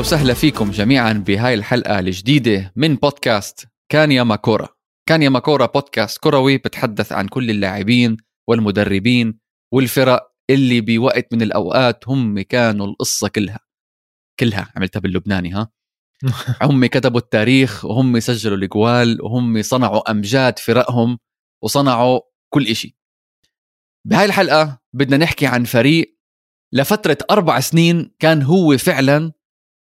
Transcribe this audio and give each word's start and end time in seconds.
وسهلا 0.00 0.34
فيكم 0.34 0.70
جميعا 0.70 1.12
بهاي 1.12 1.54
الحلقة 1.54 1.98
الجديدة 1.98 2.72
من 2.76 2.96
بودكاست 2.96 3.68
كان 3.88 4.12
يا 4.12 4.22
ماكورا. 4.22 4.68
كان 5.08 5.22
يا 5.22 5.28
ماكورا 5.28 5.66
بودكاست 5.66 6.18
كروي 6.18 6.58
بتحدث 6.58 7.12
عن 7.12 7.28
كل 7.28 7.50
اللاعبين 7.50 8.16
والمدربين 8.48 9.38
والفرق 9.72 10.32
اللي 10.50 10.80
بوقت 10.80 11.34
من 11.34 11.42
الأوقات 11.42 12.08
هم 12.08 12.40
كانوا 12.40 12.86
القصة 12.86 13.28
كلها. 13.28 13.58
كلها 14.40 14.72
عملتها 14.76 15.00
باللبناني 15.00 15.52
ها؟ 15.52 15.70
هم 16.62 16.86
كتبوا 16.86 17.20
التاريخ 17.20 17.84
وهم 17.84 18.20
سجلوا 18.20 18.56
الجوال 18.56 19.22
وهم 19.22 19.62
صنعوا 19.62 20.10
أمجاد 20.10 20.58
فرقهم 20.58 21.18
وصنعوا 21.62 22.20
كل 22.48 22.66
إشي. 22.66 22.96
بهاي 24.06 24.24
الحلقة 24.24 24.80
بدنا 24.92 25.16
نحكي 25.16 25.46
عن 25.46 25.64
فريق 25.64 26.18
لفترة 26.72 27.18
أربع 27.30 27.60
سنين 27.60 28.14
كان 28.18 28.42
هو 28.42 28.78
فعلا 28.78 29.39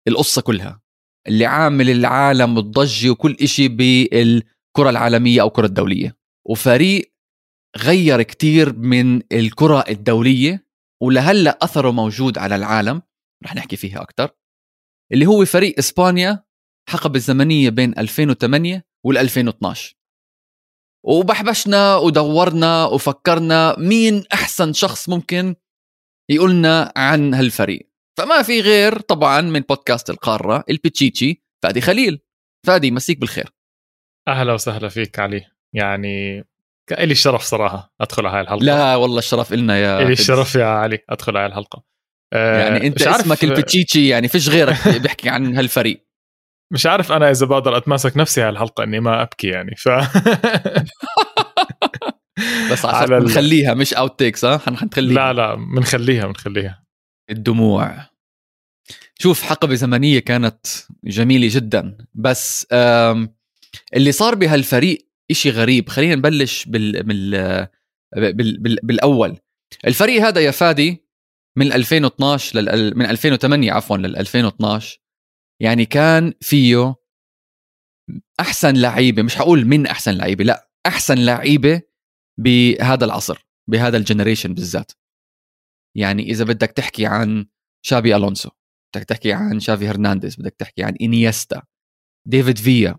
القصة 0.09 0.43
كلها. 0.43 0.80
اللي 1.29 1.47
عامل 1.47 1.91
العالم 1.91 2.57
والضجة 2.57 3.11
وكل 3.11 3.37
إشي 3.41 3.69
بالكرة 3.69 4.91
العالمية 4.91 5.41
أو 5.41 5.48
الكرة 5.48 5.67
الدولية. 5.67 6.17
وفريق 6.47 7.12
غير 7.77 8.23
كتير 8.23 8.73
من 8.77 9.23
الكرة 9.33 9.84
الدولية 9.89 10.67
ولهلأ 11.03 11.59
أثره 11.62 11.91
موجود 11.91 12.39
على 12.39 12.56
العالم. 12.56 13.03
رح 13.45 13.55
نحكي 13.55 13.77
فيها 13.77 14.03
أكتر. 14.03 14.31
اللي 15.12 15.27
هو 15.27 15.45
فريق 15.45 15.75
إسبانيا 15.79 16.45
حقب 16.89 17.17
الزمنية 17.17 17.70
بين 17.70 17.98
2008 17.98 18.84
وال 19.05 19.19
2012 19.19 19.95
وبحبشنا 21.05 21.97
ودورنا 21.97 22.84
وفكرنا 22.84 23.79
مين 23.79 24.25
أحسن 24.33 24.73
شخص 24.73 25.09
ممكن 25.09 25.55
يقولنا 26.31 26.92
عن 26.97 27.34
هالفريق. 27.34 27.88
فما 28.19 28.42
في 28.42 28.61
غير 28.61 29.00
طبعا 29.00 29.41
من 29.41 29.61
بودكاست 29.61 30.11
القارة 30.11 30.64
البتشيتشي 30.70 31.42
فادي 31.62 31.80
خليل. 31.80 32.20
فادي 32.66 32.91
مسيك 32.91 33.19
بالخير. 33.19 33.50
أهلا 34.28 34.52
وسهلا 34.52 34.88
فيك 34.88 35.19
علي. 35.19 35.44
يعني 35.74 36.44
لي 36.91 37.12
الشرف 37.12 37.42
صراحة 37.42 37.94
أدخل 38.00 38.27
على 38.27 38.36
هاي 38.36 38.42
الحلقة. 38.42 38.64
لا 38.64 38.96
والله 38.96 39.19
الشرف 39.19 39.52
إلنا 39.52 39.78
يا 39.78 40.05
لي 40.05 40.12
الشرف 40.12 40.55
يا 40.55 40.64
علي 40.64 40.98
أدخل 41.11 41.36
على 41.36 41.46
الحلقة. 41.46 41.84
أه 42.33 42.61
يعني 42.61 42.86
أنت 42.86 43.02
اسمك 43.02 43.44
البتشيتشي 43.44 44.08
يعني 44.08 44.28
فيش 44.28 44.48
غيرك 44.48 44.89
بيحكي 45.02 45.28
عن 45.28 45.56
هالفريق. 45.56 46.06
مش 46.72 46.86
عارف 46.86 47.12
أنا 47.12 47.30
إذا 47.30 47.46
بقدر 47.46 47.77
أتماسك 47.77 48.16
نفسي 48.16 48.42
على 48.42 48.52
الحلقة 48.52 48.84
إني 48.84 49.00
ما 49.00 49.22
أبكي 49.22 49.48
يعني 49.48 49.77
ف 49.77 49.89
بس 52.72 52.84
عشان 52.84 53.19
نخليها 53.19 53.74
مش 53.74 53.94
outtakes 53.95 54.45
ها 54.44 54.58
حنخليها 54.58 55.14
لا 55.14 55.33
لا 55.33 55.55
بنخليها 55.55 56.27
بنخليها. 56.27 56.88
الدموع. 57.31 58.09
شوف 59.19 59.43
حقبة 59.43 59.75
زمنية 59.75 60.19
كانت 60.19 60.67
جميلة 61.05 61.48
جدا 61.51 61.98
بس 62.15 62.67
اللي 63.95 64.12
صار 64.12 64.35
بهالفريق 64.35 65.09
إشي 65.31 65.51
غريب. 65.51 65.89
خلينا 65.89 66.15
نبلش 66.15 66.65
بال, 66.65 67.03
بال... 67.03 67.31
بال... 68.17 68.59
بال... 68.59 68.77
بالأول. 68.83 69.39
الفريق 69.87 70.23
هذا 70.23 70.41
يا 70.41 70.51
فادي 70.51 71.05
من 71.57 71.73
2012 71.73 72.61
لل... 72.61 72.98
من 72.98 73.07
2008 73.07 73.73
عفوا 73.73 73.97
لل 73.97 74.17
2012 74.17 75.01
يعني 75.63 75.85
كان 75.85 76.35
فيه 76.41 76.95
أحسن 78.41 78.77
لعيبة 78.77 79.23
مش 79.23 79.36
حقول 79.36 79.64
من 79.64 79.86
أحسن 79.86 80.14
لعيبة 80.14 80.45
لا 80.45 80.70
أحسن 80.86 81.19
لعيبة 81.19 81.83
بهذا 82.41 83.05
العصر 83.05 83.47
بهذا 83.70 83.97
ال 83.96 84.02
generation 84.02 84.55
بالذات. 84.55 84.92
يعني 85.98 86.31
إذا 86.31 86.45
بدك 86.45 86.70
تحكي 86.70 87.07
عن 87.07 87.47
تشابي 87.83 88.17
ألونسو 88.17 88.51
بدك 88.95 89.05
تحكي 89.05 89.33
عن 89.33 89.61
شافي 89.61 89.89
هرنانديز 89.89 90.36
بدك 90.36 90.55
تحكي 90.59 90.83
عن 90.83 90.95
إنيستا 91.03 91.63
ديفيد 92.27 92.59
فيا 92.59 92.97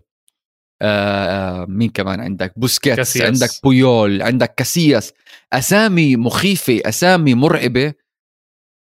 آه 0.82 1.64
مين 1.68 1.90
كمان 1.90 2.20
عندك؟ 2.20 2.58
بوسكيتس 2.58 2.96
كاسياس. 2.96 3.26
عندك 3.26 3.50
بويول 3.64 4.22
عندك 4.22 4.54
كاسياس. 4.54 5.12
أسامي 5.52 6.16
مخيفة 6.16 6.80
أسامي 6.84 7.34
مرعبة. 7.34 7.94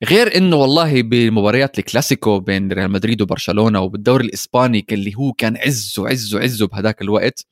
غير 0.03 0.38
إنه 0.38 0.56
والله 0.56 1.02
بمباريات 1.02 1.79
الكلاسيكو 1.79 2.40
بين 2.40 2.72
ريال 2.72 2.91
مدريد 2.91 3.22
وبرشلونة 3.22 3.81
وبالدوري 3.81 4.25
الإسباني 4.25 4.85
اللي 4.91 5.16
هو 5.16 5.34
كان 5.34 5.57
عزه 5.57 6.07
عزه 6.09 6.40
عزه 6.40 6.68
بهذاك 6.68 7.02
الوقت 7.02 7.46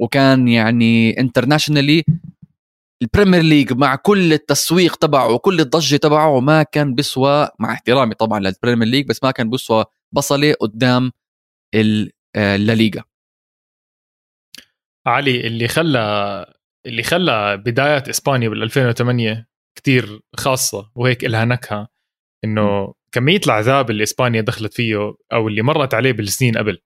وكان 0.00 0.48
يعني 0.48 1.20
internationally 1.20 2.04
البريمير 3.02 3.42
ليج 3.42 3.72
مع 3.72 3.96
كل 3.96 4.32
التسويق 4.32 4.96
تبعه 4.96 5.32
وكل 5.34 5.60
الضجة 5.60 5.96
تبعه 5.96 6.40
ما 6.40 6.62
كان 6.62 6.94
بيسوى 6.94 7.48
مع 7.58 7.72
احترامي 7.72 8.14
طبعا 8.14 8.40
للبريمير 8.40 8.88
ليج 8.88 9.06
بس 9.08 9.24
ما 9.24 9.30
كان 9.30 9.50
بيسوى 9.50 9.84
بصلة 10.14 10.54
قدام 10.60 11.12
الليغا 12.36 13.04
على 15.06 15.46
اللي 15.46 15.68
خلى 15.68 16.46
اللي 16.86 17.02
خلى 17.02 17.56
بدايات 17.56 18.08
إسبانيا 18.08 18.48
بال 18.48 18.62
2008 18.62 19.46
كتير 19.78 20.20
خاصة 20.36 20.90
وهيك 20.94 21.24
لها 21.24 21.44
نكهة 21.44 21.88
إنه 22.44 22.94
كمية 23.12 23.40
العذاب 23.46 23.90
اللي 23.90 24.02
إسبانيا 24.02 24.40
دخلت 24.40 24.74
فيه 24.74 25.14
أو 25.32 25.48
اللي 25.48 25.62
مرت 25.62 25.94
عليه 25.94 26.12
بالسنين 26.12 26.58
قبل. 26.58 26.78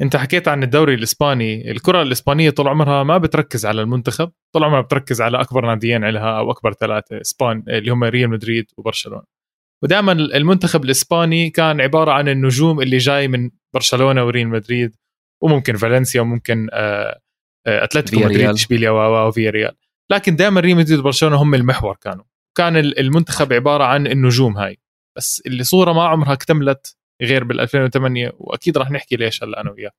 انت 0.00 0.16
حكيت 0.16 0.48
عن 0.48 0.62
الدوري 0.62 0.94
الإسباني. 0.94 1.70
الكرة 1.70 2.02
الإسبانية 2.02 2.50
طول 2.50 2.68
عمرها 2.68 3.02
ما 3.02 3.18
بتركز 3.18 3.66
على 3.66 3.82
المنتخب 3.82 4.32
طول 4.54 4.64
عمرها 4.64 4.80
بتركز 4.80 5.20
على 5.20 5.40
أكبر 5.40 5.66
ناديين 5.66 6.04
لها 6.04 6.38
أو 6.38 6.50
أكبر 6.50 6.72
ثلاثة 6.72 7.20
إسبان 7.20 7.64
اللي 7.68 7.90
هم 7.90 8.04
ريال 8.04 8.30
مدريد 8.30 8.66
وبرشلونة. 8.76 9.22
ودائما 9.82 10.12
المنتخب 10.12 10.84
الإسباني 10.84 11.50
كان 11.50 11.80
عبارة 11.80 12.12
عن 12.12 12.28
النجوم 12.28 12.80
اللي 12.80 12.96
جاي 12.96 13.28
من 13.28 13.50
برشلونة 13.74 14.24
وريال 14.24 14.48
مدريد 14.48 14.96
وممكن 15.42 15.76
فالنسيا 15.76 16.20
وممكن 16.20 16.68
آه، 16.72 17.20
آه، 17.66 17.84
أتلتيكو 17.84 18.24
مدريد 18.24 18.48
إشبيليا 18.48 18.90
وفيا 18.90 19.50
ريال 19.50 19.76
لكن 20.10 20.36
دائما 20.36 20.60
ريال 20.60 20.76
مدريد 20.76 20.98
وبرشلونة 20.98 21.36
هم 21.36 21.54
المحور 21.54 21.96
كانوا. 21.96 22.24
كان 22.56 22.76
المنتخب 22.76 23.52
عبارة 23.52 23.84
عن 23.84 24.06
النجوم 24.06 24.56
هاي. 24.56 24.78
بس 25.16 25.42
اللي 25.46 25.64
صورة 25.64 25.92
ما 25.92 26.04
عمرها 26.04 26.32
اكتملت 26.32 26.96
غير 27.22 27.44
بال 27.44 27.60
2008 27.60 28.32
وأكيد 28.38 28.78
راح 28.78 28.90
نحكي 28.90 29.16
ليش 29.16 29.42
هلا 29.42 29.60
أنا 29.60 29.70
وياك. 29.70 29.94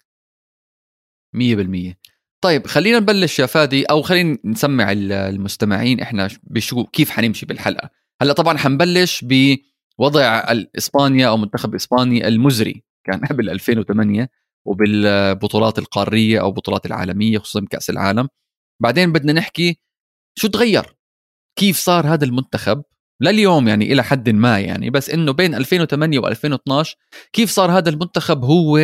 100% 1.36 1.96
طيب 2.42 2.68
خلينا 2.68 3.00
نبلش 3.00 3.40
يا 3.40 3.46
فادي 3.46 3.84
أو 3.86 4.02
خلينا 4.02 4.38
نسمع 4.46 4.92
المستمعين 4.92 6.00
إحنا 6.00 6.30
بشو 6.44 6.84
كيف 6.86 7.10
حنمشي 7.10 7.46
بالحلقة. 7.46 7.90
هلا 8.22 8.34
طبعا 8.34 8.58
حنبلش 8.58 9.26
بوضع 9.26 10.44
اسبانيا 10.78 11.28
أو 11.28 11.38
منتخب 11.38 11.76
اسبانيا 11.76 12.28
المزري 12.28 12.84
كان 13.04 13.20
قبل 13.30 13.50
2008 13.50 14.30
وبالبطولات 14.66 15.80
القارية 15.80 16.42
أو 16.42 16.48
البطولات 16.48 16.86
العالمية 16.86 17.38
خصوصا 17.38 17.66
كاس 17.70 17.90
العالم. 17.90 18.30
بعدين 18.82 19.12
بدنا 19.12 19.34
نحكي 19.34 19.80
شو 20.40 20.48
تغير؟ 20.48 20.96
كيف 21.60 21.78
صار 21.78 22.08
هذا 22.14 22.26
المنتخب؟ 22.26 22.84
لليوم 23.22 23.68
يعني 23.68 23.94
إلى 23.94 24.04
حد 24.04 24.30
ما 24.30 24.60
يعني. 24.60 24.90
بس 24.90 25.10
إنه 25.10 25.32
بين 25.32 25.56
2008 25.56 26.20
و2012 26.22 26.96
كيف 27.34 27.50
صار 27.50 27.72
هذا 27.72 27.90
المنتخب 27.90 28.44
هو 28.46 28.78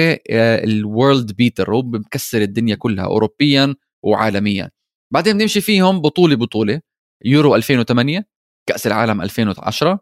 ال 0.63 0.74
world 0.74 1.31
beater 1.31 1.75
هو 1.75 1.81
مكسر 1.81 2.41
الدنيا 2.41 2.75
كلها 2.75 3.05
اوروبيا 3.05 3.75
وعالميا. 4.05 4.71
بعدين 5.13 5.37
بنمشي 5.37 5.61
فيهم 5.61 6.01
بطولة 6.01 6.35
بطولة 6.35 6.81
يورو 7.25 7.55
2008 7.55 8.25
كأس 8.69 8.87
العالم 8.87 9.21
2010 9.21 9.99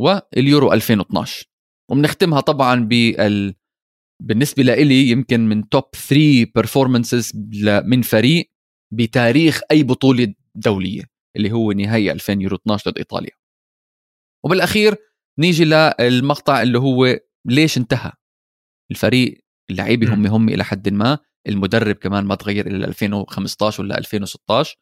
واليورو 0.00 0.72
2012 0.72 1.46
وبنختمها 1.90 2.40
طبعا 2.40 2.84
بال 2.84 3.54
بالنسبة 4.22 4.62
لإلي 4.62 5.10
يمكن 5.10 5.48
من 5.48 5.68
top 5.68 5.84
3 6.08 6.46
performances 6.54 7.32
من 7.84 8.02
فريق 8.02 8.50
بتاريخ 8.94 9.60
أي 9.70 9.82
بطولة 9.82 10.34
دولية 10.54 11.02
اللي 11.36 11.52
هو 11.52 11.72
نهائي 11.72 12.12
2000 12.12 12.32
يورو 12.32 12.56
12 12.56 12.90
ضد 12.90 12.98
إيطاليا. 12.98 13.39
وبالأخير 14.44 14.96
نيجي 15.38 15.64
للمقطع 15.64 16.62
اللي 16.62 16.78
هو 16.78 17.18
ليش 17.44 17.78
انتهى. 17.78 18.12
الفريق 18.90 19.44
اللعيبه 19.70 20.14
هم 20.14 20.26
هم 20.26 20.48
إلى 20.48 20.64
حد 20.64 20.88
ما 20.88 21.18
المدرب 21.48 21.94
كمان 21.94 22.24
ما 22.24 22.34
تغير 22.34 22.66
إلى 22.66 22.84
2015 22.84 23.82
ولا 23.82 23.98
2016 23.98 24.76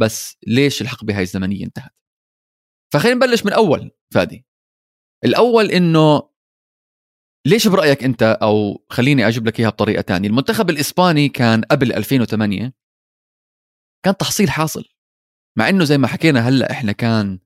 بس 0.00 0.36
ليش 0.46 0.82
الحقبه 0.82 1.16
هاي 1.16 1.22
الزمنية 1.22 1.64
انتهت؟ 1.64 1.94
فخلينا 2.92 3.16
نبلش 3.16 3.44
من 3.44 3.52
أول 3.52 3.90
فادي. 4.14 4.46
الأول 5.24 5.70
إنه 5.70 6.30
ليش 7.46 7.68
برأيك 7.68 8.04
أنت 8.04 8.22
أو 8.22 8.84
خليني 8.90 9.28
أجيب 9.28 9.46
لك 9.46 9.60
إياها 9.60 9.70
بطريقة 9.70 10.00
تانية. 10.00 10.28
المنتخب 10.28 10.70
الإسباني 10.70 11.28
كان 11.28 11.62
قبل 11.62 11.92
2008 11.92 12.72
كان 14.04 14.16
تحصيل 14.16 14.50
حاصل 14.50 14.84
مع 15.58 15.68
إنه 15.68 15.84
زي 15.84 15.98
ما 15.98 16.06
حكينا 16.06 16.48
هلأ 16.48 16.70
إحنا 16.70 16.92
كان 16.92 17.38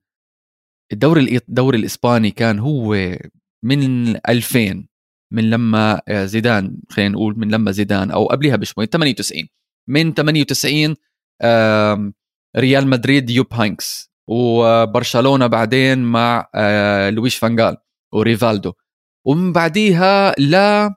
الدوري 0.93 1.37
الدوري 1.49 1.77
الإسباني 1.77 2.31
كان 2.31 2.59
هو 2.59 3.17
من 3.63 4.15
2000 4.29 4.85
من 5.33 5.49
لما 5.49 6.01
زيدان 6.09 6.77
خلينا 6.89 7.09
نقول 7.09 7.39
من 7.39 7.51
لما 7.51 7.71
زيدان 7.71 8.11
أو 8.11 8.25
قبلها 8.25 8.55
بشوي 8.55 8.85
98 8.85 9.47
من 9.89 10.13
98 10.13 10.95
ريال 12.57 12.87
مدريد 12.87 13.29
يوب 13.29 13.53
هاينكس 13.53 14.11
وبرشلونة 14.29 15.47
بعدين 15.47 16.03
مع 16.03 16.49
آه، 16.55 17.09
لويش 17.09 17.35
فانجال 17.35 17.77
وريفالدو. 18.13 18.73
ومن 19.27 19.53
بعديها 19.53 20.31
لا 20.37 20.95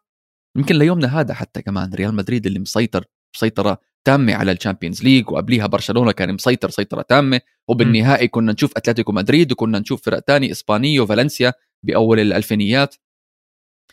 يمكن 0.56 0.74
ليومنا 0.76 1.20
هذا 1.20 1.34
حتى 1.34 1.62
كمان 1.62 1.94
ريال 1.94 2.14
مدريد 2.14 2.46
اللي 2.46 2.58
مسيطر 2.58 3.04
مسيطرة 3.36 3.78
تامه 4.04 4.34
على 4.34 4.52
الشامبيونز 4.52 5.02
ليج 5.02 5.30
وقبليها 5.30 5.66
برشلونة 5.66 6.12
كان 6.12 6.34
مسيطر 6.34 6.70
سيطرة 6.70 7.02
تامة. 7.02 7.40
وبالنهائي 7.68 8.28
كنا 8.28 8.52
نشوف 8.52 8.72
أتلتيكو 8.76 9.12
مدريد 9.12 9.52
وكنا 9.52 9.78
نشوف 9.78 10.02
فرق 10.02 10.18
تاني 10.18 10.50
إسبانية 10.50 11.00
وفالنسيا 11.00 11.52
بأول 11.82 12.20
الألفينيات. 12.20 12.94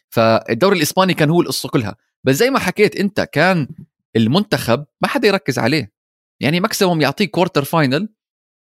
فالدوري 0.10 0.78
الإسباني 0.78 1.14
كان 1.14 1.30
هو 1.30 1.42
القصة 1.42 1.70
كلها. 1.70 1.96
بس 2.24 2.36
زي 2.36 2.50
ما 2.50 2.60
حكيت 2.60 2.96
أنت 2.96 3.22
كان 3.22 3.68
المنتخب 4.16 4.86
ما 5.02 5.08
حدا 5.08 5.28
يركز 5.28 5.60
عليه. 5.60 5.92
يعني 6.40 6.60
maximum 6.60 7.02
يعطيك 7.02 7.30
quarter 7.30 7.64
final 7.64 8.10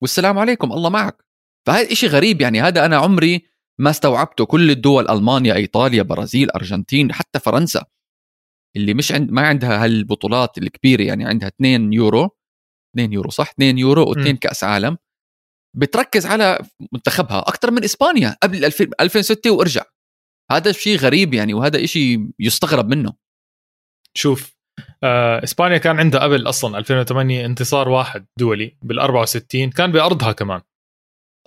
والسلام 0.01 0.39
عليكم 0.39 0.71
الله 0.71 0.89
معك. 0.89 1.23
فهذا 1.67 1.91
إشي 1.91 2.07
غريب 2.07 2.41
يعني. 2.41 2.61
هذا 2.61 2.85
أنا 2.85 2.97
عمري 2.97 3.45
ما 3.79 3.89
استوعبته. 3.89 4.45
كل 4.45 4.71
الدول 4.71 5.09
ألمانيا 5.09 5.55
إيطاليا 5.55 6.03
برازيل 6.03 6.51
أرجنتين 6.51 7.13
حتى 7.13 7.39
فرنسا. 7.39 7.85
اللي 8.75 8.93
مش 8.93 9.11
عند 9.11 9.31
ما 9.31 9.47
عندها 9.47 9.83
هالبطولات 9.83 10.57
الكبيرة 10.57 11.03
يعني 11.03 11.25
عندها 11.25 11.47
2 11.47 11.93
يورو 11.93 12.29
2 12.95 13.13
يورو 13.13 13.29
صح؟ 13.29 13.49
2 13.49 13.77
يورو 13.77 14.13
و2 14.13 14.29
كأس 14.29 14.63
عالم. 14.63 14.97
بتركز 15.77 16.25
على 16.25 16.59
منتخبها 16.93 17.39
أكثر 17.39 17.71
من 17.71 17.83
إسبانيا 17.83 18.37
قبل 18.43 18.65
2006 19.01 19.51
وارجع. 19.51 19.83
هذا 20.51 20.71
شيء 20.71 20.97
غريب 20.97 21.33
يعني 21.33 21.53
وهذا 21.53 21.85
شيء 21.85 22.29
يستغرب 22.39 22.89
منه. 22.89 23.13
شوف 24.17 24.53
آه، 25.03 25.43
إسبانيا 25.43 25.77
كان 25.77 25.99
عندها 25.99 26.19
قبل 26.19 26.49
أصلا 26.49 26.77
2008 26.77 27.45
انتصار 27.45 27.89
واحد 27.89 28.25
دولي 28.39 28.77
بال 28.81 28.99
64 28.99 29.69
كان 29.69 29.91
بأرضها 29.91 30.31
كمان. 30.31 30.61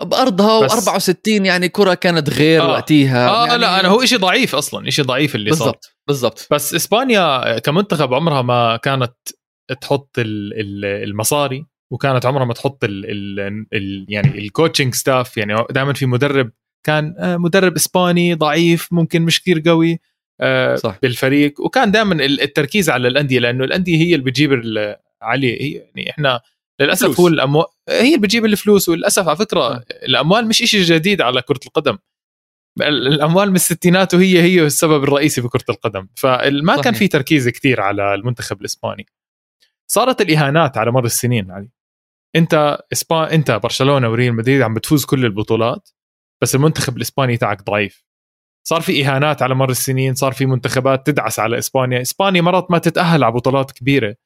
بأرضها 0.02 0.68
و64 0.68 1.14
يعني 1.26 1.68
كرة 1.68 1.94
كانت 1.94 2.30
غير 2.30 2.62
آه. 2.62 2.70
وقتيها 2.70 3.28
آه 3.28 3.46
يعني 3.46 3.58
لا 3.58 3.80
أنا 3.80 3.88
هو 3.88 4.04
شيء 4.04 4.18
ضعيف 4.18 4.54
أصلا 4.54 4.90
شيء 4.90 5.04
ضعيف 5.04 5.34
اللي 5.34 5.50
بالزبط. 5.50 5.84
صار 5.84 5.92
بالضبط 6.08 6.48
بس 6.50 6.74
إسبانيا 6.74 7.58
كمنتخب 7.58 8.14
عمرها 8.14 8.42
ما 8.42 8.76
كانت 8.76 9.14
تحط 9.80 10.10
المصاري 10.18 11.66
وكانت 11.92 12.26
عمرها 12.26 12.44
ما 12.44 12.54
تحط 12.54 12.84
ال 12.84 13.10
ال 13.10 13.66
ال 13.72 14.06
يعني 14.08 14.38
ال 14.38 14.45
coaching 14.45 14.94
staff 14.94 15.36
يعني 15.36 15.64
دائما 15.70 15.92
في 15.92 16.06
مدرب 16.06 16.50
كان 16.86 17.14
آه، 17.18 17.36
مدرب 17.36 17.74
إسباني 17.76 18.34
ضعيف 18.34 18.88
ممكن 18.92 19.22
مش 19.22 19.40
كثير 19.42 19.62
قوي 19.66 20.00
آه، 20.40 20.74
صح. 20.74 20.98
بالفريق 21.02 21.60
وكان 21.60 21.90
دائما 21.90 22.24
التركيز 22.24 22.90
على 22.90 23.08
الأندية 23.08 23.38
لأنه 23.38 23.64
الأندية 23.64 23.96
هي 23.96 24.14
اللي 24.14 24.24
بتجيب 24.24 24.62
عليه 25.22 25.62
هي 25.62 25.72
يعني 25.72 26.10
إحنا 26.10 26.40
للأسف 26.80 27.06
فلوس. 27.06 27.20
هو 27.20 27.28
الاموال 27.28 27.66
هي 27.88 28.16
بتجيب 28.16 28.44
الفلوس 28.44 28.88
وللأسف 28.88 29.28
على 29.28 29.36
فكرة 29.36 29.60
آه. 29.60 29.84
الأموال 29.90 30.48
مش 30.48 30.56
شيء 30.56 30.82
جديد 30.82 31.20
على 31.20 31.42
كرة 31.42 31.60
القدم. 31.66 31.98
الأموال 32.80 33.50
من 33.50 33.56
الستينات 33.56 34.14
وهي 34.14 34.42
هي 34.42 34.62
السبب 34.62 35.04
الرئيسي 35.04 35.40
بكره 35.40 35.64
القدم. 35.68 36.08
فما 36.14 36.72
صحيح. 36.72 36.84
كان 36.84 36.94
في 36.94 37.08
تركيز 37.08 37.48
كثير 37.48 37.80
على 37.80 38.14
المنتخب 38.14 38.60
الإسباني. 38.60 39.06
صارت 39.90 40.20
الإهانات 40.20 40.78
على 40.78 40.92
مر 40.92 41.04
السنين 41.04 41.50
علي. 41.50 41.68
أنت 42.36 42.78
اسبان 42.92 43.28
أنت 43.28 43.50
برشلونة 43.50 44.08
وريال 44.10 44.34
مدريد 44.34 44.62
عم 44.62 44.74
بتفوز 44.74 45.04
كل 45.04 45.24
البطولات 45.24 45.88
بس 46.42 46.54
المنتخب 46.54 46.96
الإسباني 46.96 47.36
تاعك 47.36 47.62
ضعيف. 47.62 48.04
صار 48.68 48.80
في 48.80 49.06
إهانات 49.06 49.42
على 49.42 49.54
مر 49.54 49.70
السنين 49.70 50.14
صار 50.14 50.32
في 50.32 50.46
منتخبات 50.46 51.06
تدعس 51.06 51.38
على 51.38 51.58
إسبانيا. 51.58 52.02
إسبانيا 52.02 52.40
مرات 52.40 52.70
ما 52.70 52.78
تتأهل 52.78 53.24
على 53.24 53.32
بطولات 53.32 53.72
كبيرة. 53.72 54.16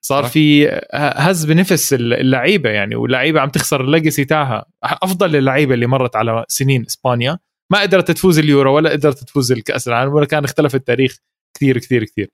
صار 0.00 0.24
في 0.24 0.68
هز 0.94 1.44
بنفس 1.44 1.94
اللعيبة 1.94 2.70
يعني 2.70 2.96
واللعيبة 2.96 3.40
عم 3.40 3.48
تخسر 3.48 3.80
الليجسي 3.80 4.24
تاعها. 4.24 4.64
أفضل 4.82 5.36
اللعيبة 5.36 5.74
اللي 5.74 5.86
مرت 5.86 6.16
على 6.16 6.44
سنين 6.48 6.84
إسبانيا. 6.86 7.38
ما 7.72 7.80
قدرت 7.80 8.10
تفوز 8.10 8.38
اليورو 8.38 8.76
ولا 8.76 8.90
قدرت 8.90 9.24
تفوز 9.24 9.52
الكأس 9.52 9.88
العالم 9.88 10.12
ولا 10.12 10.26
كان 10.26 10.44
اختلف 10.44 10.74
التاريخ 10.74 11.18
كثير 11.56 11.78
كثير 11.78 12.04
كثير. 12.04 12.28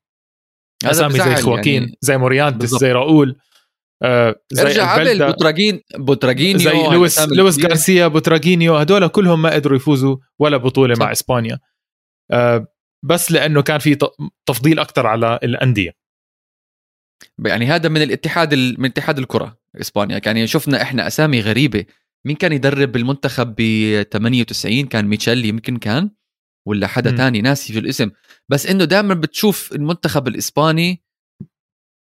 أسامي 0.84 1.18
زي 1.18 1.34
خواكين 1.34 1.82
يعني. 1.82 1.98
زي 2.00 2.16
موريانتس 2.16 2.68
زي 2.68 2.92
راؤول 2.92 3.36
آه 4.02 4.34
زي 4.50 4.62
ارجع 4.62 4.94
قبل 4.94 5.26
بوتراجين 5.26 5.80
بوتراجينيو 5.96 6.58
زي 6.58 6.72
لويس 6.72 7.20
لويس 7.20 7.58
غارسيا 7.58 8.06
بوتراجينيو 8.06 8.76
هدول 8.76 9.08
كلهم 9.08 9.42
ما 9.42 9.54
قدروا 9.54 9.76
يفوزوا 9.76 10.16
ولا 10.38 10.56
بطولة 10.56 10.94
صح. 10.94 11.00
مع 11.00 11.12
إسبانيا. 11.12 11.58
آه 12.30 12.66
بس 13.04 13.32
لأنه 13.32 13.62
كان 13.62 13.78
في 13.78 13.98
تفضيل 14.46 14.78
أكثر 14.78 15.06
على 15.06 15.38
الأندية. 15.42 16.07
يعني 17.46 17.66
هذا 17.66 17.88
من 17.88 18.02
الاتحاد 18.02 18.54
من 18.54 18.84
اتحاد 18.84 19.18
الكرة 19.18 19.58
إسبانيا. 19.80 20.20
يعني 20.26 20.46
شفنا 20.46 20.82
إحنا 20.82 21.06
أسامي 21.06 21.40
غريبة. 21.40 21.84
مين 22.24 22.36
كان 22.36 22.52
يدرب 22.52 22.96
المنتخب 22.96 23.54
ب 23.58 23.62
98 24.02 24.86
كان 24.86 25.04
ميتشيل 25.06 25.44
يمكن 25.44 25.76
كان؟ 25.76 26.10
ولا 26.66 26.86
حدا 26.86 27.10
تاني؟ 27.10 27.40
ناسي 27.40 27.72
في 27.72 27.78
الاسم. 27.78 28.10
بس 28.48 28.66
إنه 28.66 28.84
دائما 28.84 29.14
بتشوف 29.14 29.72
المنتخب 29.72 30.28
الإسباني 30.28 31.02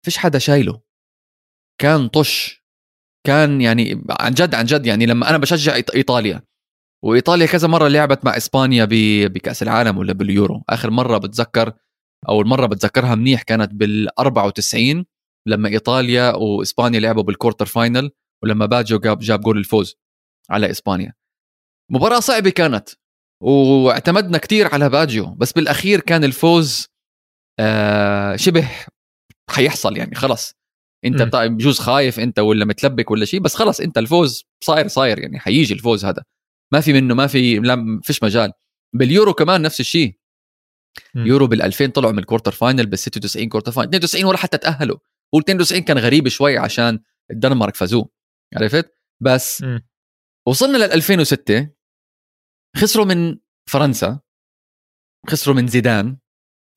فيش 0.06 0.18
حدا 0.18 0.40
شايله. 0.40 0.82
كان 1.82 2.08
طش. 2.08 2.64
كان 3.28 3.62
يعني 3.62 4.04
عن 4.10 4.34
جد 4.34 4.56
عن 4.56 4.66
جد 4.66 4.86
يعني 4.86 5.06
لما 5.06 5.30
أنا 5.30 5.38
بشجع 5.38 5.76
إيطاليا. 5.76 6.42
وإيطاليا 7.04 7.46
كذا 7.46 7.68
مرة 7.68 7.88
لعبت 7.88 8.26
مع 8.26 8.38
إسبانيا 8.38 8.88
بكأس 8.90 9.64
العالم 9.64 9.98
ولا 9.98 10.14
باليورو. 10.14 10.64
آخر 10.70 10.90
مرة 10.90 11.18
بتذكر 11.18 11.74
أول 12.30 12.48
مرة 12.48 12.66
بتذكرها 12.66 13.16
منيح 13.16 13.42
كانت 13.42 13.74
بال 13.74 14.20
94 14.20 15.06
لما 15.48 15.70
إيطاليا 15.70 16.36
وإسبانيا 16.36 17.00
لعبوا 17.00 17.24
بال 17.24 17.33
quarter 17.33 17.66
final 17.66 18.12
ولما 18.44 18.66
باجو 18.66 19.00
جاب 19.00 19.20
جاب 19.20 19.42
جول 19.42 19.58
الفوز 19.58 19.96
على 20.50 20.72
إسبانيا. 20.72 21.14
مباراة 21.92 22.20
صعبة 22.20 22.50
كانت 22.50 22.90
واعتمدنا 23.44 24.38
كثير 24.38 24.68
على 24.74 24.90
باجيو 24.90 25.26
بس 25.36 25.52
بالأخير 25.54 26.00
كان 26.00 26.24
الفوز 26.24 26.88
آه 27.60 28.36
شبه 28.36 28.70
حيحصل 29.50 29.98
يعني 29.98 30.16
خلص. 30.16 30.54
أنت 31.06 31.36
بجوز 31.36 31.80
خايف 31.80 32.20
أنت 32.20 32.40
ولا 32.40 32.66
متلبك 32.66 33.12
ولا 33.12 33.26
شيء 33.26 33.40
بس 33.40 33.56
خلص 33.56 33.80
أنت 33.80 33.98
الفوز 33.98 34.44
صاير 34.64 34.88
صاير 34.88 35.20
يعني 35.20 35.40
حيجي 35.40 35.74
الفوز 35.74 36.06
هذا. 36.06 36.24
ما 36.74 36.82
في 36.82 36.94
منه 36.94 37.14
ما 37.16 37.28
في 37.28 37.60
لا 37.60 38.00
فيش 38.04 38.24
مجال. 38.24 38.52
باليورو 38.96 39.34
كمان 39.34 39.62
نفس 39.62 39.80
الشيء 39.80 40.19
يورو 41.16 41.48
بال 41.48 41.62
2000 41.62 41.86
طلعوا 41.86 42.14
من 42.14 42.20
ال 42.20 42.24
quarter 42.24 42.52
final 42.52 42.86
بال 42.86 43.00
96 43.00 43.50
quarter 43.50 43.72
final 43.72 43.96
92 43.96 44.26
ولا 44.26 44.38
حتى 44.38 44.58
تأهلوا. 44.58 44.98
هو 45.36 45.40
92 45.40 45.82
كان 45.82 45.98
غريب 45.98 46.28
شوي 46.28 46.58
عشان 46.58 47.00
الدنمارك 47.32 47.76
فازوه. 47.76 48.10
عرفت؟ 48.56 48.92
بس 49.24 49.64
م. 49.64 49.80
وصلنا 50.48 50.78
لل 50.78 50.92
2006 50.92 51.70
خسروا 52.78 53.06
من 53.06 53.38
فرنسا. 53.70 54.20
خسروا 55.30 55.56
من 55.56 55.68
زيدان. 55.68 56.18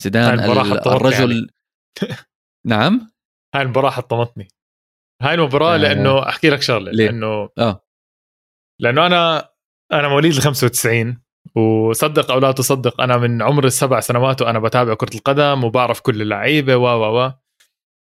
زيدان 0.03 0.41
الرجل 0.41 1.33
يعني. 1.33 1.47
نعم؟ 2.67 3.13
هاي 3.55 3.63
المباراة 3.63 3.91
حطمتني 3.91 4.49
هاي 5.23 5.35
المباراة 5.35 5.75
آه. 5.75 5.77
لأنه 5.77 6.29
أحكي 6.29 6.51
لك 6.51 6.63
شغلة؟ 6.63 6.93
لأنه 6.93 7.49
آه. 7.59 7.87
لأنه 8.81 9.07
أنا 9.07 9.53
أنا 9.93 10.09
مواليد 10.09 10.33
ال 10.33 10.41
95 10.41 11.22
وصدق 11.55 12.31
أو 12.31 12.39
لا 12.39 12.53
تصدق 12.53 13.01
أنا 13.01 13.17
من 13.17 13.43
عمر 13.43 13.65
السبع 13.65 14.01
سنوات 14.01 14.43
وأنا 14.43 14.59
بتابع 14.59 14.95
كرة 14.95 15.15
القدم 15.15 15.65
وبعرف 15.65 16.01
كل 16.01 16.23
اللعيبة 16.23 16.77
و 16.77 16.87
و 16.87 17.25
و 17.25 17.33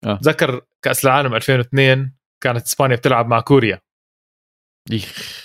ذكر 0.05 0.53
آه. 0.55 0.61
كأس 0.81 1.05
العالم 1.05 1.35
2002 1.35 2.13
كانت 2.43 2.65
إسبانيا 2.65 2.95
بتلعب 2.95 3.27
مع 3.27 3.39
كوريا 3.39 3.81
إيخ. 4.91 5.41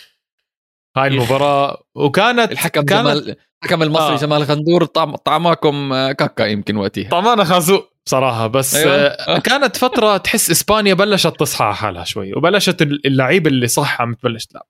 هاي 0.97 1.09
المباراة 1.09 1.83
وكانت 1.95 2.53
الحكم 2.53 2.83
كانت 2.83 2.91
جمال 2.91 3.37
الحكم 3.65 3.83
المصري 3.83 4.15
آه. 4.15 4.17
جمال 4.17 4.43
غندور 4.43 4.85
طعم 4.85 5.17
طعماكم 5.17 5.91
كاكا 6.12 6.43
يمكن 6.43 6.76
وقتها 6.76 7.09
طعمانا 7.09 7.45
خازوق 7.45 7.93
بصراحة 8.07 8.47
بس 8.47 8.75
أيوة. 8.75 8.93
آه. 8.95 9.38
كانت 9.38 9.76
فترة 9.76 10.17
تحس 10.17 10.50
إسبانيا 10.50 10.95
بلشت 10.95 11.41
تصحى 11.41 11.65
على 11.65 11.75
حالها 11.75 12.05
شوي 12.05 12.35
وبلشت 12.35 12.83
اللعيبه 12.83 13.50
اللي 13.50 13.67
صح 13.67 14.00
عم 14.00 14.15
تبلش 14.15 14.47
تلعب 14.47 14.67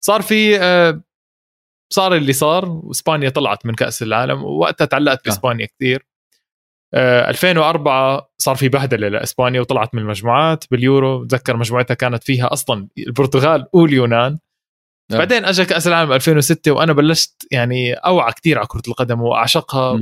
صار 0.00 0.22
في 0.22 0.58
آه 0.60 1.02
صار 1.94 2.16
اللي 2.16 2.32
صار 2.32 2.68
وإسبانيا 2.68 3.28
طلعت 3.28 3.66
من 3.66 3.74
كأس 3.74 4.02
العالم 4.02 4.44
ووقتها 4.44 4.84
تعلقت 4.84 5.18
آه. 5.18 5.22
بإسبانيا 5.24 5.66
كثير 5.66 6.06
آه 6.94 7.30
2004 7.30 8.30
صار 8.38 8.56
في 8.56 8.68
بهدلة 8.68 9.08
لإسبانيا 9.08 9.60
وطلعت 9.60 9.94
من 9.94 10.02
المجموعات 10.02 10.64
باليورو. 10.70 11.24
بتذكر 11.24 11.56
مجموعتها 11.56 11.94
كانت 11.94 12.24
فيها 12.24 12.52
أصلا 12.52 12.88
البرتغال 12.98 13.66
واليونان. 13.72 14.38
آه. 15.12 15.18
بعدين 15.18 15.44
اجى 15.44 15.64
كأس 15.64 15.86
العالم 15.86 16.12
2006 16.12 16.72
وأنا 16.72 16.92
بلشت 16.92 17.46
يعني 17.52 17.94
أوعى 17.94 18.32
كثير 18.32 18.58
على 18.58 18.66
كرة 18.66 18.82
القدم 18.88 19.20
وأعشقها. 19.20 19.98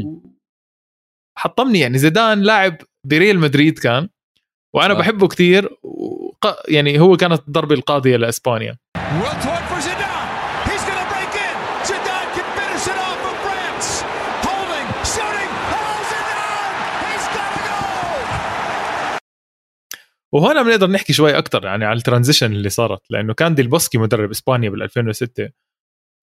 حطمني 1.39 1.81
يعني 1.81 1.99
زيدان 1.99 2.41
لاعب 2.41 2.77
بريال 3.07 3.39
مدريد 3.39 3.79
كان 3.79 4.09
وأنا 4.75 4.95
آه. 4.95 4.99
بحبه 4.99 5.29
كثير 5.29 5.77
يعني 6.69 7.01
هو 7.01 7.17
كانت 7.17 7.43
الضربه 7.49 7.75
القاضية 7.75 8.17
لإسبانيا. 8.17 8.77
وهنا 20.35 20.62
بنقدر 20.62 20.91
نحكي 20.91 21.12
شوي 21.12 21.39
أكثر 21.39 21.65
يعني 21.65 21.85
على 21.85 21.97
ال 21.97 22.02
transition 22.02 22.52
اللي 22.53 22.69
صارت 22.69 23.01
لأنه 23.11 23.35
كان 23.35 23.55
ديل 23.55 23.69
بوسكي 23.69 23.99
مدرب 23.99 24.31
إسبانيا 24.31 24.71
بال 24.71 24.83
2006 24.83 25.49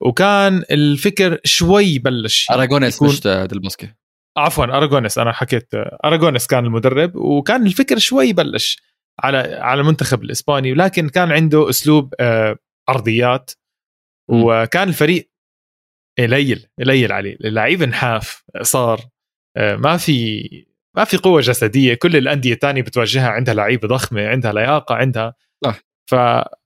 وكان 0.02 0.64
الفكر 0.72 1.40
شوي 1.44 2.00
بلش 2.00 2.52
اراجونيس 2.52 2.96
يكون- 2.96 3.08
مش 3.08 3.22
ديل 3.22 3.60
بوسكي 3.60 3.94
عفوا 4.38 4.66
اراجونيس 4.66 5.18
أنا 5.18 5.32
حكيت 5.32 5.70
اراجونيس 6.06 6.48
كان 6.48 6.66
المدرب 6.66 7.16
وكان 7.16 7.66
الفكر 7.66 7.98
شوي 7.98 8.34
بلش 8.34 8.82
على 9.20 9.38
على 9.38 9.82
المنتخب 9.82 10.24
الإسباني 10.24 10.72
ولكن 10.72 11.10
كان 11.10 11.32
عنده 11.32 11.70
أسلوب 11.70 12.14
آه، 12.20 12.58
أرضيات 12.90 13.52
مم. 14.30 14.44
وكان 14.44 14.88
الفريق 14.90 15.32
قليل 16.20 16.68
قليل 16.80 17.12
عليه 17.12 17.34
اللعيبه 17.36 17.86
نحاف 17.86 18.44
صار 18.62 19.02
آه، 19.58 19.76
ما 19.76 19.98
في 19.98 20.69
ما 20.98 21.04
في 21.04 21.18
قوة 21.18 21.42
جسدية 21.42 21.94
كل 21.94 22.16
الأندية 22.16 22.54
الثانية 22.54 22.82
بتواجهها 22.82 23.30
عندها 23.30 23.54
لعيبة 23.54 23.88
ضخمة 23.88 24.28
عندها 24.28 24.54
لياقة 24.54 24.96
عندها 24.96 25.34
صح. 25.66 25.80
ف 26.10 26.16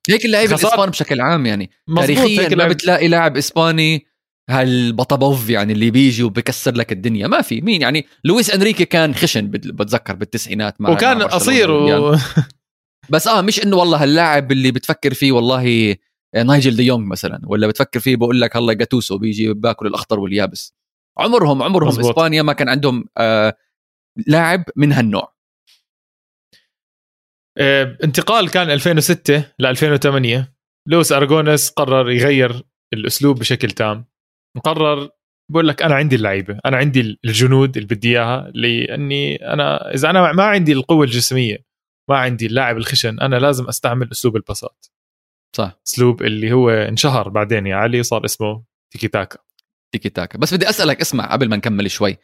هيك 0.10 0.26
اللعيبة 0.26 0.56
خسارة. 0.56 0.70
الاسبان 0.70 0.90
بشكل 0.90 1.22
عام 1.22 1.46
يعني 1.46 1.72
تاريخيا 1.96 2.56
ما 2.56 2.68
بتلاقي 2.68 3.08
لاعب 3.08 3.38
إسباني 3.38 4.06
هالبطبوف 4.50 5.50
يعني 5.50 5.74
اللي 5.74 5.92
بيجي 5.92 6.24
وبكسر 6.24 6.76
لك 6.76 6.92
الدنيا 6.92 7.28
ما 7.28 7.42
في 7.42 7.62
مين 7.62 7.82
يعني 7.82 8.06
لويس 8.24 8.52
إنريكي 8.52 8.86
كان 8.86 9.16
خشن 9.16 9.48
بت- 9.50 9.68
بتذكر 9.68 10.16
بالتسعينات 10.16 10.82
مع 10.82 10.90
وكان 10.90 11.18
مع 11.18 11.26
قصير. 11.26 11.72
و... 11.72 12.16
بس 13.10 13.28
آه 13.28 13.42
مش 13.42 13.64
إنه 13.64 13.78
والله 13.78 14.04
هاللاعب 14.04 14.52
اللي 14.52 14.72
بتفكر 14.72 15.14
فيه 15.14 15.32
والله 15.32 15.96
نايجل 16.36 16.76
دي 16.76 16.84
يونغ 16.86 17.06
مثلا 17.06 17.42
ولا 17.46 17.68
بتفكر 17.68 18.00
فيه 18.00 18.16
بقول 18.16 18.42
لك 18.42 18.58
هلا 18.58 18.74
جاتوسو 18.74 19.18
بيجي 19.18 19.54
باكل 19.54 19.88
الأخضر 19.88 20.20
واليابس 20.20 20.74
عمرهم 21.20 21.64
عمرهم 21.64 21.88
مزبوط. 21.88 22.06
إسبانيا 22.06 22.42
ما 22.42 22.54
كان 22.54 22.70
عندهم 22.70 23.06
آه 23.18 23.54
لاعب 24.28 24.64
من 24.76 24.92
هالنوع. 24.92 25.34
آه، 27.58 27.98
انتقال 28.04 28.50
كان 28.50 28.72
2006 28.72 29.52
ل 29.60 29.66
2008 29.66 30.54
لويس 30.88 31.12
ارجونس 31.12 31.70
قرر 31.70 32.12
يغير 32.12 32.64
الأسلوب 32.94 33.40
بشكل 33.40 33.72
تام. 33.72 34.06
قرر 34.64 35.10
بقول 35.52 35.68
لك 35.68 35.82
أنا 35.82 35.96
عندي 35.96 36.16
اللعيبة 36.16 36.60
أنا 36.66 36.78
عندي 36.78 37.20
الجنود 37.26 37.78
اللي 37.78 37.96
بدي 37.96 38.10
إياها 38.10 38.52
لاني 38.56 39.36
أنا 39.54 39.94
إذا 39.94 40.10
أنا 40.10 40.32
ما 40.32 40.44
عندي 40.44 40.74
القوة 40.74 41.06
الجسمية 41.06 41.66
ما 42.10 42.18
عندي 42.18 42.46
اللاعب 42.46 42.78
الخشن 42.78 43.20
أنا 43.20 43.36
لازم 43.36 43.68
أستعمل 43.68 44.12
أسلوب 44.12 44.36
الباصات. 44.36 44.86
صح. 45.56 45.80
أسلوب 45.88 46.22
اللي 46.22 46.52
هو 46.52 46.70
انشهر 46.70 47.30
بعدين 47.30 47.68
يا 47.68 47.76
علي 47.76 48.04
صار 48.04 48.26
اسمه 48.26 48.64
تيكي 48.94 49.08
تاكا. 49.08 49.40
تيكي 49.94 50.10
تاكا. 50.10 50.38
بس 50.38 50.54
بدي 50.54 50.70
أسألك 50.70 51.02
اسمع 51.02 51.32
قبل 51.34 51.50
ما 51.50 51.56
نكمل 51.56 51.92
شوي. 51.92 52.18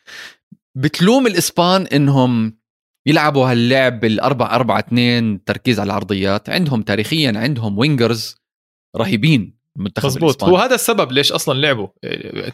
بتلوم 0.79 1.27
الإسبان 1.27 1.87
إنهم 1.87 2.59
يلعبوا 3.05 3.51
هاللعب 3.51 3.99
بالأربع 3.99 4.55
أربعة 4.55 4.79
اثنين 4.79 5.43
تركيز 5.43 5.79
على 5.79 5.87
العرضيات. 5.87 6.49
عندهم 6.49 6.81
تاريخيا 6.81 7.33
عندهم 7.35 7.77
wingers 7.77 8.35
رهيبين 8.97 9.59
المنتخب 9.77 10.05
مزبوط. 10.05 10.43
هو 10.43 10.57
هذا 10.57 10.75
السبب 10.75 11.11
ليش 11.11 11.31
أصلا 11.31 11.59
لعبوا. 11.59 11.87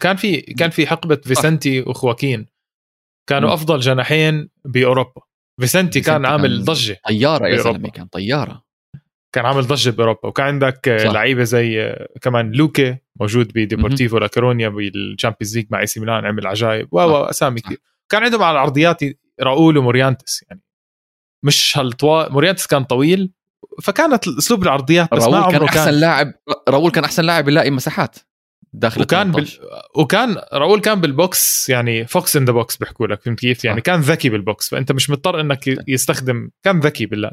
كان 0.00 0.16
في 0.16 0.40
كان 0.40 0.70
في 0.70 0.86
حقبة 0.86 1.16
فيسنتي 1.16 1.80
وخواكين. 1.80 2.46
كانوا 3.28 3.48
مم. 3.48 3.54
أفضل 3.54 3.80
جناحين 3.80 4.48
بأوروبا. 4.64 5.22
فيسنتي 5.60 6.00
كان 6.00 6.24
عامل 6.24 6.64
ضجة 6.64 7.00
طيارة 7.08 7.48
يا. 7.48 7.56
زلمة 7.56 7.88
كان 7.90 8.06
طيارة. 8.06 8.64
كان 9.32 9.46
عامل 9.46 9.62
ضجة 9.62 9.90
بأوروبا. 9.90 10.28
وكان 10.28 10.46
عندك. 10.46 10.88
لعيبة 10.88 11.44
زي 11.44 11.96
كمان 12.22 12.52
لوكي 12.52 12.96
موجود 13.20 13.52
بديبورتيفو 13.54 14.18
لا 14.18 14.26
كورونيا 14.26 14.68
بالشامبيونز 14.68 15.56
ليج 15.56 15.66
مع 15.70 15.80
إي 15.80 15.86
سي 15.86 16.00
ميلان 16.00 16.26
عمل 16.26 16.46
عجائب 16.46 16.88
و 16.92 17.00
و 17.00 17.24
أسامي 17.24 17.60
صح. 17.60 17.66
كثير 17.66 17.78
كان 18.08 18.22
عندهم 18.24 18.42
على 18.42 18.52
العرضيات 18.52 19.00
راؤول 19.40 19.78
وموريانتس 19.78 20.44
يعني 20.48 20.62
مش 21.44 21.78
هالطوال 21.78 22.32
موريانتس 22.32 22.66
كان 22.66 22.84
طويل 22.84 23.32
فكانت 23.82 24.28
أسلوب 24.28 24.62
العرضيات 24.62 25.14
بس 25.14 25.22
راؤول 25.24 25.52
كان 25.52 25.62
أحسن 25.62 25.90
لاعب 25.90 26.32
راؤول 26.68 26.90
كان 26.90 27.04
أحسن 27.04 27.24
لاعب 27.24 27.48
يلاقي 27.48 27.70
مساحات 27.70 28.16
داخل 28.72 29.02
وكان 29.02 29.32
بال... 29.32 29.46
18. 29.46 29.62
وكان 29.96 30.36
راؤول 30.52 30.80
كان 30.80 31.00
بال 31.00 31.27
box 31.27 31.68
يعني 31.68 32.06
fox 32.06 32.36
in 32.36 32.44
the 32.44 32.52
box 32.52 32.76
بيحكوا 32.76 33.06
لك 33.06 33.22
فهمت 33.22 33.38
كيف؟ 33.38 33.64
يعني 33.64 33.80
صح. 33.80 33.84
كان 33.84 34.00
ذكي 34.00 34.28
بال 34.28 34.44
box 34.44 34.68
فأنت 34.68 34.92
مش 34.92 35.10
مضطر 35.10 35.40
إنك 35.40 35.88
يستخدم 35.88 36.50
كان 36.62 36.80
ذكي 36.80 37.06
بالله 37.06 37.30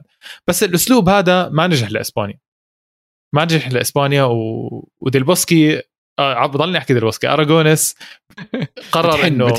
بس 0.48 0.64
الأسلوب 0.64 1.10
هذا 1.10 1.50
ما 1.50 1.68
نجح 1.68 1.92
لإسبانيا 1.92 2.40
ما 3.34 3.44
نجح 3.44 3.72
لإسبانيا 3.72 4.24
و... 4.24 4.90
وديل 5.00 5.36
بوسكي 5.36 5.82
آه 6.20 6.36
عم 6.36 6.48
بضلني 6.48 6.78
أحكي 6.78 6.94
ديل 6.94 7.06
بوسكي 7.06 7.28
اراجونس 7.28 7.96
قرر 8.92 9.28
إنه 9.28 9.54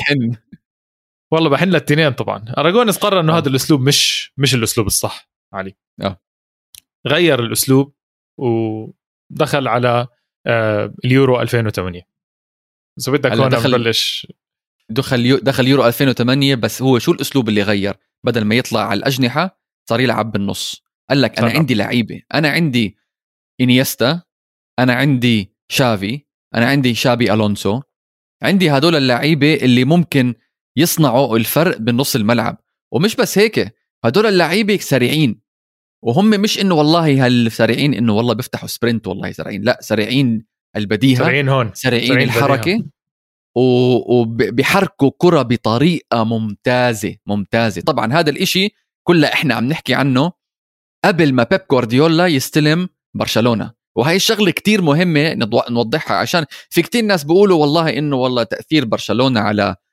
والله 1.35 1.49
بحن 1.49 1.69
للتنين 1.69 2.09
طبعا. 2.11 2.45
اراجونس 2.57 2.97
قرر 2.97 3.19
إنه 3.19 3.33
آه. 3.33 3.37
هذا 3.37 3.49
الأسلوب 3.49 3.81
مش 3.81 4.31
مش 4.37 4.55
الأسلوب 4.55 4.87
الصح 4.87 5.29
علي. 5.53 5.75
آه. 6.01 6.21
غير 7.07 7.39
الأسلوب 7.39 7.93
ودخل 8.39 9.67
على 9.67 10.07
آه 10.47 10.93
اليورو 11.05 11.41
2008 11.41 12.07
إذا 12.99 13.11
بدك 13.11 13.31
هون 13.31 13.49
دخل- 13.49 13.71
نبلش 13.71 14.27
دخل 14.89 15.25
يو 15.25 15.37
دخل 15.37 15.67
يورو 15.67 15.87
2008 15.87 16.55
بس 16.55 16.81
هو 16.81 16.99
شو 16.99 17.11
الأسلوب 17.11 17.49
اللي 17.49 17.61
غير؟ 17.63 17.95
بدل 18.25 18.45
ما 18.45 18.55
يطلع 18.55 18.81
على 18.81 18.97
الأجنحة 18.97 19.59
صار 19.89 19.99
يلعب 19.99 20.31
بالنص. 20.31 20.81
قال 21.09 21.21
لك 21.21 21.39
أنا 21.39 21.49
صح. 21.49 21.55
عندي 21.55 21.73
لعيبة. 21.73 22.21
أنا 22.33 22.49
عندي 22.49 22.97
إنييستا 23.61 24.21
أنا 24.79 24.93
عندي 24.93 25.53
تشافي 25.71 26.25
أنا 26.55 26.65
عندي 26.65 26.95
تشابي 26.95 27.33
ألونسو. 27.33 27.81
عندي 28.43 28.69
هدول 28.71 28.95
اللعيبة 28.95 29.53
اللي 29.55 29.83
ممكن 29.85 30.35
يصنعوا 30.77 31.37
الفرق 31.37 31.77
بالنص 31.77 32.15
الملعب. 32.15 32.57
ومش 32.91 33.15
بس 33.15 33.37
هيك 33.37 33.75
هدول 34.05 34.25
اللعيبة 34.25 34.77
سريعين. 34.77 35.41
وهم 36.01 36.29
مش 36.29 36.61
إنه 36.61 36.75
والله 36.75 37.25
هالسريعين 37.25 37.93
إنه 37.93 38.13
والله 38.13 38.33
بيفتحوا 38.33 38.67
سبرنت 38.67 39.07
والله 39.07 39.31
سريعين 39.31 39.61
لا 39.61 39.79
سريعين 39.81 40.45
البديهة 40.75 41.17
سريعين 41.17 41.49
هون 41.49 41.71
سريعين 41.73 42.07
سريعين 42.07 42.27
الحركة. 42.27 42.83
وبيحركوا 43.55 45.11
كرة 45.17 45.41
بطريقة 45.41 46.23
ممتازة 46.23 47.15
ممتازة. 47.25 47.81
طبعا 47.81 48.13
هذا 48.13 48.29
الإشي 48.29 48.69
كله 49.03 49.27
إحنا 49.27 49.55
عم 49.55 49.65
نحكي 49.65 49.93
عنه 49.93 50.31
قبل 51.05 51.33
ما 51.33 51.43
بيب 51.43 51.61
جوارديولا 51.71 52.27
يستلم 52.27 52.89
برشلونة. 53.13 53.71
وهي 53.95 54.15
الشغلة 54.15 54.51
كتير 54.51 54.81
مهمة 54.81 55.33
نوضحها 55.69 56.17
عشان 56.17 56.45
في 56.69 56.81
كتير 56.81 57.05
ناس 57.05 57.23
بيقولوا 57.23 57.61
والله 57.61 57.97
إنه 57.97 58.15
والله 58.15 58.43
تأثير 58.43 58.85
برشلونة 58.85 59.39
على 59.39 59.63
آه 59.63 59.84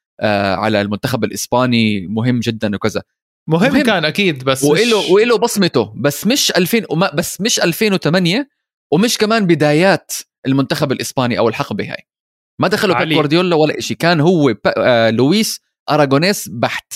على 0.59 0.81
المنتخب 0.81 1.25
الإسباني 1.25 2.07
مهم 2.07 2.41
جدا 2.41 2.75
وكذا 2.77 3.03
مهم, 3.49 3.73
مهم. 3.73 3.83
كان 3.83 4.05
أكيد 4.05 4.45
بس 4.45 4.65
وإله 4.65 5.03
مش- 5.05 5.11
وإله 5.11 5.39
بصمته 5.39 5.93
بس 5.97 6.27
مش 6.27 6.51
2000 6.57 6.87
وما 6.91 7.11
بس 7.15 7.41
مش 7.41 7.61
2008 7.61 8.49
ومش 8.93 9.19
كمان 9.19 9.47
بدايات 9.47 10.13
المنتخب 10.47 10.93
الإسباني 10.93 11.39
أو 11.39 11.49
الحقبة 11.49 11.93
هاي 11.93 12.07
ما 12.61 12.69
دخلوا 12.69 12.99
بيب. 12.99 13.09
جوارديولا 13.09 13.57
ولا 13.57 13.81
شيء 13.81 13.97
كان 13.97 14.21
هو. 14.21 14.55
آه 14.79 15.11
لويس 15.11 15.61
أراغونيس 15.91 16.49
بحت 16.49 16.93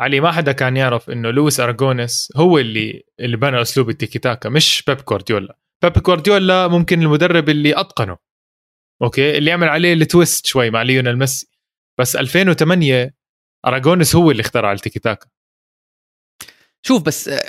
علي 0.00 0.20
ما 0.20 0.32
حدا 0.32 0.52
كان 0.52 0.76
يعرف 0.76 1.10
إنه 1.10 1.30
لويس 1.30 1.60
ارجونس 1.60 2.32
هو 2.36 2.58
اللي 2.58 3.02
اللي 3.20 3.36
بنى 3.36 3.62
أسلوب 3.62 3.90
التيكي 3.90 4.18
تاكا 4.18 4.48
مش 4.48 4.82
بيب 4.86 4.98
جوارديولا 5.08 5.58
بيب 5.82 5.92
جوارديولا 5.92 6.68
ممكن 6.68 7.02
المدرب 7.02 7.48
اللي 7.48 7.80
أتقنه 7.80 8.16
Okay 9.02 9.38
اللي 9.38 9.50
يعمل 9.50 9.68
عليه 9.68 9.92
ال 9.92 10.01
twist 10.01 10.46
شوي 10.46 10.70
مع 10.70 10.82
ليونيل 10.82 11.18
ميسي 11.18 11.46
بس 12.00 12.16
2008 12.16 13.14
اراجونس 13.66 14.16
هو 14.16 14.30
اللي 14.30 14.40
اخترع 14.40 14.72
التيكي 14.72 14.98
تاكا 14.98 15.26
شوف 16.86 17.02
بس 17.02 17.28
آه،. 17.28 17.40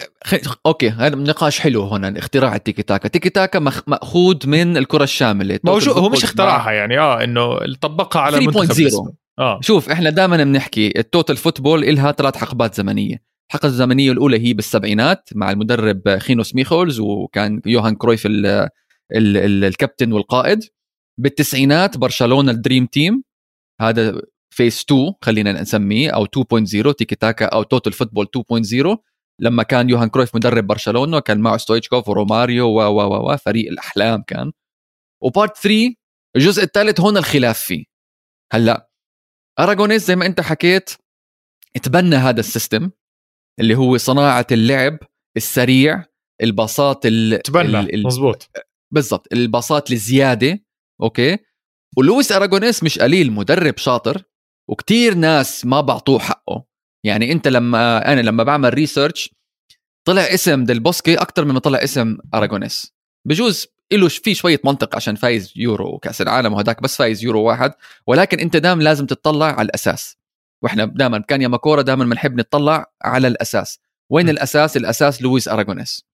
okay 0.66 0.90
هذا 0.90 1.16
نقاش 1.16 1.60
حلو 1.60 1.84
هنا 1.84 2.20
اختراع 2.20 2.56
التيكي 2.56 2.84
تاكا 2.84 3.08
تيكي 3.08 3.30
تاكا. 3.30 3.60
مأخوذ 3.88 4.48
من 4.48 4.78
الكرة 4.78 5.04
الشاملة 5.04 5.60
موجود 5.64 5.98
هو 5.98 6.10
مش 6.10 6.24
اخترعها 6.24 6.72
يعني 6.72 7.00
آه 7.00 7.24
إنه 7.24 7.60
طبقها 7.82 8.22
على 8.22 8.38
3.0. 8.38 8.48
المنتخب. 8.48 9.14
آه 9.40 9.60
شوف 9.62 9.90
إحنا 9.90 10.10
دائما 10.10 10.44
بنحكي 10.44 11.00
ال 11.00 11.06
total 11.06 11.38
football 11.38 11.84
إلها 11.84 12.12
ثلاث 12.12 12.38
حقبات 12.38 12.76
زمنية 12.76 13.22
الحقبة 13.50 13.70
الزمنية 13.70 14.12
الأولى 14.12 14.48
هي 14.48 14.54
بالسبعينات 14.54 15.30
مع 15.36 15.52
المدرب 15.52 16.18
رينوس 16.18 16.56
ميخلز 16.56 17.00
وكان 17.00 17.62
يوهان 17.66 17.96
كرويف 17.96 18.26
ال 18.26 18.46
ال 18.46 19.38
ال 19.38 19.66
الكابتن 19.66 20.14
والقائد 20.14 20.60
بالتسعينات 21.20 21.98
برشلونة 21.98 22.52
ال 22.52 22.57
dream 22.57 22.86
team 22.86 23.24
هذا 23.82 24.22
phase 24.54 24.82
2 24.82 25.14
خلينا 25.22 25.62
نسميه 25.62 26.12
أو 26.12 26.26
2.0 26.26 26.96
تيكي 26.98 27.16
تاكا 27.16 27.46
أو 27.46 27.64
total 27.64 27.94
football 27.94 28.28
2.0 28.38 28.98
لما 29.42 29.64
كان 29.64 29.90
يوهان 29.90 30.10
كرويف 30.10 30.36
مدرب 30.36 30.68
برشلونة 30.68 31.20
كان 31.20 31.40
معه 31.40 31.58
ستويتشكوف 31.58 32.10
وروماريو 32.10 32.68
و 32.68 32.82
و 32.82 33.02
و 33.02 33.34
و 33.34 33.38
فريق 33.38 33.72
الأحلام 33.72 34.22
كان 34.22 34.52
و 35.24 35.30
part 35.30 35.58
3 35.58 35.94
الجزء 36.36 36.64
الثالث 36.64 37.00
هون 37.00 37.18
الخلاف 37.18 37.60
فيه 37.60 37.86
هلأ 38.54 38.90
اراغونيس 39.60 40.08
زي 40.08 40.16
ما 40.16 40.26
أنت 40.26 40.42
حكيت 40.42 40.90
تبنى 41.84 42.16
هذا 42.16 42.40
ال 42.40 42.47
system 42.47 42.92
اللي 43.60 43.76
هو 43.76 43.98
صناعة 43.98 44.48
اللعب 44.52 44.98
السريع 45.38 46.06
الباصات 46.44 47.06
ال... 47.06 47.42
تبنى. 47.42 47.80
ال... 47.80 48.04
مزبوط 48.04 48.50
بالضبط 48.94 49.34
الباصات 49.34 49.92
الزيادة 49.92 50.65
okay؟ 51.02 51.38
ولويس 51.98 52.32
أراغونيس 52.32 52.84
مش 52.84 53.00
قليل 53.00 53.32
مدرب 53.32 53.78
شاطر 53.78 54.24
وكتير 54.70 55.14
ناس 55.14 55.66
ما 55.66 55.82
بعطوه 55.82 56.20
حقه. 56.20 56.66
يعني 57.04 57.32
أنت 57.32 57.48
لما 57.48 58.14
أنا 58.14 58.22
لما 58.22 58.44
بعمل 58.44 58.74
research 58.74 59.36
طلع 60.08 60.22
اسم 60.22 60.64
ديل 60.64 60.80
بوسكي 60.80 61.16
أكثر 61.16 61.46
مما 61.46 61.60
طلع 61.60 61.84
اسم 61.84 62.18
أراغونيس. 62.34 62.94
بجوز 63.28 63.68
له 63.94 64.08
في 64.08 64.34
شوية 64.34 64.62
منطق 64.64 64.96
عشان 64.96 65.16
فايز 65.16 65.54
يورو 65.56 65.96
وكأس 65.96 66.22
العالم 66.22 66.54
وهداك 66.54 66.82
بس 66.82 66.98
فايز 66.98 67.24
يورو 67.24 67.44
واحد. 67.44 67.74
ولكن 68.08 68.40
أنت 68.40 68.58
دائما 68.58 68.84
لازم 68.84 69.06
تطلع 69.06 69.46
على 69.46 69.66
الأساس. 69.66 70.18
وإحنا 70.64 70.86
دائما 70.86 71.20
كان 71.20 71.42
يا 71.42 71.48
ما 71.48 71.54
كورة 71.54 71.82
دائما 71.82 72.06
بنحب 72.06 72.36
نطلع 72.36 72.86
على 73.04 73.28
الأساس. 73.28 73.80
وين 74.10 74.30
الأساس؟ 74.30 74.78
الأساس 74.78 75.22
لويس 75.22 75.48
أراغونيس. 75.48 76.06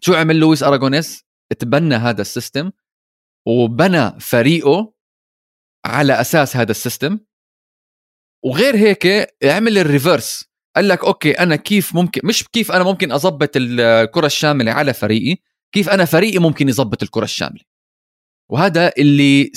شو 0.00 0.14
عمل 0.14 0.36
لويس 0.36 0.62
أراغونيس؟ 0.62 1.24
تبنى 1.58 1.94
هذا 1.94 2.20
ال 2.20 2.27
system 2.27 2.70
وبنى 3.46 4.20
فريقه 4.20 4.92
على 5.86 6.20
أساس 6.20 6.56
هذا 6.56 6.70
ال 6.70 6.76
system. 6.76 7.18
وغير 8.44 8.76
هيك 8.76 9.34
عمل 9.44 9.78
ال 9.78 9.85
reverse. 9.85 10.44
قال 10.76 10.88
لك 10.88 11.04
okay 11.04 11.32
أنا 11.32 11.56
كيف 11.56 11.94
ممكن 11.94 12.20
مش 12.24 12.44
كيف 12.48 12.72
أنا 12.72 12.84
ممكن 12.84 13.12
اضبط 13.12 13.50
الكرة 13.56 14.26
الشاملة 14.26 14.72
على 14.72 14.92
فريقي 14.94 15.36
كيف 15.74 15.88
أنا 15.88 16.04
فريقي 16.04 16.38
ممكن 16.38 16.68
يضبط 16.68 17.02
الكرة 17.02 17.24
الشاملة. 17.24 17.62
وهذا 18.50 18.92
اللي 18.98 19.50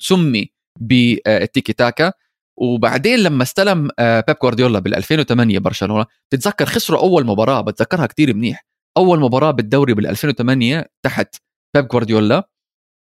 تسمي 0.00 0.52
بالتيكي 0.80 1.72
تاكا. 1.72 2.12
وبعدين 2.60 3.18
لما 3.18 3.42
استلم 3.42 3.88
آه، 3.98 4.24
بيب 4.28 4.36
جوارديولا 4.42 4.78
بال 4.78 4.94
2008 4.94 5.58
برشلونة 5.58 6.06
تتذكر 6.30 6.66
خسروا 6.66 7.00
أول 7.00 7.26
مباراة 7.26 7.60
بتذكرها 7.60 8.06
كتير 8.06 8.34
منيح. 8.34 8.66
أول 8.96 9.20
مباراة 9.20 9.50
بالدوري 9.50 9.94
بال 9.94 10.06
2008 10.06 10.86
تحت 11.04 11.36
بيب 11.76 11.88
جوارديولا. 11.88 12.48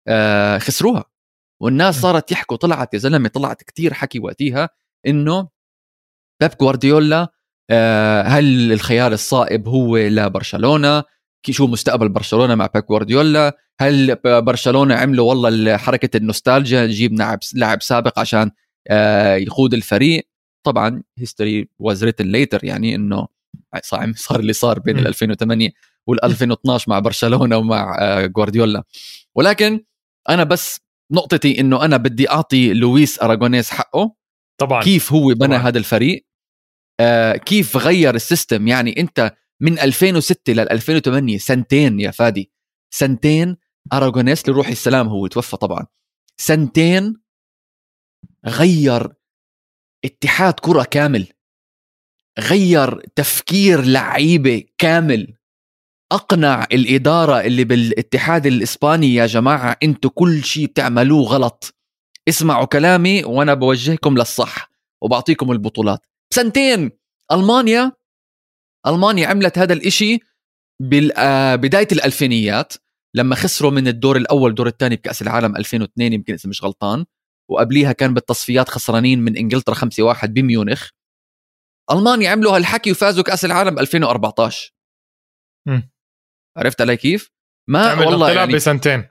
آه، 0.08 0.58
خسروها. 0.58 1.04
والناس 1.62 2.02
صارت 2.02 2.32
يحكوا 2.32 2.58
طلعت 2.58 2.94
يا 2.94 3.00
زلمة 3.00 3.30
طلعت 3.30 3.64
كتير 3.64 3.94
حكي 3.94 4.20
وقتها 4.20 4.70
إنه 5.08 5.50
بيب 6.42 6.52
جوارديولا 6.62 7.28
آه، 7.70 8.22
هل 8.22 8.72
الخيار 8.72 9.12
الصائب 9.12 9.68
هو 9.68 9.98
لبرشلونة؟ 9.98 11.04
شو 11.50 11.68
مستقبل 11.68 12.10
برشلونة 12.10 12.56
مع 12.56 12.68
بيب 12.74 12.86
جوارديولا؟ 12.86 13.58
هل 13.82 14.16
برشلونة 14.26 14.96
عملوا 14.96 15.30
والله 15.30 15.78
حركة 15.78 16.18
النوستالجيا 16.18 16.86
نجيب 16.86 17.14
لاعب 17.14 17.40
لاعب 17.54 17.82
سابق 17.82 18.20
عشان 18.20 18.52
آه، 18.90 19.36
يقود 19.36 19.74
الفريق؟ 19.74 20.30
طبعا 20.66 21.04
history 21.18 21.70
was 21.80 22.04
written 22.04 22.26
later 22.26 22.64
يعني 22.66 22.96
إنه 22.96 23.28
صار 24.16 24.40
اللي 24.40 24.54
صار 24.54 24.80
بين 24.80 25.00
ال 25.00 25.08
2008 25.08 25.70
وال 26.08 26.24
2012 26.24 26.92
مع 26.92 27.00
برشلونة 27.00 27.58
ومع 27.58 27.98
آه، 28.00 28.26
جوارديولا. 28.26 28.84
ولكن 29.36 29.84
أنا 30.30 30.44
بس 30.44 30.80
نقطتي 31.12 31.60
إنه 31.60 31.86
أنا 31.86 31.98
بدي 31.98 32.30
أعطي 32.30 32.74
لويس 32.74 33.22
اراغونيس 33.22 33.70
حقه. 33.70 34.16
طبعا. 34.58 34.84
كيف 34.84 35.14
هو 35.14 35.28
بنى 35.28 35.36
طبعاً. 35.58 35.58
هذا 35.58 35.78
الفريق؟ 35.78 36.28
آه 37.00 37.34
كيف 37.38 37.78
غير 37.78 38.16
ال 38.16 38.22
system؟ 38.22 38.68
يعني 38.68 39.00
أنت 39.00 39.36
من 39.62 39.80
2006 39.80 40.54
ل 40.54 40.60
2008 40.60 41.38
سنتين 41.38 42.00
يا 42.00 42.12
فادي. 42.12 42.52
سنتين 42.94 43.58
اراغونيس 43.94 44.50
لروح 44.50 44.68
السلام 44.68 45.08
هو 45.08 45.28
توفى 45.28 45.58
طبعا. 45.58 45.86
سنتين 46.38 47.22
غير 48.46 49.14
اتحاد 50.06 50.54
كرة 50.54 50.84
كامل. 50.84 51.28
غير 52.40 53.00
تفكير 53.16 53.82
لعيبة 53.82 54.64
كامل. 54.78 55.34
أقنع 56.12 56.64
الإدارة 56.72 57.42
اللي 57.42 57.64
بالاتحاد 57.64 58.46
الإسباني 58.46 59.14
يا 59.14 59.26
جماعة 59.26 59.78
أنتم 59.84 60.10
كل 60.10 60.44
شيء 60.44 60.66
بتعملوه 60.66 61.24
غلط. 61.24 61.76
اسمعوا 62.30 62.66
كلامي 62.66 63.24
وأنا 63.24 63.54
بوجهكم 63.54 64.18
للصح 64.18 64.72
وبعطيكم 65.04 65.52
البطولات. 65.52 66.06
سنتين 66.34 66.92
ألمانيا 67.32 67.92
ألمانيا 68.88 69.28
عملت 69.28 69.58
هذا 69.58 69.74
الإشي 69.74 70.20
بداية 70.82 71.88
الألفينيات 71.92 72.74
لما 73.16 73.36
خسروا 73.36 73.72
من 73.72 73.88
الدور 73.88 74.18
الأول 74.18 74.50
الدور 74.50 74.68
الثاني 74.68 74.96
بكأس 74.96 75.22
العالم 75.22 75.56
2002 75.56 76.14
يمكن 76.14 76.34
إذا 76.34 76.50
مش 76.50 76.64
غلطان 76.64 77.06
وقبليها 77.50 77.92
كان 77.92 78.14
بالتصفيات 78.14 78.70
خسرانين 78.70 79.20
من 79.20 79.38
إنجلترا 79.38 79.76
5-1 79.76 80.26
بميونخ. 80.26 80.90
ألمانيا 81.92 82.30
عملوا 82.30 82.56
هالحكي 82.56 82.92
وفازوا 82.92 83.24
كأس 83.24 83.46
العالم 83.46 83.80
2014 83.80 84.74
م. 85.68 85.82
عرفت 86.58 86.82
علي 86.82 86.98
كيف؟ 86.98 87.32
ما 87.70 87.94
والله 87.94 88.28
انقلاب 88.28 88.36
يعني 88.36 88.54
بسنتين. 88.54 89.08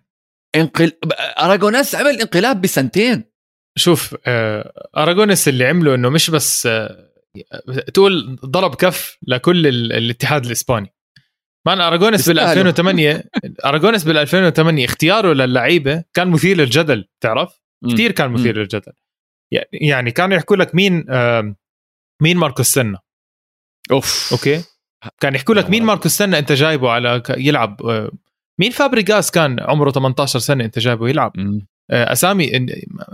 انقل... 0.56 0.92
اراغونيس 1.38 1.94
عمل 1.94 2.20
انقلاب 2.20 2.60
بسنتين. 2.60 3.24
شوف 3.78 4.16
آه، 4.26 4.88
اراغونيس 4.96 5.48
اللي 5.48 5.66
عمله 5.66 5.94
إنه 5.94 6.08
مش 6.08 6.30
بس 6.30 6.66
آه، 6.66 7.12
تقول 7.94 8.36
ضرب 8.44 8.74
كف 8.74 9.18
لكل 9.22 9.66
الاتحاد 9.66 10.46
الإسباني. 10.46 10.94
man 11.66 11.80
اراغونيس 11.80 12.28
بال 12.28 12.38
2008 12.38 13.24
اراغونيس 13.64 14.04
بال 14.04 14.18
2008 14.18 14.84
اختياره 14.84 15.32
للعيبة 15.32 16.04
كان 16.14 16.28
مثير 16.28 16.56
للجدل 16.56 17.08
تعرف؟ 17.20 17.60
كثير 17.92 18.12
كان 18.12 18.30
مثير 18.30 18.58
للجدل. 18.58 18.92
يعني 19.72 20.10
كانوا 20.10 20.36
يحكوا 20.36 20.56
لك 20.56 20.74
مين 20.74 21.04
مين 22.22 22.36
ماركوس 22.36 22.66
سينا 22.66 22.98
أوف. 23.90 24.28
okay؟ 24.32 24.62
كان 25.20 25.34
يحكوا 25.34 25.54
لك 25.54 25.70
مين 25.70 25.82
ماركوس 25.82 26.12
سينا 26.12 26.38
انت 26.38 26.52
جايبه 26.52 26.90
على 26.90 27.22
يلعب 27.36 27.82
آه، 27.82 28.10
مين 28.60 28.70
فابريغاس 28.70 29.30
كان 29.30 29.60
عمره 29.60 29.90
18 29.90 30.38
سنة 30.38 30.64
انت 30.64 30.78
جايبه 30.78 31.08
يلعب؟ 31.08 31.32
آه، 31.90 32.12
أسامي 32.12 32.66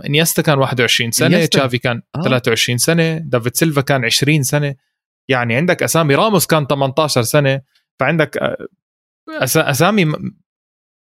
إنييستا 0.05 0.41
كان 0.41 0.59
21 0.59 1.11
سنة 1.11 1.45
تشافي 1.45 1.77
كان 1.77 2.01
آه. 2.15 2.21
23 2.21 2.77
سنة 2.77 3.17
دافيد 3.17 3.55
سيلفا 3.55 3.81
كان 3.81 4.05
20 4.05 4.43
سنة. 4.43 4.75
يعني 5.29 5.55
عندك 5.55 5.83
أسامي 5.83 6.15
راموس 6.15 6.45
كان 6.45 6.67
18 6.67 7.21
سنة. 7.21 7.61
فعندك 7.99 8.37
آه، 8.37 8.67
أسامي 9.41 10.13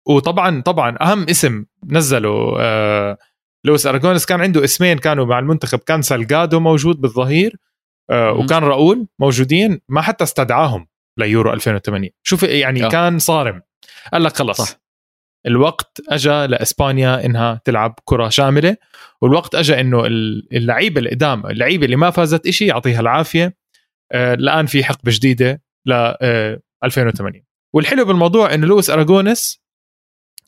وطبعا 0.08 0.62
طبعا 0.62 0.98
أهم 1.02 1.24
اسم 1.30 1.66
نزله 1.86 2.58
لويس 3.66 3.88
اراجونس 3.88 4.26
كان 4.26 4.42
عنده 4.42 4.63
اسمين 4.63 4.98
كانوا 4.98 5.26
مع 5.26 5.40
المنتخب 5.40 5.80
كان 5.80 6.02
سالجادو 6.02 6.60
موجود 6.60 7.02
بالظهير. 7.02 7.56
وكان 8.12 8.63
راؤول 8.63 9.08
موجودين 9.20 9.82
ما 9.89 10.02
حتى 10.02 10.24
استدعاهم 10.24 10.88
ليورو 11.17 11.54
2008 11.54 12.10
شوف 12.24 12.43
يعني 12.43 12.84
أوه. 12.84 12.91
كان 12.91 13.20
صارم. 13.20 13.62
قال 14.13 14.24
لك 14.24 14.38
خلص. 14.38 14.62
صح. 14.62 14.80
الوقت 15.46 16.02
اجى 16.10 16.48
لإسبانيا 16.48 17.26
إنها 17.26 17.62
تلعب 17.65 18.00
كرة 18.06 18.30
شاملة 18.30 18.78
والوقت 19.22 19.56
اجى 19.56 19.80
إنه 19.80 20.06
اللعيبة 20.06 21.02
القدام 21.02 21.46
اللعيبة 21.46 21.86
اللي 21.86 21.96
ما 21.96 22.10
فازت 22.10 22.48
إشي 22.48 22.65
يعطيها 22.65 23.00
العافية 23.00 23.58
آه 24.12 24.34
الآن 24.34 24.65
في 24.65 24.84
حقبة 24.84 25.12
جديدة 25.15 25.62
ل 25.86 25.91
آه 26.22 26.60
2008 26.84 27.43
والحلو 27.74 28.06
بالموضوع 28.06 28.54
إنه 28.54 28.67
لويس 28.67 28.89
اراجونس 28.89 29.62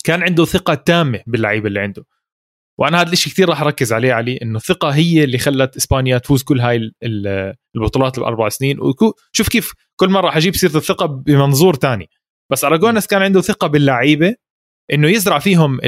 كان 0.03 0.23
عنده 0.23 0.45
ثقة 0.45 0.73
تامة 0.73 1.19
باللعيبة 1.27 1.67
اللي 1.67 1.79
عنده. 1.79 2.05
وأنا 2.79 3.01
هذا 3.01 3.11
الشيء 3.11 3.33
كثير 3.33 3.49
راح 3.49 3.61
أركز 3.61 3.93
عليه 3.93 4.13
علي 4.13 4.39
إنه 4.41 4.57
الثقة 4.57 4.89
هي 4.89 5.23
اللي 5.23 5.37
خلت 5.37 5.75
إسبانيا 5.75 6.17
تفوز 6.17 6.43
كل 6.43 6.59
هاي 6.59 6.91
البطولات 7.75 8.17
الأربع 8.17 8.49
سنين. 8.49 8.77
وشوف 8.79 9.49
كيف 9.49 9.73
كل 9.95 10.09
مرة 10.09 10.29
حجيب 10.29 10.55
سيرة 10.55 10.77
الثقة 10.77 11.05
بمنظور 11.05 11.73
تاني. 11.73 12.09
بس 12.51 12.63
اراجونس 12.63 13.07
كان 13.07 13.21
عنده 13.21 13.41
ثقة 13.41 13.67
باللعيبة 13.67 14.35
إنه 14.93 15.07
يزرع 15.07 15.39
فيهم 15.39 15.79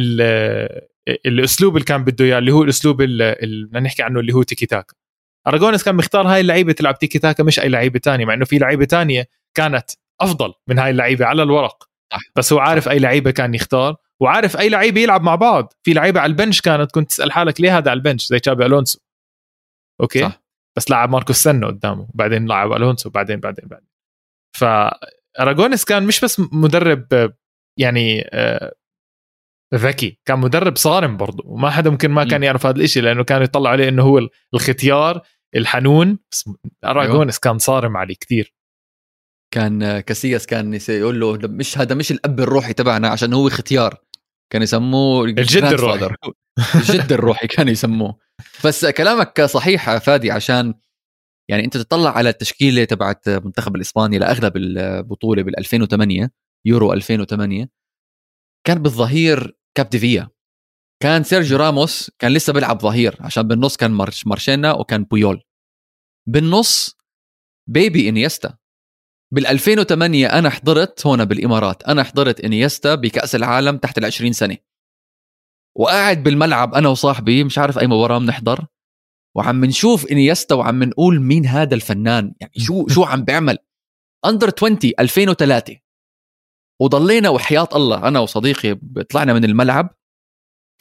الأسلوب 1.26 1.76
اللي 1.76 1.86
كان 1.86 2.04
بده 2.04 2.26
إياه 2.26 2.38
اللي 2.38 2.52
هو 2.52 2.64
الأسلوب 2.64 3.02
اللي 3.02 3.70
نحكي 3.82 4.04
عنه 4.04 4.20
اللي 4.20 4.34
هو 4.34 4.44
تيكي 4.44 4.66
تاكا. 4.66 4.94
اراجونس 5.48 5.84
كان 5.84 5.96
مختار 5.96 6.28
هاي 6.28 6.42
اللعيبة 6.42 6.72
تلعب 6.74 7.00
تيكي 7.00 7.20
تاكا 7.20 7.44
مش 7.44 7.60
أي 7.60 7.70
لعيبة 7.70 8.00
تانية 8.00 8.26
مع 8.26 8.34
إنه 8.34 8.46
في 8.46 8.58
لعيبة 8.58 8.86
تانية 8.86 9.28
كانت 9.56 9.92
أفضل 10.22 10.54
من 10.68 10.80
هاي 10.80 10.90
اللعيبة 10.90 11.26
على 11.26 11.44
الورق. 11.44 11.84
بس 12.36 12.54
هو 12.54 12.60
عارف 12.60 12.90
أي 12.90 13.00
لعيبة 13.00 13.32
كان 13.32 13.54
يختار. 13.54 13.96
وعارف 14.22 14.58
أي 14.58 14.70
لعيبه 14.70 15.02
يلعب 15.02 15.22
مع 15.22 15.36
بعض. 15.36 15.74
في 15.84 15.94
لعيبة 15.94 16.20
على 16.20 16.30
ال 16.30 16.35
bench 16.35 16.62
كانت 16.62 16.92
كنت 16.92 17.10
تسأل 17.10 17.32
حالك 17.32 17.62
ليه 17.62 17.78
هذا 17.78 17.92
على 17.92 17.98
ال 17.98 18.02
bench؟ 18.02 18.26
زي 18.26 18.40
تشابي 18.40 18.66
ألونسو. 18.66 19.00
okay؟ 20.02 20.22
صح. 20.22 20.42
بس 20.78 20.90
لعب 20.90 21.10
ماركوس 21.10 21.44
سينا 21.44 21.68
قدامه 21.68 22.08
بعدين 22.14 22.48
لعب 22.48 22.72
ألونسو 22.72 23.10
بعدين 23.10 23.40
بعدين 23.40 23.68
بعدين. 23.68 23.88
فاراجونيس 24.58 25.86
كان 25.86 26.04
مش 26.04 26.22
بس 26.22 26.42
مدرب 26.54 27.34
يعني 27.80 28.30
آه، 28.34 28.74
ذكي 29.76 30.20
كان 30.26 30.40
مدرب 30.40 30.76
صارم 30.76 31.18
برضه 31.18 31.44
وما 31.48 31.70
حدا 31.70 31.90
ممكن 31.90 32.12
ما 32.12 32.24
كان 32.24 32.44
يعرف 32.44 32.66
هذا 32.66 32.82
الشيء 32.82 33.04
لأنه 33.04 33.24
كانوا 33.24 33.44
يطلع 33.44 33.70
عليه 33.70 33.90
إنه 33.90 34.04
هو 34.04 34.30
الختيار 34.54 35.22
الحنون. 35.56 36.20
بس 36.32 36.50
اراجونيس 36.86 37.40
كان 37.40 37.58
صارم 37.58 37.98
عليه 37.98 38.16
كثير. 38.16 38.54
كان 39.54 40.00
كاسياس 40.00 40.48
كان 40.48 40.80
يقول 40.90 41.20
له 41.20 41.38
مش 41.44 41.78
هذا 41.78 41.96
مش 41.96 42.12
الأب 42.12 42.40
الروحي 42.40 42.74
تبعنا 42.74 43.08
عشان 43.08 43.34
هو 43.34 43.50
ختيار. 43.50 44.02
كان 44.52 44.62
يسموه 44.62 45.26
الجد 45.26 45.64
الروحي. 45.64 46.16
الجد 46.76 47.12
الروحي 47.12 47.48
كان 47.48 47.68
يسموه. 47.68 48.18
بس 48.66 48.86
كلامك 48.86 49.42
صحيح 49.42 49.98
فادي 49.98 50.32
عشان 50.32 50.74
يعني 51.50 51.66
أنت 51.66 51.78
تطلع 51.78 52.10
على 52.18 52.30
التشكيلة 52.30 52.84
تبعت 52.84 53.30
منتخب 53.30 53.76
الإسباني 53.76 54.18
لأغلب 54.18 54.58
البطولة 54.58 55.44
بال 55.44 55.60
2008 55.60 56.32
يورو 56.66 56.94
2008 56.94 57.70
كان 58.68 58.82
بالظهير 58.82 59.58
كابديفيا 59.78 60.30
كان 61.04 61.24
سيرجيو 61.24 61.58
راموس 61.58 62.12
كان 62.20 62.34
لسه 62.34 62.54
بيلعب 62.54 62.80
ظهير 62.80 63.18
عشان 63.20 63.44
بالنص 63.44 63.78
كان 63.78 63.92
مارش 63.92 64.28
مارتشينا 64.28 64.74
وكان 64.74 65.04
بويول. 65.04 65.44
بالنص 66.28 66.98
baby 67.70 68.10
إنييستا. 68.10 68.58
بال 69.34 69.48
2008 69.48 70.28
أنا 70.28 70.50
حضرت 70.50 71.08
هون 71.08 71.26
بالإمارات. 71.26 71.84
أنا 71.84 72.04
حضرت 72.04 72.40
إنييستا 72.40 72.96
بكأس 72.96 73.36
العالم 73.36 73.78
تحت 73.78 73.98
ال 73.98 74.06
20 74.06 74.34
سنة. 74.34 74.58
وقاعد 75.78 76.24
بالملعب 76.24 76.74
أنا 76.74 76.90
وصاحبي 76.90 77.44
مش 77.44 77.58
عارف 77.58 77.80
أي 77.80 77.88
مباراة 77.88 78.20
بنحضر 78.20 78.66
وعم 79.38 79.66
نشوف 79.66 80.12
إنييستا 80.12 80.56
وعم 80.56 80.84
نقول 80.84 81.22
مين 81.22 81.46
هذا 81.46 81.76
الفنان؟ 81.76 82.34
يعني 82.42 82.54
شو 82.58 82.88
شو 82.94 83.04
عم 83.04 83.24
بيعمل؟ 83.24 83.58
under 84.26 84.52
20 84.58 84.78
2003 85.00 85.78
وضلينا 86.82 87.30
وحياة 87.30 87.70
الله 87.76 88.08
أنا 88.08 88.20
وصديقي 88.20 88.80
طلعنا 89.10 89.34
من 89.34 89.46
الملعب. 89.46 89.96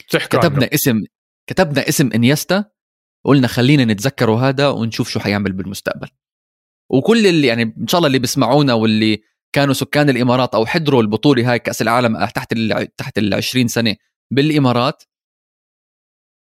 كتبنا 0.07 0.65
عنه. 0.65 0.69
اسم 0.73 1.03
كتبنا 1.49 1.89
اسم 1.89 2.09
إنييستا. 2.15 2.65
قلنا 3.25 3.47
خلينا 3.47 3.85
نتذكروا 3.85 4.39
هذا 4.39 4.67
ونشوف 4.67 5.09
شو 5.09 5.19
حيعمل 5.19 5.51
بالمستقبل. 5.51 6.07
وكل 6.91 7.27
اللي 7.27 7.47
يعني 7.47 7.63
إن 7.63 7.87
شاء 7.87 7.99
الله 7.99 8.07
اللي 8.07 8.19
بيسمعونا 8.19 8.73
واللي 8.73 9.23
كانوا 9.55 9.73
سكان 9.73 10.09
الإمارات 10.09 10.55
أو 10.55 10.65
حضروا 10.65 11.01
البطوله 11.01 11.51
هاي 11.51 11.59
كأس 11.59 11.81
العالم 11.81 12.25
تحت 12.25 12.53
ال 12.53 12.95
تحت 12.95 13.17
ال 13.17 13.33
20 13.33 13.67
سنة 13.67 13.95
بالإمارات 14.33 15.03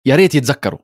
يا 0.07 0.15
ريت 0.15 0.35
يتذكروا 0.35 0.79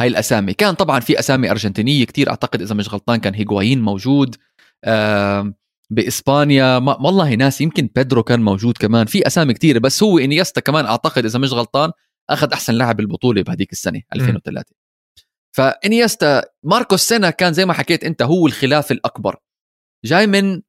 هاي 0.00 0.08
الأسامي. 0.08 0.54
كان 0.54 0.74
طبعا 0.74 1.00
في 1.00 1.18
أسامي 1.18 1.50
أرجنتينية 1.50 2.04
كتير 2.04 2.30
أعتقد 2.30 2.62
إذا 2.62 2.74
مش 2.74 2.88
غلطان 2.88 3.20
كان 3.20 3.34
هيغوايين 3.34 3.82
موجود 3.82 4.36
آه 4.84 5.54
بإسبانيا 5.90 6.78
ما 6.78 6.96
والله 7.00 7.34
ناس 7.34 7.60
يمكن 7.60 7.88
بيدرو 7.94 8.22
كان 8.22 8.42
موجود 8.42 8.78
كمان 8.78 9.06
في 9.06 9.26
أسامي 9.26 9.54
كتير 9.54 9.78
بس 9.78 10.02
هو 10.02 10.18
إنيستا 10.18 10.60
كمان 10.60 10.86
أعتقد 10.86 11.24
إذا 11.24 11.38
مش 11.38 11.52
غلطان 11.52 11.90
أخذ 12.30 12.52
أحسن 12.52 12.74
لاعب 12.74 13.00
البطولة 13.00 13.42
بهديك 13.42 13.72
السنة 13.72 14.02
2003 14.14 14.83
فانيستا 15.56 16.42
ماركوس 16.64 17.02
سينا 17.02 17.30
كان 17.30 17.52
زي 17.52 17.64
ما 17.66 17.72
حكيت 17.72 18.04
أنت 18.04 18.22
هو 18.22 18.46
الخلاف 18.46 18.92
الأكبر. 18.92 19.36
جاي 20.04 20.26
من 20.26 20.62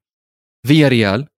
فيا 0.66 0.88
ريال 0.88 1.28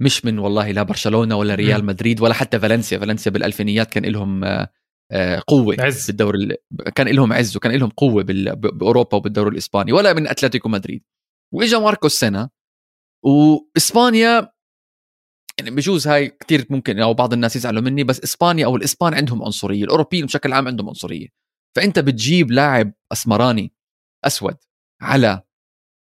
مش 0.00 0.24
من 0.24 0.38
والله 0.38 0.70
لا 0.70 0.82
برشلونة 0.82 1.36
ولا 1.36 1.54
ريال 1.54 1.84
مدريد 1.84 2.20
ولا 2.20 2.34
حتى 2.34 2.60
فالنسيا. 2.60 2.98
فالنسيا 2.98 3.32
بالألفينيات 3.32 3.90
كان 3.90 4.04
لهم 4.04 4.44
آه، 4.44 4.68
آه، 5.12 5.42
قوة 5.46 5.76
عز. 5.80 6.06
بالدوري 6.06 6.56
كان 6.94 7.08
لهم 7.08 7.32
عز 7.32 7.56
وكان 7.56 7.72
لهم 7.72 7.90
قوة 7.90 8.22
بأوروبا 8.54 9.16
وبالدوري 9.16 9.50
الإسباني 9.50 9.92
ولا 9.92 10.12
من 10.12 10.26
أتلتيكو 10.26 10.68
مدريد. 10.68 11.04
وإجا 11.54 11.78
ماركوس 11.78 12.14
سينا 12.20 12.50
وإسبانيا 13.24 14.52
يعني 15.58 15.70
بجوز 15.70 16.08
هاي 16.08 16.28
كثير 16.28 16.66
ممكن 16.70 17.00
أو 17.00 17.14
بعض 17.14 17.32
الناس 17.32 17.56
يزعلوا 17.56 17.82
مني 17.82 18.04
بس 18.04 18.20
إسبانيا 18.20 18.66
أو 18.66 18.76
الإسبان 18.76 19.14
عندهم 19.14 19.42
عنصرية 19.42 19.84
الأوروبيين 19.84 20.26
بشكل 20.26 20.52
عام 20.52 20.68
عندهم 20.68 20.88
عنصرية. 20.88 21.41
فأنت 21.76 21.98
بتجيب 21.98 22.50
لاعب 22.50 22.92
أسمراني 23.12 23.72
أسود 24.24 24.56
على 25.00 25.42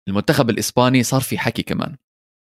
المنتخب 0.08 0.50
الإسباني 0.50 1.04
صار 1.04 1.22
في 1.22 1.38
حكي 1.38 1.64
كمان 1.64 1.98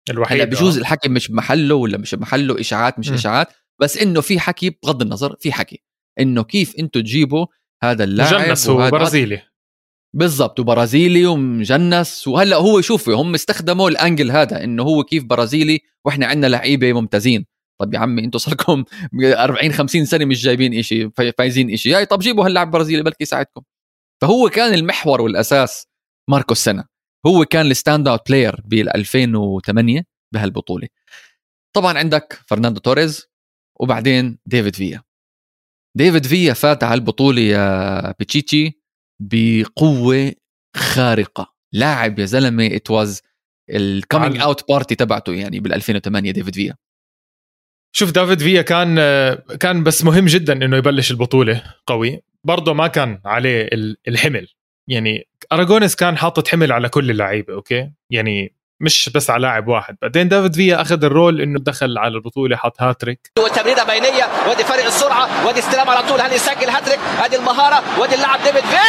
الوحيد 0.10 0.42
هلا 0.42 0.50
بجوز 0.50 0.78
آه. 0.78 0.82
الحكي 0.82 1.10
مش 1.10 1.32
بمحله 1.32 1.76
ولا 1.76 1.98
مش 1.98 2.16
بمحله 2.16 2.60
إشاعات 2.60 3.00
مش 3.00 3.10
م. 3.10 3.14
إشاعات 3.14 3.48
بس 3.82 3.98
إنه 3.98 4.22
في 4.22 4.40
حكي 4.40 4.70
بغض 4.70 5.02
النظر 5.02 5.36
في 5.40 5.52
حكي 5.52 5.84
إنه 6.20 6.44
كيف 6.44 6.76
أنتم 6.80 7.02
تجيبوا 7.02 7.46
هذا 7.84 8.04
اللاعب 8.04 8.42
مجنس 8.42 8.70
هو 8.70 8.90
برازيلي 8.90 9.42
بالضبط 10.16 10.60
وبرازيلي 10.60 11.26
ومجنس 11.26 12.28
وهلأ 12.28 12.56
هو 12.56 12.82
شوفوا 12.82 13.14
هم 13.14 13.34
استخدموا 13.34 13.90
الأنجل 13.90 14.32
هذا 14.32 14.64
إنه 14.64 14.84
هو 14.84 15.04
كيف 15.04 15.24
برازيلي 15.24 15.80
وإحنا 16.06 16.26
عندنا 16.26 16.48
لعيبة 16.48 16.94
ممتازين 16.94 17.46
طب 17.82 17.94
يا 17.94 18.00
عمي 18.00 18.24
أنتم 18.24 18.40
صار 18.40 18.56
40 19.24 19.72
50 19.74 20.06
سنة 20.06 20.26
مش 20.26 20.44
جايبين 20.44 20.82
شيء 20.82 21.10
فايزين 21.38 21.78
شيء 21.78 21.98
هاي 21.98 22.06
طب 22.06 22.20
جيبوا 22.20 22.46
هاللاعب 22.46 22.72
برازيلي 22.72 23.04
بلكي 23.04 23.24
يساعدكم. 23.24 23.62
فهو 24.22 24.50
كان 24.50 24.74
المحور 24.74 25.22
والأساس 25.22 25.88
ماركوس 26.30 26.58
سينا 26.64 26.86
هو 27.28 27.46
كان 27.46 27.66
ال 27.66 28.08
standout 28.08 28.28
player 28.30 28.62
بال 28.66 28.96
2008 28.96 30.04
بهالبطولة. 30.34 30.88
طبعا 31.76 31.98
عندك 31.98 32.42
فرناندو 32.48 32.80
توريز 32.80 33.26
وبعدين 33.80 34.38
ديفيد 34.46 34.76
فيا. 34.76 35.04
ديفيد 35.98 36.26
فيا 36.28 36.54
فات 36.54 36.84
على 36.84 36.94
البطوله 37.00 37.42
يا 37.42 38.12
بيتشيتشي 38.20 38.82
بقوة 39.22 40.32
خارقة. 40.76 41.54
لاعب 41.74 42.20
يا 42.20 42.26
زلمة 42.26 42.68
it 42.76 42.92
was 42.92 43.22
ال 43.70 43.80
coming 43.80 44.38
out 44.42 44.68
party 44.70 44.96
تبعته 44.96 45.34
يعني 45.34 45.60
بال 45.60 45.74
2008 45.74 46.32
ديفيد 46.32 46.56
فيا. 46.56 46.76
شوف 47.92 48.12
دافيد 48.12 48.40
فيا 48.40 48.62
كان 48.62 48.96
كان 49.60 49.84
بس 49.84 50.04
مهم 50.04 50.26
جدا 50.26 50.54
إنه 50.54 50.78
يبلش 50.78 51.12
البطولة 51.12 51.64
قوي. 51.88 52.22
برضه 52.44 52.74
ما 52.74 52.88
كان 52.88 53.22
عليه 53.26 53.70
الحمل. 54.08 54.48
يعني 54.88 55.28
اراجونيس 55.52 55.96
كان 55.96 56.18
حاطط 56.18 56.48
حمل 56.48 56.72
على 56.72 56.90
كل 56.90 57.12
اللعيبة 57.12 57.54
أوكي؟ 57.54 57.92
يعني 58.10 58.54
مش 58.82 59.10
بس 59.16 59.30
على 59.30 59.42
لاعب 59.42 59.68
واحد. 59.68 59.96
بعدين 60.02 60.28
دافيد 60.28 60.56
فيا 60.56 60.82
أخذ 60.82 61.04
ال 61.04 61.11
role 61.11 61.42
إنه 61.42 61.60
دخل 61.60 61.98
على 61.98 62.14
البطولة 62.14 62.56
حط 62.56 62.82
هاتريك. 62.82 63.32
وتمريره 63.40 63.84
بينية 63.84 64.28
وادي 64.48 64.64
فرق 64.64 64.86
السرعة 64.86 65.48
وادي 65.48 65.60
استلام 65.60 65.90
على 65.90 66.08
طول. 66.08 66.22
هل 66.22 66.34
يسجل 66.34 66.70
هاتريك؟ 66.70 67.00
ادي 67.20 67.36
المهارة 67.36 68.00
وادي 68.00 68.16
اللاعب 68.16 68.40
ديفيد 68.40 68.64
فيا. 68.64 68.80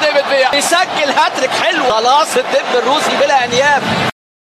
ديفيد 0.00 0.24
فيا. 0.24 0.58
يسجل 0.58 1.10
هاتريك 1.10 1.50
حلو. 1.50 1.82
خلاص 1.82 2.36
الدب 2.36 2.78
الروسي 2.82 3.16
بلا 3.16 3.44
أنياب. 3.44 3.82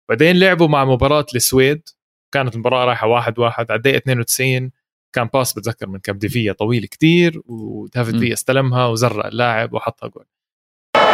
بعدين 0.09 0.39
لعبوا 0.39 0.67
مع 0.67 0.85
مباراة 0.85 1.25
السويد. 1.35 1.89
كانت 2.35 2.55
المباراة 2.55 2.85
رايحة 2.85 3.07
واحد 3.07 3.39
واحد 3.39 3.71
على 3.71 3.77
الدقيقة 3.77 3.97
92 3.97 4.71
كان 5.15 5.29
pass 5.33 5.53
بتذكر 5.53 5.87
من 5.89 5.99
كابديفيا 5.99 6.53
طويل 6.53 6.85
كتير 6.85 7.41
ودافيد 7.45 8.19
فيا 8.19 8.33
استلمها 8.33 8.85
وزرع 8.87 9.27
اللاعب 9.27 9.73
وحطها 9.73 10.07
جول. 10.09 10.25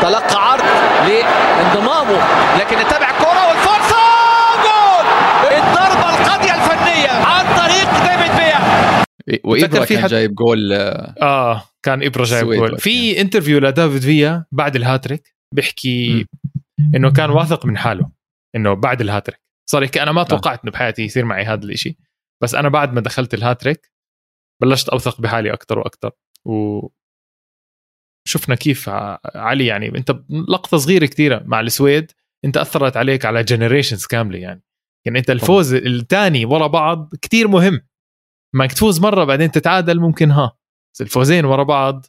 تلقى 0.01 0.51
عرض 0.51 0.63
لانضمامه 1.09 2.17
لكن 2.59 2.75
نتابع 2.75 3.11
كرة 3.19 3.47
والفرصة! 3.49 4.01
جول! 4.65 5.05
الضربة 5.57 6.09
القاضية 6.09 6.53
الفنية 6.53 7.09
عن 7.09 7.45
طريق 7.57 7.89
ديفيد 8.03 8.31
فيا. 8.37 8.59
وإبرا 9.43 9.85
كان 9.85 10.03
حد... 10.03 10.09
جايب 10.09 10.35
جول 10.35 10.73
آه 11.21 11.63
كان 11.83 12.03
إبرا 12.03 12.23
جايب 12.23 12.47
جول. 12.53 12.77
في 12.79 13.21
interview 13.21 13.59
لدافيد 13.59 14.01
فيا 14.01 14.45
بعد 14.51 14.75
الهاتريك 14.75 15.35
بيحكي 15.55 16.25
إنه 16.95 17.11
كان 17.11 17.29
واثق 17.29 17.65
من 17.65 17.77
حاله 17.77 18.09
إنه 18.55 18.73
بعد 18.73 19.01
الهاتريك. 19.01 19.50
صار 19.69 19.83
يحكي 19.83 20.03
أنا 20.03 20.11
ما 20.11 20.21
آه. 20.21 20.25
توقعت 20.25 20.63
إنه 20.63 20.71
بحياتي 20.71 21.03
يصير 21.03 21.25
معي 21.25 21.45
هذا 21.45 21.65
الشيء 21.65 21.97
بس 22.43 22.55
أنا 22.55 22.69
بعد 22.69 22.93
ما 22.93 23.01
دخلت 23.01 23.33
الهاتريك 23.33 23.91
بلشت 24.61 24.89
أوثق 24.89 25.21
بحالي 25.21 25.53
أكثر 25.53 25.79
وأكثر 25.79 26.11
و 26.45 26.87
شفنا 28.27 28.55
كيف 28.55 28.89
علي 29.35 29.65
يعني 29.65 29.97
أنت 29.97 30.11
لقطة 30.29 30.77
صغيرة 30.77 31.05
كثيره 31.05 31.43
مع 31.45 31.59
السويد 31.59 32.11
أنت 32.45 32.57
أثرت 32.57 32.97
عليك 32.97 33.25
على 33.25 33.43
generations 33.43 34.05
كاملة 34.05 34.39
يعني. 34.39 34.63
يعني 35.05 35.19
أنت 35.19 35.29
الفوز 35.29 35.73
الثاني 35.73 36.45
ورا 36.45 36.67
بعض 36.67 37.15
كثير 37.21 37.47
مهم. 37.47 37.81
ما 38.55 38.67
تفوز 38.67 38.99
مرة 38.99 39.23
بعدين 39.23 39.51
تتعادل 39.51 39.99
ممكن 39.99 40.31
ها. 40.31 40.57
بس 40.93 41.01
الفوزين 41.01 41.45
ورا 41.45 41.63
بعض 41.63 42.05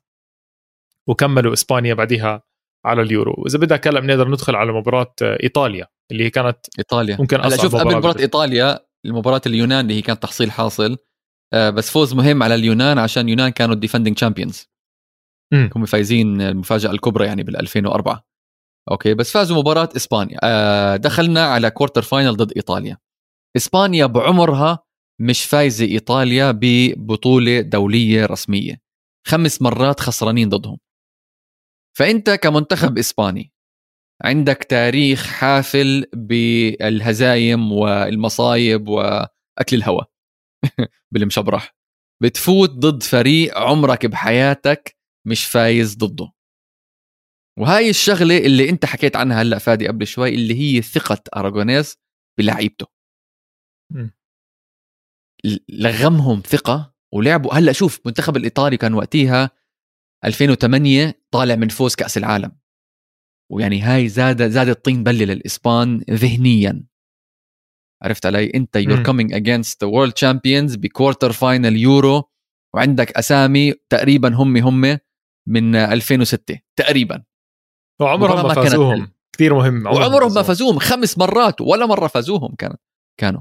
وكملوا 1.09 1.53
إسبانيا 1.53 1.95
بعديها 1.95 2.43
على 2.85 3.03
اليورو. 3.03 3.35
وإذا 3.39 3.59
بدك 3.59 3.89
هلأ 3.89 4.01
بنقدر 4.01 4.29
ندخل 4.29 4.57
على 4.57 4.73
مباراة 4.73 5.15
إيطاليا. 5.23 5.87
اللي 6.13 6.25
هي 6.25 6.31
كانت 6.31 6.59
إيطاليا. 6.79 7.17
ممكن 7.17 7.41
هلا 7.41 7.57
شوف 7.57 7.77
قبل 7.77 7.97
مباراة 7.97 8.21
إيطاليا 8.21 8.87
المباراة 9.07 9.41
اليونان 9.47 9.81
اللي 9.81 9.95
هي 9.95 10.03
كانت 10.03 10.23
تحصيل 10.23 10.51
حاصل 10.51 10.97
آه، 11.55 11.71
بس 11.71 11.91
فوز 11.91 12.15
مهم 12.15 12.43
على 12.43 12.55
اليونان 12.55 12.99
عشان 12.99 13.25
اليونان 13.25 13.49
كانوا 13.49 13.75
ال 13.75 13.79
defending 13.79 14.17
champions 14.17 14.69
هم 15.77 15.85
فايزين 15.85 16.41
المفاجأة 16.41 16.91
الكبرى 16.91 17.27
يعني 17.27 17.43
بال 17.43 17.57
2004 17.57 18.27
أوكي 18.91 19.15
بس 19.15 19.33
فازوا 19.33 19.57
مباراة 19.57 19.89
إسبانيا. 19.97 20.39
آه، 20.43 20.97
دخلنا 20.97 21.47
على 21.47 21.71
quarter 21.71 22.03
final 22.03 22.37
ضد 22.37 22.53
إيطاليا. 22.57 22.99
إسبانيا 23.57 24.07
بعمرها 24.07 24.79
مش 25.21 25.45
فايزة 25.45 25.85
إيطاليا 25.85 26.51
ببطولة 26.51 27.61
دولية 27.61 28.27
رسمية. 28.27 28.81
خمس 29.27 29.63
مرات 29.63 30.01
خسرانين 30.01 30.49
ضدهم. 30.49 30.79
فأنت 31.99 32.31
كمنتخب 32.31 32.99
إسباني 32.99 33.52
عندك 34.25 34.65
تاريخ 34.65 35.27
حافل 35.27 36.07
بالهزايم 36.13 37.73
والمصايب 37.73 38.89
وأكل 38.89 39.77
الهواء 39.77 40.11
بالمشبرح. 41.13 41.77
بتفوت 42.23 42.71
ضد 42.71 43.03
فريق 43.03 43.59
عمرك 43.59 44.07
بحياتك 44.07 44.97
مش 45.27 45.45
فايز 45.47 45.97
ضده. 45.97 46.33
وهاي 47.59 47.91
الشغلة 47.91 48.39
اللي 48.39 48.71
أنت 48.71 48.85
حكيت 48.85 49.17
عنها 49.17 49.43
هلأ 49.43 49.59
فادي 49.59 49.89
قبل 49.89 50.07
شوي 50.07 50.35
اللي 50.35 50.55
هي 50.55 50.83
ثقة 50.83 51.23
أراغونيز 51.37 51.97
بلعيبته. 52.39 52.87
لغمهم 55.69 56.41
ثقة 56.41 56.95
ولعبوا. 57.15 57.55
هلأ 57.55 57.73
شوف 57.73 57.99
المنتخب 58.01 58.37
الإيطالي 58.37 58.77
كان 58.77 58.95
وقتها 58.95 59.51
2008 60.25 61.23
طالع 61.31 61.55
من 61.55 61.69
فوز 61.69 61.95
كأس 61.95 62.19
العالم. 62.19 62.62
ويعني 63.53 63.81
هاي 63.81 64.09
زاد 64.09 64.51
زاد 64.51 64.69
الطين 64.69 65.05
بله 65.05 65.25
للإسبان 65.25 66.05
ذهنيا. 66.11 66.85
عرفت 68.03 68.27
علي؟ 68.27 68.51
أنت 68.55 68.77
you're 68.77 69.03
coming 69.03 69.33
against 69.33 69.85
the 69.85 69.91
world 69.91 70.13
champions 70.13 70.75
ب 70.77 70.84
quarter 70.84 71.33
final 71.33 71.77
يورو 71.77 72.23
وعندك 72.75 73.13
أسامي 73.13 73.75
تقريبا 73.91 74.35
هم 74.35 74.57
هم 74.57 74.99
من 75.49 75.77
2006 75.77 76.59
تقريبا. 76.79 77.25
وعمرهم 78.01 78.49
ما 78.49 78.55
فازوهم. 78.55 79.13
كثير 79.35 79.55
مهم 79.55 79.87
وعمرهم 79.87 80.35
ما 80.35 80.43
فازوهم. 80.43 80.79
خمس 80.79 81.19
مرات 81.19 81.61
ولا 81.61 81.87
مرة 81.87 82.07
فازوهم 82.07 82.55
كانت 82.55 82.81
كانوا. 83.21 83.41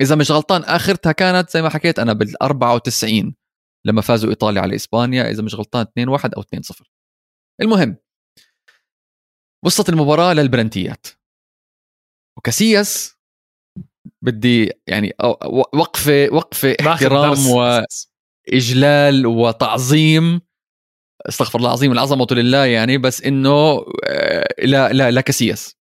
إذا 0.00 0.14
مش 0.14 0.30
غلطان 0.30 0.62
آخرتها 0.62 1.12
كانت 1.12 1.50
زي 1.50 1.62
ما 1.62 1.68
حكيت 1.68 1.98
أنا 1.98 2.12
بال 2.12 2.42
94 2.42 3.34
لما 3.86 4.00
فازوا 4.00 4.30
إيطاليا 4.30 4.62
على 4.62 4.74
إسبانيا. 4.74 5.30
إذا 5.30 5.42
مش 5.42 5.54
غلطان 5.54 5.82
2 5.82 6.08
1 6.08 6.34
أو 6.34 6.40
2 6.40 6.62
0 6.62 6.90
المهم 7.62 7.96
وصلت 9.64 9.88
المباراة 9.88 10.32
للبرنتيات 10.32 11.06
وكاسياس 12.38 13.16
بدي 14.22 14.72
يعني 14.86 15.14
وقفة 15.74 16.28
وقفة 16.32 16.76
احترام 16.80 17.46
وإجلال 17.46 19.26
وتعظيم 19.26 20.40
أستغفر 21.28 21.58
الله 21.58 21.68
العظيم 21.68 21.92
العظمة 21.92 22.26
لله 22.30 22.64
يعني 22.64 22.98
بس 22.98 23.22
إنه 23.22 23.84
آه، 24.04 24.54
لا 24.58 24.92
لا 24.92 25.10
لا 25.10 25.20
كاسياس 25.20 25.76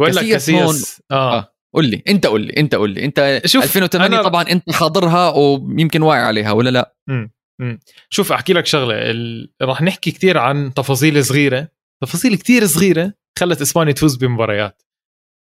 بقول 0.00 0.16
لك 0.16 0.24
كاسياس 0.24 1.02
آه. 1.10 1.38
آه. 1.38 1.52
قول 1.74 1.86
لي 1.86 2.02
أنت 2.08 2.26
قول 2.26 2.46
لي 2.46 2.54
أنت 2.56 2.74
قول 2.74 2.90
لي 2.90 3.04
أنت 3.04 3.42
شوف 3.44 3.64
2008 3.64 4.16
أنا... 4.16 4.22
طبعا 4.22 4.42
أنت 4.42 4.72
حاضرها 4.72 5.30
ويمكن 5.30 6.02
واعي 6.02 6.22
عليها 6.22 6.52
ولا 6.52 6.70
لا 6.70 6.96
مم. 7.08 7.32
مم. 7.60 7.78
شوف 8.10 8.32
أحكي 8.32 8.52
لك 8.52 8.66
شغلة 8.66 8.94
ال... 9.10 9.52
راح 9.62 9.82
نحكي 9.82 10.10
كثير 10.10 10.38
عن 10.38 10.74
تفاصيل 10.74 11.24
صغيرة 11.24 11.68
تفاصيل 12.02 12.36
كثير 12.36 12.66
صغيرة 12.66 13.12
خلت 13.38 13.60
إسبانيا 13.60 13.92
تفوز 13.92 14.16
بمباريات. 14.16 14.82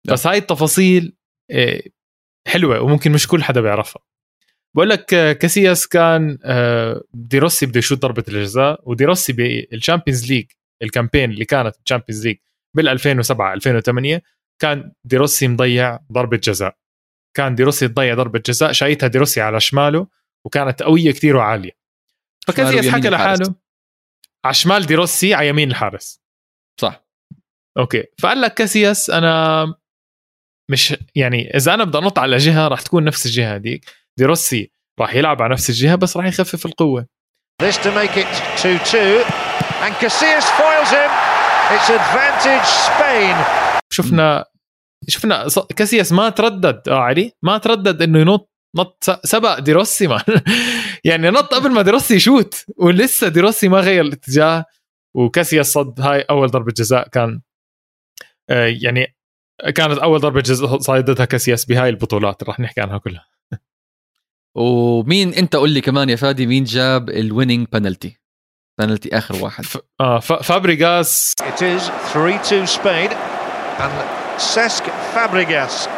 بس 0.08 0.26
هاي 0.26 0.38
التفاصيل 0.38 1.16
آه، 1.50 1.82
حلوة 2.48 2.80
وممكن 2.80 3.12
مش 3.12 3.28
كل 3.28 3.44
حدا 3.44 3.60
بيعرفها. 3.60 4.02
بقول 4.76 4.88
لك 4.88 5.14
آه، 5.14 5.32
كاسياس 5.32 5.88
كان 5.88 6.38
آه، 6.44 7.02
ديروسي 7.14 7.66
بده 7.66 7.78
يشوت 7.78 7.98
ضربة 7.98 8.24
الجزاء 8.28 8.80
وديروسي 8.90 9.32
بال 9.32 9.51
Champions 9.51 10.32
League 10.32 10.50
ال 10.82 10.88
campaign 10.88 11.30
اللي 11.30 11.44
كانت 11.44 11.76
بال 11.78 11.87
Champions 11.87 12.26
League 12.26 12.36
بال 12.76 12.88
2007 12.88 13.54
2008 13.54 14.22
كان 14.58 14.92
ديروسي 15.04 15.48
مضيع 15.48 15.98
ضربة 16.12 16.36
جزاء. 16.36 16.76
كان 17.34 17.54
ديروسي 17.54 17.88
تضيع 17.88 18.14
ضربة 18.14 18.42
جزاء 18.46 18.72
شايتها 18.72 19.06
ديروسي 19.06 19.40
على 19.40 19.60
شماله 19.60 20.06
وكانت 20.44 20.82
قوية 20.82 21.10
كثير 21.10 21.36
وعالية. 21.36 21.72
فكاسياس 22.46 22.88
حكى 22.88 23.10
لحاله 23.10 23.54
على 24.44 24.54
شمال 24.54 24.86
ديروسي 24.86 25.34
على 25.34 25.48
يمين 25.48 25.70
الحارس. 25.70 26.19
صح. 26.80 27.04
أوكي. 27.78 28.04
فقال 28.20 28.40
لك 28.40 28.54
كاسياس 28.54 29.10
أنا 29.10 29.66
مش 30.70 30.96
يعني 31.14 31.56
إذا 31.56 31.74
أنا 31.74 31.84
بدي 31.84 31.98
أنط 31.98 32.18
على 32.18 32.36
جهة 32.36 32.68
راح 32.68 32.82
تكون 32.82 33.04
نفس 33.04 33.26
الجهة 33.26 33.54
هذيك 33.54 33.84
ديروسي 34.18 34.72
راح 35.00 35.14
يلعب 35.14 35.42
على 35.42 35.52
نفس 35.52 35.70
الجهة 35.70 35.94
بس 35.94 36.16
راح 36.16 36.26
يخفف 36.26 36.66
القوة. 36.66 37.06
This 37.62 37.76
to 37.76 37.90
make 38.00 38.16
it 38.16 38.30
2-2 38.56 38.96
and 39.84 39.92
Casillas 40.02 40.48
foils 40.58 40.90
him. 40.98 41.10
It's 41.74 41.90
advantage 41.90 42.70
Spain. 42.88 43.36
شفنا 43.92 44.44
شفنا 45.08 45.46
كاسياس 45.76 46.12
ما 46.12 46.28
تردد. 46.28 46.88
آه 46.88 47.00
علي 47.00 47.32
ما 47.42 47.58
تردد 47.58 48.02
إنه 48.02 48.18
ينط 48.20 48.50
نط 48.76 49.20
سبق 49.24 49.58
ديروسي 49.58 50.06
ما 50.06 50.22
يعني 51.08 51.30
نط 51.30 51.54
قبل 51.54 51.70
ما 51.70 51.82
ديروسي 51.82 52.14
يشوت. 52.14 52.64
ولسه 52.76 53.28
ديروسي 53.28 53.68
ما 53.68 53.80
غير 53.80 54.04
الاتجاه. 54.04 54.64
وكاسياس 55.14 55.72
صد 55.72 56.00
هاي 56.00 56.20
أول 56.20 56.48
ضربة 56.48 56.72
جزاء 56.76 57.08
كان 57.08 57.40
آه 58.50 58.66
يعني 58.82 59.16
كانت 59.74 59.98
أول 59.98 60.20
ضربة 60.20 60.40
جزاء 60.40 60.78
صيدتها 60.78 61.24
كاسياس 61.24 61.64
بهاي 61.64 61.88
البطولات 61.88 62.42
راح 62.42 62.60
نحكي 62.60 62.80
عنها 62.80 62.98
كلها. 62.98 63.26
ومين 64.54 65.34
أنت 65.34 65.56
قول 65.56 65.70
لي 65.70 65.80
كمان 65.80 66.08
يا 66.10 66.16
فادي 66.16 66.46
مين 66.46 66.64
جاب 66.64 67.10
ال 67.10 67.17
winning 67.17 67.66
penalty 67.72 68.20
penalty 68.80 69.18
آخر 69.18 69.44
واحد. 69.44 69.64
ف... 69.64 69.78
آه 70.00 70.18
ف... 70.18 70.32
فابريغاس. 70.32 71.34
It 71.42 71.62
is 71.62 71.82
3-2 71.82 72.66
Spain 72.78 73.10
and 73.78 73.92
Cesc 74.38 74.82
Fabregas 75.14 75.88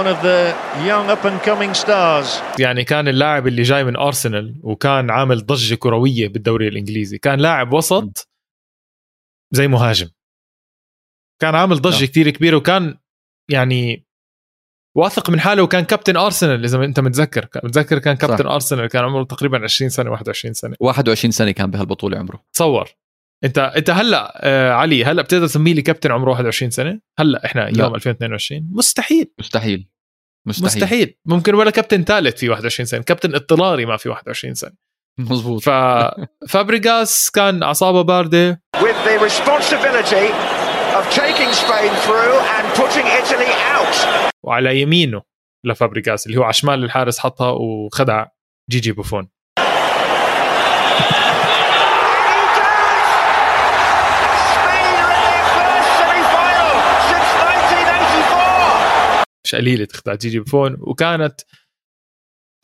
one 0.00 0.06
of 0.06 0.18
the 0.22 0.54
young 0.88 1.10
up 1.10 1.24
and 1.24 1.38
coming 1.42 1.74
stars. 1.74 2.60
يعني 2.60 2.84
كان 2.84 3.08
اللاعب 3.08 3.46
اللي 3.46 3.62
جاي 3.62 3.84
من 3.84 3.96
ارسنال 3.96 4.54
وكان 4.62 5.10
عامل 5.10 5.46
ضجة 5.46 5.74
كروية 5.74 6.28
بالدوري 6.28 6.68
الإنجليزي. 6.68 7.18
كان 7.18 7.40
لاعب 7.40 7.72
وسط 7.72 8.33
زي 9.54 9.68
مهاجم. 9.68 10.10
كان 11.42 11.54
عامل 11.54 11.76
ضجة 11.76 11.98
نعم. 11.98 12.06
كثير 12.06 12.30
كبيرة 12.30 12.56
وكان 12.56 12.98
يعني 13.50 14.06
واثق 14.96 15.30
من 15.30 15.40
حاله 15.40 15.62
وكان 15.62 15.84
كابتن 15.84 16.16
أرسنال 16.16 16.64
إذا 16.64 16.84
أنت 16.84 17.00
متذكر. 17.00 17.48
متذكر 17.64 17.98
كان 17.98 18.16
كابتن 18.16 18.44
صح. 18.44 18.50
أرسنال 18.50 18.86
كان 18.86 19.04
عمره 19.04 19.24
تقريبا 19.24 19.62
20 19.64 19.88
سنة 19.88 20.10
21 20.10 20.54
سنة. 20.54 20.76
21 20.80 21.30
سنة 21.30 21.50
كان 21.50 21.70
بهالبطولة 21.70 22.18
عمره. 22.18 22.44
تصور. 22.52 22.88
انت 23.44 23.58
أنت 23.58 23.90
هلأ 23.90 24.32
آه 24.48 24.72
علي 24.72 25.04
هلأ 25.04 25.22
بتقدر 25.22 25.46
تسميه 25.46 25.74
لي 25.74 25.82
كابتن 25.82 26.12
عمره 26.12 26.30
21 26.30 26.70
سنة؟ 26.70 27.00
هلأ 27.18 27.44
إحنا 27.44 27.60
لا. 27.60 27.84
يوم 27.84 27.94
2022 27.94 28.68
مستحيل. 28.72 29.32
مستحيل. 29.38 29.88
مستحيل. 30.46 30.66
مستحيل. 30.66 31.18
ممكن 31.26 31.54
ولا 31.54 31.70
كابتن 31.70 32.04
ثالث 32.04 32.36
في 32.36 32.48
21 32.48 32.86
سنة 32.86 33.02
كابتن 33.02 33.34
اضطراري 33.34 33.86
ما 33.86 33.96
في 33.96 34.08
21 34.08 34.54
سنة. 34.54 34.83
مزبوط 35.30 35.62
ف 35.62 35.70
فابريغاس 36.48 37.30
كان 37.30 37.62
اعصابه 37.62 38.02
باردة. 38.02 38.62
With 38.76 38.80
the 38.80 39.18
responsibility 39.24 40.26
of 40.98 41.04
taking 41.10 41.50
Spain 41.64 41.92
through 42.06 42.34
and 42.56 42.66
putting 42.80 43.06
Italy 43.06 43.52
out. 43.76 44.30
وعلى 44.42 44.80
يمينه 44.80 45.22
لفابريغاس 45.66 46.26
اللي 46.26 46.38
هو 46.38 46.42
على 46.42 46.52
شمال 46.52 46.84
الحارس 46.84 47.18
حطها 47.18 47.50
وخدع 47.50 48.26
جيجي 48.70 48.92
بوفون. 48.92 49.28
مش 59.44 59.54
قليلة 59.54 59.84
تخدع 59.84 60.14
جيجي 60.14 60.38
بوفون 60.38 60.76
وكانت 60.80 61.40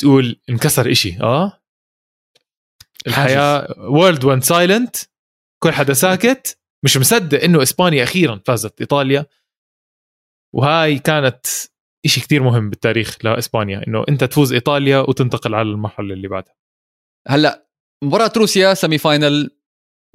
تقول 0.01 0.41
انكسر 0.51 0.91
إشي. 0.91 1.19
آه؟ 1.23 1.60
الحياة 3.07 3.75
world 3.79 4.25
went 4.25 4.41
silent 4.41 4.97
كل 5.63 5.73
حدا 5.73 5.93
ساكت. 5.93 6.59
مش 6.85 6.97
مصدق 6.97 7.43
إنه 7.45 7.63
إسبانيا 7.63 8.03
أخيرا 8.03 8.41
فازت 8.47 8.81
إيطاليا. 8.81 9.27
وهاي 10.55 10.99
كانت 10.99 11.47
إشي 12.05 12.21
كتير 12.21 12.43
مهم 12.43 12.71
بالتاريخ 12.71 13.25
لإسبانيا 13.25 13.87
إنه 13.89 14.05
أنت 14.09 14.25
تفوز 14.25 14.53
إيطاليا 14.53 14.99
وتنتقل 14.99 15.55
على 15.55 15.69
المرحلة 15.69 16.15
اللي 16.15 16.29
بعدها. 16.29 16.55
هلأ 17.29 17.69
مباراة 18.05 18.33
روسيا 18.37 18.75
semi 18.75 18.99
final 18.99 19.51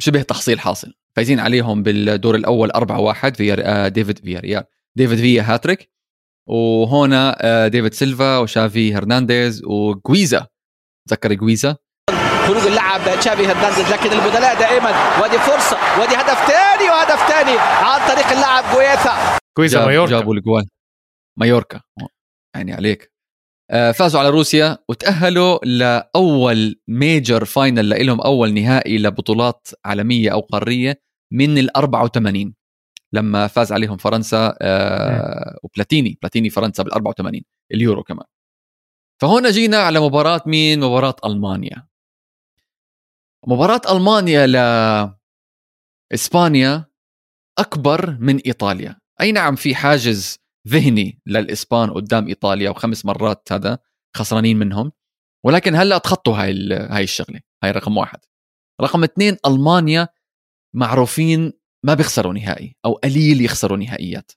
شبه 0.01 0.21
تحصيل 0.21 0.59
حاصل. 0.59 0.93
فايزين 1.15 1.39
عليهم 1.39 1.83
بالدور 1.83 2.35
الأول 2.35 2.71
4 2.71 2.99
1 2.99 3.35
في 3.35 3.89
ديفيد 3.93 4.19
فيا 4.19 4.39
ريال 4.39 4.63
ديفيد 4.97 5.17
فيا 5.17 5.41
هاتريك. 5.41 5.91
وهنا 6.49 7.37
آه، 7.41 7.67
ديفيد 7.67 7.93
سيلفا 7.93 8.37
وشافي 8.37 8.95
هرنانديز 8.95 9.63
وجويزا. 9.65 10.47
تذكر 11.09 11.33
جويزا؟ 11.33 11.77
خروج 12.47 12.67
اللاعب 12.67 13.19
تشافي 13.19 13.45
هرنانديز 13.47 13.93
لكن 13.93 14.11
البدلاء 14.11 14.59
دائما. 14.59 14.89
ودي 15.23 15.37
فرصة 15.37 15.77
ودي 16.01 16.15
هدف 16.15 16.47
ثاني 16.47 16.89
وهدف 16.89 17.27
ثاني 17.29 17.57
عن 17.59 17.99
طريق 18.09 18.27
اللاعب 18.27 18.63
جويثا 18.75 19.37
جويزا 19.57 19.85
مايوركا. 19.85 20.11
جابوا 20.11 20.33
الجوال 20.35 20.65
مايوركا. 21.39 21.81
يعني 22.55 22.73
عليك. 22.73 23.11
آه، 23.71 23.91
فازوا 23.91 24.19
على 24.19 24.29
روسيا 24.29 24.77
وتأهلوا 24.89 25.59
لأول 25.65 26.75
major 26.87 27.45
final 27.45 28.05
لهم 28.05 28.21
أول 28.21 28.53
نهائي 28.53 28.97
لبطولات 28.97 29.67
عالمية 29.85 30.33
أو 30.33 30.39
قارية 30.39 31.01
من 31.33 31.57
ال 31.57 31.77
84 31.77 32.55
لما 33.13 33.47
فاز 33.47 33.71
عليهم 33.71 33.97
فرنسا 33.97 34.57
آه 34.61 35.59
وبلاتيني 35.63 36.17
بلاتيني 36.21 36.49
فرنسا 36.49 36.83
بال 36.83 36.93
84 36.93 37.41
اليورو 37.73 38.03
كمان. 38.03 38.25
فهنا 39.21 39.49
جينا 39.49 39.77
على 39.77 39.99
مباراة 39.99 40.41
مين؟ 40.45 40.79
مباراة 40.79 41.15
ألمانيا. 41.25 41.87
مباراة 43.47 43.81
ألمانيا 43.91 44.47
ل 44.47 44.55
إسبانيا 46.13 46.85
أكبر 47.59 48.17
من 48.19 48.37
إيطاليا. 48.37 48.99
أي 49.21 49.31
نعم 49.31 49.55
في 49.55 49.75
حاجز 49.75 50.37
ذهني 50.67 51.21
للإسبان 51.25 51.91
قدام 51.91 52.27
إيطاليا 52.27 52.69
وخمس 52.69 53.05
مرات 53.05 53.51
هذا 53.51 53.79
خسرانين 54.17 54.59
منهم. 54.59 54.91
ولكن 55.45 55.75
هلأ 55.75 55.97
تخطوا 55.97 56.35
هاي 56.37 56.73
هاي 56.73 57.03
الشغلة 57.03 57.39
هاي 57.63 57.71
رقم 57.71 57.97
واحد. 57.97 58.19
رقم 58.81 59.03
اثنين 59.03 59.37
ألمانيا 59.45 60.07
معروفين 60.75 61.53
ما 61.85 61.93
بيخسروا 61.93 62.33
نهائي 62.33 62.75
أو 62.85 62.93
قليل 62.93 63.41
يخسروا 63.41 63.77
نهائيات. 63.77 64.31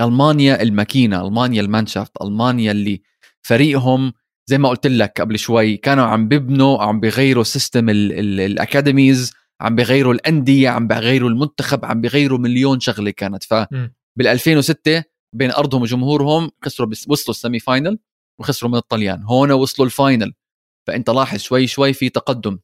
ألمانيا 0.00 0.62
الماكينة 0.62 1.26
ألمانيا 1.26 1.60
المانشافت 1.60 2.22
ألمانيا 2.22 2.72
اللي 2.72 3.02
فريقهم 3.42 4.12
زي 4.46 4.58
ما 4.58 4.68
قلت 4.68 4.86
لك 4.86 5.20
قبل 5.20 5.38
شوي 5.38 5.76
كانوا 5.76 6.04
عم 6.04 6.28
ببنوا 6.28 6.82
عم 6.82 7.00
بغيروا 7.00 7.44
system 7.44 7.88
ال 7.88 8.02
academies 8.02 9.32
عم 9.60 9.74
بغيروا 9.74 10.14
الأندية 10.14 10.68
عم 10.68 10.86
بغيروا 10.86 11.30
المنتخب 11.30 11.84
عم 11.84 12.00
بغيروا 12.00 12.38
مليون 12.38 12.80
شغلة 12.80 13.10
كانت. 13.10 13.44
ف 13.44 13.54
بال 14.18 14.26
2006 14.26 15.04
بين 15.34 15.50
أرضهم 15.50 15.82
وجمهورهم 15.82 16.50
خسروا 16.64 16.88
وصلوا 17.08 17.30
ال 17.34 17.58
semi-final 17.58 17.98
وخسروا 18.40 18.70
من 18.70 18.76
الطليان. 18.76 19.22
هون 19.22 19.52
وصلوا 19.52 19.86
ال 19.86 19.93
final. 19.93 20.34
فأنت 20.86 21.10
لاحظ 21.10 21.38
شوي 21.38 21.66
شوي 21.66 21.92
في 21.92 22.08
تقدم 22.08 22.58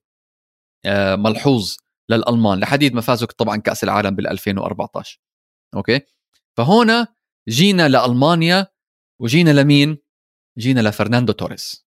آه، 0.86 1.16
ملحوظ 1.16 1.76
للألمان 2.10 2.60
لحد 2.60 2.86
ما 2.86 2.94
ما 2.94 3.00
فازوا 3.00 3.28
طبعا 3.38 3.56
كأس 3.56 3.84
العالم 3.84 4.16
بال 4.16 4.26
2014 4.26 5.20
Okay؟ 5.74 6.00
فهنا 6.56 7.06
جينا 7.48 7.88
لألمانيا 7.88 8.66
وجينا 9.20 9.50
لمين؟ 9.50 9.98
جينا 10.60 10.80
لفرناندو 10.80 11.32
توريس. 11.32 11.86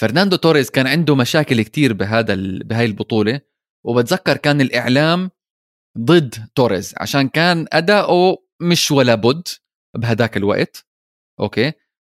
فرناندو 0.00 0.36
توريس 0.36 0.70
كان 0.70 0.86
عنده 0.86 1.14
مشاكل 1.14 1.62
كتير 1.62 1.92
بهذا 1.92 2.34
ال... 2.34 2.64
بهاي 2.64 2.84
البطولة 2.86 3.40
وبتذكر 3.86 4.36
كان 4.36 4.60
الإعلام 4.60 5.30
ضد 5.98 6.48
توريز 6.54 6.94
عشان 6.96 7.28
كان 7.28 7.66
أداؤه 7.72 8.36
مش 8.62 8.90
ولا 8.90 9.14
بد 9.14 9.48
بهداك 9.96 10.36
الوقت. 10.36 10.86
Okay؟ 11.40 11.72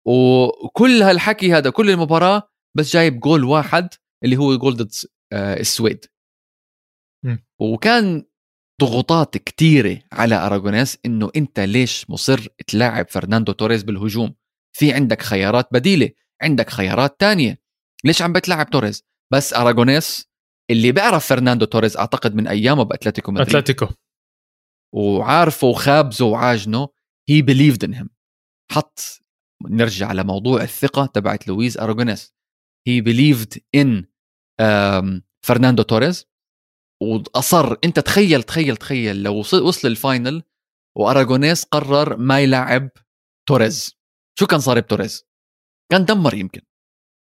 وكل 0.06 1.02
هالحكي 1.02 1.52
هذا 1.52 1.70
كل 1.70 1.90
المباراة 1.90 2.50
بس 2.76 2.92
جايب 2.92 3.20
جول 3.20 3.44
واحد 3.44 3.88
اللي 4.24 4.36
هو 4.36 4.58
جول 4.58 4.76
ضد 4.76 4.92
آه، 5.32 5.60
السويد. 5.60 6.04
وكان 7.60 8.24
ضغوطات 8.80 9.36
كتيرة 9.36 10.02
على 10.12 10.34
أراغونيس 10.34 10.98
إنه 11.06 11.30
أنت 11.36 11.60
ليش 11.60 12.10
مصر 12.10 12.48
تلاعب 12.66 13.08
فرناندو 13.08 13.52
توريس 13.52 13.82
بالهجوم؟ 13.82 14.34
في 14.72 14.92
عندك 14.92 15.22
خيارات 15.22 15.68
بديلة 15.72 16.10
عندك 16.42 16.70
خيارات 16.70 17.20
تانية. 17.20 17.60
ليش 18.04 18.22
عم 18.22 18.32
بتلعب 18.32 18.70
توريز؟ 18.70 19.04
بس 19.32 19.54
أراغونيس 19.54 20.30
اللي 20.70 20.92
بيعرف 20.92 21.26
فرناندو 21.26 21.64
توريز 21.64 21.96
أعتقد 21.96 22.34
من 22.34 22.46
أيامه 22.46 22.82
بأتلتيكو 22.82 23.32
مدريد. 23.32 23.48
أتلتيكو. 23.48 23.88
وعارفه 24.94 25.66
وخابزه 25.66 26.24
وعاجنه 26.24 26.88
he 27.28 27.42
believed 27.42 27.84
in 27.84 27.94
him 27.94 28.10
حط 28.72 29.00
نرجع 29.68 30.06
على 30.08 30.24
موضوع 30.24 30.62
الثقة 30.62 31.06
تبعت 31.06 31.48
لويز 31.48 31.78
أراغونيس. 31.78 32.34
he 32.86 33.00
believed 33.00 33.58
in 33.74 34.06
فرناندو 35.46 35.82
توريس. 35.82 36.26
وأصر 37.02 37.76
أنت 37.84 38.00
تخيل 38.00 38.42
تخيل 38.42 38.76
تخيل 38.76 39.22
لو 39.22 39.38
وصل 39.38 39.88
ال 39.88 39.97
final 39.97 40.42
وأراغونيس 40.96 41.64
قرر 41.64 42.16
ما 42.16 42.40
يلعب 42.40 42.90
توريس. 43.48 43.99
شو 44.40 44.46
كان 44.46 44.60
صار 44.60 44.80
بتوريس 44.80 45.26
كان 45.92 46.04
دمر 46.04 46.34
يمكن. 46.34 46.60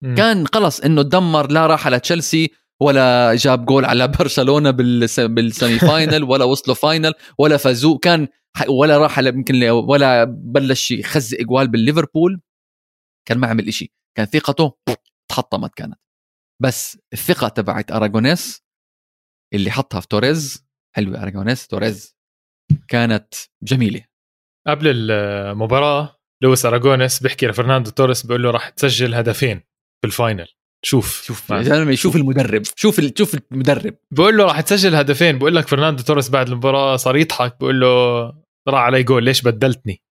م. 0.03 0.15
كان 0.15 0.47
خلص 0.47 0.79
إنه 0.79 1.01
دمر 1.01 1.51
لا 1.51 1.67
راح 1.67 1.85
على 1.85 1.99
تشيلسي 1.99 2.51
ولا 2.81 3.35
جاب 3.35 3.65
جول 3.65 3.85
على 3.85 4.07
برشلونة 4.19 4.71
بال 4.71 5.79
semi-final 5.79 6.23
ولا 6.31 6.45
وصلوا 6.45 6.75
final 6.75 7.13
ولا 7.39 7.57
فازوا. 7.57 7.97
كان 7.97 8.27
ولا 8.69 8.97
راح 8.97 9.17
على 9.17 9.29
يمكن 9.29 9.63
ولا 9.69 10.23
بلش 10.23 10.91
يخزق 10.91 11.39
إجوال 11.39 11.67
بالليفربول. 11.67 12.41
كان 13.27 13.37
ما 13.37 13.47
عمل 13.47 13.67
إشي. 13.67 13.93
كان 14.17 14.25
ثقته 14.25 14.77
تحطمت 15.31 15.73
كانت. 15.73 15.99
بس 16.61 16.97
الثقة 17.13 17.47
تبعت 17.47 17.91
أراغونيس 17.91 18.63
اللي 19.53 19.71
حطها 19.71 19.99
في 19.99 20.07
توريس 20.07 20.65
حلوة 20.95 21.23
أراغونيس. 21.23 21.67
توريس 21.67 22.15
كانت 22.87 23.33
جميلة. 23.63 24.05
قبل 24.67 25.11
المباراة 25.11 26.15
لويس 26.43 26.65
أراغونيس 26.65 27.23
بيحكي 27.23 27.47
لفرناندو 27.47 27.91
توريس 27.91 28.25
بيقول 28.25 28.43
له 28.43 28.51
راح 28.51 28.69
تسجل 28.69 29.13
هدفين 29.15 29.61
بال 30.03 30.14
final. 30.14 30.47
شوف. 30.85 31.23
شوف 31.23 31.49
يا 31.49 31.61
زلمة 31.61 31.95
شوف 31.95 32.15
المدرب. 32.15 32.63
شوف 32.75 33.01
شوف 33.17 33.35
المدرب. 33.51 33.97
بقول 34.11 34.37
له 34.37 34.43
راح 34.43 34.61
تسجل 34.61 34.95
هدفين. 34.95 35.37
بقول 35.37 35.55
لك 35.55 35.67
فرناندو 35.67 36.03
توريس 36.03 36.29
بعد 36.29 36.47
المباراة 36.49 36.95
صار 36.95 37.17
يضحك. 37.17 37.57
بقول 37.59 37.79
له 37.79 38.25
راح 38.67 38.81
علي 38.81 39.03
جول. 39.03 39.23
ليش 39.23 39.41
بدلتني؟ 39.41 40.01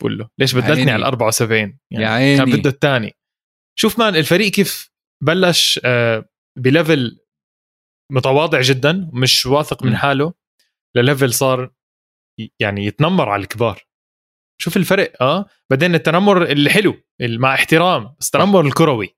بقول 0.00 0.18
له 0.18 0.28
ليش 0.38 0.54
بدلتني. 0.54 0.90
على 0.90 1.02
ال 1.02 1.04
74 1.04 1.78
يعني 1.90 2.04
يا 2.04 2.08
عيني. 2.10 2.38
كان 2.38 2.58
بده 2.58 2.70
الثاني. 2.70 3.16
شوف 3.78 3.98
man 3.98 4.16
الفريق 4.16 4.52
كيف 4.52 4.90
بلش 5.24 5.80
آه، 5.84 6.28
ب 6.58 6.68
level 6.68 7.20
متواضع 8.12 8.60
جدا 8.60 9.10
مش 9.12 9.46
واثق 9.46 9.82
من 9.82 9.96
حاله 9.96 10.32
ل 10.96 11.02
level 11.02 11.34
صار 11.34 11.70
يعني 12.60 12.84
يتنمر 12.86 13.28
على 13.28 13.42
الكبار. 13.42 13.82
شوف 14.60 14.76
الفرق 14.76 15.22
آه؟ 15.22 15.46
بعدين 15.70 15.94
التنمر 15.94 16.42
اللي 16.42 16.70
حلو 16.70 16.94
مع 17.20 17.54
احترام 17.54 18.14
بس 18.20 18.26
التنمر 18.26 18.66
الكروي. 18.66 19.16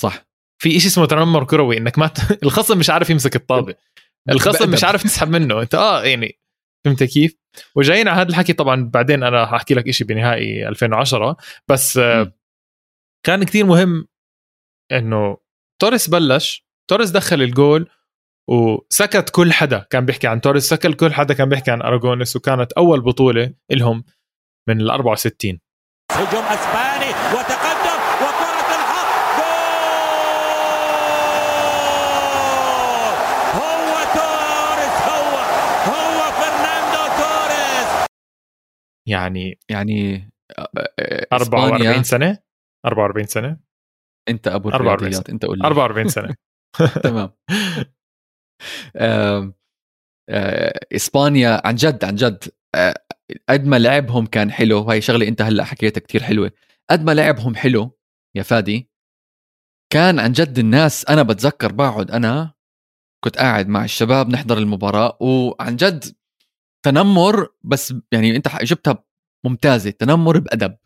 صح. 0.00 0.30
في 0.62 0.80
شيء 0.80 0.90
اسمه 0.90 1.06
تنمر 1.06 1.44
كروي 1.44 1.78
إنك 1.78 1.98
ما 1.98 2.06
ت... 2.06 2.18
الخصم 2.44 2.78
مش 2.78 2.90
عارف 2.90 3.10
يمسك 3.10 3.36
الطابة. 3.36 3.74
الخصم 4.30 4.70
مش 4.70 4.84
عارف 4.84 5.02
تسحب 5.02 5.28
منه. 5.28 5.62
أنت 5.62 5.74
آه 5.74 6.04
يعني 6.04 6.40
فهمت 6.84 7.02
كيف؟ 7.02 7.36
وجايين 7.74 8.08
على 8.08 8.20
هذا 8.20 8.28
الحكي 8.28 8.52
طبعا 8.52 8.90
بعدين 8.94 9.22
أنا 9.22 9.46
حأحكي 9.46 9.74
لك 9.74 9.90
شيء 9.90 10.06
بنهائي 10.06 10.68
2010 10.68 11.36
بس 11.68 11.96
م. 11.96 12.30
كان 13.26 13.44
كتير 13.44 13.66
مهم 13.66 14.08
إنه 14.92 15.36
توريس 15.82 16.08
بلش 16.08 16.66
توريس 16.90 17.10
دخل 17.10 17.42
الجول 17.42 17.90
وسكت 18.50 19.30
كل 19.30 19.52
حدا 19.52 19.86
كان 19.90 20.06
بيحكي 20.06 20.26
عن 20.26 20.40
توريس 20.40 20.68
سكت 20.68 20.94
كل 20.94 21.12
حدا 21.12 21.34
كان 21.34 21.48
بيحكي 21.48 21.70
عن 21.70 21.82
أراغونيس 21.82 22.36
وكانت 22.36 22.72
أول 22.72 23.00
بطولة 23.00 23.54
لهم. 23.70 24.04
من 24.70 24.80
ال 24.80 24.90
64 24.90 25.60
هجوم 26.12 26.44
أسباني 26.44 27.10
وتقدم 27.34 28.00
وكرة 28.22 28.68
الحق. 28.78 29.10
جول! 29.38 29.90
هو 33.60 33.96
توريس 34.14 34.96
هو 35.08 35.34
هو 35.90 36.18
فرناندو 36.32 37.02
توريس. 37.22 38.06
يعني 39.08 39.58
يعني 39.70 40.30
44 41.32 41.86
آه، 41.86 41.98
آه، 41.98 42.02
سنة؟ 42.02 42.38
44 42.86 43.26
سنة؟ 43.26 43.56
أنت 44.28 44.48
أبو 44.48 44.68
الرياضيات 44.68 45.30
أنت 45.30 45.44
قول 45.44 45.58
لي. 45.58 45.66
44 45.66 46.08
سنة. 46.08 46.34
تمام. 47.04 47.30
إسبانيا 50.96 51.62
عن 51.66 51.74
جد 51.74 52.04
عن 52.04 52.14
جد 52.14 52.44
قد 53.48 53.66
ما 53.66 53.78
لعبهم 53.78 54.26
كان 54.26 54.50
حلو. 54.52 54.84
وهي 54.86 55.00
شغلة 55.00 55.28
انت 55.28 55.42
هلأ 55.42 55.64
حكيتها 55.64 56.00
كتير 56.00 56.22
حلوة. 56.22 56.52
قد 56.90 57.04
ما 57.04 57.12
لعبهم 57.14 57.54
حلو 57.54 57.98
يا 58.36 58.42
فادي 58.42 58.90
كان 59.92 60.18
عن 60.18 60.32
جد 60.32 60.58
الناس 60.58 61.04
أنا 61.06 61.22
بتذكر 61.22 61.72
بقعد 61.72 62.10
أنا 62.10 62.54
كنت 63.24 63.38
قاعد 63.38 63.68
مع 63.68 63.84
الشباب 63.84 64.28
نحضر 64.28 64.58
المباراة 64.58 65.18
وعن 65.20 65.76
جد 65.76 66.04
تنمر 66.86 67.48
بس 67.64 67.94
يعني 68.12 68.36
انت 68.36 68.48
جبتها 68.62 69.04
ممتازة 69.46 69.90
تنمر 69.90 70.38
بأدب. 70.38 70.76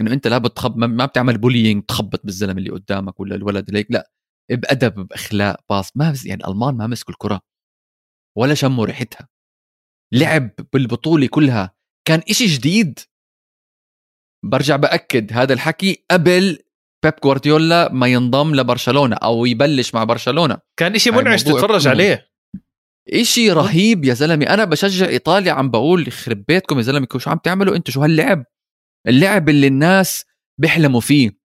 إنه 0.00 0.12
انت 0.12 0.26
لا 0.26 0.38
بتخب 0.38 0.78
ما 0.78 1.06
بتعمل 1.06 1.38
بولينج 1.38 1.84
تخبط 1.84 2.20
بالزلمة 2.24 2.58
اللي 2.58 2.70
قدامك 2.70 3.20
ولا 3.20 3.34
الولد 3.36 3.68
اللي 3.68 3.78
هيك 3.80 3.86
لا 3.90 4.10
بأدب 4.50 4.94
بأخلاق 5.08 5.56
باص 5.70 5.96
ما 5.96 6.14
يعني 6.26 6.44
الالمان 6.44 6.74
ما 6.76 6.86
مسكوا 6.86 7.14
الكرة 7.14 7.40
ولا 8.38 8.54
شموا 8.54 8.86
ريحتها. 8.86 9.28
لعب 10.12 10.50
بالبطولة 10.72 11.26
كلها. 11.26 11.74
كان 12.04 12.22
إشي 12.30 12.46
جديد. 12.46 12.98
برجع 14.44 14.76
بأكد 14.76 15.32
هذا 15.32 15.52
الحكي 15.52 16.04
قبل 16.10 16.58
بيب 17.04 17.14
جوارديولا 17.24 17.92
ما 17.92 18.06
ينضم 18.06 18.54
لبرشلونة 18.54 19.16
أو 19.16 19.46
يبلش 19.46 19.94
مع 19.94 20.04
برشلونة. 20.04 20.58
كان 20.76 20.94
إشي 20.94 21.10
منعش 21.10 21.42
تتفرج 21.42 21.88
عليه. 21.88 22.30
إشي 23.08 23.52
رهيب 23.52 24.04
يا 24.04 24.14
زلمة. 24.14 24.46
أنا 24.46 24.64
بشجع 24.64 25.06
إيطاليا 25.06 25.52
عم 25.52 25.70
بقول 25.70 26.08
يخرب 26.08 26.44
بيتكم 26.48 26.76
يا 26.76 26.82
زلمة 26.82 27.06
شو 27.16 27.30
عم 27.30 27.38
تعملوا 27.38 27.76
أنتم 27.76 27.92
شو 27.92 28.02
هاللعب؟ 28.02 28.44
اللعب 29.08 29.48
اللي 29.48 29.66
الناس 29.66 30.24
بيحلموا 30.60 31.00
فيه. 31.00 31.40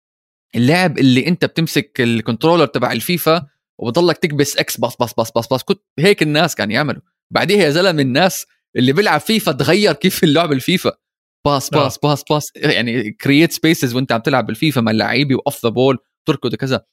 اللعب 0.56 0.97
اللي 0.97 1.28
أنت 1.28 1.45
بتمسك 1.45 2.02
ال 2.02 2.07
controller 2.07 2.65
تبع 2.65 2.91
الفيفا 2.91 3.47
وبضلك 3.80 4.17
تكبس 4.17 4.58
X 4.58 4.78
pass 4.78 4.97
pass 4.97 5.14
pass 5.14 5.32
pass 5.32 5.47
pass 5.47 5.64
كنت 5.64 5.82
هيك 5.99 6.22
الناس 6.22 6.55
كانوا 6.55 6.74
يعملوا. 6.74 7.01
بعديها 7.34 7.63
يا 7.63 7.69
زلمة 7.69 8.01
الناس 8.01 8.45
اللي 8.75 8.93
بيلعب 8.93 9.19
فيفا 9.19 9.51
تغير 9.51 9.93
كيف 9.93 10.23
اللعب 10.23 10.51
الفيفا. 10.51 10.91
pass 11.45 11.70
pass 11.70 11.97
pass 11.97 12.24
pass 12.30 12.51
يعني 12.55 13.11
create 13.12 13.51
spaces 13.51 13.95
وانت 13.95 14.11
عم 14.11 14.19
تلعب 14.21 14.45
بالفيفا 14.45 14.82
مع 14.82 14.91
اللعيبة 14.91 15.36
و 15.36 15.43
off 15.43 15.64
the 15.66 15.70
ball 15.70 15.97
تركض 16.27 16.55
كذا 16.55 16.86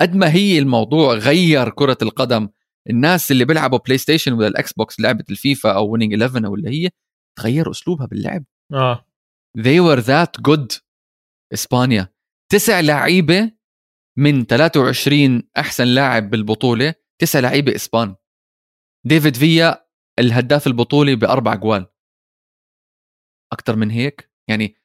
قد 0.00 0.14
ما 0.14 0.34
هي 0.34 0.58
الموضوع 0.58 1.14
غير 1.14 1.70
كرة 1.70 1.98
القدم 2.02 2.48
الناس 2.90 3.32
اللي 3.32 3.44
بيلعبوا 3.44 3.78
بلاي 3.78 3.98
ستيشن 3.98 4.32
ولا 4.32 4.46
الاكس 4.46 4.72
بوكس 4.72 5.00
لعبة 5.00 5.24
الفيفا 5.30 5.72
أو 5.72 5.92
Winning 5.92 6.22
11 6.22 6.48
ولا 6.48 6.70
هي 6.70 6.90
تغير 7.38 7.70
أسلوبها 7.70 8.06
باللعب. 8.06 8.44
آه. 8.72 9.06
They 9.58 9.80
were 9.80 10.02
that 10.02 10.50
good. 10.50 10.80
إسبانيا. 11.52 12.14
تسع 12.52 12.80
لعيبة 12.80 13.52
من 14.18 14.44
23 14.46 15.42
أحسن 15.56 15.84
لاعب 15.84 16.30
بالبطولة 16.30 16.94
تسع 17.20 17.38
لعيبة 17.38 17.74
إسبان. 17.74 18.16
ديفيد 19.06 19.36
فيا 19.36 19.86
الهداف 20.18 20.66
البطوله 20.66 21.14
بأربع 21.14 21.54
جوال 21.54 21.86
أكثر 23.52 23.76
من 23.76 23.90
هيك؟ 23.90 24.30
يعني 24.50 24.76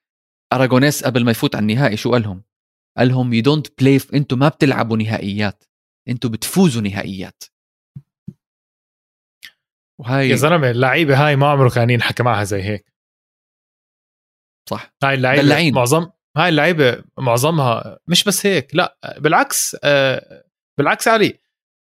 أراغونيس 0.53 1.03
قبل 1.03 1.25
ما 1.25 1.31
يفوت 1.31 1.55
على 1.55 1.61
النهائي 1.61 1.97
شو 1.97 2.11
قال 2.11 2.21
لهم 2.21 2.43
قال 2.97 3.07
لهم 3.07 3.33
you 3.33 3.41
don't 3.41 3.81
play 3.81 3.99
أنتم 4.13 4.39
ما 4.39 4.49
بتلعبوا 4.49 4.97
نهائيات. 4.97 5.63
أنتم 6.07 6.29
بتفوزوا 6.29 6.81
نهائيات. 6.81 7.43
وهاي 9.99 10.29
يا 10.29 10.35
زلمة 10.35 10.69
اللعيبة 10.69 11.27
هاي 11.27 11.35
ما 11.35 11.47
عمره 11.47 11.69
كان 11.69 11.89
ينحكى 11.89 12.23
معها 12.23 12.43
زي 12.43 12.63
هيك. 12.63 12.93
صح. 14.69 14.93
هاي 15.03 15.13
اللعيبة 15.13 15.75
معظم 15.75 16.09
هاي 16.37 16.49
اللعيبة 16.49 17.03
معظمها 17.17 17.99
مش 18.07 18.23
بس 18.23 18.45
هيك 18.45 18.75
لا 18.75 18.97
بالعكس 19.17 19.77
آه 19.83 20.45
بالعكس 20.77 21.07
علي 21.07 21.39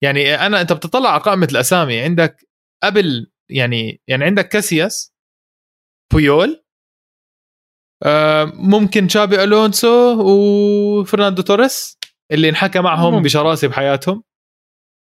يعني 0.04 0.34
أنا 0.34 0.60
أنت 0.60 0.72
بتطلع 0.72 1.10
على 1.10 1.22
قائمه 1.22 1.48
الاسامي 1.52 2.00
عندك 2.00 2.48
قبل 2.82 3.30
يعني 3.50 4.00
يعني 4.08 4.24
عندك 4.24 4.48
كاسياس 4.48 5.14
بويول 6.12 6.64
آه 8.02 8.44
ممكن 8.44 9.06
تشابي 9.06 9.44
ألونسو 9.44 10.16
وفرناندو 10.20 11.42
توريس 11.42 11.98
اللي 12.32 12.48
انحكى 12.48 12.80
معهم 12.80 13.12
ممكن. 13.12 13.24
بشراسه 13.24 13.68
بحياتهم 13.68 14.22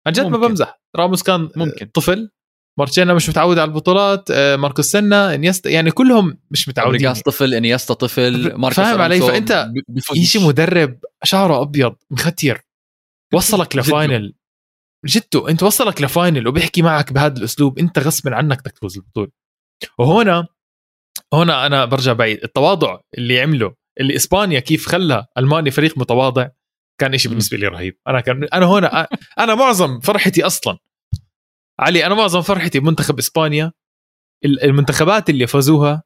عن 0.06 0.12
جد 0.12 0.26
ما. 0.26 0.38
بمزح 0.38 0.80
راموس 0.96 1.22
كان 1.22 1.50
ممكن. 1.56 1.86
طفل 1.86 2.30
مارشينا 2.78 3.14
مش 3.14 3.28
متعود 3.28 3.58
على 3.58 3.68
البطولات 3.68 4.30
آه، 4.30 4.56
ماركوس 4.56 4.86
سينا 4.86 5.34
إنييستا 5.34 5.70
يعني 5.70 5.90
كلهم 5.90 6.38
مش 6.50 6.68
متعودين 6.68 7.00
فابريجاس 7.00 7.22
طفل 7.22 7.54
إنييستا 7.54 7.94
طفل 7.94 8.54
ماركوس 8.54 8.84
فاهم 8.84 9.00
علي؟ 9.00 9.18
بفوز. 9.88 10.18
يجي 10.18 10.46
مدرب 10.46 10.98
شعره 11.24 11.62
أبيض 11.62 11.94
مختير 12.10 12.60
وصلك. 13.34 13.76
لفاينل 13.76 14.34
جدته 15.06 15.48
انت 15.48 15.62
وصلك 15.62 16.02
ل 16.02 16.10
final 16.10 16.48
وبيحكي 16.48 16.82
معك 16.82 17.12
بهذا 17.12 17.38
الأسلوب 17.38 17.78
انت 17.78 17.98
غصب 17.98 18.28
عنك 18.28 18.58
بدك 18.60 18.72
تفوز 18.72 18.96
البطولة. 18.96 19.30
وهنا 19.98 20.46
هنا 21.34 21.66
أنا 21.66 21.84
برجع 21.84 22.12
بعيد 22.12 22.42
التواضع 22.44 23.00
اللي 23.18 23.40
عمله 23.40 23.74
اللي 24.00 24.16
إسبانيا 24.16 24.60
كيف 24.60 24.86
خلى 24.88 25.26
المانيا 25.38 25.70
فريق 25.70 25.98
متواضع 25.98 26.48
كان 27.00 27.14
إشي. 27.14 27.28
بالنسبة 27.28 27.56
لي 27.56 27.66
رهيب. 27.68 27.98
أنا 28.08 28.20
كان 28.20 28.44
أنا 28.44 28.66
هنا 28.66 29.08
أنا 29.38 29.54
معظم 29.54 30.00
فرحتي 30.00 30.46
أصلا. 30.46 30.78
علي 31.80 32.06
أنا 32.06 32.14
معظم 32.14 32.42
فرحتي 32.42 32.80
بمنتخب 32.80 33.18
إسبانيا 33.18 33.72
ال- 34.44 34.62
المنتخبات 34.64 35.30
اللي 35.30 35.46
فازوها 35.46 36.02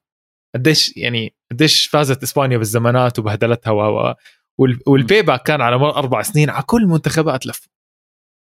قديش 0.55 0.97
يعني 0.97 1.37
قديش 1.51 1.87
فازت 1.87 2.23
إسبانيا 2.23 2.59
بالزمانات 2.59 3.19
وبهدلتها 3.19 3.71
و 3.71 3.81
و- 4.11 4.15
وال- 4.59 4.81
وال 4.87 5.23
payback 5.23 5.43
كان 5.43 5.61
على 5.61 5.79
مر 5.79 5.97
أربع 5.97 6.23
سنين 6.23 6.51
على 6.51 6.63
كل 6.63 6.83
المنتخبات 6.83 7.47
لفوا 7.47 7.73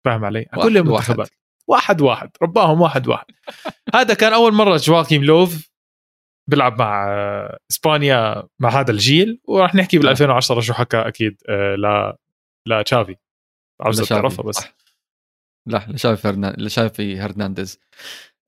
فاهم 0.05 0.25
علي؟ 0.25 0.47
على 0.53 0.63
كل 0.63 0.77
المنتخبات 0.77 1.31
واحد. 1.69 2.01
واحد 2.01 2.31
رباهم 2.43 2.81
واحد 2.81 3.09
واحد. 3.09 3.27
هذا 3.95 4.15
كان 4.15 4.33
أول 4.33 4.53
مرة 4.53 4.77
يواكيم 4.77 5.25
لوف 5.25 5.71
بيلعب 6.51 6.79
مع 6.79 7.09
آه، 7.09 7.59
إسبانيا 7.71 8.49
مع 8.59 8.69
هذا 8.69 8.91
الجيل 8.91 9.41
وراح 9.45 9.75
نحكي 9.75 9.99
بال 9.99 10.09
2010 10.09 10.61
شو 10.61 10.73
حكى 10.73 10.97
أكيد 10.97 11.43
آه، 11.49 11.75
ل 11.75 12.13
لتشافي 12.69 13.17
عاوزك 13.81 14.05
لشافي، 14.05 14.21
تعرفها 14.21 14.45
بس. 14.45 14.55
صح. 14.55 14.77
لا 15.69 15.87
لشافي 15.89 16.23
فرنا... 16.23 16.55
لشافي 16.59 17.19
هرنانديز. 17.19 17.81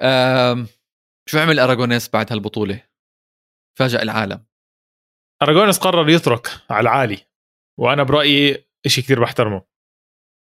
أم... 0.02 0.66
شو 1.28 1.38
عمل 1.38 1.58
أراجونيس 1.58 2.08
بعد 2.08 2.32
هالبطولة؟ 2.32 2.84
فاجأ 3.78 4.02
العالم. 4.02 4.44
اراجونس 5.42 5.78
قرر 5.78 6.08
يترك 6.08 6.48
على 6.70 6.80
العالي 6.80 7.18
وأنا 7.80 8.02
برأيي 8.02 8.64
شيء 8.86 9.04
كثير 9.04 9.20
بحترمه. 9.20 9.62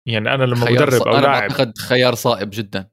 يعني 0.07 0.33
أنا 0.33 0.43
لما 0.43 0.71
مدرب 0.71 1.01
أو 1.07 1.19
لاعب 1.19 1.49
بعتقد 1.49 1.77
خيار 1.77 2.15
صائب 2.15 2.49
جدا. 2.53 2.89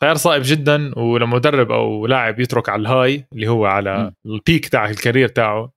خيار 0.00 0.14
صعب 0.14 0.40
جدا 0.44 0.98
ولما 0.98 1.36
مدرب 1.36 1.70
أو 1.72 2.06
لاعب 2.06 2.40
يترك 2.40 2.68
على 2.68 2.82
الهاي 2.82 3.26
اللي 3.32 3.48
هو 3.48 3.66
على 3.66 4.12
م. 4.24 4.30
ال 4.30 4.38
peak 4.38 4.68
تاع 4.68 4.90
ال 4.90 4.95
career 4.95 5.28
تاعه. 5.28 5.72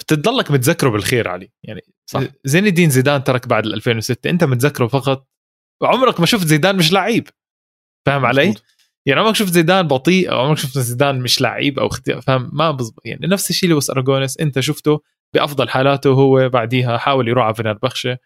بتضلك 0.00 0.50
متذكره 0.50 0.88
بالخير 0.88 1.28
علي. 1.28 1.52
يعني 1.62 1.80
صح. 2.10 2.20
زين 2.44 2.66
الدين 2.66 2.90
زيدان 2.90 3.24
ترك 3.24 3.48
بعد 3.48 3.66
ال 3.66 3.74
2006 3.74 4.30
أنت 4.30 4.44
متذكره 4.44 4.86
فقط. 4.86 5.28
عمرك 5.82 6.20
ما 6.20 6.26
شفت 6.26 6.46
زيدان 6.46 6.76
مش 6.76 6.92
لعيب. 6.92 7.28
فاهم 8.06 8.26
علي؟ 8.26 8.54
يعني 9.06 9.20
عمرك 9.20 9.34
شفت 9.34 9.52
زيدان 9.52 9.88
بطيء 9.88 10.32
أو 10.32 10.40
عمرك 10.40 10.58
شفت 10.58 10.78
زيدان 10.78 11.20
مش 11.20 11.40
لعيب 11.40 11.78
أو 11.78 11.86
أختي... 11.86 12.20
فاهم؟ 12.20 12.50
ما 12.52 12.70
بزبط 12.70 13.00
يعني 13.04 13.26
نفس 13.26 13.50
الشيء 13.50 13.68
لويس 13.70 13.90
اراجونيس 13.90 14.40
أنت 14.40 14.60
شفته 14.60 15.00
بأفضل 15.34 15.68
حالاته 15.68 16.10
هو 16.10 16.48
بعديها 16.48 16.98
حاول 16.98 17.28
يروح 17.28 17.44
على 17.44 17.54
فينربخشة 17.54 18.18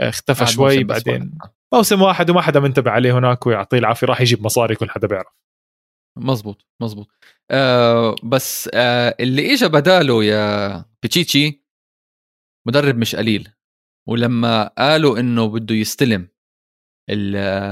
اختفى 0.00 0.44
قعد 0.44 0.54
شوي 0.54 0.84
بعدين. 0.84 1.38
موسم 1.74 2.02
واحد 2.02 2.30
وما 2.30 2.40
حدا 2.40 2.60
منتبه 2.60 2.90
عليه 2.90 3.18
هناك 3.18 3.46
ويعطيه 3.46 3.78
العافية 3.78 4.06
راح 4.06 4.20
يجيب 4.20 4.44
مصاري 4.44 4.74
كل 4.74 4.90
حدا 4.90 5.06
بيعرف. 5.06 5.32
مزبوط 6.18 6.66
مزبوط 6.82 7.08
آه 7.50 8.14
بس 8.22 8.70
آه 8.74 9.16
اللي 9.20 9.54
اجى 9.54 9.68
بداله 9.68 10.24
يا 10.24 10.84
بيتشيتشي 11.02 11.64
مدرب 12.66 12.96
مش 12.96 13.16
قليل 13.16 13.48
ولما 14.08 14.68
قالوا 14.78 15.18
إنه 15.18 15.48
بده 15.48 15.74
يستلم 15.74 16.28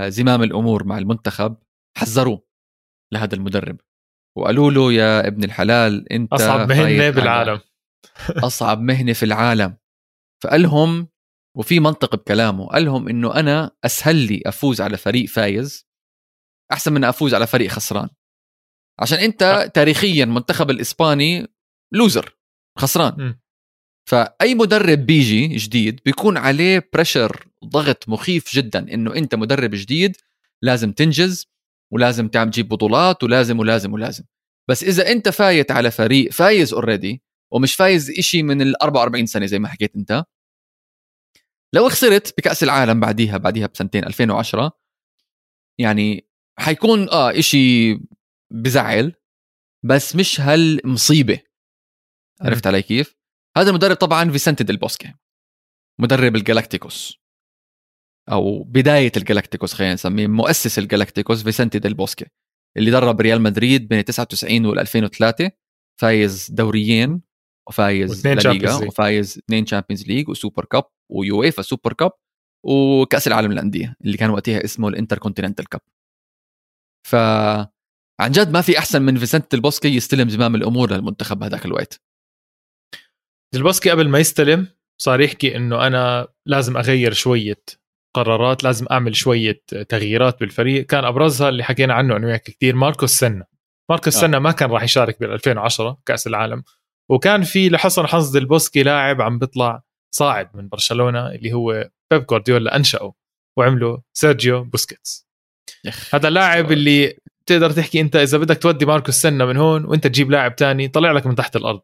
زمام 0.08 0.42
الأمور 0.42 0.84
مع 0.84 0.98
المنتخب 0.98 1.56
حذروه 1.98 2.46
لهذا 3.12 3.34
المدرب. 3.34 3.80
وقالوا 4.38 4.70
له 4.70 4.92
يا 4.92 5.26
ابن 5.26 5.44
الحلال 5.44 6.12
أنت 6.12 6.32
أصعب 6.32 6.68
مهنة 6.68 7.10
بالعالم. 7.10 7.60
أصعب 8.30 8.80
مهنة 8.80 9.12
في 9.12 9.22
العالم. 9.22 9.76
فقال 10.42 10.62
لهم 10.62 11.08
وفي 11.56 11.80
منطق 11.80 12.16
بكلامه 12.16 12.66
قال 12.66 12.84
لهم 12.84 13.08
إنه 13.08 13.34
أنا 13.34 13.70
أسهل 13.84 14.16
لي 14.16 14.42
أفوز 14.46 14.80
على 14.80 14.96
فريق 14.96 15.28
فايز 15.28 15.86
أحسن 16.72 16.92
من 16.92 17.04
أفوز 17.04 17.34
على 17.34 17.46
فريق 17.46 17.70
خسران 17.70 18.08
عشان 18.98 19.18
أنت. 19.18 19.70
تاريخيا 19.74 20.24
منتخب 20.24 20.70
الإسباني 20.70 21.46
loser 21.92 22.36
خسران 22.78 23.14
مم. 23.18 23.40
فأي 24.08 24.54
مدرب 24.54 24.98
بيجي 24.98 25.46
جديد 25.46 26.00
بيكون 26.04 26.36
عليه 26.36 26.88
pressure 26.92 27.46
ضغط 27.64 28.08
مخيف 28.08 28.54
جدا 28.54 28.94
إنه 28.94 29.14
أنت 29.14 29.34
مدرب 29.34 29.70
جديد 29.70 30.16
لازم 30.62 30.92
تنجز 30.92 31.46
ولازم 31.92 32.28
تعمل 32.28 32.50
تجيب 32.50 32.68
بطولات 32.68 33.22
ولازم 33.22 33.58
ولازم 33.58 33.92
ولازم 33.92 34.24
بس 34.70 34.84
إذا 34.84 35.12
أنت 35.12 35.28
فايت 35.28 35.70
على 35.70 35.90
فريق 35.90 36.32
فايز 36.32 36.74
already 36.74 37.22
ومش 37.52 37.74
فايز 37.74 38.10
إشي 38.10 38.42
من 38.42 38.62
ال 38.62 38.82
44 38.82 39.26
سنة 39.26 39.46
زي 39.46 39.58
ما 39.58 39.68
حكيت 39.68 39.96
أنت 39.96 40.24
لو 41.74 41.88
خسرت 41.88 42.34
بكأس 42.38 42.62
العالم 42.62 43.00
بعديها 43.00 43.36
بعديها 43.38 43.66
بسنتين 43.66 44.04
2010 44.04 44.72
يعني 45.80 46.28
حيكون 46.58 47.08
آه 47.10 47.38
إشي 47.38 47.94
بزعل 48.52 49.14
بس 49.84 50.16
مش 50.16 50.40
هالمصيبة 50.40 51.40
عرفت 52.42 52.66
علي 52.66 52.82
كيف؟ 52.82 53.16
هذا 53.56 53.70
المدرب 53.70 53.96
طبعا 53.96 54.30
فيسنتي 54.30 54.64
ديل 54.64 54.76
بوسكي 54.76 55.14
مدرب 56.00 56.36
الجالاكتيكوس 56.36 57.20
أو 58.32 58.62
بداية 58.62 59.12
الجالاكتيكوس 59.16 59.72
خلينا 59.74 59.94
نسميه 59.94 60.26
مؤسس 60.26 60.78
الجالاكتيكوس 60.78 61.42
فيسنتي 61.42 61.78
ديل 61.78 61.94
بوسكي 61.94 62.26
اللي 62.76 62.90
درب 62.90 63.20
ريال 63.20 63.42
مدريد 63.42 63.88
بين 63.88 64.04
99 64.04 64.66
وال 64.66 64.78
2003 64.78 65.50
فايز 66.00 66.50
دوريين 66.50 67.22
وفايز 67.68 68.10
واثنين 68.10 68.34
لا 68.38 68.42
Champions 68.42 68.62
ليغا 68.62 68.78
League. 68.78 68.86
وفايز 68.86 69.38
اثنين 69.38 69.64
Champions 69.64 70.06
League 70.06 70.28
و 70.28 70.34
Super 70.34 70.64
Cup 70.64 70.84
و 71.10 71.21
UEFA 71.21 71.62
Super 71.62 71.92
Cup 71.92 72.12
وكأس 72.66 73.28
العالم 73.28 73.52
للأندية 73.52 73.96
اللي 74.04 74.16
كان 74.16 74.30
وقتها 74.30 74.64
اسمه 74.64 74.88
ال 74.88 75.18
Intercontinental 75.18 75.68
Cup. 75.68 75.80
ف 77.08 77.14
عن 78.20 78.30
جد 78.30 78.50
ما 78.50 78.60
في 78.60 78.78
أحسن 78.78 79.02
من 79.02 79.18
فيسنتي 79.18 79.54
ديل 79.54 79.67
بوسكي 79.67 79.88
يستلم 79.96 80.28
زمام 80.28 80.54
الأمور 80.54 80.92
للمنتخب 80.92 81.42
هذاك 81.42 81.66
الوقت. 81.66 82.00
ديل 83.54 83.68
بوسكي 83.68 83.90
قبل 83.90 84.08
ما 84.08 84.18
يستلم 84.18 84.66
صار 85.00 85.20
يحكي 85.20 85.56
إنه 85.56 85.86
أنا 85.86 86.28
لازم 86.46 86.76
أغير 86.76 87.12
شوية 87.12 87.62
قرارات 88.16 88.64
لازم 88.64 88.86
أعمل 88.90 89.16
شوية 89.16 89.62
تغييرات 89.88 90.40
بالفريق. 90.40 90.86
كان 90.86 91.04
أبرزها 91.04 91.48
اللي 91.48 91.64
حكينا 91.64 91.94
عنه 91.94 92.16
أنا 92.16 92.26
وياك 92.26 92.42
كثير 92.42 92.76
ماركوس 92.76 93.10
سينا 93.10 93.44
ماركوس 93.90 94.16
آه. 94.16 94.20
سينا 94.20 94.38
ما 94.38 94.52
كان 94.52 94.70
راح 94.70 94.82
يشارك 94.82 95.20
بال 95.20 95.32
2010 95.32 96.00
كأس 96.06 96.26
العالم. 96.26 96.62
وكان 97.10 97.42
في 97.42 97.68
لحسن 97.68 98.06
حظ 98.06 98.36
ديل 98.36 98.53
بوسكي 98.53 98.82
لاعب 98.82 99.20
عم 99.20 99.38
بيطلع 99.38 99.82
صاعد 100.14 100.56
من 100.56 100.68
برشلونة 100.68 101.26
اللي 101.30 101.52
هو 101.52 101.90
بيب 102.12 102.26
جوارديولا 102.26 102.76
أنشأه 102.76 103.14
وعمله 103.58 104.02
سيرجيو 104.12 104.64
بوسكيتس. 104.64 105.28
هذا 106.14 106.28
اللاعب 106.28 106.72
اللي 106.72 107.16
تقدر 107.46 107.70
تحكي 107.70 108.00
أنت 108.00 108.16
إذا 108.16 108.38
بدك 108.38 108.58
تودي 108.58 108.86
ماركوس 108.86 109.14
سينا 109.14 109.44
من 109.44 109.56
هون 109.56 109.84
وأنت 109.84 110.06
تجيب 110.06 110.30
لاعب 110.30 110.56
تاني 110.56 110.88
طلع 110.88 111.12
لك 111.12 111.26
من 111.26 111.34
تحت 111.34 111.56
الأرض 111.56 111.80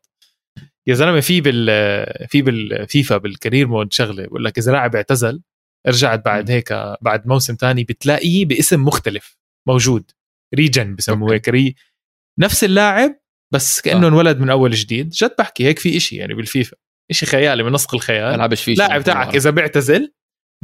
يا 0.87 0.95
زلمة 0.95 1.21
في 1.21 1.41
بال 1.41 1.67
في 2.29 2.43
بالفيفا 2.43 3.17
بال 3.17 3.29
career 3.29 3.67
mode 3.67 3.93
شغلة 3.93 4.27
بقول 4.27 4.45
لك 4.45 4.59
إذا 4.59 4.73
لاعب 4.73 4.97
اعتزل 4.97 5.43
رجعت 5.87 6.25
بعد 6.25 6.51
هيك 6.51 6.73
بعد 7.01 7.27
موسم 7.27 7.55
تاني 7.55 7.85
بتلاقيه 7.85 8.47
باسم 8.47 8.85
مختلف 8.85 9.37
موجود 9.69 10.11
regen 10.55 10.95
بسموه. 10.95 11.35
هيك 11.35 11.49
re 11.49 11.75
نفس 12.39 12.65
اللاعب 12.65 13.21
بس 13.53 13.81
كأنه 13.81 14.07
آه. 14.07 14.09
انولد 14.09 14.39
من 14.39 14.51
أول 14.51 14.71
جديد 14.71 15.09
جد 15.09 15.35
بحكي 15.39 15.65
هيك 15.65 15.79
في 15.79 15.97
إشي 15.97 16.17
يعني 16.17 16.35
بالفيفا 16.35 16.77
إشي 17.11 17.27
خيالي 17.27 17.63
من 17.63 17.73
نسق 17.73 17.95
الخيال 17.95 18.35
العبش 18.35 18.63
فيه 18.63 18.75
لاعب 18.75 19.03
تاعك 19.03 19.35
إذا 19.35 19.51
بيعتزل 19.51 20.13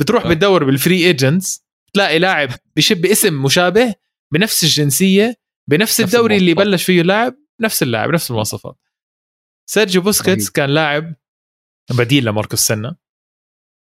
بتروح 0.01 0.24
آه. 0.26 0.28
بتدور 0.28 0.64
بال 0.64 0.78
free 0.78 1.07
agents 1.07 1.66
بتلاقي 1.88 2.18
لاعب 2.18 2.49
بشبه 2.76 3.01
باسم 3.01 3.43
مشابه 3.43 3.95
بنفس 4.32 4.64
الجنسية 4.64 5.36
بنفس 5.70 6.01
نفس 6.01 6.14
الدوري 6.14 6.36
اللي. 6.36 6.55
بلش 6.55 6.84
فيه 6.84 7.01
اللاعب 7.01 7.34
نفس 7.61 7.82
اللاعب 7.82 8.11
نفس 8.11 8.30
المواصفات 8.30 8.78
سيرجيو 9.70 10.03
بوسكيتس. 10.03 10.51
كان 10.51 10.70
لاعب 10.70 11.14
بديل 11.90 12.24
لماركوس 12.24 12.61
سينا 12.61 12.97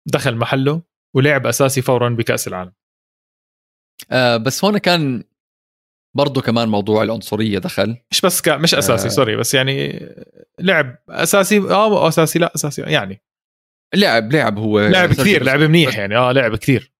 دخل 0.08 0.36
محله 0.36 0.82
ولعب 1.16 1.47
أساسي 1.47 1.82
فورا 1.82 2.10
بكأس 2.10 2.47
العالم 2.47 2.74
آه 4.12 4.38
بس 4.38 4.66
هون 4.66 4.78
كان 4.78 5.24
برضه 6.18 6.41
كمان 6.41 6.70
موضوع 6.70 7.03
العنصرية 7.03 7.59
دخل. 7.59 7.97
مش 8.11 8.22
بس 8.22 8.41
كا 8.41 8.57
مش 8.57 8.76
أساسي 8.76 9.07
آه. 9.07 9.11
sorry 9.12 9.36
بس 9.36 9.53
يعني 9.53 10.05
لعب 10.59 10.97
أساسي 11.09 11.57
آه 11.57 12.07
أساسي 12.07 12.39
لا 12.39 12.55
أساسي 12.55 12.82
يعني. 12.82 13.22
لعب 13.95 14.34
لعب 14.34 14.59
هو 14.59 14.80
لعب 14.80 15.13
كثير. 15.13 15.43
لعب 15.43 15.59
منيح 15.59 15.97
يعني 15.97 16.18
آه 16.18 16.32
لعب 16.32 16.55
كثير. 16.55 16.93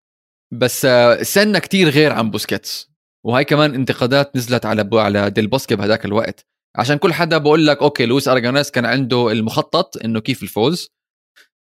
بس 0.54 0.86
آه 0.86 1.24
سينا 1.24 1.60
كتير 1.60 1.90
غير 1.90 2.14
عن 2.14 2.32
بوسكيتس. 2.32 2.92
وهي 3.26 3.44
كمان 3.44 3.74
انتقادات 3.76 4.36
نزلت 4.36 4.66
على 4.66 4.90
على 4.94 5.30
ديل 5.30 5.48
بوسكي 5.48 5.76
بهذاك 5.76 6.06
الوقت. 6.06 6.46
عشان 6.78 6.98
كل 6.98 7.14
حدا 7.14 7.38
بقول 7.38 7.68
لك 7.68 7.82
okay 7.82 8.06
لويس 8.06 8.28
اراجونيس 8.28 8.72
كان 8.72 8.86
عنده 8.86 9.32
المخطط 9.32 9.98
إنه 10.06 10.20
كيف 10.20 10.44
الفوز. 10.44 10.98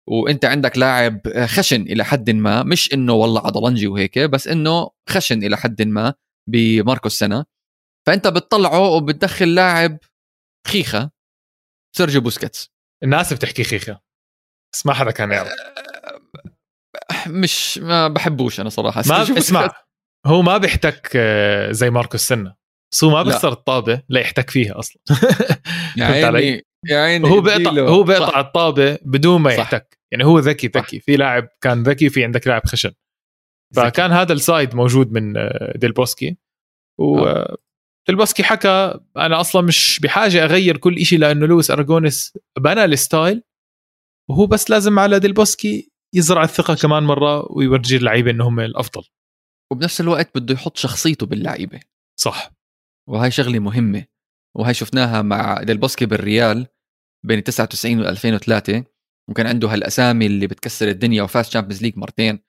وأنت 0.09 0.45
عندك 0.45 0.77
لاعب 0.77 1.21
خشن 1.45 1.81
إلى 1.81 2.05
حد 2.05 2.29
ما 2.29 2.63
مش 2.63 2.93
إنه 2.93 3.13
والله 3.13 3.47
عضلنجي 3.47 3.87
وهيك 3.87 4.19
بس 4.19 4.47
إنه 4.47 4.89
خشن 5.09 5.43
إلى 5.43 5.57
حد 5.57 5.81
ما. 5.81 6.13
بماركوس 6.47 7.07
سينا. 7.07 7.45
فأنت 8.07 8.27
بتطلعه 8.27 8.79
وبتدخل 8.79 9.55
لاعب 9.55 9.97
خيخة 10.67 11.11
سيرجيو 11.97 12.21
بوسكيتس. 12.21 12.71
الناس 13.03 13.33
بتحكي 13.33 13.63
خيخة. 13.63 13.99
بس 14.73 14.85
ما 14.85 14.93
حدا 14.93 15.11
كان 15.11 15.31
يعرف. 15.31 15.53
مش 17.27 17.77
ما 17.77 18.07
بحبوش 18.07 18.59
أنا 18.59 18.69
صراحة. 18.69 19.03
ما 19.09 19.21
اسمع. 19.21 19.71
هو 20.25 20.41
ما 20.41 20.57
بيحتك 20.57 21.11
آه، 21.15 21.71
زي 21.71 21.89
ماركوس 21.89 22.15
سينا. 22.15 22.55
بس 22.93 23.03
هو 23.03 23.09
ما 23.09 23.23
بيخسر 23.23 23.51
الطابة 23.51 24.01
لا 24.09 24.19
يحتك 24.19 24.49
فيها 24.49 24.79
أصلا. 24.79 25.01
يا 25.97 26.05
عيني 26.05 26.65
يا 26.85 26.99
عيني 26.99 27.29
هو 27.29 27.41
بيقطع 27.41 27.71
هو 27.71 28.03
بيقطع 28.03 28.39
الطابة 28.39 28.99
بدون 29.01 29.41
ما 29.41 29.53
يحتك. 29.53 29.99
يعني 30.11 30.25
هو 30.25 30.39
ذكي 30.39 30.67
ذكي. 30.67 30.99
في 30.99 31.17
لاعب 31.17 31.47
كان 31.61 31.83
ذكي 31.83 32.09
في 32.09 32.23
عندك 32.23 32.47
لاعب 32.47 32.61
خشن. 32.65 32.91
فكان 33.75 34.11
هذا 34.11 34.33
ال 34.33 34.42
side 34.42 34.75
موجود 34.75 35.11
من 35.11 35.37
آه، 35.37 35.73
ديل 35.77 35.91
بوسكي. 35.91 36.37
و 36.99 37.19
آه. 37.19 37.57
ديل 38.07 38.15
بوسكي 38.17 38.43
حكى 38.43 38.99
أنا 39.17 39.41
أصلا 39.41 39.61
مش 39.61 39.99
بحاجة 40.03 40.43
أغير 40.43 40.77
كل 40.77 41.05
شيء 41.05 41.19
لأنه 41.19 41.45
لويس 41.45 41.71
اراجونيس 41.71 42.37
بنى 42.59 42.85
ال 42.85 42.94
style. 42.94 43.43
وهو 44.29 44.47
بس 44.47 44.69
لازم 44.69 44.99
على 44.99 45.19
ديل 45.19 45.33
بوسكي 45.33 45.91
يزرع 46.15 46.43
الثقة 46.43 46.75
كمان 46.75 47.03
مرة 47.03 47.51
ويورجي 47.51 47.97
اللعيبة 47.97 48.31
انه 48.31 48.47
هم 48.47 48.59
الأفضل. 48.59 49.03
وبنفس 49.71 50.01
الوقت 50.01 50.37
بده 50.37 50.53
يحط 50.53 50.77
شخصيته 50.77 51.25
باللعيبة. 51.25 51.79
صح. 52.19 52.51
وهي 53.09 53.31
شغلة 53.31 53.59
مهمة. 53.59 54.05
وهي 54.57 54.73
شفناها 54.73 55.21
مع 55.21 55.63
ديل 55.63 55.77
بوسكي 55.77 56.05
بالريال 56.05 56.67
بين 57.25 57.43
99 57.43 57.99
و 57.99 58.09
2003 58.09 58.83
وكان 59.29 59.47
عنده 59.47 59.67
هالأسامي 59.67 60.25
اللي 60.25 60.47
بتكسر 60.47 60.87
الدنيا 60.87 61.23
وفاز 61.23 61.49
Champions 61.49 61.81
League 61.81 61.97
مرتين. 61.97 62.35
آه 62.35 62.46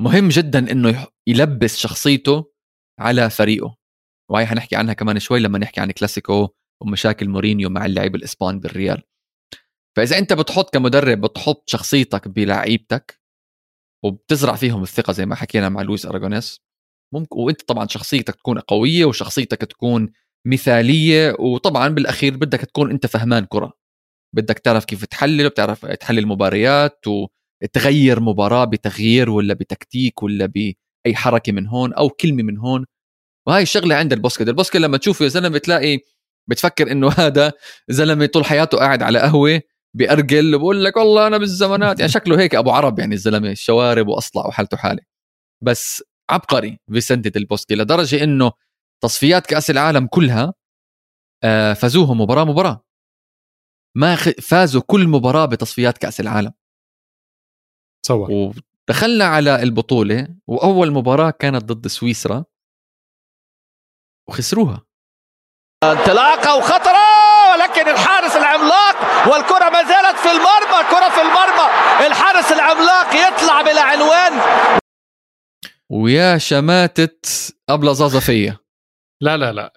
مهم 0.00 0.28
جدا 0.28 0.72
إنه 0.72 1.06
يلبس 1.26 1.76
شخصيته 1.76 2.52
على 3.00 3.30
فريقه. 3.30 3.76
وهي 4.30 4.46
حنحكي 4.46 4.76
عنها 4.76 4.94
كمان 4.94 5.18
شوي 5.18 5.40
لما 5.40 5.58
نحكي 5.58 5.80
عن 5.80 5.90
كلاسيكو 5.90 6.48
ومشاكل 6.82 7.28
مورينيو 7.28 7.70
مع 7.70 7.86
اللعيب 7.86 8.14
الإسبان 8.14 8.60
بالريال. 8.60 9.02
فإذا 9.96 10.18
أنت 10.18 10.32
بتحط 10.32 10.74
كمدرب 10.74 11.20
بتحط 11.20 11.68
شخصيتك 11.68 12.28
بلعيبتك 12.28 13.20
وبتزرع 14.04 14.54
فيهم 14.56 14.82
الثقة 14.82 15.12
زي 15.12 15.26
ما 15.26 15.34
حكينا 15.34 15.68
مع 15.68 15.82
لويس 15.82 16.06
اراجونيس 16.06 16.60
ممكن 17.14 17.40
وأنت 17.40 17.62
طبعا 17.62 17.86
شخصيتك 17.86 18.34
تكون 18.34 18.58
قوية 18.58 19.04
وشخصيتك 19.04 19.60
تكون 19.60 20.12
مثالية 20.46 21.36
وطبعا 21.40 21.88
بالأخير 21.88 22.36
بدك 22.36 22.60
تكون 22.60 22.90
أنت 22.90 23.06
فهمان 23.06 23.44
كرة. 23.44 23.72
بدك 24.36 24.58
تعرف 24.58 24.84
كيف 24.84 25.04
تحلل 25.04 25.46
وبتعرف 25.46 25.86
تحلل 25.86 26.26
مباريات 26.26 27.04
وتغير 27.62 28.20
مباراة 28.20 28.64
بتغيير 28.64 29.30
ولا 29.30 29.54
بتكتيك 29.54 30.22
ولا 30.22 30.46
بأي 30.46 31.14
حركة 31.14 31.52
من 31.52 31.66
هون 31.66 31.92
أو 31.92 32.08
كلمة 32.08 32.42
من 32.42 32.58
هون. 32.58 32.86
وهاي 33.46 33.62
الشغلة 33.62 33.94
عند 33.94 34.12
البوسكا 34.12 34.44
البوسكا 34.44 34.78
لما 34.78 34.96
تشوفه 34.98 35.22
يا 35.24 35.28
زلمة 35.28 35.48
بتلاقي 35.48 35.98
بتفكر 36.48 36.92
إنه 36.92 37.08
هذا 37.18 37.52
زلمة 37.88 38.26
طول 38.26 38.44
حياته 38.44 38.78
قاعد 38.78 39.02
على 39.02 39.18
قهوة 39.18 39.60
بأرجل 39.96 40.54
وبقول 40.54 40.84
لك 40.84 40.96
والله 40.96 41.26
أنا 41.26 41.38
بالزمانات. 41.38 42.00
يعني 42.00 42.12
شكله 42.12 42.40
هيك 42.40 42.54
أبو 42.54 42.70
عرب 42.70 42.98
يعني 42.98 43.14
الزلمة 43.14 43.50
الشوارب 43.50 44.08
وأصلع 44.08 44.46
وحالته 44.46 44.76
حالة. 44.76 45.02
بس 45.64 46.04
عبقري 46.30 46.78
فيسنتي 46.92 47.30
ديل 47.30 47.44
بوسكي 47.44 47.74
لدرجة 47.74 48.24
إنه 48.24 48.52
تصفيات 49.02 49.46
كأس 49.46 49.70
العالم 49.70 50.06
كلها 50.06 50.54
آه، 51.44 51.72
فازوهم 51.72 52.20
مباراة 52.20 52.44
مباراة. 52.44 52.84
ما 53.96 54.16
فازوا 54.42 54.82
كل 54.86 55.08
مباراة 55.08 55.46
بتصفيات 55.46 55.98
كأس 55.98 56.20
العالم. 56.20 56.52
صور 58.06 58.30
ودخلنا 58.30 59.24
على 59.24 59.62
البطولة 59.62 60.28
وأول 60.46 60.90
مباراة 60.92 61.30
كانت 61.30 61.64
ضد 61.64 61.86
سويسرا. 61.86 62.44
وخسروها. 64.28 64.86
انطلاقة 65.84 66.56
وخطرة 66.56 67.06
ولكن 67.52 67.88
الحارس 67.90 68.36
العملاق 68.36 68.96
والكرة 69.28 69.70
ما 69.70 69.82
زالت 69.82 70.16
في 70.18 70.30
المرمى 70.30 70.90
كرة 70.90 71.08
في 71.10 71.20
المرمى. 71.22 71.66
الحارس 72.06 72.52
العملاق 72.52 73.14
يطلع 73.14 73.62
بلا 73.62 73.82
عنوان 73.82 74.32
ويا 75.90 76.38
شماتة 76.38 77.18
أبلة 77.68 77.92
زازا 77.92 78.20
فيا 78.20 78.56
لا 79.20 79.36
لا 79.36 79.52
لا. 79.52 79.72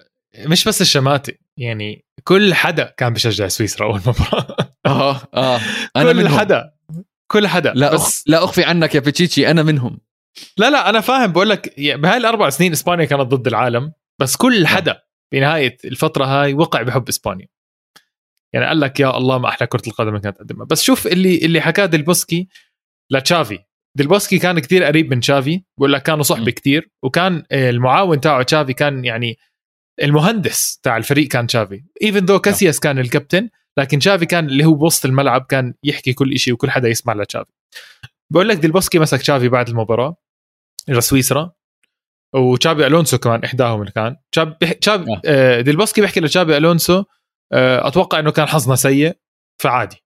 مش 0.45 0.67
بس 0.67 0.81
الشماتة 0.81 1.33
يعني 1.57 2.05
كل 2.23 2.53
حدا 2.53 2.93
كان 2.97 3.13
بشجع 3.13 3.47
سويسرا 3.47 3.85
أول 3.87 3.99
مباراة. 3.99 4.75
آه 4.85 5.21
آه. 5.33 5.59
أنا 5.95 6.11
كل 6.11 6.17
منهم. 6.17 6.39
حدا. 6.39 6.73
كل 7.31 7.47
حدا 7.47 7.73
لا 7.75 7.93
بس 7.93 8.23
لا 8.27 8.43
أخفي 8.43 8.63
عنك 8.63 8.95
يا 8.95 8.99
بيتشيتشي 8.99 9.51
أنا 9.51 9.63
منهم. 9.63 9.99
لا 10.57 10.69
لا 10.69 10.89
أنا 10.89 11.01
فاهم 11.01 11.31
بقول 11.31 11.49
لك 11.49 11.73
بهاي 11.79 12.17
الأربع 12.17 12.49
سنين 12.49 12.71
إسبانيا 12.71 13.05
كانت 13.05 13.21
ضد 13.21 13.47
العالم 13.47 13.93
بس 14.19 14.35
كل 14.35 14.63
نعم. 14.63 14.75
حدا 14.75 15.01
بنهايه 15.31 15.77
الفترة 15.85 16.25
هاي 16.25 16.53
وقع 16.53 16.81
بحب 16.81 17.07
إسبانيا. 17.07 17.47
يعني 18.53 18.65
قال 18.65 18.79
لك 18.79 18.99
يا 18.99 19.17
الله 19.17 19.37
ما 19.37 19.49
أحلى 19.49 19.67
كرة 19.67 19.81
القدم 19.87 20.17
كانت 20.17 20.37
تقدمها. 20.37 20.65
بس 20.65 20.83
شوف 20.83 21.07
اللي 21.07 21.37
اللي 21.37 21.61
حكاه 21.61 21.85
ديل 21.85 22.09
بوسكي 22.09 22.47
لتشافي 23.11 23.59
ديل 23.97 24.13
بوسكي 24.13 24.39
كان 24.39 24.59
كثير 24.59 24.83
قريب 24.83 25.13
من 25.13 25.19
تشافي 25.19 25.63
بقول 25.77 25.93
لك 25.93 26.03
كانوا 26.03 26.23
صحبه 26.23 26.51
كثير 26.51 26.91
وكان 27.03 27.43
المعاون 27.51 28.21
تاعه 28.21 28.43
تشافي 28.43 28.73
كان 28.73 29.05
يعني 29.05 29.37
المهندس 30.03 30.79
تاع 30.83 30.97
الفريق 30.97 31.27
كان 31.27 31.47
تشافي. 31.47 31.83
even 32.03 32.25
though 32.25 32.39
كاسياس 32.39 32.79
كان 32.79 32.99
الكابتن 32.99 33.49
لكن 33.79 33.99
تشافي 33.99 34.25
كان 34.25 34.45
اللي 34.45 34.65
هو 34.65 34.73
بوسط 34.73 35.05
الملعب 35.05 35.45
كان 35.45 35.73
يحكي 35.83 36.13
كل 36.13 36.39
شيء 36.39 36.53
وكل 36.53 36.71
حدا 36.71 36.87
يسمع 36.87 37.13
لتشافي 37.13 37.51
بقول 38.33 38.49
لك 38.49 38.57
ديل 38.57 38.73
بوسكي 38.73 38.99
مسك 38.99 39.21
تشافي 39.21 39.49
بعد 39.49 39.69
المباراة 39.69 40.15
إلى 40.89 41.01
سويسرا 41.01 41.51
وتشابي 42.35 42.87
ألونسو 42.87 43.17
كمان 43.17 43.43
إحداهم 43.43 43.81
اللي 43.81 43.91
كان 43.91 44.17
تشابي 44.31 44.73
تشابي 44.73 45.21
آه. 45.25 45.61
ديل 45.61 45.76
بوسكي 45.76 46.01
بيحكي 46.01 46.19
لتشابي 46.19 46.57
ألونسو 46.57 47.03
آه، 47.53 47.87
أتوقع 47.87 48.19
إنه 48.19 48.31
كان 48.31 48.47
حظنا 48.47 48.75
سيء 48.75 49.17
فعادي 49.61 50.05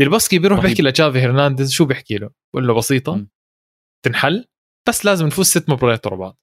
ديل 0.00 0.14
بوسكي 0.14 0.38
بيروح 0.38 0.60
بيحكي 0.60 0.82
لتشافي 0.82 1.18
هرنانديز 1.18 1.72
شو 1.72 1.84
بيحكي 1.84 2.18
له؟ 2.18 2.30
بقول 2.54 2.66
له 2.66 2.74
بسيطة 2.74 3.14
م. 3.14 3.28
تنحل 4.04 4.44
بس 4.88 5.04
لازم 5.04 5.26
نفوز 5.26 5.46
ست 5.46 5.70
مباريات 5.70 6.06
ورا 6.06 6.16
بعض 6.16 6.38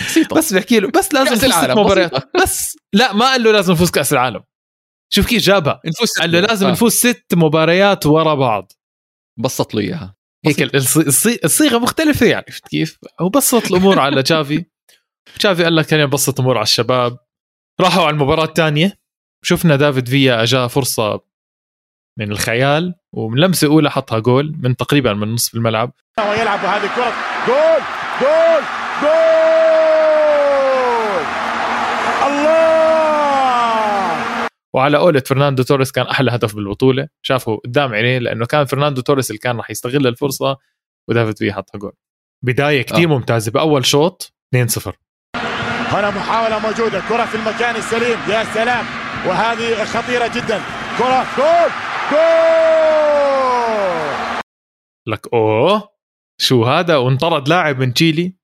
بسيطة. 0.00 0.36
بس 0.38 0.54
بحكي 0.54 0.80
له 0.80 0.90
بس 0.90 1.14
لازم 1.14 1.34
نفوز 1.34 1.52
ست 1.52 1.70
مباريات 1.70 2.36
بس 2.42 2.77
لا 2.94 3.12
ما 3.12 3.24
قال 3.24 3.42
له 3.42 3.52
لازم 3.52 3.72
نفوز 3.72 3.90
كأس 3.90 4.12
العالم. 4.12 4.42
شوف 5.12 5.26
كيف 5.26 5.42
جابها. 5.42 5.80
نفوز 5.86 6.12
قال 6.18 6.32
له 6.32 6.40
لازم 6.40 6.66
آه. 6.66 6.70
نفوز 6.70 6.92
ست 6.92 7.26
مباريات 7.34 8.06
ورا 8.06 8.34
بعض. 8.34 8.72
بسط 9.38 9.74
له 9.74 9.80
إياها. 9.80 10.14
هيك 10.46 10.74
الصيغة 11.44 11.78
مختلفة 11.78 12.26
يعني 12.26 12.44
شفت 12.48 12.68
كيف؟ 12.68 12.98
هو 13.20 13.28
بسط 13.28 13.66
الأمور 13.70 13.98
على 13.98 14.22
تشافي. 14.22 14.64
تشافي 15.38 15.64
قال 15.64 15.76
لك 15.76 15.90
خلينا 15.90 16.06
نبسط 16.06 16.40
الأمور 16.40 16.56
على 16.56 16.62
الشباب. 16.64 17.18
راحوا 17.80 18.02
على 18.02 18.10
المباراة 18.14 18.44
الثانية. 18.44 18.98
شفنا 19.44 19.76
دافيد 19.76 20.08
فيا 20.08 20.42
اجاه 20.42 20.66
فرصة 20.66 21.20
من 22.18 22.30
الخيال 22.32 22.94
ومن 23.14 23.38
لمسة 23.40 23.66
أولى 23.66 23.90
حطها 23.90 24.18
جول 24.18 24.54
من 24.60 24.76
تقريبا 24.76 25.12
من 25.12 25.32
نصف 25.34 25.54
الملعب. 25.54 25.92
ويلعب 26.18 26.58
هذه 26.58 26.84
الكرة. 26.84 27.12
جول! 27.46 27.82
جول! 28.20 28.62
جول! 29.02 29.67
وعلى 34.74 34.98
قولة 34.98 35.20
فرناندو 35.20 35.62
توريس 35.62 35.92
كان 35.92 36.06
أحلى 36.06 36.30
هدف 36.30 36.54
بالبطولة. 36.54 37.08
شافه 37.22 37.56
قدام 37.64 37.94
عينيه 37.94 38.18
لأنه 38.18 38.46
كان 38.46 38.64
فرناندو 38.64 39.00
توريس 39.00 39.30
اللي 39.30 39.38
كان 39.38 39.56
راح 39.56 39.70
يستغل 39.70 40.06
الفرصة 40.06 40.56
ودافيد 41.08 41.38
فيا 41.38 41.52
حطها 41.52 41.78
جول. 41.78 41.92
بداية 42.44 42.82
كثير 42.82 43.04
آه. 43.04 43.12
ممتازة. 43.12 43.52
بأول 43.52 43.86
شوط 43.86 44.34
2-0 44.56 44.92
هنا 45.88 46.10
محاولة 46.10 46.58
موجودة. 46.58 47.00
كرة 47.08 47.24
في 47.24 47.34
المكان 47.34 47.76
السليم. 47.76 48.18
يا 48.28 48.44
سلام. 48.44 48.84
وهذه 49.26 49.84
خطيرة 49.84 50.26
جدا. 50.26 50.60
كرة. 50.98 51.26
جول. 51.38 51.70
جول. 52.10 52.18
لك 55.06 55.32
أوه. 55.34 55.88
شو 56.40 56.64
هذا؟ 56.64 56.96
وانطرد 56.96 57.48
لاعب 57.48 57.78
من 57.78 57.94
تشيلي. 57.94 58.34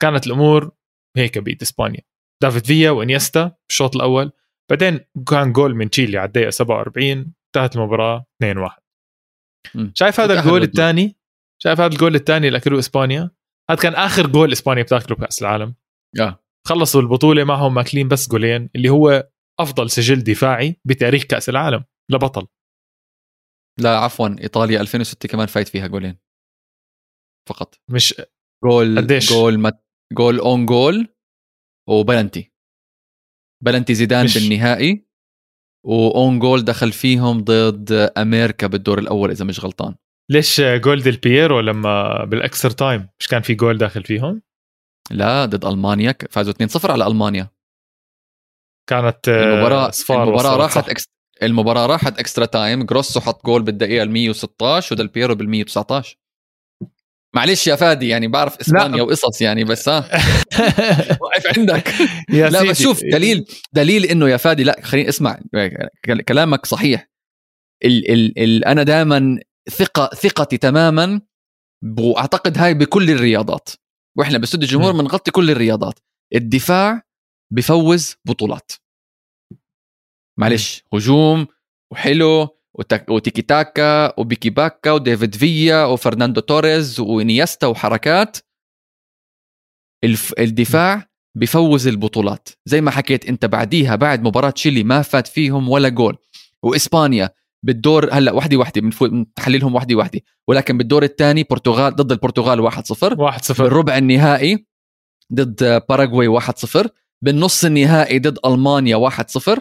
كانت 0.00 0.26
الأمور 0.26 0.70
هيك 1.16 1.38
بيد 1.38 1.62
اسبانيا 1.62 2.00
دافيد 2.42 2.66
فيا 2.66 2.90
وإنيستا 2.90 3.52
الشوط 3.70 3.96
الأول. 3.96 4.32
بعدين 4.70 5.00
كان 5.30 5.52
جول 5.52 5.74
من 5.74 5.90
تشيلي 5.90 6.18
على 6.18 6.26
الدقيقة 6.26 6.50
47 6.50 7.34
انتهت 7.56 7.76
المباراة 7.76 8.26
2-1 8.44 8.84
شايف 9.94 10.20
هذا 10.20 10.40
الجول 10.40 10.62
الثاني؟ 10.62 11.16
شايف 11.62 11.80
هذا 11.80 11.92
الجول 11.92 12.14
الثاني 12.14 12.46
اللي 12.46 12.58
اكلوه 12.58 12.78
إسبانيا؟ 12.78 13.30
هذا 13.70 13.80
كان 13.80 13.94
آخر 13.94 14.26
جول 14.26 14.52
إسبانيا 14.52 14.82
بتاكله 14.82 15.16
بكاس 15.16 15.42
العالم. 15.42 15.74
آه. 16.20 16.44
خلصوا 16.68 17.00
البطولة 17.00 17.44
معهم 17.44 17.74
ماكلين 17.74 18.08
بس 18.08 18.28
جولين 18.28 18.70
اللي 18.76 18.88
هو 18.88 19.30
أفضل 19.60 19.90
سجل 19.90 20.22
دفاعي 20.22 20.80
بتاريخ 20.84 21.24
كأس 21.24 21.48
العالم 21.48 21.84
لبطل. 22.10 22.46
لا 23.80 23.98
عفوا 23.98 24.28
إيطاليا 24.40 24.80
2006 24.80 25.28
كمان 25.28 25.46
فايت 25.46 25.68
فيها 25.68 25.86
جولين. 25.86 26.18
فقط. 27.48 27.80
مش 27.90 28.22
جول 28.64 28.98
قديش؟ 28.98 29.32
جول 29.32 29.58
مت... 29.58 29.84
goal 30.12 30.38
own 30.38 30.66
goal 30.66 31.08
و 31.90 31.98
penalty 31.98 32.53
penalty 33.64 33.94
زيدان 33.94 34.24
مش- 34.24 34.38
بالنهائي 34.38 35.06
و 35.86 35.99
own 35.99 36.38
goal 36.38 36.64
دخل 36.64 36.92
فيهم 36.92 37.40
ضد 37.44 37.92
أمريكا 37.92 38.66
بالدور 38.66 38.98
الأول 38.98 39.30
إذا 39.30 39.44
مش 39.44 39.60
غلطان. 39.64 39.94
ليش 40.30 40.60
جول 40.60 41.02
ديل 41.02 41.16
بييرو 41.16 41.60
لما 41.60 42.24
بال 42.24 42.37
extra 42.37 42.70
time؟ 42.70 43.08
مش 43.20 43.28
كان 43.28 43.42
في 43.42 43.54
جول 43.54 43.78
داخل 43.78 44.02
فيهم؟ 44.04 44.42
لا 45.10 45.44
ضد 45.44 45.64
ألمانيا 45.64 46.14
فازوا 46.30 46.52
2-0 46.52 46.90
على 46.90 47.06
ألمانيا. 47.06 47.48
كانت 48.90 49.28
آه، 49.28 49.44
المباراه 49.54 49.90
المباراة 50.10 50.56
راحت. 50.56 50.88
ex... 50.88 51.04
المباراة 51.42 51.86
راحت 51.86 52.18
extra 52.18 52.46
time. 52.46 52.82
جروسو 52.86 53.20
حط 53.20 53.44
جول 53.46 53.62
بالدقيقة 53.62 54.02
ال 54.02 54.10
116 54.10 54.94
وديل 54.94 55.08
بييرو 55.08 55.34
بال 55.34 55.48
119 55.48 56.16
معلش 57.36 57.66
يا 57.66 57.76
فادي 57.76 58.08
يعني 58.08 58.28
بعرف 58.28 58.56
إسبانيا 58.60 59.02
وقصص 59.02 59.40
يعني 59.42 59.64
بس 59.64 59.88
ها. 59.88 60.00
واقف 61.22 61.58
عندك. 61.58 61.88
يا 62.30 62.50
لا 62.50 62.62
بس. 62.70 62.82
شوف 62.82 63.00
دليل 63.12 63.44
دليل 63.72 64.04
إنه 64.04 64.28
يا 64.28 64.36
فادي 64.36 64.64
لا 64.64 64.80
خليني 64.82 65.08
أسمع 65.08 65.38
كل- 66.04 66.22
كلامك 66.22 66.66
صحيح. 66.66 67.10
ال 67.84 68.10
ال 68.12 68.38
ال 68.38 68.64
أنا 68.64 68.82
دائما 68.82 69.38
ثقة 69.70 70.10
ثقتي 70.16 70.56
تماما 70.58 71.20
واعتقد 71.98 72.58
هاي 72.58 72.74
بكل 72.74 73.10
الرياضات. 73.10 73.68
وإحنا 74.18 74.38
باستوديو 74.38 74.68
الجمهور. 74.68 74.92
بنغطي 74.92 75.30
كل 75.30 75.50
الرياضات. 75.50 75.98
الدفاع 76.34 77.02
بفوز 77.52 78.14
بطولات. 78.24 78.72
معلش 80.38 80.82
هجوم 80.94 81.46
وحلو 81.92 82.48
وتيكي 83.08 83.42
تاكا 83.42 84.20
وبيكي 84.20 84.50
باكا 84.50 84.90
وديفيد 84.92 85.34
فيا 85.34 85.84
وفرناندو 85.84 86.40
توريز 86.40 87.00
وإنيستا 87.00 87.66
وحركات. 87.66 88.36
الف... 90.04 90.34
الدفاع 90.38 91.08
بفوز 91.36 91.86
البطولات. 91.86 92.48
زي 92.66 92.80
ما 92.80 92.90
حكيت 92.90 93.26
أنت 93.28 93.44
بعديها 93.46 93.96
بعد 93.96 94.22
مباراة 94.22 94.50
تشيلي 94.50 94.84
ما 94.84 95.02
فات 95.02 95.26
فيهم 95.26 95.68
ولا 95.68 95.88
جول. 95.88 96.16
وإسبانيا 96.62 97.30
بالدور 97.62 98.08
هلأ 98.12 98.32
وحده 98.32 98.56
وحده 98.56 98.80
بنفو- 98.80 99.24
بنحللهم 99.36 99.74
وحده 99.74 99.96
وحده 99.96 100.20
ولكن 100.48 100.78
بالدور 100.78 101.02
الثاني 101.02 101.42
برتغال 101.50 101.96
ضد 101.96 102.12
البرتغال 102.12 102.60
1-0 102.72 103.18
واحد 103.18 103.44
صفر. 103.44 103.64
بالربع 103.64 103.98
النهائي 103.98 104.66
ضد 105.34 105.82
باراغواي 105.88 106.40
1-0 106.40 106.88
بالنص 107.22 107.64
النهائي 107.64 108.18
ضد 108.18 108.38
ألمانيا 108.46 108.96
1-0 109.10 109.58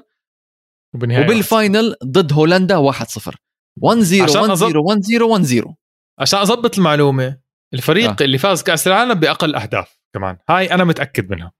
وبالنهاية 0.94 1.26
وبال 1.26 1.52
final 1.52 1.96
ضد 2.04 2.34
هولندا 2.34 2.92
1-0 2.92 3.32
1-0 3.80 4.22
عشان 4.22 4.42
1-0 4.42 4.60
أظل- 4.60 4.76
1-0 4.76 5.64
1-0 5.64 5.74
عشان 6.20 6.40
اضبط 6.40 6.78
المعلومة 6.78 7.40
الفريق 7.74 8.10
آه. 8.10 8.26
اللي 8.26 8.38
فاز 8.38 8.64
كأس 8.64 8.88
العالم 8.88 9.14
بأقل 9.14 9.56
أهداف 9.56 10.00
كمان. 10.16 10.38
هاي 10.50 10.74
أنا 10.74 10.84
متأكد 10.84 11.32
منها. 11.32 11.52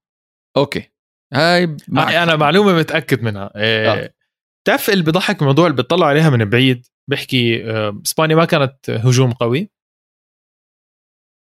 أوكي. 0.58 0.92
هاي 1.34 1.78
معك. 1.88 2.08
هاي 2.08 2.24
أنا 2.24 2.36
معلومة 2.36 2.74
متأكد 2.78 3.24
منها. 3.24 3.52
إيه 3.56 3.94
آه. 3.94 4.14
تعرف 4.68 4.90
اللي 4.90 5.04
بضحك 5.04 5.42
الموضوع 5.42 5.68
اللي 5.68 5.78
بتطلع 5.84 6.08
عليها 6.08 6.30
من 6.30 6.46
بعيد؟ 6.46 6.86
بحكي 7.10 7.72
آه، 7.72 8.02
إسبانيا 8.06 8.36
ما 8.36 8.46
كانت 8.46 8.90
هجوم 8.90 9.32
قوي. 9.32 9.70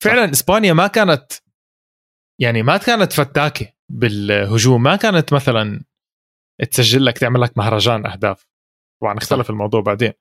فعلا 0.03 0.31
إسبانيا 0.31 0.73
ما 0.73 0.87
كانت 0.87 1.33
يعني 2.41 2.63
ما 2.63 2.77
كانت 2.77 3.13
فتاكة 3.13 3.73
بالهجوم. 3.93 4.83
ما 4.83 4.97
كانت 4.97 5.33
مثلا 5.33 5.83
تسجل 6.71 7.05
لك 7.05 7.19
تعمل 7.19 7.41
لك 7.41 7.59
مهرجان 7.59 8.07
أهداف. 8.07 8.47
طبعا 9.03 9.19
اختلف 9.19 9.45
صح. 9.47 9.51
الموضوع 9.51 9.81
بعدين. 9.81 10.13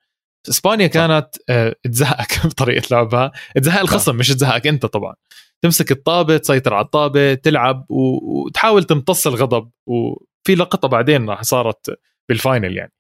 إسبانيا 0.50 0.88
كانت 0.88 1.30
آه، 1.50 1.76
تزهقك 1.84 2.40
بطريقة 2.48 2.88
لعبها. 2.92 3.32
تزهق 3.56 3.80
الخصم 3.80 4.16
مش 4.16 4.28
تزهقك 4.28 4.68
أنت 4.68 4.86
طبعا. 4.86 5.16
تمسك 5.64 5.92
الطابة 5.92 6.38
تسيطر 6.38 6.74
على 6.74 6.86
الطابة 6.86 7.34
تلعب 7.34 7.86
وتحاول 7.90 8.84
تمتص 8.84 9.28
الغضب. 9.28 9.72
وفي 9.88 10.56
لقطة 10.56 10.88
بعدين 10.88 11.30
راح 11.30 11.44
صارت 11.44 12.00
بال 12.30 12.43
final 12.43 12.78
يعني. 12.78 12.94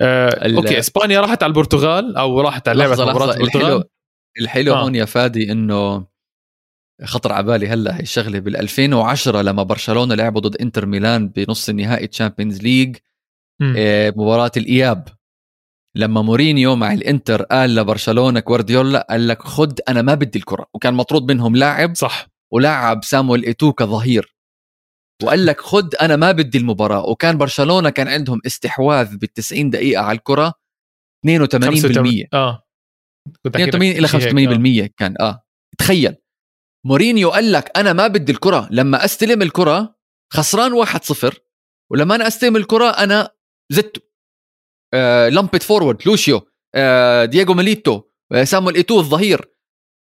آه، 0.00 0.56
okay 0.56 0.78
إسبانيا 0.78 1.20
راحت 1.20 1.42
على 1.42 1.50
البرتغال 1.50 2.16
أو 2.16 2.40
راحت 2.40 2.68
على 2.68 2.78
لعبة 2.78 3.04
مباراة 3.04 3.34
البرتغال. 3.34 3.64
الحلو 3.64 3.84
الحلو 4.40 4.74
آه. 4.74 4.82
هون 4.82 4.94
يا 4.94 5.04
فادي 5.04 5.52
إنه 5.52 6.06
خطر 7.04 7.32
على 7.32 7.46
بالي 7.46 7.68
هلا 7.68 7.96
هي 7.96 8.00
الشغلة 8.00 8.38
بال 8.38 8.56
2010 8.56 9.42
لما 9.42 9.62
برشلونة 9.62 10.14
لعبوا 10.14 10.40
ضد 10.40 10.56
انتر 10.56 10.86
ميلان 10.86 11.28
بنص 11.28 11.68
النهائي 11.68 12.06
Champions 12.06 12.62
League. 12.62 12.96
آه، 13.76 14.10
مباراة 14.16 14.50
الإياب. 14.56 15.08
لما 15.96 16.22
مورينيو 16.22 16.76
مع 16.76 16.92
الإنتر 16.92 17.42
قال 17.42 17.74
لبرشلونة 17.74 18.40
جوارديولا 18.40 19.06
قال 19.10 19.28
لك 19.28 19.42
خد 19.42 19.80
أنا 19.88 20.02
ما 20.02 20.14
بدي 20.14 20.38
الكرة 20.38 20.66
وكان 20.74 20.94
مطرود 20.94 21.32
منهم 21.32 21.56
لاعب 21.56 21.94
صح. 21.94 22.28
ولعب 22.52 23.04
سامويل 23.04 23.44
ايتو 23.44 23.72
كظهير 23.72 24.36
وقال 25.22 25.46
لك 25.46 25.60
خد 25.60 25.94
أنا 25.94 26.16
ما 26.16 26.32
بدي 26.32 26.58
المباراة 26.58 27.06
وكان 27.06 27.38
برشلونة 27.38 27.90
كان 27.90 28.08
عندهم 28.08 28.40
استحواذ 28.46 29.16
بال 29.16 29.32
90 29.32 29.70
دقيقة 29.70 30.02
على 30.02 30.18
الكرة 30.18 30.54
82% 31.26 32.28
آه. 32.34 32.62
كنت 33.44 33.56
أحكي 33.56 33.66
لك 33.66 33.74
82 33.74 33.90
إلى 33.90 34.08
شيء 34.08 34.20
هيك، 34.20 34.48
آه. 34.48 34.86
85% 34.86 34.94
كان 34.96 35.14
آه. 35.20 35.42
تخيل. 35.78 36.16
مورينيو 36.86 37.30
قال 37.30 37.52
لك 37.52 37.78
أنا 37.78 37.92
ما 37.92 38.06
بدي 38.06 38.32
الكرة. 38.32 38.68
لما 38.70 39.04
أستلم 39.04 39.42
الكرة 39.42 39.98
خسران 40.32 40.72
1-0 40.86 41.36
ولما 41.92 42.14
أنا 42.14 42.26
أستلم 42.26 42.56
الكرة 42.56 42.90
أنا 42.90 43.30
زدته. 43.72 44.00
آه 44.94 45.28
لامبت 45.28 45.62
forward 45.62 46.06
لوشيو 46.06 46.40
آه 46.74 47.24
دييغو 47.24 47.54
ميليتو 47.54 48.02
آه 48.32 48.44
سامويل 48.44 48.74
إيتو 48.76 49.00
الظهير. 49.00 49.54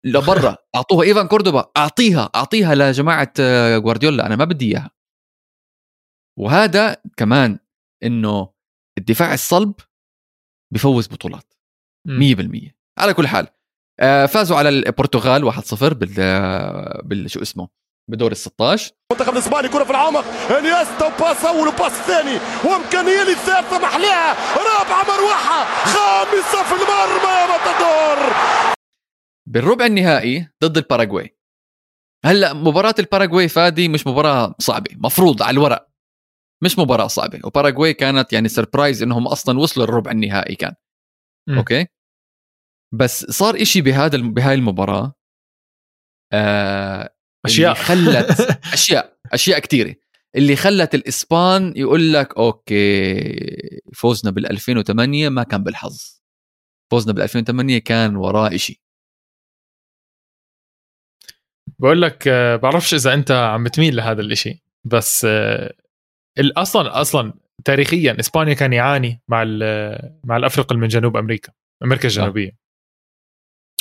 لبرا. 0.06 0.58
أعطوها 0.76 1.04
إيفان 1.08 1.28
كوردوبا. 1.28 1.72
أعطيها 1.78 2.30
أعطيها 2.36 2.76
لجماعة 2.76 3.34
آه 3.40 3.78
جوارديولا 3.78 4.26
أنا 4.26 4.36
ما 4.36 4.46
بدي 4.46 4.66
إياها. 4.72 4.92
وهذا 6.40 7.02
كمان 7.18 7.60
إنه 8.04 8.54
الدفاع 8.98 9.34
الصلب 9.34 9.74
بفوز 10.74 11.08
بطولات. 11.08 11.54
مم. 12.08 12.20
100% 12.20 12.72
على 13.00 13.14
كل 13.14 13.28
حال 13.28 13.48
فازوا 14.02 14.58
على 14.58 14.70
البرتغال 14.70 15.44
1-0 15.54 15.94
بال 15.94 16.16
آه، 16.20 17.02
بال 17.04 17.32
شو 17.32 17.42
اسمه 17.42 17.68
بدور 18.10 18.32
ال 18.32 18.38
16 18.38 18.92
المنتخب 19.12 19.34
الإسباني 19.34 19.68
كرة 19.70 19.84
في 19.84 19.90
العمق. 19.92 20.26
إنيستا 20.52 21.06
وباس 21.06 21.46
أول 21.46 21.68
وباس 21.68 21.92
ثاني. 21.92 22.40
وإمكانية 22.66 23.24
للثالثة 23.24 23.80
محلاها 23.80 24.36
رابعة 24.58 25.04
مروحة. 25.04 25.66
خامسة 25.86 26.64
في 26.64 26.72
المرمى 26.72 27.32
يا 27.32 27.48
ماتادور 27.48 28.34
بالربع 29.48 29.86
النهائي 29.86 30.50
ضد 30.64 30.78
الباراغواي 30.78 31.38
هلا 32.26 32.54
مباراة 32.54 32.96
الباراغواي 33.00 33.48
فادي 33.48 33.88
مش 33.88 34.08
مباراة 34.08 34.56
صعبة. 34.60 34.92
مفروض 34.96 35.44
على 35.44 35.52
الورق. 35.54 35.88
مش 36.64 36.80
مباراة 36.80 37.08
صعبة. 37.08 37.40
وباراغواي 37.44 37.94
كانت 37.94 38.34
يعني 38.34 38.48
surprise 38.50 39.04
إنهم 39.04 39.28
أصلا 39.28 39.60
وصلوا 39.60 39.86
الربع 39.86 40.12
النهائي 40.12 40.56
كان. 40.56 40.74
مم. 41.50 41.58
okay؟ 41.58 41.88
بس 42.94 43.26
صار 43.26 43.62
إشي 43.62 43.82
بهذا 43.82 44.18
بهاي 44.18 44.54
المباراة 44.54 45.14
آه 46.34 47.16
أشياء. 47.46 47.72
اللي 47.72 47.84
خلت 48.24 48.42
أشياء 48.74 49.18
أشياء 49.34 49.60
كثيره 49.60 49.96
اللي 50.36 50.56
خلت 50.56 50.96
الإسبان 50.96 51.74
يقول 51.76 52.14
لك 52.14 52.38
أوكي 52.38 53.82
فوزنا 53.94 54.32
بال 54.32 54.52
2008 54.52 55.30
ما 55.30 55.44
كان 55.44 55.64
بالحظ. 55.64 56.22
فوزنا 56.92 57.14
بال 57.14 57.22
2008 57.24 57.78
كان 57.78 58.16
وراه 58.16 58.56
إشي. 58.56 58.82
بقول 61.80 62.02
لك 62.02 62.28
آه، 62.28 62.56
بعرفش 62.56 62.94
إذا 62.94 63.14
أنت 63.14 63.32
عم 63.32 63.68
تميل 63.68 63.96
لهذا 63.96 64.22
الإشي 64.22 64.64
بس 64.84 65.26
آه، 65.30 65.74
أصلا 66.40 67.02
أصلا 67.02 67.34
تاريخيا 67.66 68.18
إسبانيا 68.20 68.54
كان 68.54 68.74
يعاني 68.74 69.22
مع 69.28 69.44
ال- 69.44 70.20
مع 70.24 70.38
الافرقه 70.38 70.76
من 70.76 70.88
جنوب 70.88 71.18
أمريكا 71.18 71.54
أمريكا 71.84 72.08
الجنوبية. 72.08 72.61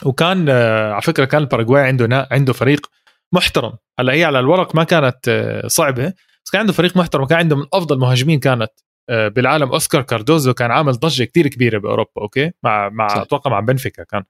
وكان 0.05 0.47
آه، 0.49 0.93
على 0.93 1.03
فكرة 1.03 1.25
كان 1.25 1.41
الباراغواي 1.43 1.83
عنده 1.83 2.07
نا- 2.07 2.29
عنده 2.31 2.53
فريق 2.53 2.87
محترم. 3.35 3.73
هلا 4.01 4.13
هي 4.13 4.25
على 4.25 4.39
الورق 4.41 4.77
ما 4.77 4.85
كانت 4.85 5.19
آه، 5.29 5.67
صعبة 5.69 6.13
بس 6.45 6.51
كان 6.53 6.61
عنده 6.61 6.73
فريق 6.73 6.97
محترم 6.97 7.23
وكان 7.23 7.39
عنده 7.39 7.57
من 7.57 7.67
أفضل 7.75 7.99
مهاجمين 7.99 8.41
كانت 8.41 8.71
آه، 9.11 9.29
بالعالم. 9.29 9.73
أوسكار 9.73 10.03
كاردوزو 10.03 10.55
كان 10.55 10.71
عامل 10.71 10.93
ضجة 10.93 11.25
كتير 11.25 11.49
كبيرة 11.49 11.79
بأوروبا 11.79 12.11
okay؟ 12.23 12.51
مع 12.63 12.89
مع 12.89 13.09
صح. 13.09 13.17
أتوقع 13.17 13.51
مع 13.51 13.61
بنفيكا 13.61 14.05
كان. 14.05 14.23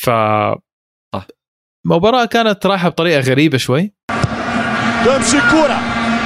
ف 0.00 0.10
صح. 1.14 1.26
مباراة 1.86 2.24
كانت 2.24 2.66
رايحة 2.66 2.88
بطريقة 2.88 3.20
غريبة 3.20 3.58
شوي. 3.58 3.92
تمشي 5.04 5.40
كرة 5.50 5.78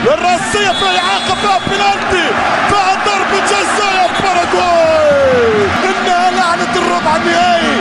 للراسية 0.05 0.73
في 0.73 0.83
الإعاقة 0.83 1.35
فيها 1.35 1.59
بنالتي 1.59 2.29
فيها 2.69 2.95
ضربة 3.07 3.45
جزاء 3.47 3.95
يا 3.95 4.07
باراغواي 4.21 5.65
إنها 5.85 6.31
لعنة 6.31 6.77
الربع 6.79 7.17
النهائي. 7.17 7.80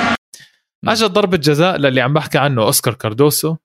اجت 0.88 1.04
ضربة 1.04 1.38
جزاء 1.38 1.78
للي 1.78 2.02
عم 2.02 2.14
بحكي 2.14 2.38
عنه 2.38 2.64
أوسكار 2.64 2.94
كاردوسو. 2.94 3.56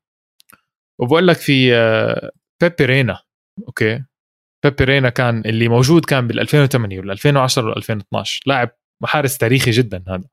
وبقول 1.00 1.26
لك 1.28 1.36
في 1.36 1.74
آه، 1.74 2.30
بيبي 2.62 2.84
رينا 2.84 3.22
okay؟ 3.68 4.04
بيبي 4.64 4.84
رينا 4.84 5.08
كان 5.08 5.42
اللي 5.46 5.68
موجود 5.68 6.04
كان 6.04 6.26
بال 6.26 6.40
2008 6.40 6.98
ولا 6.98 7.12
2010 7.12 7.64
ولا 7.64 7.76
2012 7.76 8.42
لاعب 8.46 8.70
حارس 9.04 9.38
تاريخي 9.38 9.70
جدا 9.70 10.04
هذا. 10.08 10.24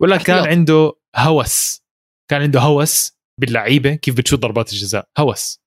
بقول 0.00 0.10
لك 0.10 0.22
كان. 0.22 0.48
عنده 0.48 0.92
هوس. 1.16 1.82
كان 2.30 2.42
عنده 2.42 2.60
هوس 2.60 3.18
باللعيبة 3.40 3.94
كيف 3.94 4.16
بتشوت 4.16 4.38
ضربات 4.38 4.72
الجزاء. 4.72 5.08
هوس. 5.18 5.60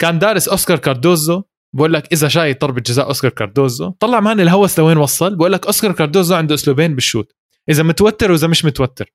كان 0.00 0.18
دارس 0.18 0.48
أوسكار 0.48 0.78
كاردوزو. 0.78 1.42
بقول 1.76 1.92
لك 1.92 2.12
إذا 2.12 2.28
شايط 2.28 2.60
ضربة 2.60 2.80
جزاء 2.80 3.06
أوسكار 3.06 3.30
كاردوزو 3.30 3.90
طلع 3.90 4.20
مان 4.20 4.40
الهوس 4.40 4.78
لوين 4.78 4.96
وصل؟ 4.96 5.36
بقول 5.36 5.52
لك 5.52 5.66
أوسكار 5.66 5.92
كاردوزو 5.92 6.34
عنده 6.34 6.54
أسلوبين 6.54 6.94
بالشوت. 6.94 7.32
إذا 7.68 7.82
متوتر 7.82 8.32
وإذا 8.32 8.48
مش 8.48 8.64
متوتر. 8.64 9.12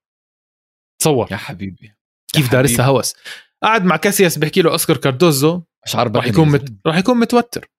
تصور. 1.00 1.28
يا 1.32 1.38
حبيبي. 1.38 1.86
يا 1.86 1.96
كيف 2.34 2.52
دارسها. 2.52 2.86
هوس. 2.86 3.16
قعد 3.64 3.86
مع 3.86 3.96
كاسياس 3.96 4.38
بيحكي 4.38 4.62
له 4.62 4.72
أوسكار 4.72 4.98
كاردوزو. 4.98 5.64
اشعار 5.86 6.12
راح 6.16 6.26
يكون 6.26 6.50
مت... 6.50 6.74
راح 6.86 6.98
يكون 6.98 7.18
متوتر. 7.18 7.70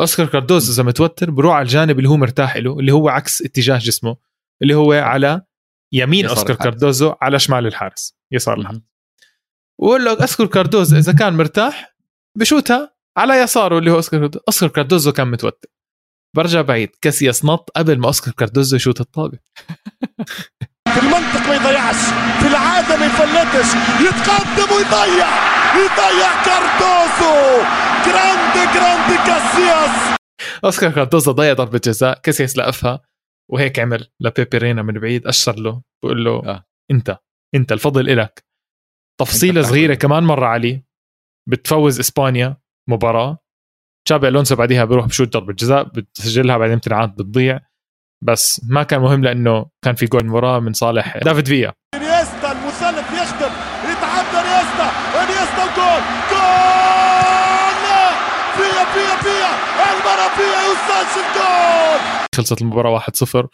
أوسكار 0.00 0.26
كاردوزو 0.26 0.72
إذا 0.72 0.82
متوتر 0.82 1.30
بروح 1.30 1.54
على 1.54 1.62
الجانب 1.62 1.98
اللي 1.98 2.08
هو 2.08 2.16
مرتاح 2.16 2.56
له 2.56 2.78
اللي 2.78 2.92
هو 2.92 3.08
عكس 3.08 3.42
اتجاه 3.42 3.78
جسمه 3.78 4.16
اللي 4.62 4.74
هو 4.74 4.92
على 4.92 5.42
يمين 5.92 6.26
أوسكار. 6.26 6.56
كاردوزو 6.56 7.14
على 7.20 7.38
شمال 7.38 7.66
الحارس. 7.66 8.16
يسار 8.32 8.58
الحارس. 8.58 8.80
وقول 9.80 10.04
له 10.04 10.20
أوسكار 10.20 10.46
كاردوزو 10.46 10.96
إذا 10.96 11.12
كان 11.12 11.36
مرتاح 11.36 11.96
بشوتها 12.38 12.96
على 13.16 13.34
يساره 13.34 13.78
اللي 13.78 13.90
هو 13.90 13.96
أوسكار 13.96 14.20
كاردوزو. 14.20 14.44
أوسكار 14.48 14.68
كاردوزو 14.68 15.12
كان 15.12 15.28
متوتر. 15.28 15.68
برجع 16.36 16.60
بعيد. 16.60 16.90
كاسياس 17.00 17.44
نط 17.44 17.70
قبل 17.76 17.98
ما 17.98 18.06
أوسكار 18.06 18.34
كاردوزو 18.34 18.76
يشوت 18.76 19.00
الطابة. 19.00 19.38
ما 21.50 21.56
يضيعش 21.56 21.96
في 22.40 22.46
العادة 22.46 22.96
ما 22.96 23.06
يفلتش 23.06 23.68
يتقدم 24.06 24.74
ويضيع. 24.74 25.28
يضيع 25.74 26.42
كاردوسو 26.44 27.34
grande 28.06 28.72
grande 28.74 29.16
كاسياس. 29.26 30.16
أوسكار 30.64 30.90
كاردوزو 30.90 31.32
ضيع 31.32 31.52
ضربة 31.52 31.80
جزاء. 31.84 32.20
كاسياس 32.20 32.56
لقفها. 32.56 33.00
وهيك 33.50 33.78
عمل 33.78 34.08
لبيبي 34.20 34.59
رينا 34.59 34.82
من 34.82 34.94
بعيد. 34.94 35.26
أشر 35.26 35.56
له. 35.56 35.82
بقول 36.04 36.24
له 36.24 36.30
آه. 36.30 36.64
أنت 36.90 37.18
أنت 37.54 37.72
الفضل 37.72 38.10
إلك. 38.10 38.44
تفصيلة 39.20 39.60
أنت 39.60 39.68
صغيرة 39.68 39.94
بتحكي. 39.94 40.06
كمان 40.06 40.22
مرة 40.22 40.46
علي. 40.46 40.84
بتفوز 41.48 41.98
إسبانيا 42.00 42.56
مباراة. 42.88 43.38
تشابي 44.06 44.28
ألونسو 44.28 44.56
بعديها 44.56 44.84
بيروح 44.84 45.06
بشوت 45.06 45.32
ضربة 45.32 45.52
جزاء. 45.52 45.82
بتسجلها 45.82 46.58
بعدين 46.58 46.76
بتنعاد 46.76 47.16
بتضيع. 47.16 47.60
بس 48.22 48.60
ما 48.68 48.82
كان 48.82 49.00
مهم 49.00 49.22
لأنه 49.24 49.66
كان 49.84 49.94
في 49.94 50.06
جول 50.06 50.26
مباراة 50.26 50.60
من 50.60 50.72
صالح 50.72 51.18
دافيد 51.18 51.48
فيا. 51.48 51.72
إنيستا 51.94 52.52
المثلث 52.52 53.12
يخدم 53.12 53.52
يتعدى 53.90 54.38
إنيستا. 54.48 54.90
إنيستا 55.22 55.62
وجول 55.64 56.02
جول! 56.30 57.86
فيا 58.56 58.84
فيا 58.84 59.16
فيا. 59.22 59.50
المرة 59.92 60.28
فيا 60.36 60.60
يسجل 60.70 61.22
جول 61.34 62.00
خلصت 62.36 62.62
المباراة 62.62 63.00
1-0 63.00 63.46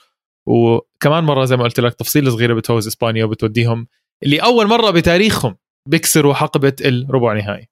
وكمان 0.46 1.24
مرة 1.24 1.44
زي 1.44 1.56
ما 1.56 1.64
قلت 1.64 1.80
لك 1.80 1.94
تفصيلة 1.94 2.30
صغيرة 2.30 2.54
بتفوز 2.54 2.86
إسبانيا 2.86 3.24
وبتوديهم 3.24 3.86
اللي 4.22 4.38
أول 4.42 4.66
مرة 4.66 4.90
بتاريخهم 4.90 5.56
بيكسروا 5.88 6.34
حقبة 6.34 6.72
الربع 6.80 7.32
نهائي. 7.32 7.68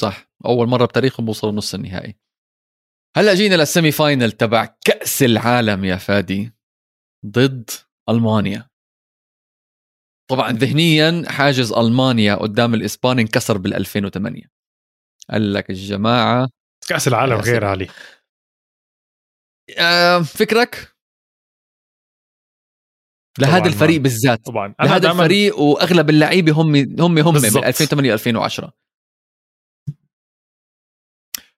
صح. 0.00 0.28
أول 0.46 0.68
مرة 0.68 0.84
بتاريخهم 0.84 1.26
بوصلوا 1.26 1.52
نص 1.52 1.74
النهائي. 1.74 2.16
هلا 3.16 3.34
جينا 3.34 3.54
للسيمي 3.54 3.92
فاينل 3.92 4.32
تبع 4.32 4.76
كأس 4.84 5.22
العالم 5.22 5.84
يا 5.84 5.96
فادي 5.96 6.52
ضد 7.26 7.70
ألمانيا 8.08 8.68
طبعا 10.30 10.52
ذهنيا 10.52 11.24
حاجز 11.28 11.72
ألمانيا 11.72 12.34
قدام 12.34 12.74
الإسبان 12.74 13.18
انكسر 13.18 13.58
بال 13.58 13.74
2008 13.74 14.42
قال 15.30 15.52
لك 15.54 15.70
الجماعة 15.70 16.48
كأس 16.88 17.08
العالم 17.08 17.40
غير. 17.40 17.64
علي 17.64 17.88
آه 19.78 20.18
فكرك 20.18 20.94
لهذا 23.38 23.66
الفريق. 23.66 24.00
بالذات 24.00 24.44
طبعا 24.46 24.74
لهذا 24.80 25.10
الفريق 25.12 25.58
وأغلب 25.58 26.10
اللعيبة 26.10 26.52
هم 26.52 26.76
هم 26.76 27.18
هم. 27.18 27.34
من 27.34 27.64
2008 27.64 28.12
2010 28.14 28.72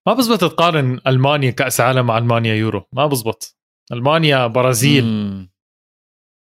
ما 0.06 0.14
بزبط 0.14 0.40
تقارن 0.40 1.00
ألمانيا 1.06 1.50
كأس 1.50 1.80
عالم 1.80 2.06
مع 2.06 2.18
ألمانيا 2.18 2.54
يورو. 2.54 2.88
ما 2.92 3.06
بزبط. 3.06 3.56
ألمانيا 3.92 4.46
برازيل 4.46 5.04
مم. 5.04 5.50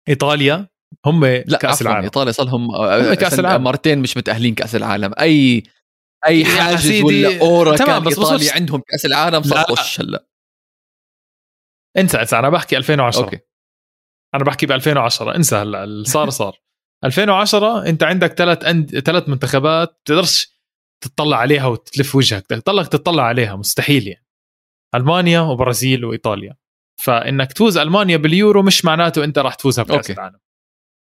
إيطاليا 0.09 0.67
هم 1.05 1.25
لا 1.25 1.57
كأس 1.57 1.81
العالم. 1.81 2.03
إيطاليا 2.03 2.31
صار 2.31 2.45
لهم 2.45 2.67
كأس 3.13 3.35
سنة- 3.35 3.39
العالم. 3.39 3.63
مرتين 3.63 3.99
مش 3.99 4.17
متأهلين 4.17 4.55
كأس 4.55 4.75
العالم. 4.75 5.11
أي 5.19 5.63
أي 6.27 6.45
حاجز 6.45 7.01
ولا 7.01 7.41
أورا 7.41 7.75
تمام، 7.77 7.89
كان 7.89 8.03
بس 8.03 8.17
إيطاليا 8.19 8.37
بص- 8.49 8.55
عندهم 8.55 8.81
كأس 8.87 9.05
العالم 9.05 9.43
صار. 9.43 9.63
خش 9.75 10.01
هلا. 10.01 10.27
انسى 11.97 12.17
انسى. 12.21 12.39
أنا 12.39 12.49
بحكي 12.49 12.77
2010 12.77 13.23
أوكي. 13.23 13.39
أنا 14.35 14.43
بحكي 14.43 14.65
ب 14.65 14.71
2010 14.71 15.35
انسى 15.35 15.55
هلا 15.55 15.83
اللي 15.83 16.05
صار. 16.05 16.29
صار 16.29 16.57
2010 17.05 17.85
أنت 17.89 18.03
عندك 18.03 18.33
ثلاث 18.33 18.63
أند... 18.65 18.99
ثلاث 18.99 19.29
منتخبات 19.29 19.99
بتقدرش 20.03 20.56
تطلع 21.01 21.37
عليها 21.37 21.67
وتلف 21.67 22.15
وجهك. 22.15 22.45
تضلك 22.47 22.87
تطلع 22.87 23.23
عليها 23.23 23.55
مستحيل 23.55 24.07
يعني. 24.07 24.25
ألمانيا 24.95 25.39
وبرازيل 25.39 26.05
وإيطاليا. 26.05 26.55
فإنك 27.03 27.53
تفوز 27.53 27.77
ألمانيا 27.77 28.17
باليورو 28.17 28.63
مش 28.63 28.85
معناته 28.85 29.23
أنت 29.23 29.39
راح 29.39 29.55
تفوزها 29.55 29.83
بكأس 29.83 29.95
أوكي. 29.95 30.13
العالم. 30.13 30.39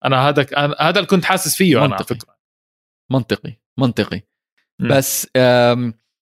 أنا 0.04 0.28
هذا 0.28 0.46
هذا 0.80 0.96
اللي 0.98 1.06
كنت 1.06 1.24
حاسس 1.24 1.56
فيه 1.56 1.72
أنا 1.76 1.80
على 1.80 1.90
منطقي. 1.90 2.14
فكرة. 2.14 2.38
منطقي. 3.10 3.60
منطقي. 3.78 4.22
مم. 4.80 4.88
بس 4.88 5.28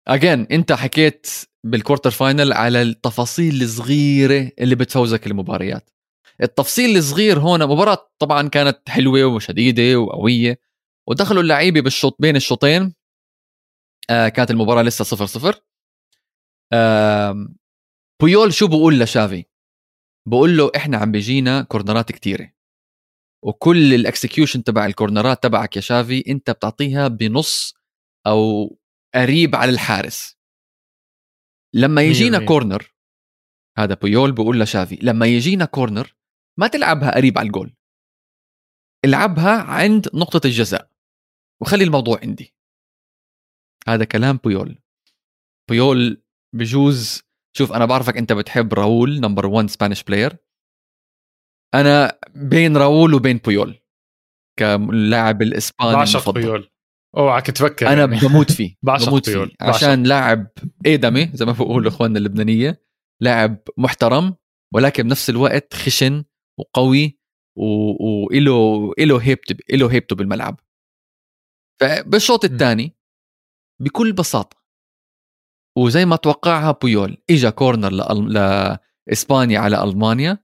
اجين 0.07 0.47
أنت 0.51 0.71
حكيت 0.71 1.27
بال 1.65 1.75
quarter 1.75 2.11
final 2.11 2.53
على 2.53 2.81
التفاصيل 2.81 3.61
الصغيرة 3.61 4.51
اللي 4.59 4.75
بتفوزك 4.75 5.27
المباريات. 5.27 5.89
التفصيل 6.43 6.97
الصغير 6.97 7.39
هون 7.39 7.63
مباراة 7.63 8.11
طبعا 8.19 8.47
كانت 8.47 8.89
حلوة 8.89 9.25
وشديدة 9.25 9.99
وقوية 9.99 10.59
ودخلوا 11.09 11.41
اللعيبة 11.41 11.81
بالشوط 11.81 12.15
بين 12.19 12.35
الشوطين. 12.35 12.93
آه 14.09 14.29
كانت 14.29 14.51
المباراة 14.51 14.81
لسه 14.81 15.03
صفر 15.03 15.25
صفر. 15.25 15.61
آه 16.73 17.47
بويول 18.21 18.53
شو 18.53 18.67
بقول 18.67 18.99
لشافي؟ 18.99 19.45
بقول 20.27 20.57
له 20.57 20.71
إحنا 20.75 20.97
عم 20.97 21.11
بيجينا 21.11 21.61
كورنرات 21.61 22.11
كتيرة. 22.11 22.53
وكل 23.43 23.93
ال 23.93 24.00
execution 24.00 24.63
تبع 24.63 24.85
الكورنرات 24.85 25.43
تبعك 25.43 25.75
يا 25.75 25.81
شافي 25.81 26.23
أنت 26.27 26.51
بتعطيها 26.51 27.07
بنص 27.07 27.73
أو 28.27 28.69
قريب 29.15 29.55
على 29.55 29.71
الحارس. 29.71 30.37
لما 31.75 32.01
يجينا 32.01 32.39
100%. 32.39 32.45
كورنر 32.45 32.93
هذا 33.77 33.93
بويول 33.93 34.31
بقول 34.31 34.59
لشافي 34.59 34.99
لما 35.01 35.25
يجينا 35.25 35.65
كورنر 35.65 36.15
ما 36.59 36.67
تلعبها 36.67 37.15
قريب 37.15 37.37
على 37.37 37.47
الجول. 37.47 37.75
العبها 39.05 39.61
عند 39.61 40.07
نقطة 40.13 40.47
الجزاء. 40.47 40.89
وخلي 41.61 41.83
الموضوع 41.83 42.19
عندي. 42.23 42.55
هذا 43.93 44.03
كلام 44.05 44.37
بويول 44.37 44.79
بويول 45.69 46.23
بجوز 46.55 47.21
شوف 47.57 47.71
أنا 47.73 47.85
بعرفك 47.85 48.17
أنت 48.17 48.33
بتحب 48.33 48.73
راؤول 48.73 49.19
number 49.19 49.45
1 49.45 49.69
Spanish 49.69 50.03
player 50.03 50.37
أنا 51.75 52.19
بين 52.35 52.77
راؤول 52.77 53.13
وبين 53.13 53.37
بويول 53.37 53.79
كلاعب 54.59 55.41
الإسباني 55.41 55.93
بعشق 55.93 56.29
بيول 56.29 56.69
اوعك 57.17 57.45
تفكر 57.51 57.87
أنا 57.87 57.99
يعني. 57.99 58.19
بموت 58.27 58.51
فيه 58.57 58.75
بعشق 58.85 59.07
بموت 59.09 59.29
بيول، 59.29 59.47
فيه 59.49 59.55
بعشق. 59.59 59.75
عشان 59.75 60.03
لاعب 60.03 60.47
آدمي 60.85 61.29
زي 61.33 61.45
ما 61.45 61.51
بقولوا 61.51 61.89
إخواننا 61.91 62.19
اللبنانية 62.19 62.81
لاعب 63.21 63.57
محترم 63.77 64.35
ولكن 64.73 65.03
بنفس 65.03 65.29
الوقت 65.29 65.73
خشن 65.73 66.23
وقوي 66.59 67.19
و- 67.57 68.23
وإله 68.25 68.91
إله 68.99 69.17
هيبته 69.21 69.55
إله 69.73 69.91
هيبته 69.91 70.15
بالملعب 70.15 70.59
فبالشوط. 71.81 72.45
الثاني 72.45 72.95
بكل 73.79 74.13
بساطة. 74.13 74.57
وزي 75.77 76.05
ما 76.05 76.15
توقعها 76.15 76.71
بويول. 76.71 77.23
اجى 77.29 77.51
كورنر 77.51 77.89
لأل... 77.91 78.33
لإسبانيا 79.07 79.59
على 79.59 79.83
ألمانيا. 79.83 80.37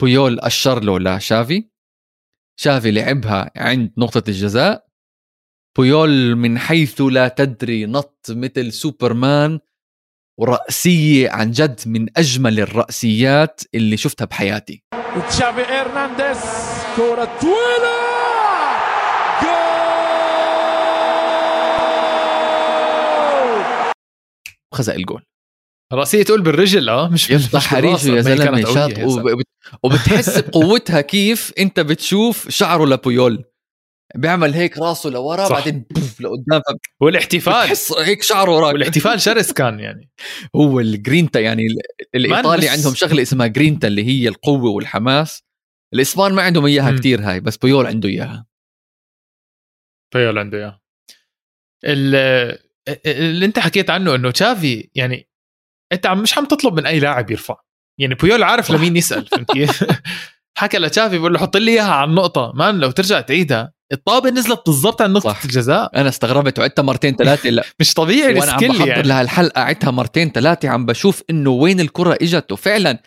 بويول 0.00 0.40
أشر 0.40 0.84
له 0.84 0.98
لشافي 0.98 1.70
شافي. 2.60 2.90
لعبها 2.90 3.50
عند 3.56 3.92
نقطة 3.98 4.22
الجزاء. 4.28 4.86
بويول 5.76 6.36
من 6.36 6.58
حيث 6.58 7.00
لا 7.00 7.28
تدري 7.28 7.86
نط 7.86 8.26
مثل 8.30 8.72
سوبرمان. 8.72 9.60
ورأسية 10.38 11.30
عن 11.30 11.50
جد 11.50 11.80
من 11.86 12.18
أجمل 12.18 12.60
الرأسيات 12.60 13.60
اللي 13.74 13.96
شفتها 13.96 14.24
بحياتي. 14.24 14.84
تشافي 15.28 15.62
هرنانديز 15.62 16.38
كرة 16.96 17.38
طويلة! 17.40 18.15
وخزق 24.72 24.94
الجول. 24.94 25.22
راسيه 25.92 26.22
تقول 26.22 26.42
بالرجل 26.42 26.88
آه 26.88 27.08
مش 27.08 27.30
يفتح 27.30 27.66
حريشه 27.66 28.08
يا 28.08 28.20
زلمة 28.20 28.74
شاط. 28.74 28.98
وب- 28.98 29.42
وبتحس 29.82 30.38
بقوتها 30.48 31.00
كيف 31.00 31.52
أنت 31.58 31.80
بتشوف 31.80 32.48
شعره 32.48 32.84
لبويول 32.86 33.44
بيعمل 34.14 34.54
هيك 34.54 34.78
راسه 34.78 35.10
لورا 35.10 35.44
صح. 35.48 35.52
بعدين 35.58 35.84
بوف 35.90 36.20
لقدام 36.20 36.62
والاحتفال. 37.00 37.52
بتحس 37.64 37.92
هيك 37.92 38.22
شعره 38.22 38.56
وراك 38.56 38.72
والاحتفال 38.72 39.20
شرس 39.20 39.52
كان 39.52 39.80
يعني. 39.80 40.10
هو 40.56 40.80
الجرينتا 40.80 41.40
يعني 41.40 41.62
ال- 41.62 42.06
الإيطالي 42.14 42.68
عندهم 42.68 42.94
شغلة 42.94 43.22
اسمها 43.22 43.46
جرينتا 43.46 43.88
اللي 43.88 44.04
هي 44.04 44.28
القوة 44.28 44.70
والحماس. 44.70 45.42
الإسبان 45.94 46.32
ما 46.32 46.42
عندهم 46.42 46.66
إياها 46.66 46.90
مم. 46.90 46.98
كتير 46.98 47.20
هاي 47.20 47.40
بس 47.40 47.56
بويول 47.56 47.86
عنده 47.86 48.08
إياها. 48.08 48.46
بيول 50.14 50.38
عنده 50.38 50.58
اياه 50.58 50.80
ال- 51.84 52.65
اللي 53.06 53.46
انت 53.46 53.58
حكيت 53.58 53.90
عنه 53.90 54.14
انه 54.14 54.30
تشافي 54.30 54.90
يعني 54.94 55.28
انت 55.92 56.06
عم 56.06 56.22
مش 56.22 56.38
عم 56.38 56.44
تطلب 56.44 56.74
من 56.74 56.86
اي 56.86 57.00
لاعب 57.00 57.30
يرفع. 57.30 57.56
يعني 58.00 58.14
بيول 58.14 58.42
عارف. 58.42 58.70
لمين 58.70 58.96
يسأل 58.96 59.26
فهمت 59.26 59.52
كيف؟ 59.52 59.84
حكى 60.58 60.78
لتشافي 60.78 61.18
بقول 61.18 61.32
له 61.32 61.38
حط 61.38 61.56
لي 61.56 61.72
إياها 61.72 61.92
على 61.92 62.10
النقطة. 62.10 62.52
man 62.54 62.78
لو 62.78 62.90
ترجع 62.90 63.20
تعيدها 63.20 63.72
الطابة 63.92 64.30
نزلت 64.30 64.62
بالضبط 64.66 65.02
عند 65.02 65.16
نقطة 65.16 65.32
صح. 65.32 65.44
الجزاء. 65.44 66.00
أنا 66.00 66.08
استغربت 66.08 66.58
وعدتها 66.58 66.82
مرتين 66.82 67.16
ثلاثة. 67.16 67.50
لا. 67.50 67.64
مش 67.80 67.94
طبيعي 67.94 68.34
وأنا 68.38 68.52
عم 68.52 68.58
بحضر 68.68 68.88
يعني. 68.88 69.02
لها 69.02 69.22
الحلقة 69.22 69.60
عدتها 69.62 69.90
مرتين 69.90 70.30
ثلاثة 70.30 70.68
عم 70.68 70.86
بشوف 70.86 71.22
إنه 71.30 71.50
وين 71.50 71.80
الكرة 71.80 72.18
إجت. 72.22 72.52
وفعلا 72.52 73.02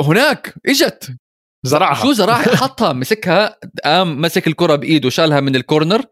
هناك 0.00 0.54
إجت. 0.66 1.16
زرعها. 1.66 2.02
شو 2.02 2.12
زراعة 2.12 2.56
حطها 2.62 2.92
مسكها 2.92 3.58
قام 3.84 4.20
مسك 4.20 4.46
الكرة 4.46 4.76
بإيده 4.76 5.10
شالها 5.10 5.40
من 5.40 5.56
الكورنر. 5.56 6.02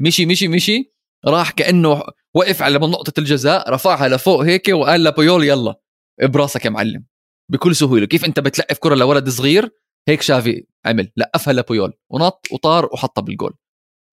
مشي 0.00 0.26
مشي 0.26 0.48
مشي. 0.48 0.92
راح 1.26 1.50
كأنه 1.50 2.02
وقف 2.34 2.62
على 2.62 2.78
نقطة 2.78 3.20
الجزاء 3.20 3.70
رفعها 3.70 4.08
لفوق 4.08 4.40
هيك 4.44 4.68
وقال 4.68 5.04
لبيول 5.04 5.44
يلا 5.44 5.80
براسك 6.22 6.64
يا 6.64 6.70
معلم. 6.70 7.04
بكل 7.52 7.76
سهولة. 7.76 8.06
كيف 8.06 8.24
أنت 8.24 8.40
بتلقف 8.40 8.78
كرة 8.78 8.94
لولد 8.94 9.28
صغير؟ 9.28 9.70
هيك 10.08 10.22
شافي 10.22 10.66
عمل 10.86 11.12
لقفها 11.16 11.52
لبيول 11.52 11.92
ونط 12.10 12.46
وطار 12.52 12.86
وحطها 12.92 13.22
بالجول. 13.22 13.54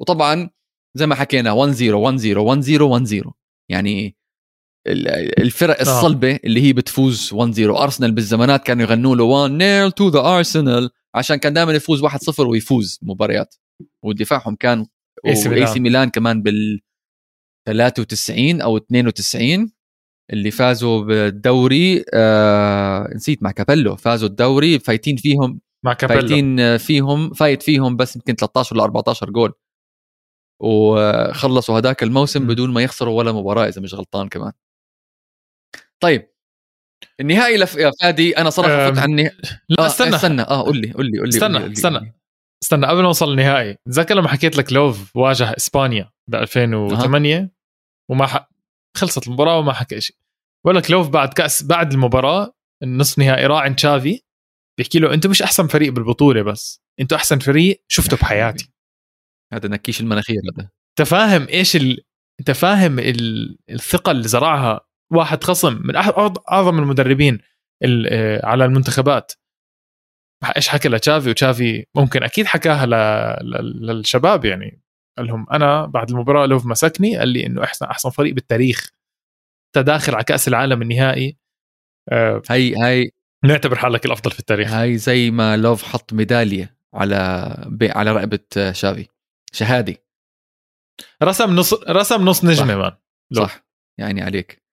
وطبعا 0.01 0.49
زي 0.97 1.07
ما 1.07 1.15
حكينا 1.15 1.51
1 1.51 1.71
0 1.73 1.95
1 1.95 2.17
0 2.17 2.37
1 2.39 2.61
0 2.61 2.83
1 2.83 3.03
0 3.05 3.31
يعني 3.71 4.17
ال- 4.87 5.41
الفرق 5.41 5.79
الصلبة 5.81 6.39
اللي 6.43 6.61
هي 6.61 6.73
بتفوز 6.73 7.33
1 7.33 7.51
0 7.53 7.83
أرسنال 7.83 8.11
بالزمانات 8.11 8.63
كانوا 8.63 8.83
يغنوا 8.85 9.15
له 9.15 9.23
1 9.23 9.51
nil 9.51 9.91
to 9.91 10.09
the 10.09 10.19
Arsenal 10.19 10.89
عشان 11.15 11.35
كان 11.35 11.53
دائما 11.53 11.73
يفوز 11.73 12.01
1-0 12.05 12.39
ويفوز 12.39 12.99
مباريات. 13.01 13.55
ودفاعهم 14.03 14.55
كان. 14.55 14.85
اي 15.27 15.35
سي 15.73 15.79
ميلان 15.79 16.09
كمان 16.09 16.41
بال 16.41 16.81
93 17.73 18.61
أو 18.61 18.77
92 18.77 19.71
اللي 20.33 20.51
فازوا 20.51 21.03
بالدوري 21.03 22.03
آه 22.13 23.09
نسيت 23.15 23.43
مع 23.43 23.51
كابيلو 23.51 23.95
فازوا 23.95 24.29
الدوري 24.29 24.79
فايتين 24.79 25.15
فيهم 25.15 25.59
مع 25.85 25.93
كابيلو 25.93 26.19
فايتين 26.19 26.77
فيهم 26.77 27.33
فايت 27.33 27.63
فيهم 27.63 27.95
بس 27.95 28.15
يمكن 28.15 28.35
13 28.35 28.75
ولا 28.75 28.83
14 28.83 29.29
جول 29.29 29.53
وخلصوا 30.61 31.77
هذاك 31.77 32.03
الموسم. 32.03 32.47
بدون 32.47 32.73
ما 32.73 32.83
يخسروا 32.83 33.17
ولا 33.17 33.31
مباراة 33.31 33.67
إذا 33.67 33.81
مش 33.81 33.93
غلطان 33.93 34.29
كمان 34.29 34.51
طيب 36.03 36.29
النهائي 37.19 37.57
لف... 37.57 37.75
يا 37.75 37.91
فادي 38.01 38.37
أنا 38.37 38.49
صراحة 38.49 38.73
أم، 38.87 38.89
فوت 38.89 38.97
عن 39.03 39.09
النهائي 39.09 39.37
لا 39.69 39.83
آه 39.83 39.87
استنى 39.87 40.15
استنى 40.15 40.41
آه 40.41 40.63
قول 40.63 40.77
لي 40.77 40.91
قول 40.91 41.05
لي 41.11 41.17
قول 41.19 41.29
لي 41.29 41.35
استنى، 41.37 41.53
قول 41.53 41.53
لي- 41.53 41.59
قول 41.61 41.69
لي- 41.69 41.73
استنى. 41.73 41.97
قول 41.97 42.05
لي. 42.07 42.13
استنى 42.63 42.85
قبل 42.87 42.95
ما 42.97 43.01
نوصل 43.03 43.29
للنهائي 43.29 43.75
تذكر 43.85 44.15
لما 44.15 44.27
حكيت 44.27 44.57
لك 44.57 44.73
لوف 44.73 45.15
واجه 45.17 45.53
إسبانيا 45.57 46.09
ب 46.27 46.35
2008 46.35 47.51
وما 48.09 48.27
ح... 48.27 48.49
خلصت 48.97 49.27
المباراة 49.27 49.59
وما 49.59 49.73
حكى 49.73 50.01
شيء. 50.01 50.15
بقول 50.65 50.75
لك 50.77 50.91
لوف 50.91 51.09
بعد 51.09 51.33
كأس 51.33 51.63
بعد 51.63 51.93
المباراة 51.93 52.53
النصف 52.83 53.19
نهائي 53.19 53.45
راح 53.45 53.61
عند 53.61 53.75
تشافي 53.75 54.21
بيحكي 54.77 54.99
له 54.99 55.13
أنتم 55.13 55.29
مش 55.29 55.41
أحسن 55.41 55.67
فريق 55.67 55.93
بالبطولة 55.93 56.41
بس 56.41 56.81
أنتم 56.99 57.15
أحسن 57.15 57.39
فريق 57.39 57.83
شفته 57.87 58.17
بحياتي. 58.17 58.71
هذا 59.53 59.69
نكيش 59.69 60.01
المناخير 60.01 60.37
هذا. 60.57 60.69
أنت 60.99 61.07
فاهم 61.07 61.47
إيش 61.47 61.75
ال... 61.75 62.03
أنت 62.39 62.51
فاهم 62.51 62.99
ال... 62.99 63.57
الثقة 63.69 64.11
اللي 64.11 64.27
زرعها 64.27 64.81
واحد 65.11 65.43
خصم 65.43 65.81
من. 65.83 66.01
أعظ- 66.03 66.41
أعظم 66.51 66.79
المدربين 66.79 67.39
ال... 67.83 68.07
آه، 68.11 68.45
على 68.45 68.65
المنتخبات. 68.65 69.31
إيش 70.55 70.67
حكى 70.69 70.89
لتشافي؟ 70.89 71.29
وتشافي 71.29 71.85
ممكن 71.95 72.23
أكيد 72.23 72.45
حكاها 72.45 72.85
ل... 72.85 72.89
ل... 73.49 73.85
للشباب 73.85 74.45
يعني. 74.45 74.81
قال 75.19 75.27
لهم 75.27 75.45
أنا 75.51 75.85
بعد 75.85 76.09
المباراة 76.09 76.45
لوف 76.45 76.65
مسكني. 76.65 77.17
قال 77.17 77.27
لي 77.27 77.45
إنه 77.45 77.63
احسن 77.63 77.85
أحسن 77.85 78.09
فريق 78.09 78.33
بالتاريخ. 78.33 78.89
انت 79.67 79.85
داخل 79.85 80.15
على 80.15 80.23
كأس 80.23 80.47
العالم 80.47 80.81
النهائي. 80.81 81.37
آه، 82.11 82.41
هي 82.49 82.75
هي 82.83 83.09
نعتبر 83.45 83.75
حالك 83.75 84.05
الأفضل 84.05 84.31
في 84.31 84.39
التاريخ. 84.39 84.71
هاي 84.71 84.97
زي 84.97 85.31
ما 85.31 85.57
لوف 85.57 85.83
حط 85.83 86.13
ميدالية 86.13 86.77
على 86.93 87.55
بي 87.67 87.91
على 87.91 88.11
رقبة 88.11 88.71
شافي. 88.71 89.07
شهادة. 89.53 89.95
رسم 91.23 91.55
نص 91.55 91.73
رسم 91.73 92.25
نص 92.25 92.45
نجمة 92.45 92.75
مان 92.75 92.91
لوف. 93.31 93.51
صح. 93.51 93.65
يعني 93.97 94.21
عليك. 94.21 94.63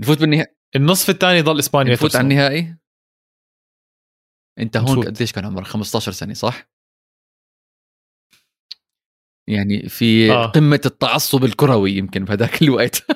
نفوت 0.00 0.20
بالنهائي 0.20 0.54
النصف 0.76 1.10
الثاني 1.10 1.40
ضل 1.40 1.58
إسبانيا 1.58 1.92
نفوت. 1.92 2.16
على 2.16 2.22
النهائي؟ 2.22 2.76
أنت 4.58 4.76
هون. 4.76 5.04
قديش 5.04 5.32
كان 5.32 5.44
عمرك؟ 5.44 5.66
15 5.66 6.12
سنة 6.12 6.34
صح؟ 6.34 6.68
يعني 9.48 9.88
في 9.88 10.32
آه. 10.32 10.46
قمة 10.46 10.80
التعصب 10.86 11.44
الكروي 11.44 11.92
يمكن 11.92 12.24
بهذاك 12.24 12.62
الوقت. 12.62 13.06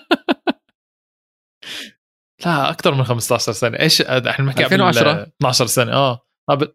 لا 2.47 2.71
أكثر 2.71 2.95
من 2.95 3.05
15 3.05 3.53
سنة. 3.53 3.79
إيش 3.81 4.03
إحنا 4.03 4.45
بنحكي 4.45 4.65
قبل 4.65 4.75
2010. 4.83 5.23
12 5.41 5.67
سنة. 5.67 5.93
آه. 5.93 6.27
آه. 6.51 6.55
بال 6.55 6.73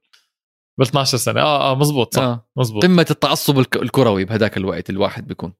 12 0.81 1.17
سنة. 1.17 1.41
آه 1.41 1.71
آه 1.71 1.75
مزبوط 1.75 2.15
صح. 2.15 2.21
آه. 2.21 2.49
مزبوط. 2.57 2.83
قمة 2.85 3.05
التعصب 3.11 3.59
الك- 3.59 3.75
الكروي 3.81 4.25
بهذاك 4.25 4.57
الوقت 4.57 4.89
الواحد 4.89 5.27
بيكون. 5.27 5.53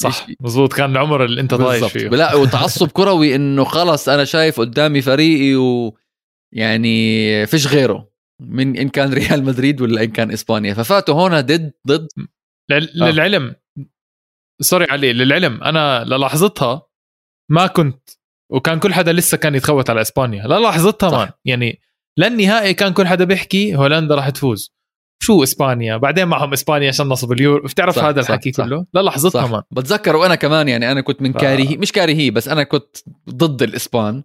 صح 0.00 0.26
مزبوط. 0.40 0.72
كان 0.72 0.90
العمر 0.90 1.24
اللي 1.24 1.40
أنت 1.40 1.54
بالضبط. 1.54 1.90
فيه. 1.90 2.08
لا 2.08 2.34
وتعصب 2.40 2.88
كروي 2.90 3.34
إنه 3.34 3.64
خلص 3.64 4.08
أنا 4.08 4.24
شايف 4.24 4.60
قدامي 4.60 5.02
فريقي 5.02 5.54
ويعني 6.52 7.46
فيش 7.46 7.66
غيره. 7.66 8.08
من 8.40 8.76
إن 8.76 8.88
كان 8.88 9.12
ريال 9.12 9.44
مدريد 9.44 9.80
ولا 9.80 10.02
إن 10.02 10.10
كان 10.10 10.30
إسبانيا. 10.30 10.74
ففاتوا 10.74 11.14
هون 11.14 11.40
ضد 11.40 11.72
ضد. 11.86 12.08
آه. 12.70 12.78
للعلم. 12.94 13.54
سوري 14.60 14.86
علي 14.90 15.12
للعلم. 15.12 15.62
أنا 15.62 16.04
للحظتها 16.04 16.82
ما 17.50 17.66
كنت 17.66 18.10
وكان 18.52 18.78
كل 18.78 18.94
حدا 18.94 19.12
لسه 19.12 19.36
كان 19.36 19.54
يتخوت 19.54 19.90
على 19.90 20.00
إسبانيا. 20.00 20.46
للحظتها. 20.46 21.10
man. 21.10 21.30
يعني 21.44 21.80
للنهائي 22.18 22.74
كان 22.74 22.92
كل 22.92 23.06
حدا 23.06 23.24
بيحكي 23.24 23.76
هولندا 23.76 24.14
راح 24.14 24.28
تفوز. 24.28 24.78
شو 25.22 25.42
إسبانيا؟ 25.42 25.96
بعدين 25.96 26.28
معهم 26.28 26.52
إسبانيا 26.52 26.88
عشان 26.88 27.06
نصب 27.06 27.32
اليورو. 27.32 27.64
بتعرف 27.64 27.96
صح، 27.96 28.04
هذا 28.04 28.22
صح، 28.22 28.30
الحكي 28.30 28.52
صح. 28.52 28.64
كله؟ 28.64 28.86
للحظتها 28.94 29.46
man. 29.46 29.62
بتذكر 29.70 30.16
وأنا 30.16 30.34
كمان 30.34 30.68
يعني 30.68 30.92
أنا 30.92 31.00
كنت 31.00 31.22
من 31.22 31.32
ف- 31.32 31.36
كارهي 31.36 31.76
مش 31.76 31.92
كارهي 31.92 32.30
بس 32.30 32.48
أنا 32.48 32.62
كنت 32.62 32.96
ضد 33.30 33.62
الإسبان. 33.62 34.22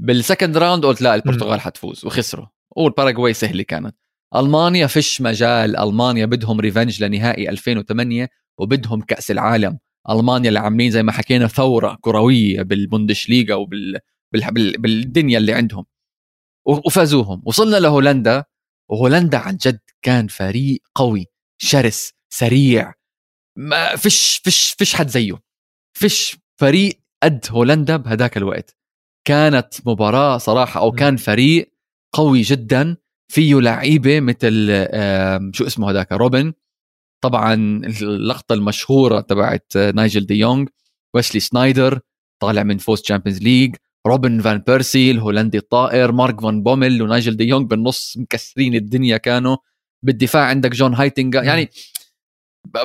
بال 0.00 0.14
second 0.14 0.58
round 0.58 0.86
قلت 0.86 1.02
لا 1.02 1.14
البرتغال 1.14 1.60
حتفوز 1.60 2.04
وخسروا. 2.04 2.46
والباراغواي 2.76 3.32
سهلة 3.34 3.62
كانت. 3.62 3.96
ألمانيا 4.36 4.86
فيش 4.86 5.20
مجال. 5.20 5.76
ألمانيا 5.76 6.26
بدهم 6.26 6.60
revenge 6.60 7.04
لنهائي 7.04 7.50
2008 7.50 8.28
وبدهم 8.58 9.00
كأس 9.00 9.30
العالم. 9.30 9.78
ألمانيا 10.10 10.48
اللي 10.48 10.60
عاملين 10.60 10.90
زي 10.90 11.02
ما 11.02 11.12
حكينا 11.12 11.46
ثورة 11.46 11.98
كروية 12.00 12.62
بالبوندشليغا 12.62 13.54
وبال 13.54 13.98
بال... 14.32 14.50
بال... 14.52 14.78
بالدنيا 14.78 15.38
اللي 15.38 15.52
عندهم. 15.52 15.84
وفازوهم. 16.66 17.42
وصلنا 17.44 17.76
لهولندا. 17.76 18.44
وهولندا 18.90 19.38
عن 19.38 19.56
جد 19.56 19.80
كان 20.02 20.26
فريق 20.26 20.82
قوي. 20.94 21.26
شرس. 21.58 22.12
سريع. 22.32 22.92
ما 23.58 23.96
فيش 23.96 24.40
فيش 24.44 24.74
فيش 24.78 24.94
حد 24.94 25.08
زيه. 25.08 25.42
فيش 25.98 26.36
فريق 26.60 27.00
قد 27.22 27.46
هولندا 27.50 27.96
بهداك 27.96 28.36
الوقت. 28.36 28.76
كانت 29.26 29.74
مباراة 29.86 30.38
صراحة 30.38 30.80
أو 30.80 30.92
كان 30.92 31.16
فريق 31.16 31.75
قوي 32.16 32.42
جدا 32.42 32.96
فيه 33.32 33.60
لعيبة 33.60 34.20
مثل 34.20 34.66
شو 35.54 35.66
اسمه 35.66 35.90
هذاك 35.90 36.12
روبن. 36.12 36.52
طبعا 37.24 37.54
اللقطة 38.02 38.52
المشهورة 38.52 39.20
تبعت 39.20 39.76
نايجل 39.76 40.26
دي 40.26 40.34
يونغ 40.34 40.66
ويسلي 41.14 41.40
سنايدر 41.40 42.00
طالع 42.42 42.62
من 42.62 42.78
فوز 42.78 43.02
Champions 43.02 43.42
League 43.42 43.76
روبن 44.06 44.40
فان 44.40 44.58
بيرسي 44.58 45.10
الهولندي 45.10 45.58
الطائر 45.58 46.12
مارك 46.12 46.40
فان 46.40 46.62
بومل 46.62 47.02
ونايجل 47.02 47.36
دي 47.36 47.44
يونغ 47.44 47.64
بالنص 47.66 48.16
مكسرين 48.16 48.74
الدنيا 48.74 49.16
كانوا. 49.16 49.56
بالدفاع 50.04 50.44
عندك 50.44 50.70
جون 50.70 50.94
هايتنجا 50.94 51.42
يعني 51.42 51.68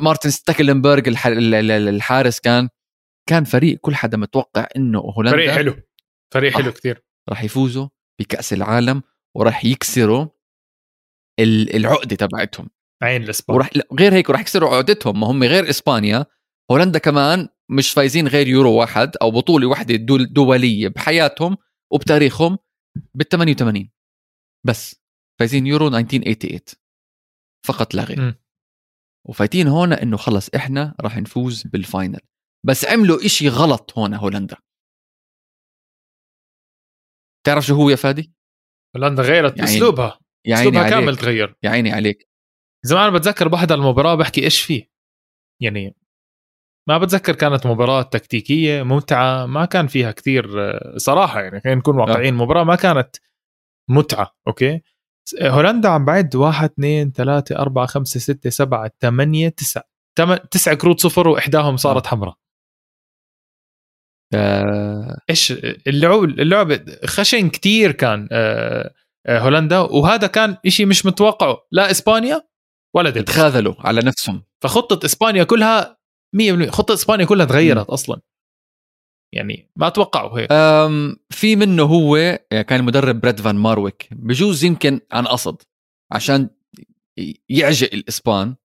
مارتن 0.01 0.29
ستاكلنبرغ 0.29 1.07
الح- 1.07 1.27
ال- 1.27 1.53
ال- 1.55 1.71
ال- 1.71 1.87
الحارس 1.87 2.39
كان 2.39 2.69
كان 3.29 3.43
فريق 3.43 3.77
كل 3.79 3.95
حدا 3.95 4.17
متوقع 4.17 4.67
إنه 4.75 4.99
هولندا 4.99 5.31
فريق 5.37 5.51
حلو. 5.51 5.75
فريق 6.33 6.53
حلو. 6.53 6.71
كثير 6.71 7.03
راح 7.29 7.43
يفوزوا 7.43 7.87
بكأس 8.19 8.53
العالم. 8.53 9.01
وراح 9.37 9.65
يكسروا 9.65 10.27
ال- 11.39 11.75
العقده 11.75 12.15
تبعتهم. 12.15 12.69
عين 13.03 13.23
الإسبان. 13.23 13.55
وراح 13.57 13.69
غير 13.99 14.13
هيك 14.13 14.29
راح 14.29 14.39
يكسروا 14.41 14.69
عقدتهم. 14.69 15.19
ما 15.19 15.27
هم 15.27 15.43
غير 15.43 15.69
إسبانيا 15.69 16.25
هولندا 16.71 16.99
كمان 16.99 17.49
مش 17.71 17.91
فايزين 17.91 18.27
غير 18.27 18.47
يورو 18.47 18.79
واحد 18.79 19.11
أو 19.21 19.31
بطولة 19.31 19.67
واحدة 19.67 19.95
دول 19.95 20.33
دولية 20.33 20.87
بحياتهم 20.87 21.57
وبتاريخهم 21.93 22.57
بال 23.13 23.27
88 23.29 23.91
بس 24.67 25.01
فايزين 25.39 25.67
يورو 25.67 25.87
1988 25.87 26.59
فقط 27.67 27.93
لا 27.93 28.03
غير. 28.03 28.41
وفايتين 29.27 29.67
هون 29.67 29.93
إنه 29.93 30.17
خلص 30.17 30.49
إحنا 30.55 30.95
راح 31.01 31.17
نفوز 31.17 31.63
بال 31.67 31.80
final. 31.80 32.19
بس 32.65 32.85
عملوا 32.85 33.25
إشي 33.25 33.49
غلط 33.49 33.97
هون 33.97 34.13
هولندا. 34.13 34.57
تعرف 37.45 37.65
شو 37.65 37.75
هو 37.75 37.89
يا 37.89 37.95
فادي؟ 37.95 38.33
هولندا 38.97 39.23
غيرت 39.23 39.57
يعني- 39.57 39.69
أسلوبها. 39.71 40.19
يا 40.45 40.55
عيني 40.55 40.69
أسلوبها 40.69 40.89
كامل 40.89 41.07
عليك. 41.07 41.19
تغير. 41.19 41.55
يا 41.63 41.69
عيني 41.69 41.91
عليك. 41.91 42.27
زمان 42.85 43.13
بتذكر 43.13 43.47
بحضر 43.47 43.75
المباراة 43.75 44.15
بحكي 44.15 44.43
إيش 44.43 44.61
فيه. 44.61 44.91
يعني 45.61 45.95
ما 46.89 46.97
بتذكر 46.97 47.35
كانت 47.35 47.67
مباراة 47.67 48.01
تكتيكية 48.01 48.83
ممتعة 48.83 49.45
ما 49.45 49.65
كان 49.65 49.87
فيها 49.87 50.11
كثير 50.11 50.47
صراحة 50.97 51.41
يعني 51.41 51.61
خلينا 51.61 51.79
نكون 51.79 51.97
واقعيين 51.99 52.33
المباراة 52.33 52.63
ما 52.63 52.75
كانت 52.75 53.15
متعة 53.89 54.31
أوكي؟ 54.47 54.81
هولندا 55.41 55.89
عم 55.89 56.05
بعد 56.05 56.35
واحد 56.35 56.69
اثنين 56.69 57.11
ثلاثة 57.11 57.55
أربعة 57.59 57.85
خمسة 57.85 58.19
ستة 58.19 58.49
سبعة 58.49 58.91
ثمانية 59.01 59.49
تسعة 59.49 59.83
تسع 60.51 60.73
كروت 60.73 60.99
صفر 60.99 61.27
وإحداهم 61.27 61.77
صارت 61.77 62.07
حمراء. 62.07 62.35
آه. 64.33 65.17
إيش 65.29 65.51
اللعب 65.87 66.23
اللعب 66.23 66.85
خشن 67.05 67.49
كتير 67.49 67.91
كان 67.91 68.27
آه، 68.31 68.93
آه، 69.27 69.39
هولندا 69.39 69.79
وهذا 69.79 70.27
كان 70.27 70.57
إشي 70.65 70.85
مش 70.85 71.05
متوقعه. 71.05 71.57
لا 71.71 71.91
إسبانيا 71.91 72.41
ولا 72.95 73.09
دل 73.09 73.23
تخاذلوا 73.23 73.73
على 73.79 74.01
نفسهم. 74.01 74.43
فخطة 74.63 75.05
إسبانيا 75.05 75.43
كلها 75.43 75.97
100% 76.35 76.69
خطة 76.69 76.93
إسبانيا 76.93 77.25
كلها 77.25 77.45
تغيرت 77.45 77.89
م. 77.89 77.93
أصلا. 77.93 78.21
يعني 79.33 79.71
ما 79.75 79.89
توقعوا 79.89 80.39
هيك. 80.39 80.49
في 81.29 81.55
منه 81.55 81.83
هو 81.83 82.15
يعني 82.17 82.63
كان 82.63 82.83
مدرب 82.83 83.21
بيرت 83.21 83.39
فان 83.39 83.55
مارفيك 83.55 84.07
بجوز 84.11 84.63
يمكن 84.63 84.99
عن 85.11 85.27
قصد 85.27 85.61
عشان 86.11 86.49
يعجق 87.49 87.89
الإسبان. 87.93 88.55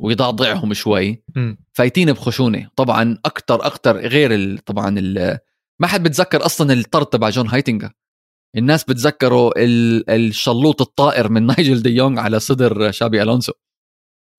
ويضعضعهم 0.00 0.74
شوي. 0.74 1.24
فايتين 1.72 2.12
بخشونة. 2.12 2.68
طبعا 2.76 3.18
أكثر 3.24 3.66
أكثر 3.66 3.96
غير 3.96 4.58
طبعا 4.58 4.90
ما 5.80 5.86
حد 5.86 6.02
بتذكر 6.02 6.46
أصلا 6.46 6.72
الطرد 6.72 7.06
تبع 7.06 7.30
جون 7.30 7.48
هايتنجا 7.48 7.90
الناس 8.56 8.84
بتذكروا 8.84 9.52
الشلوط 10.14 10.80
الطائر 10.80 11.28
من 11.28 11.46
نايجل 11.56 11.82
دي 11.82 11.90
يونغ 11.90 12.20
على 12.20 12.40
صدر 12.40 12.90
شابي 12.90 13.22
ألونسو. 13.22 13.52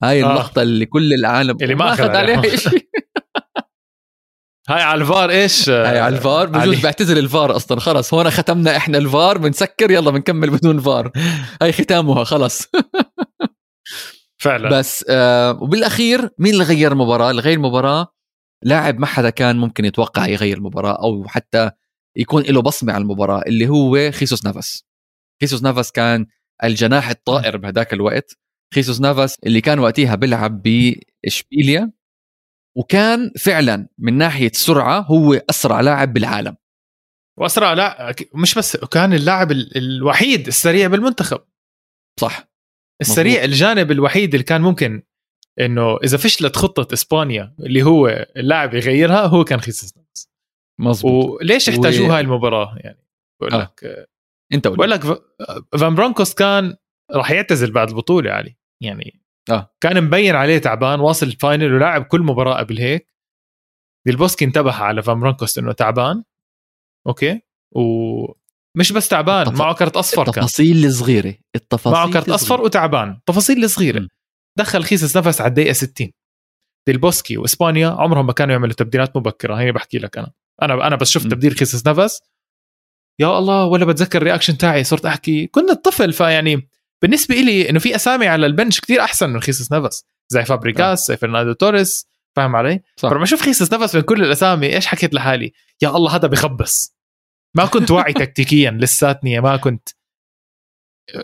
هاي 0.04 0.24
آه. 0.24 0.32
اللقطة 0.32 0.62
اللي 0.62 0.86
كل 0.86 1.14
العالم 1.14 1.58
اللي 1.62 1.76
ما 1.76 1.94
أخذ 1.94 2.10
عليها. 2.10 2.56
شيء. 2.56 2.90
هاي 4.70 4.82
على 4.82 5.02
الفار 5.02 5.30
إيش؟ 5.30 5.70
هاي 5.70 6.00
على 6.00 6.16
الفار. 6.16 6.48
بجوز 6.48 6.82
بيعتزل 6.82 7.18
الفار 7.18 7.56
أصلا. 7.56 7.80
خلص 7.80 8.14
هون 8.14 8.30
ختمنا 8.30 8.78
إحنا 8.78 8.98
الفار. 8.98 9.38
بنسكر 9.38 9.92
يلا 9.92 10.12
بنكمل 10.12 10.50
بدون 10.50 10.80
فار. 10.80 11.12
هاي 11.62 11.72
ختامها 11.72 12.24
خلص. 12.24 12.68
فعلا. 14.46 14.70
بس 14.70 15.06
آه 15.10 15.52
وبالأخير 15.62 16.30
مين 16.40 16.54
اللي 16.54 16.64
غير 16.64 16.92
المباراه 16.92 17.32
اللي 17.32 17.42
غير 17.42 17.54
المباراه 17.54 18.08
لاعب 18.64 19.00
ما 19.00 19.06
حدا 19.06 19.30
كان 19.30 19.58
ممكن 19.58 19.86
يتوقع 19.86 20.28
يغير 20.28 20.58
المباراه 20.58 21.04
أو 21.04 21.28
حتى 21.28 21.72
يكون 22.18 22.44
له 22.44 22.62
بصمة 22.62 22.94
على 22.94 23.02
المباراة 23.02 23.42
اللي 23.48 23.68
هو 23.68 24.12
خيسوس 24.12 24.46
نافاس. 24.46 24.86
خيسوس 25.42 25.64
نافاس 25.64 25.92
كان 25.92 26.26
الجناح 26.64 27.10
الطائر 27.10 27.58
بهذاك 27.58 27.94
الوقت. 27.94 28.38
خيسوس 28.74 29.02
نافاس 29.02 29.38
اللي 29.46 29.62
كان 29.62 29.80
وقتها 29.80 30.16
بيلعب 30.16 30.62
بإشبيليا 30.62 31.92
وكان 32.78 33.32
فعلا 33.40 33.88
من 33.98 34.18
ناحية 34.18 34.52
سرعة 34.54 35.00
هو 35.00 35.34
أسرع 35.34 35.82
لاعب 35.82 36.14
بالعالم. 36.14 36.56
وأسرع 37.40 37.74
لا 37.74 38.16
مش 38.34 38.56
بس 38.56 38.78
كان 38.78 39.14
اللاعب 39.14 39.52
الوحيد 39.52 40.48
السريع 40.48 40.88
بالمنتخب. 40.88 41.40
صح. 42.20 42.55
السريع 43.02 43.34
مزبوط. 43.34 43.50
الجانب 43.50 43.92
الوحيد 43.92 44.34
اللي 44.34 44.44
كان 44.44 44.62
ممكن 44.62 45.04
إنه 45.60 45.98
إذا 45.98 46.18
فشلت 46.18 46.56
خطة 46.56 46.94
إسبانيا 46.94 47.56
اللي 47.60 47.84
هو 47.84 48.28
اللاعب 48.38 48.74
يغيرها 48.74 49.26
هو 49.26 49.44
كان 49.44 49.60
خيسوس 49.60 49.98
نافاس 49.98 50.30
مظبوط. 50.80 51.42
وليش 51.42 51.70
احتاجوا 51.70 52.08
و... 52.08 52.12
هاي 52.12 52.22
المباراة؟ 52.22 52.78
يعني 52.78 53.06
بقول 53.42 53.54
آه. 53.54 53.62
لك 53.62 54.08
أنت 54.54 54.68
بقول 54.68 54.92
لك 54.92 55.04
فان 55.80 55.96
برونكهورست 55.96 56.34
كان 56.34 56.76
راح 57.12 57.32
يعتزل 57.32 57.72
بعد 57.72 57.90
البطولة 57.90 58.32
علي. 58.32 58.56
يعني 58.84 59.22
آه. 59.50 59.76
كان 59.82 60.04
مبين 60.04 60.36
عليه 60.36 60.58
تعبان 60.58 61.00
واصل 61.00 61.26
الفاينل 61.26 61.74
ولاعب 61.74 62.04
كل 62.04 62.22
مباراة 62.22 62.58
قبل 62.58 62.78
هيك. 62.78 63.16
البوسكي 64.08 64.46
انتبه 64.46 64.74
على 64.74 65.04
فان 65.04 65.20
برونكهورست 65.20 65.58
إنه 65.58 65.72
تعبان. 65.72 66.24
أوكي؟ 67.08 67.42
ومش 68.76 68.92
بس 68.92 69.08
تعبان 69.08 69.48
التف... 69.48 69.60
معه 69.60 69.74
كرت 69.74 69.98
أصفر 69.98 70.28
التفاصيل 70.28 70.86
الصغيرة 70.86 71.36
التفاصيل 71.56 71.92
معه 71.92 72.12
كرت 72.12 72.30
أصفر 72.30 72.62
وتعبان 72.62 73.20
تفاصيل 73.26 73.64
الصغيرة. 73.64 74.08
دخل 74.58 74.84
خيسوس 74.84 75.18
نافاس 75.18 75.42
على 75.42 75.50
الدقيقة 75.50 75.74
60 75.74 76.12
البوسكي 76.90 77.38
وإسبانيا 77.38 77.88
عمرهم 77.88 78.26
ما 78.26 78.34
كانوا 78.34 78.54
يعملوا 78.54 78.74
تبديلات 78.74 79.18
مبكرة 79.18 79.56
هي 79.56 79.72
بحكي 79.72 79.98
لك 79.98 80.18
أنا. 80.18 80.32
أنا 80.62 80.88
أنا 80.88 80.96
بس 80.96 81.10
شفت 81.10 81.28
تبديل 81.28 81.58
خيسوس 81.58 81.88
نافاس. 81.88 82.22
يا 83.20 83.40
الله 83.40 83.66
ولا 83.66 83.86
بتذكر 83.86 84.18
ال 84.18 84.22
reaction 84.22 84.58
تاعي 84.58 84.84
صرت 84.84 85.06
أحكي. 85.06 85.48
كنا 85.48 85.74
طفل 85.74 86.14
فيعني 86.14 86.70
بالنسبة 87.02 87.36
لي 87.36 87.70
إنه 87.70 87.80
في 87.80 87.96
أسامي 87.96 88.28
على 88.28 88.46
ال 88.46 88.51
bench 88.51 88.80
كتير 88.80 89.02
أحسن 89.02 89.30
من 89.30 89.42
خيسوس 89.42 89.72
نافاس. 89.72 90.04
زي 90.30 90.46
فابريجاس 90.46 91.08
زي 91.08 91.18
فرناندو 91.18 91.54
توريس 91.54 92.08
فاهم 92.36 92.56
علي؟ 92.56 92.82
صح. 92.98 93.10
فلما 93.10 93.24
أشوف 93.24 93.42
خيسس 93.42 93.74
نفس 93.74 93.96
من 93.96 94.02
كل 94.02 94.24
الأسامي 94.24 94.76
إيش 94.76 94.88
حكيت 94.88 95.14
لحالي؟ 95.14 95.54
يا 95.82 95.90
الله 95.90 96.16
هذا 96.16 96.28
بخبص. 96.28 96.95
ما 97.56 97.66
كنت 97.66 97.92
واعي 97.92 98.14
تكتيكيا 98.14 98.72
لساتني 98.72 99.40
ما 99.40 99.58
كنت. 99.58 99.90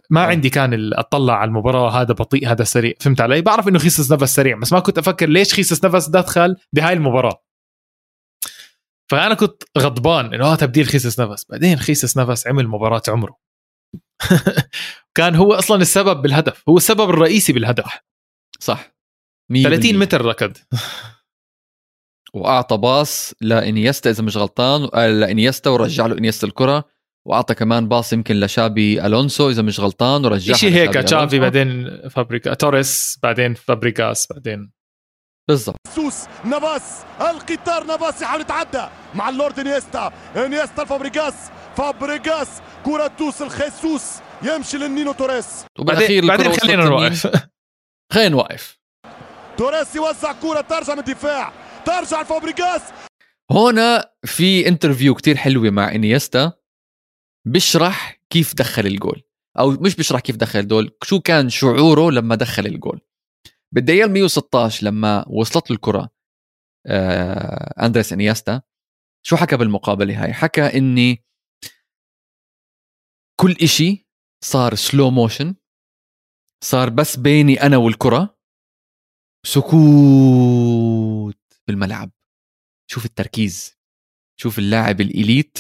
ما 0.10 0.24
عندي 0.24 0.50
كان 0.50 0.94
أطلع 0.94 1.34
على 1.34 1.48
المباراة 1.48 2.02
هذا 2.02 2.14
بطيء 2.14 2.52
هذا 2.52 2.64
سريع. 2.64 2.94
فهمت 3.00 3.22
علي؟ 3.22 3.42
بعرف 3.42 3.68
إنه 3.68 3.80
خيسس 3.80 4.12
نفس 4.12 4.36
سريع 4.36 4.58
بس 4.58 4.74
ما 4.74 4.80
كنت 4.80 4.98
أفكر 4.98 5.30
ليش 5.30 5.54
خيسس 5.54 5.86
نفس 5.86 6.10
دخل 6.10 6.56
بهاي 6.74 6.94
المباراة. 6.94 7.44
فأنا 9.12 9.34
كنت 9.34 9.64
غضبان 9.78 10.34
إنه 10.34 10.46
آه 10.46 10.56
تبديل 10.56 10.86
خيسس 10.86 11.20
نفس. 11.20 11.46
بعدين 11.50 11.80
خيسس 11.80 12.18
نفس 12.18 12.48
عمل 12.48 12.68
مباراة 12.68 13.02
عمره. 13.08 13.38
كان 15.16 15.36
هو 15.36 15.54
أصلا 15.54 15.82
السبب 15.82 16.22
بالهدف 16.22 16.70
هو 16.70 16.78
السبب 16.78 17.10
الرئيسي 17.10 17.54
بالهدف. 17.54 17.86
صح. 18.60 18.96
30 19.64 20.00
متر 20.00 20.26
ركض. 20.26 20.58
وأعطى 22.36 22.78
باص 22.78 23.34
لإنيستا 23.42 24.10
إذا 24.10 24.24
مش 24.24 24.38
غلطان 24.38 24.90
آه، 24.94 25.08
لإنيستا 25.08 25.70
ورجع 25.70 26.06
له 26.06 26.18
إنيستا 26.18 26.48
الكرة 26.48 26.86
وأعطى 27.28 27.54
كمان 27.54 27.88
باص 27.88 28.14
يمكن 28.14 28.40
لشابي 28.40 29.06
ألونسو 29.06 29.50
إذا 29.50 29.62
مش 29.62 29.80
غلطان 29.80 30.26
ورجع 30.26 30.54
شيء 30.54 30.72
هيك 30.72 30.94
تشافي 30.94 31.40
بعدين 31.40 32.00
فابريكا 32.10 32.54
توريس 32.54 33.20
بعدين 33.24 33.54
فابريجاس 33.54 34.28
بعدين. 34.34 34.72
بالضبط. 35.48 35.76
خيسوس 35.96 36.26
نافاس 36.46 37.04
القطار 37.22 37.84
نافاس 37.84 38.22
يحاول 38.22 38.42
يتعدى 38.42 38.88
مع 39.16 39.30
اللورد 39.30 39.60
إنيستا. 39.60 40.12
إنيستا 40.36 40.86
فابريجاس 40.86 41.34
فابريجاس 41.78 42.48
كرة 42.86 43.08
توصل 43.08 43.50
خيسوس 43.50 44.04
يمشي 44.44 44.78
للنينو 44.78 45.12
توريس. 45.12 45.66
وبالأخير 45.80 46.26
بعدين 46.26 46.52
خلينا 46.52 46.84
نوقف. 46.86 47.28
خلينا 48.14 48.30
نوقف. 48.30 48.78
توريس 49.58 49.96
يوزع 49.96 50.32
كرة 50.32 50.62
ترجع 50.62 50.94
من 50.94 51.00
الدفاع. 51.00 51.61
ترجع 51.86 52.22
لفابريجاس 52.22 52.82
هنا 53.52 54.14
في 54.26 54.68
interview 54.68 55.16
كتير 55.16 55.38
حلوة 55.38 55.70
مع 55.70 55.96
إنيستا 55.96 56.54
بيشرح 57.48 58.22
كيف 58.30 58.56
دخل 58.56 58.86
الجول 58.86 59.24
أو 59.60 59.72
مش 59.72 59.96
بيشرح 59.96 60.20
كيف 60.20 60.36
دخل 60.36 60.60
الجول 60.60 60.98
شو 61.04 61.20
كان 61.20 61.50
شعوره 61.50 62.12
لما 62.12 62.36
دخل 62.36 62.66
الجول. 62.66 63.02
بالدقيقة 63.74 64.08
116 64.08 64.86
لما 64.86 65.26
وصلت 65.30 65.70
له 65.72 65.76
الكرة 65.76 66.10
آه 66.88 67.86
أندريس 67.86 68.14
إنيستا 68.14 68.62
شو 69.26 69.36
حكى 69.36 69.58
بالمقابلة 69.58 70.24
هاي؟ 70.24 70.34
حكى 70.34 70.78
إني 70.78 71.26
كل 73.40 73.56
إشي 73.62 74.08
صار 74.44 74.76
slow 74.76 75.10
motion 75.12 75.56
صار 76.64 76.90
بس 76.90 77.18
بيني 77.18 77.62
أنا 77.64 77.78
والكرة 77.78 78.38
سكوت. 79.46 81.11
بالملعب 81.72 82.12
شوف 82.92 83.06
التركيز 83.06 83.78
شوف 84.40 84.60
اللاعب 84.60 85.02
ال 85.02 85.10
elite. 85.10 85.58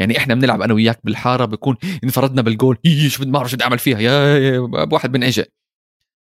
يعني 0.00 0.18
إحنا 0.18 0.34
بنلعب 0.34 0.62
أنا 0.62 0.74
وياك 0.74 1.00
بالحارة 1.04 1.44
بكون 1.44 1.76
انفردنا 2.04 2.42
بالجول 2.42 2.78
شو 3.08 3.24
ما 3.24 3.32
بعرف 3.32 3.50
شو 3.50 3.56
بدي 3.56 3.64
أعمل 3.64 3.78
فيها؟ 3.78 3.98
يا, 3.98 4.38
يا 4.38 4.58
واحد 4.92 5.12
بنعجق 5.12 5.48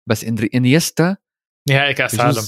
بس 0.09 0.25
أندريس 0.25 0.51
إنيستا 0.55 1.17
نهائي 1.69 1.95
كأس 1.95 2.21
عالم. 2.21 2.43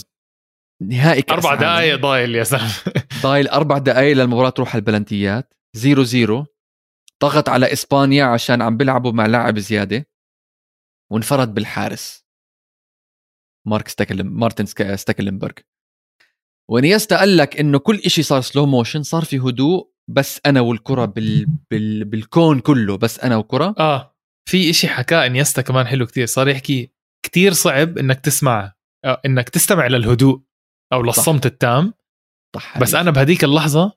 نهائي 0.83 1.23
كأس 1.23 1.33
أربع 1.33 1.55
دقائق 1.55 1.97
ضايل 1.97 2.35
يا 2.35 2.43
زلمه 2.43 2.75
ضايل 3.23 3.49
أربع 3.49 3.79
دقائق 3.79 4.17
للمباراة 4.17 4.51
تروح 4.51 4.69
على 4.69 4.81
البلنتيات. 4.81 5.55
zero 5.77 6.03
zero. 6.03 6.47
ضغط 7.23 7.49
على 7.49 7.73
إسبانيا 7.73 8.25
عشان 8.25 8.63
عم 8.63 8.77
بيلعبوا 8.77 9.13
مع 9.13 9.27
لاعب 9.27 9.59
زيادة. 9.59 10.09
وانفرد 11.13 11.55
بالحارس. 11.55 12.27
مارك 13.67 13.89
ستاكلم 13.89 14.27
مارتن 14.27 14.67
ستاكلنبرغ. 14.97 15.55
وإنيستا 16.71 17.19
قال 17.19 17.37
لك 17.37 17.61
إنه 17.61 17.79
كل 17.79 17.97
إشي 17.97 18.23
صار 18.23 18.41
slow 18.41 18.67
motion 18.67 19.03
صار 19.03 19.25
في 19.25 19.39
هدوء 19.39 19.91
بس 20.11 20.41
أنا 20.47 20.61
والكرة 20.61 21.05
بال... 21.05 21.47
بال... 21.71 22.05
بالكون 22.05 22.61
كله 22.61 22.97
بس 22.97 23.21
أنا 23.21 23.37
وكرة. 23.37 23.75
آه. 23.79 24.17
في 24.49 24.71
إشي 24.71 24.89
حكاه 24.89 25.27
انيستا 25.27 25.63
كمان 25.63 25.87
حلو 25.87 26.07
كتير 26.07 26.27
صار 26.27 26.49
يحكي 26.49 26.93
كتير 27.27 27.53
صعب 27.53 27.99
إنك 27.99 28.21
تسمع 28.21 28.73
آه، 29.05 29.21
إنك 29.27 29.49
تستمع 29.49 29.87
للهدوء 29.87 30.43
أو 30.93 31.03
للصمت 31.03 31.45
صح. 31.45 31.51
التام. 31.53 31.95
صح 32.57 32.79
بس 32.79 32.95
أنا 32.95 33.11
بهديك 33.11 33.45
اللحظة 33.45 33.93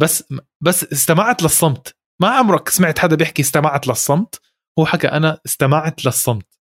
بس 0.00 0.24
بس 0.62 0.84
استمعت 0.84 1.42
للصمت. 1.42 1.96
ما 2.22 2.28
عمرك 2.28 2.68
سمعت 2.68 2.98
حدا 2.98 3.16
بيحكي 3.16 3.42
استمعت 3.42 3.88
للصمت؟ 3.88 4.40
هو 4.78 4.86
حكى 4.86 5.08
أنا 5.08 5.40
استمعت 5.46 6.04
للصمت. 6.04 6.57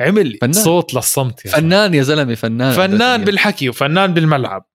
عمل 0.00 0.38
فنان. 0.40 0.52
صوت 0.52 0.94
للصمت 0.94 1.44
يا 1.44 1.50
فنان 1.50 1.94
يا 1.94 2.02
زلمة 2.02 2.34
فنان. 2.34 2.72
فنان 2.72 3.24
بالحكي 3.24 3.68
وفنان 3.68 4.14
بالملعب. 4.14 4.66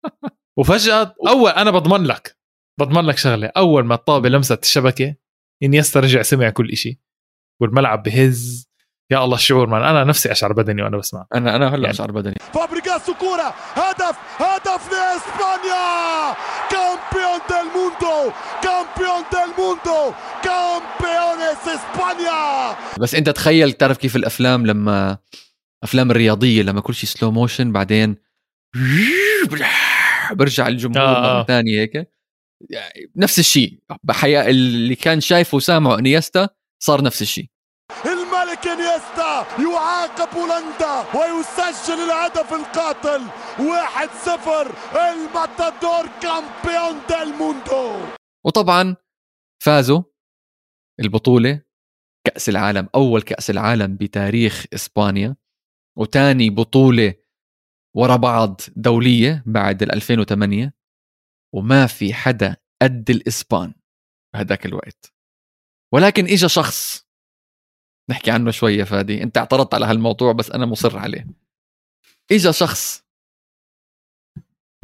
وفجأة 0.58 1.14
أول 1.28 1.50
أنا 1.50 1.70
بضمن 1.70 2.04
لك 2.06 2.36
بضمن 2.80 3.04
لك 3.06 3.18
شغلة. 3.18 3.50
أول 3.56 3.84
ما 3.84 3.94
الطابة 3.94 4.28
لمست 4.28 4.62
الشبكة 4.62 5.14
إنيستا 5.62 6.00
رجع 6.00 6.22
سمع 6.22 6.50
كل 6.50 6.70
إشي. 6.70 7.00
والملعب 7.60 8.02
بهز. 8.02 8.70
يا 9.12 9.24
الله 9.24 9.34
الشعور 9.36 9.66
مان 9.66 9.82
أنا 9.82 10.04
نفسي 10.04 10.32
أشعر 10.32 10.52
بدني 10.52 10.82
وأنا 10.82 10.96
بسمع 10.96 11.26
أنا 11.34 11.56
أنا 11.56 11.68
هلا 11.68 11.74
يعني- 11.76 11.90
أشعر 11.90 12.10
بدني. 12.12 12.34
فابريجاس 12.54 13.10
كورة 13.10 13.54
هدف 13.74 14.16
هدف 14.38 14.92
لإسبانيا! 14.92 16.34
campeón 16.70 17.40
del 17.48 17.66
mundo 17.74 18.32
campeón 18.62 19.22
del 19.32 19.54
mundo 19.58 20.12
campeones 20.44 20.99
إسبانيا! 21.74 22.76
بس 23.00 23.14
أنت 23.14 23.30
تخيل 23.30 23.72
تعرف 23.72 23.98
كيف 23.98 24.16
الأفلام 24.16 24.66
لما 24.66 25.18
أفلام 25.84 26.10
الرياضية 26.10 26.62
لما 26.62 26.80
كل 26.80 26.94
شيء 26.94 27.08
slow 27.10 27.30
motion 27.30 27.72
بعدين 27.72 28.16
برجع 30.32 30.68
الجمهور 30.68 31.02
آه، 31.08 31.34
مره. 31.36 31.44
ثانية 31.44 31.80
هيك؟ 31.80 31.94
يعني 32.70 33.10
نفس 33.16 33.38
الشيء 33.38 33.78
بحياة 34.02 34.50
اللي 34.50 34.94
كان 34.94 35.20
شايفه 35.20 35.56
وسامعه 35.56 35.98
إنيستا 35.98 36.48
صار 36.82 37.02
نفس 37.02 37.22
الشيء 37.22 37.46
الملك 38.06 38.66
إنيستا 38.66 39.46
يعاقب 39.58 40.34
هولندا 40.38 41.04
ويسجل 41.14 41.94
الهدف 41.94 42.52
القاتل. 42.52 43.22
1-0 43.58 44.74
الماتادور 44.96 46.08
campeón 46.22 47.00
del 47.08 47.34
mundo. 47.38 47.96
وطبعا 48.44 48.96
فازوا. 49.64 50.02
البطولة 51.00 51.62
كأس 52.26 52.48
العالم 52.48 52.88
أول 52.94 53.22
كأس 53.22 53.50
العالم 53.50 53.96
بتاريخ 53.96 54.66
إسبانيا 54.74 55.36
وتاني 55.98 56.50
بطولة 56.50 57.14
ورا 57.96 58.16
بعض 58.16 58.60
دولية 58.76 59.42
بعد 59.46 59.82
ال 59.82 59.92
2008 59.92 60.74
وما 61.54 61.86
في 61.86 62.14
حدا 62.14 62.56
قد 62.82 63.10
الإسبان 63.10 63.74
بهداك 64.34 64.66
الوقت. 64.66 65.12
ولكن 65.92 66.24
إجا 66.24 66.48
شخص 66.48 67.06
نحكي 68.10 68.30
عنه 68.30 68.50
شوية 68.50 68.84
فادي 68.84 69.22
أنت 69.22 69.38
اعترضت 69.38 69.74
على 69.74 69.86
هالموضوع 69.86 70.32
بس 70.32 70.50
أنا 70.50 70.66
مصر 70.66 70.98
عليه. 70.98 71.26
إجا 72.32 72.50
شخص 72.50 73.04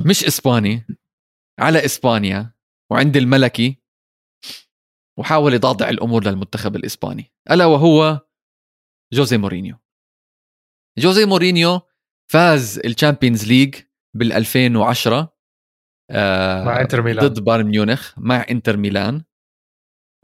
مش 0.06 0.24
إسباني 0.24 0.86
على 1.58 1.84
إسبانيا 1.84 2.52
وعند 2.90 3.16
الملكي 3.16 3.78
وحاول 5.18 5.54
يضعضع 5.54 5.88
الأمور 5.88 6.24
للمنتخب 6.24 6.76
الإسباني. 6.76 7.32
ألا 7.50 7.66
وهو 7.66 8.20
جوزي 9.12 9.38
مورينيو. 9.38 9.76
جوزي 10.98 11.24
مورينيو 11.24 11.80
فاز 12.32 12.78
ال 12.78 12.85
Champions 12.85 13.46
League 13.46 13.74
بال 14.16 14.32
2010 14.32 15.36
آه 16.10 16.64
مع 16.64 16.80
إنتر 16.80 17.02
ميلان. 17.02 17.26
ضد 17.26 17.44
بايرن 17.44 17.66
ميونخ 17.66 18.14
مع 18.18 18.46
إنتر 18.50 18.76
ميلان. 18.76 19.24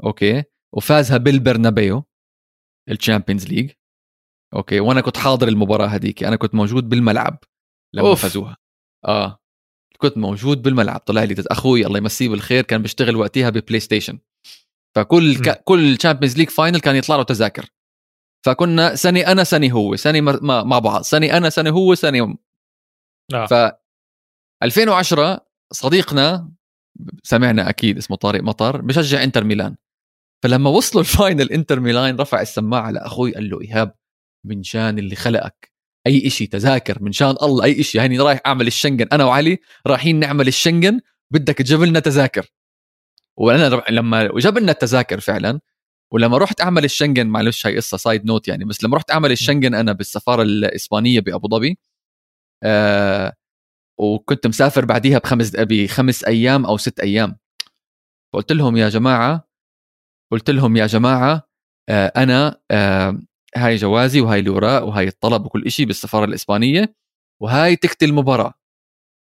أوكي. 0.05 0.45
وفازها 0.75 1.17
بالبرنابيو 1.17 2.05
ال 2.91 2.96
Champions 2.96 3.47
League. 3.47 3.71
أوكي. 4.55 4.81
وأنا 4.81 5.01
كنت 5.01 5.17
حاضر 5.17 5.49
المباراة 5.49 5.87
هذيك. 5.87 6.25
أنا 6.25 6.37
كنت 6.37 6.55
موجود 6.55 6.89
بالملعب 6.89 7.39
لما 7.95 8.09
أوف. 8.09 8.23
فازوها. 8.23 8.57
آه. 9.05 9.39
كنت 9.99 10.19
موجود 10.19 10.63
بالملعب. 10.63 11.01
طلع 11.01 11.25
لي 11.25 11.35
أخوي. 11.51 11.87
الله 11.87 11.99
يمسيه 11.99 12.29
بالخير. 12.29 12.65
كان 12.65 12.83
بيشتغل 12.83 13.17
وقتها 13.17 13.51
ب 13.51 13.81
PlayStation 13.81 14.19
فكل. 14.97 15.37
ك... 15.37 15.63
كل 15.65 15.97
Champions 15.97 16.39
League 16.39 16.49
final 16.49 16.81
كان 16.81 16.97
يطلع 16.97 17.17
له 17.17 17.23
تذاكر. 17.23 17.67
فكنا 18.47 18.95
سنه 18.95 19.21
أنا 19.21 19.45
سنه 19.45 19.73
هو 19.73 19.97
سنه 19.97 20.21
مر... 20.21 20.43
مع 20.65 20.79
بعض. 20.79 21.03
سنه 21.03 21.37
أنا 21.37 21.51
سنه 21.51 21.71
هو 21.71 21.95
سنه 21.95 22.37
آه. 23.35 23.47
ف 23.47 23.73
2010 24.63 25.47
صديقنا 25.73 26.53
سمعنا 27.23 27.69
أكيد 27.69 27.97
اسمه 27.99 28.17
طارق 28.17 28.43
مطر 28.43 28.81
بشجع 28.81 29.23
إنتر 29.23 29.45
ميلان. 29.45 29.77
فلما 30.43 30.71
وصلوا 30.71 31.03
ال 31.03 31.11
final 31.11 31.53
إنتر 31.53 31.81
ميلان 31.81 32.17
رفع 32.17 32.41
السماعة 32.41 32.91
لاخوي 32.91 33.35
قال 33.35 33.51
له 33.51 33.61
إيهاب 33.61 33.95
من 34.47 34.63
شان 34.63 34.99
اللي 34.99 35.17
خلقك؟ 35.17 35.73
أي 36.07 36.27
إشي 36.27 36.47
تذاكر 36.47 37.03
من 37.03 37.13
شان 37.13 37.37
الله 37.43 37.65
أي 37.65 37.81
إشي. 37.81 38.01
هاني 38.01 38.19
رايح 38.19 38.41
أعمل 38.47 38.67
الشنغن 38.67 39.07
أنا 39.13 39.25
وعلي 39.25 39.59
رايحين 39.87 40.19
نعمل 40.21 40.49
الشنغن 40.49 41.01
بدك 41.33 41.59
تجيب 41.59 41.83
لنا 41.83 42.01
تذاكر. 42.01 42.47
وأنا 43.39 43.83
لما 43.91 44.31
جاب 44.39 44.59
لنا 44.59 44.73
التذاكر 44.73 45.21
فعلا 45.21 45.61
ولما 46.13 46.39
رحت 46.39 46.61
أعمل 46.61 46.85
الشنغن 46.85 47.27
معلش 47.27 47.67
هاي 47.67 47.77
قصة 47.77 47.97
side 47.97 48.27
note 48.27 48.49
يعني 48.49 48.65
بس 48.65 48.85
لما 48.85 48.97
رحت 48.97 49.11
أعمل 49.11 49.33
الشنغن 49.33 49.75
أنا 49.75 49.93
بالسفارة 49.93 50.43
الإسبانية 50.43 51.21
بأبو 51.21 51.49
ظبي 51.49 51.79
آه 52.65 53.33
وكنت 54.01 54.47
مسافر 54.47 54.85
بعديها 54.85 55.19
بخمس 55.19 55.57
بخمس 55.57 56.25
أيام 56.25 56.67
أو 56.67 56.77
ست 56.77 57.01
أيام. 57.01 57.37
فقلت 58.35 58.53
لهم 58.53 58.77
يا 58.77 58.89
جماعة 58.89 59.49
قلت 60.33 60.51
لهم 60.51 60.77
يا 60.77 60.87
جماعة 60.87 61.49
آه 61.89 62.13
أنا 62.17 62.61
آه 62.71 63.21
هاي 63.57 63.77
جوازي 63.77 64.21
وهاي 64.21 64.41
الاوراق 64.41 64.85
وهاي 64.85 65.09
الطلب 65.09 65.47
وكل 65.47 65.65
إشي 65.67 65.85
بالسفارة 65.85 66.25
الإسبانية 66.25 66.95
وهاي 67.43 67.77
تكتي 67.77 68.05
المباراة. 68.05 68.55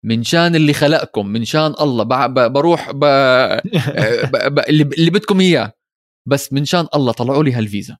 من 0.04 0.22
شان 0.22 0.54
اللي 0.54 0.72
خلقكم 0.72 1.26
من 1.26 1.44
شان 1.44 1.74
الله. 1.80 2.04
ب- 2.04 2.34
ب- 2.34 2.52
بروح 2.52 2.90
ب... 2.90 2.98
ب... 4.32 4.54
ب... 4.54 4.58
اللي, 4.58 5.10
بدكم 5.10 5.40
إياه. 5.40 5.72
بس 6.28 6.52
من 6.52 6.64
شان 6.64 6.86
الله 6.94 7.12
طلعوا 7.12 7.44
لي 7.44 7.52
هالفيزا. 7.52 7.98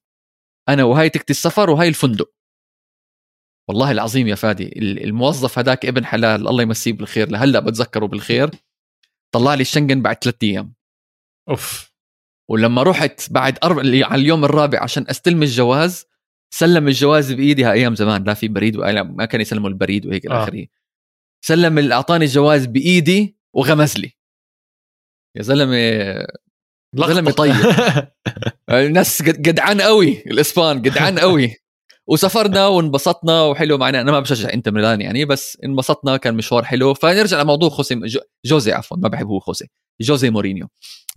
أنا 0.69 0.85
وهاي 0.85 1.09
تكتي 1.11 1.31
السفر 1.33 1.71
وهاي 1.71 1.89
الفندق. 1.89 2.33
والله 3.69 3.91
العظيم 3.91 4.29
يا 4.29 4.35
فادي 4.35 4.67
ال- 4.79 5.05
الموظف 5.05 5.59
هداك 5.59 5.87
ابن 5.87 6.05
حلال 6.05 6.49
الله 6.49 6.63
يمسيه 6.63 6.93
بالخير. 6.93 7.31
لهلأ 7.31 7.61
بتذكره 7.61 8.07
بالخير. 8.07 8.51
طلع 9.35 9.55
لي 9.55 9.61
الشنغن 9.61 10.03
بعد 10.03 10.17
ثلاثة 10.25 10.47
أيام. 10.47 10.75
أوف. 11.49 11.91
ولما 12.51 12.83
رحت 12.83 13.33
بعد 13.33 13.59
أربع 13.65 13.81
على 13.81 14.23
اليوم 14.23 14.45
الرابع 14.45 14.83
عشان 14.83 15.05
أستلم 15.11 15.43
الجواز 15.43 16.07
سلم 16.55 16.89
الجواز 16.89 17.33
بإيدي. 17.33 17.71
أيام 17.71 17.95
زمان 17.95 18.25
لا 18.25 18.35
في 18.35 18.49
بريد 18.49 18.77
ولا 18.77 19.03
ما 19.03 19.25
كان 19.25 19.41
يسلموا 19.41 19.69
البريد 19.69 20.07
وهيك 20.07 20.27
إلى 20.27 20.35
آه. 20.35 20.45
سلم 21.45 21.93
أعطاني 21.93 22.25
الجواز 22.25 22.67
بإيدي 22.67 23.37
وغمز 23.55 23.97
لي. 23.99 24.13
يا 25.37 25.43
زلمة 25.43 25.77
زلمة 26.95 27.31
طيب. 27.31 27.55
الناس 28.71 29.23
جدعان 29.23 29.81
قوي 29.81 30.23
الإسبان 30.27 30.83
جدعان 30.83 31.19
قوي. 31.19 31.57
وسافرنا 32.07 32.67
وانبسطنا 32.67 33.43
وحلو 33.43 33.79
معنا. 33.79 34.01
أنا 34.01 34.13
ما 34.13 34.21
بشجع 34.21 34.53
إنتر 34.55 34.73
ميلان 34.73 35.01
يعني 35.01 35.25
بس 35.25 35.59
انبسطنا 35.65 36.17
كان 36.17 36.35
مشوار 36.35 36.65
حلو. 36.65 36.95
فنرجع 36.95 37.43
لموضوع 37.43 37.69
خوسي 37.69 37.95
جو- 37.95 38.21
جوزي 38.45 38.73
عفوا 38.73 38.97
ما 38.97 39.09
بحب 39.09 39.27
هو 39.27 39.41
خوسي. 39.41 39.67
جوزي 40.01 40.31
مورينيو. 40.31 40.69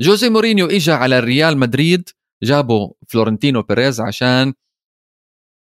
جوزي 0.02 0.30
مورينيو 0.30 0.66
اجى 0.68 0.92
على 0.92 1.20
الريال 1.20 1.58
مدريد 1.58 2.10
جابوا 2.44 2.94
فلورنتينو 3.08 3.62
بيريز 3.62 4.02
عشان 4.02 4.54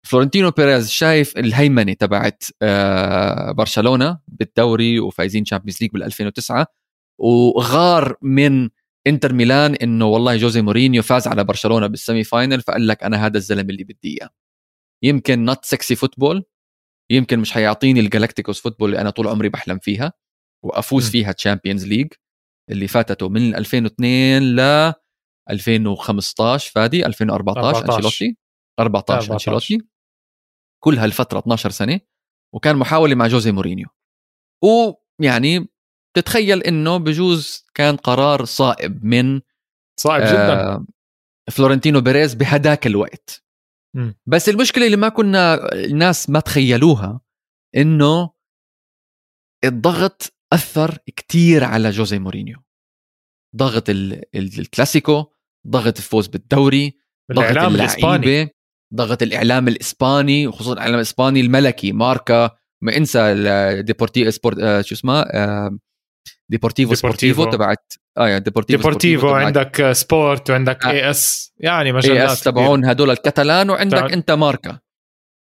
فلورنتينو 0.06 0.52
بيريز 0.52 0.90
شايف 0.90 1.38
الهيمنة 1.38 1.94
تبعت 1.94 2.44
آه، 2.62 3.52
برشلونة 3.52 4.20
بالدوري 4.28 5.00
وفايزين 5.00 5.44
Champions 5.44 5.78
League 5.82 5.92
بال 5.92 6.04
2009 6.04 6.68
وغار 7.20 8.16
من 8.22 8.70
إنتر 9.08 9.34
ميلان 9.34 9.76
إنه 9.76 10.06
والله 10.06 10.38
جوزي 10.38 10.62
مورينيو 10.62 11.04
فاز 11.04 11.28
على 11.28 11.44
برشلونة 11.44 11.88
بال 11.88 12.24
semi-final 12.24 12.62
فقال 12.62 12.88
لك 12.88 13.04
أنا 13.04 13.26
هذا 13.26 13.38
الزلمه 13.38 13.70
اللي 13.70 13.84
بدي 13.84 14.18
إياه 14.18 14.30
يمكن 15.04 15.46
not 15.46 15.66
sexy 15.66 15.96
football 15.96 16.44
يمكن 17.12 17.40
مش 17.40 17.52
حيعطيني 17.52 18.00
ال 18.00 18.05
Galacticos 18.05 18.62
football 18.62 18.90
اللي 18.90 19.02
أنا 19.02 19.10
طول 19.10 19.28
عمري 19.28 19.50
بحلم 19.50 19.80
فيها 19.80 20.14
وأفوز 20.66 21.08
م. 21.08 21.12
فيها 21.12 21.32
Champions 21.32 21.86
League 21.86 22.08
اللي 22.72 22.88
فاتته 22.88 23.30
من 23.30 23.56
2002 23.56 24.56
ل 24.56 24.94
2015 25.50 26.72
فادي 26.72 27.06
2014 27.06 27.78
14. 27.78 27.96
أنشيلوتي 27.96 28.38
14 28.80 29.14
14. 29.14 29.34
أنشيلوتي 29.34 29.95
كل 30.86 30.98
هالفترة 30.98 31.40
12 31.40 31.70
سنة 31.70 32.00
وكان 32.54 32.76
محاولة 32.76 33.16
مع 33.16 33.28
جوزي 33.28 33.52
مورينيو. 33.52 33.88
ويعني 34.64 35.68
تتخيل 36.18 36.64
إنه 36.64 36.98
بجوز 36.98 37.66
كان 37.74 37.96
قرار 37.96 38.46
صائب 38.46 39.06
من 39.06 39.42
صعب 40.00 40.22
جدا. 40.22 40.54
آه 40.62 40.86
فلورنتينو 41.52 42.02
بيريز 42.02 42.34
بهداك 42.34 42.88
الوقت. 42.88 43.44
مم. 43.96 44.16
بس 44.26 44.50
المشكلة 44.50 44.86
اللي 44.86 44.98
ما 44.98 45.10
كنا 45.10 45.74
الناس 45.74 46.30
ما 46.30 46.40
تخيلوها 46.40 47.22
إنه 47.76 48.30
الضغط 49.64 50.34
أثر 50.54 50.98
كتير 51.06 51.64
على 51.64 51.90
جوزي 51.90 52.20
مورينيو. 52.20 52.58
ضغط 53.56 53.90
ال- 53.90 54.36
ال- 54.36 54.60
الكلاسيكو 54.60 55.26
ضغط 55.68 55.98
الفوز 55.98 56.28
بالدوري 56.28 56.98
ضغط 57.32 57.40
الاعلام 57.46 57.76
الإسباني. 57.76 58.16
اللعيبة. 58.16 58.52
ضغط 58.94 59.22
الإعلام 59.24 59.68
الإسباني 59.68 60.48
وخصوصا 60.48 60.74
الإعلام 60.74 60.96
الإسباني 60.96 61.42
الملكي 61.42 61.92
ماركا 61.92 62.52
ما 62.84 62.98
انسى 62.98 63.34
ديبورتي 63.82 64.32
سبورت 64.32 64.60
آه، 64.60 64.82
شو 64.82 64.96
اسمه 64.96 65.22
آه، 65.22 65.78
ديبورتيفو 66.52 66.94
ديبورتيفو. 66.94 66.96
سبورتيفو 66.96 67.52
تبعت 67.58 67.94
آه 68.18 68.28
يعني 68.28 68.44
ديبورتيفو, 68.44 68.78
ديبورتيفو 68.82 69.28
تبعت. 69.30 69.46
عندك 69.46 69.92
سبورت 69.92 70.50
وعندك 70.50 70.86
آه. 70.86 70.90
اي 70.92 71.10
اس 71.10 71.54
يعني 71.58 71.90
اي 71.90 71.94
مجلات 71.94 72.30
اس 72.30 72.44
تبعون 72.44 72.86
هدول 72.86 73.10
الكتالان 73.12 73.70
وعندك 73.70 73.98
تبع- 73.98 74.14
أنت 74.14 74.32
ماركا. 74.32 74.80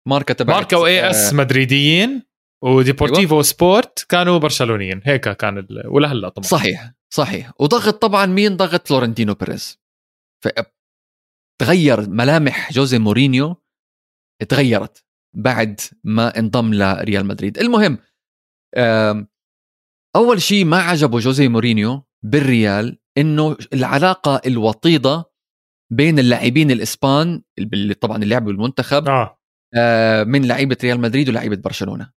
ماركا 0.07 0.34
تبع 0.34 0.53
ماركا 0.53 0.78
واي 0.78 1.10
اس 1.10 1.34
مدريديين 1.34 2.24
وديبورتيفو 2.64 3.41
سبورت 3.41 4.06
كانوا 4.10 4.38
برشلونيين. 4.38 5.02
هيك 5.06 5.30
كان 5.30 5.57
ال... 5.57 5.84
ولهلا 5.88 6.30
طبعا. 6.30 6.48
صحيح 6.48 6.91
صحيح. 7.14 7.52
وضغط 7.60 8.02
طبعا 8.02 8.26
مين؟ 8.26 8.57
ضغط 8.57 8.88
فلورنتينو 8.88 9.34
بيريز. 9.34 9.80
تغير 11.61 12.10
ملامح 12.10 12.72
جوزي 12.72 12.99
مورينيو 12.99 13.56
تغيرت 14.49 15.06
بعد 15.36 15.80
ما 16.03 16.40
انضم 16.40 16.73
لريال 16.73 17.26
مدريد. 17.26 17.57
المهم 17.57 17.98
أول 20.15 20.41
شيء 20.41 20.65
ما 20.65 20.77
عجبه 20.77 21.19
جوزي 21.19 21.48
مورينيو 21.48 22.03
بالريال 22.23 22.99
إنه 23.18 23.57
العلاقة 23.73 24.41
الوطيدة 24.45 25.32
بين 25.94 26.19
اللاعبين 26.19 26.72
الإسبان 26.72 27.44
اللي 27.60 27.94
طبعا 27.94 28.15
اللي 28.15 28.26
لعبوا 28.26 28.48
بالمنتخب 28.48 29.07
آه. 29.07 29.40
آه 29.77 30.23
من 30.23 30.48
لعيبة 30.48 30.77
ريال 30.84 30.99
مدريد 30.99 31.30
ولاعيبه 31.30 31.56
برشلونة. 31.56 32.11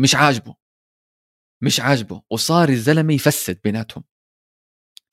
مش 0.00 0.14
عاجبه. 0.14 0.54
مش 1.62 1.80
عاجبه. 1.80 2.22
وصار 2.30 2.68
الزلمة 2.68 3.14
يفسد 3.14 3.60
بيناتهم. 3.64 4.04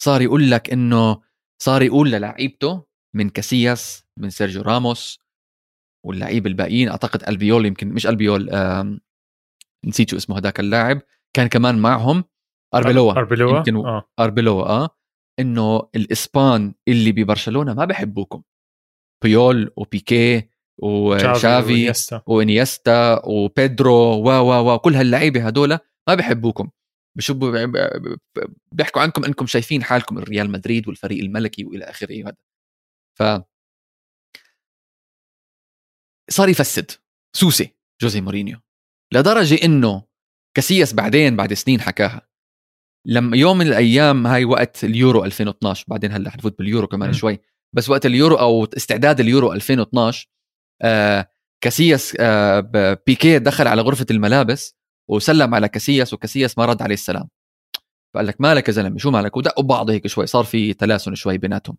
صار 0.04 0.22
يقول 0.22 0.52
لك 0.52 0.70
إنه 0.74 1.22
صار 1.62 1.82
يقول 1.82 2.12
للعيبته 2.12 2.87
من 3.16 3.30
كاسياس 3.30 4.06
من 4.18 4.30
سيرجيو 4.30 4.62
راموس 4.62 5.20
واللعيب 6.06 6.48
الباقيين. 6.48 6.90
أعتقد 6.90 7.24
ألبيول 7.30 7.66
يمكن 7.66 7.90
مش 7.90 8.08
ألبيول 8.08 8.50
نسيت 9.86 10.10
شو 10.10 10.18
اسمه 10.18 10.38
هذاك 10.38 10.60
اللاعب. 10.60 11.02
كان 11.34 11.48
كمان 11.48 11.78
معهم 11.78 12.24
أربيلوا 12.74 13.12
أربيلوا 13.12 13.58
يمكن 13.58 13.76
آه. 13.76 14.10
أربيلوا 14.20 14.66
آه. 14.66 14.90
إنه 15.40 15.90
الإسبان 15.96 16.74
اللي 16.88 17.12
ببرشلونة 17.12 17.74
ما 17.74 17.86
بحبوكم. 17.86 18.44
بيول 19.24 19.72
وبيكي 19.78 20.50
وشافي. 20.78 21.94
وإنيستا. 22.28 23.22
وبيدرو 23.26 23.96
و 23.96 24.30
و 24.30 24.74
و 24.74 24.80
كل 24.80 24.96
هاللعيبة 24.96 25.48
هدول 25.48 25.78
ما 26.08 26.16
بحبوكم. 26.16 26.70
بشوفوا 27.18 27.66
بيحكوا 28.72 29.02
عنكم 29.02 29.26
إنكم 29.26 29.46
شايفين 29.46 29.84
حالكم 29.84 30.18
ريال 30.18 30.50
مدريد 30.50 30.88
والفريق 30.88 31.24
الملكي 31.24 31.66
وإلى 31.66 31.86
آخره. 31.86 32.34
ف 33.18 33.24
صار 36.30 36.50
يفسد. 36.50 36.92
سوسي 37.36 37.76
جوزي 38.02 38.22
مورينيو. 38.22 38.58
لدرجة 39.14 39.66
إنه 39.66 40.04
كاسياس 40.58 40.94
بعدين 40.94 41.36
بعد 41.36 41.54
سنين 41.54 41.82
حكاها 41.82 42.28
لما 43.06 43.38
يوم 43.38 43.58
من 43.58 43.68
الأيام 43.68 44.28
هاي 44.28 44.46
وقت 44.46 44.84
اليورو 44.84 45.26
2012 45.26 45.86
بعدين 45.88 46.12
هلأ 46.12 46.30
حنفوت 46.30 46.58
باليورو 46.58 46.88
كمان. 46.88 47.14
شوي 47.14 47.40
بس 47.74 47.90
وقت 47.90 48.06
اليورو 48.06 48.36
أو 48.36 48.66
استعداد 48.66 49.20
اليورو 49.20 49.54
2012 49.54 50.28
آه 50.82 51.32
كاسياس 51.62 52.18
آه 52.20 52.60
بيكي 53.08 53.40
دخل 53.40 53.68
على 53.68 53.82
غرفة 53.82 54.06
الملابس 54.12 54.76
وسلم 55.10 55.56
على 55.56 55.70
كاسياس 55.70 56.14
وكاسياس 56.14 56.58
ما 56.58 56.66
رد 56.66 56.82
عليه 56.82 56.94
السلام. 56.94 57.30
فقال 58.14 58.28
لك 58.28 58.42
مالك 58.42 58.68
يا 58.68 58.74
زلمة؟ 58.74 58.98
شو 58.98 59.12
مالك؟ 59.12 59.38
ودقوا 59.38 59.64
بعض 59.64 59.90
هيك 59.90 60.08
شوي 60.08 60.28
صار 60.28 60.44
في 60.44 60.74
تلاسن 60.74 61.16
شوي 61.16 61.38
بيناتهم. 61.38 61.78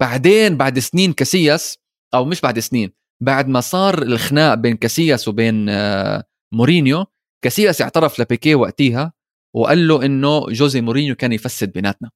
بعدين 0.00 0.56
بعد 0.56 0.78
سنين 0.78 1.12
كاسياس 1.12 1.78
أو 2.14 2.24
مش 2.24 2.40
بعد 2.40 2.58
سنين 2.58 2.92
بعد 3.22 3.48
ما 3.48 3.60
صار 3.60 4.02
الخناق 4.02 4.54
بين 4.54 4.76
كاسياس 4.76 5.28
وبين 5.28 5.68
آه 5.68 6.24
مورينيو 6.52 7.06
كاسياس 7.44 7.82
اعترف 7.82 8.20
لبيكي 8.20 8.54
وقتيها 8.54 9.12
وقال 9.56 9.88
له 9.88 10.06
إنه 10.06 10.46
جوزي 10.46 10.80
مورينيو 10.80 11.14
كان 11.14 11.32
يفسد 11.32 11.72
بيناتنا. 11.72 12.10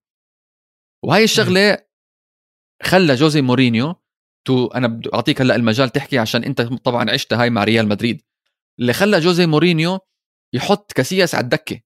وهي 1.04 1.24
الشغلة 1.24 1.78
خلى 2.82 3.14
جوزي 3.14 3.42
مورينيو 3.42 3.94
to 4.46 4.66
أنا 4.66 4.86
بدي 4.86 5.10
أعطيك 5.14 5.40
هلأ 5.40 5.56
المجال 5.56 5.90
تحكي 5.90 6.18
عشان 6.18 6.44
أنت 6.44 6.62
طبعا 6.62 7.10
عشت 7.10 7.32
هاي 7.32 7.50
مع 7.50 7.64
ريال 7.64 7.88
مدريد. 7.88 8.22
اللي 8.80 8.92
خلى 8.92 9.20
جوزي 9.20 9.46
مورينيو 9.46 9.98
يحط 10.54 10.92
كاسياس 10.92 11.34
على 11.34 11.44
الدكة 11.44 11.80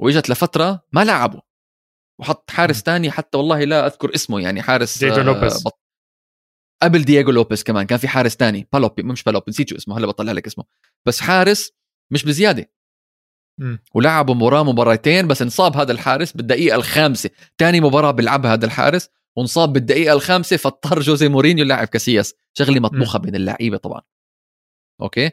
وإجت 0.00 0.30
لفترة 0.30 0.86
ما 0.92 1.04
لعبه 1.04 1.42
وحط 2.20 2.50
حارس 2.50 2.82
تاني 2.82 3.10
حتى 3.10 3.38
والله 3.38 3.64
لا 3.64 3.86
أذكر 3.86 4.14
اسمه 4.14 4.40
يعني 4.40 4.62
حارس 4.62 4.98
دييغو 4.98 5.16
آه، 5.16 5.22
لوبيز. 5.22 5.62
بط... 5.62 5.80
قبل 6.82 7.04
دييغو 7.04 7.30
لوبيز 7.30 7.62
كمان 7.62 7.86
كان 7.86 7.98
في 7.98 8.08
حارس 8.08 8.36
تاني 8.36 8.68
بالوبي 8.72 9.02
مش 9.02 9.22
بالوبي 9.22 9.44
نسيت 9.48 9.68
شو 9.70 9.76
اسمه 9.76 9.98
هلا 9.98 10.06
بطلع 10.06 10.32
لك 10.32 10.46
اسمه. 10.46 10.64
بس 11.06 11.20
حارس 11.20 11.72
مش 12.12 12.24
بزيادة. 12.24 12.72
ولعبوا 13.94 14.34
مباراة 14.34 14.62
مباراتين 14.62 15.28
بس 15.28 15.42
انصاب 15.42 15.76
هذا 15.76 15.92
الحارس 15.92 16.32
بالدقيقة 16.32 16.76
الخامسة. 16.76 17.30
تاني 17.58 17.80
مباراة 17.80 18.10
بيلعبها 18.10 18.52
هذا 18.52 18.66
الحارس 18.66 19.08
وانصاب 19.36 19.72
بالدقيقة 19.72 20.12
الخامسة 20.12 20.56
فاضطر 20.56 21.00
جوزي 21.00 21.28
مورينيو 21.28 21.64
يلعب 21.64 21.86
كاسياس 21.86 22.34
شغلة 22.54 22.80
مطبوخة 22.80 23.18
بين 23.18 23.34
اللعيبة 23.34 23.76
طبعا. 23.76 24.00
أوكي؟ 25.02 25.30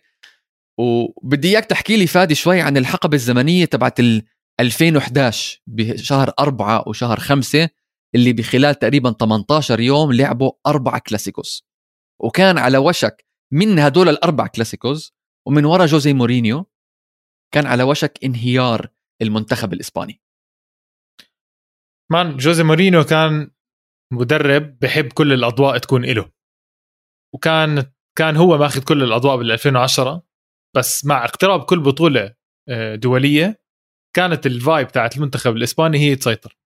وبدي 0.77 1.49
إياك 1.49 1.65
تحكي 1.65 1.97
لي 1.97 2.07
فادي 2.07 2.35
شوي 2.35 2.61
عن 2.61 2.77
الحقبة 2.77 3.15
الزمنية 3.15 3.65
تبعت 3.65 3.99
ال 3.99 4.23
2011 4.59 5.61
بشهر 5.67 6.33
أربعة 6.39 6.83
وشهر 6.87 7.19
خمسة 7.19 7.69
اللي 8.15 8.33
بخلال 8.33 8.75
تقريبا 8.75 9.11
18 9.11 9.79
يوم 9.79 10.13
لعبوا 10.13 10.51
أربع 10.67 10.97
كلاسيكوس 10.97 11.67
وكان 12.21 12.57
على 12.57 12.77
وشك 12.77 13.25
من 13.53 13.79
هدول 13.79 14.09
الأربع 14.09 14.47
كلاسيكوس 14.47 15.13
ومن 15.47 15.65
ورا 15.65 15.85
جوزي 15.85 16.13
مورينيو 16.13 16.65
كان 17.53 17.65
على 17.65 17.83
وشك 17.83 18.19
انهيار 18.23 18.87
المنتخب 19.21 19.73
الإسباني. 19.73 20.21
man 22.11 22.37
جوزي 22.37 22.63
مورينيو 22.63 23.03
كان 23.03 23.51
مدرب 24.13 24.79
بحب 24.79 25.13
كل 25.13 25.33
الأضواء 25.33 25.77
تكون 25.77 26.05
إله. 26.05 26.31
وكان 27.35 27.91
كان 28.17 28.35
هو 28.37 28.57
ماخذ 28.57 28.83
كل 28.83 29.03
الأضواء 29.03 29.37
بال 29.37 29.51
2010 29.51 30.23
بس 30.75 31.05
مع 31.05 31.23
اقتراب 31.25 31.63
كل 31.63 31.79
بطولة 31.79 32.35
آه، 32.69 32.95
دولية 32.95 33.62
كانت 34.15 34.45
ال 34.45 34.53
vibe 34.53 34.87
تاعت 34.87 35.17
المنتخب 35.17 35.55
الإسباني 35.55 35.97
هي 35.99 36.15
تسيطر. 36.15 36.57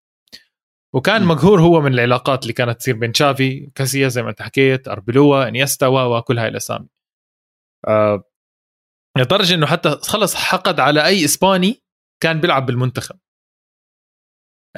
وكان 0.95 1.23
م. 1.23 1.27
مقهور 1.27 1.61
هو 1.61 1.81
من 1.81 1.93
العلاقات 1.93 2.41
اللي 2.43 2.53
كانت 2.53 2.79
تصير 2.79 2.95
بين 2.95 3.11
تشافي 3.11 3.71
كاسياس 3.75 4.07
زي 4.07 4.23
ما 4.23 4.29
انت 4.29 4.41
حكيت 4.41 4.87
أربيلوا 4.87 5.47
إنيستا 5.47 5.87
و 5.87 6.17
وكل 6.17 6.39
هاي 6.39 6.47
الأسامي. 6.47 6.87
آه 7.87 8.23
لدرجة 9.17 9.53
إنه 9.53 9.65
حتى 9.67 9.89
خلص 9.89 10.35
حقد 10.35 10.79
على 10.79 11.05
أي 11.05 11.25
إسباني 11.25 11.83
كان 12.23 12.39
بيلعب 12.41 12.65
بالمنتخب. 12.65 13.19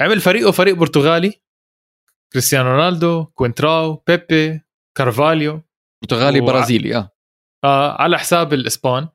عمل 0.00 0.20
فريقه 0.20 0.50
فريق 0.50 0.74
برتغالي 0.76 1.32
كريستيانو 2.32 2.68
رونالدو 2.70 3.24
كوينتراو 3.24 3.94
بيبي 4.06 4.60
كارفاليو. 4.96 5.62
برتغالي 6.02 6.40
و- 6.40 6.44
برازيلي 6.44 6.96
آه. 6.96 7.10
آه 7.64 8.02
على 8.02 8.18
حساب 8.18 8.52
الإسبان. 8.52 9.08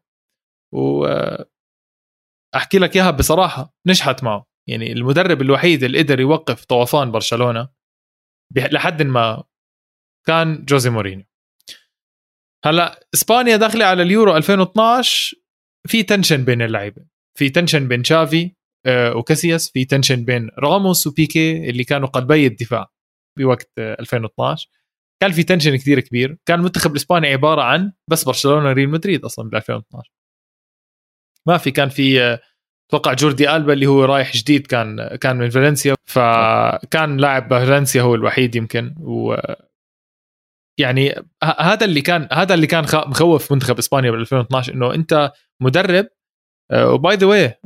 و 0.73 1.05
آه، 1.05 1.45
أحكي 2.55 2.79
لك 2.79 2.95
إياها 2.95 3.11
بصراحة 3.11 3.73
نجحت 3.87 4.23
معه. 4.23 4.45
يعني 4.69 4.91
المدرب 4.91 5.41
الوحيد 5.41 5.83
اللي 5.83 5.99
قدر 5.99 6.19
يوقف 6.19 6.65
طوفان 6.65 7.11
برشلونة 7.11 7.69
لحد 8.55 9.03
ما 9.03 9.43
كان 10.27 10.65
جوزي 10.65 10.89
مورينيو. 10.89 11.25
هلا 12.65 13.07
إسبانيا 13.13 13.57
داخلة 13.57 13.85
على 13.85 14.03
اليورو 14.03 14.37
2012 14.37 15.37
في 15.87 16.03
tension 16.03 16.45
بين 16.45 16.61
اللعيبة. 16.61 17.05
في 17.37 17.49
tension 17.49 17.87
بين 17.87 18.03
شافي 18.03 18.55
آه، 18.85 19.15
وكاسياس 19.15 19.71
في 19.71 19.85
tension 19.85 20.25
بين 20.25 20.49
راموس 20.59 21.07
وبيكي 21.07 21.69
اللي 21.69 21.83
كانوا 21.83 22.07
قلبي 22.07 22.47
الدفاع 22.47 22.91
بوقت 23.39 23.71
آه، 23.77 23.97
2012 23.99 24.69
كان 25.21 25.31
في 25.31 25.43
tension 25.43 25.75
كثير 25.75 25.99
كبير. 25.99 26.37
كان 26.45 26.59
المنتخب 26.59 26.91
الإسباني 26.91 27.27
عبارة 27.27 27.61
عن 27.61 27.93
بس 28.11 28.23
برشلونة 28.23 28.71
ريال 28.71 28.89
مدريد 28.89 29.25
أصلا 29.25 29.49
ب 29.49 29.55
2012 29.55 30.14
ما 31.47 31.57
في 31.57 31.71
كان 31.71 31.89
في 31.89 32.21
آه، 32.21 32.39
أتوقع 32.89 33.13
جوردي 33.13 33.55
ألبا 33.55 33.73
اللي 33.73 33.87
هو 33.87 34.05
رايح 34.05 34.33
جديد 34.33 34.67
كان 34.67 35.15
كان 35.21 35.37
من 35.37 35.49
فالنسيا. 35.49 35.95
فكان 36.05 37.17
لاعب 37.17 37.49
فالنسيا 37.49 38.01
هو 38.01 38.15
الوحيد 38.15 38.55
يمكن 38.55 38.95
و 38.99 39.35
يعني 40.79 41.15
هذا 41.43 41.85
اللي 41.85 42.01
كان 42.01 42.27
هذا 42.31 42.53
اللي 42.53 42.67
كان 42.67 42.83
مخوف 42.83 43.51
منتخب 43.51 43.77
إسبانيا 43.77 44.11
بال 44.11 44.19
2012 44.19 44.73
إنه 44.73 44.93
أنت 44.93 45.31
مدرب 45.61 46.07
و 46.73 46.87
by 46.87 47.15
the 47.15 47.27
way 47.27 47.59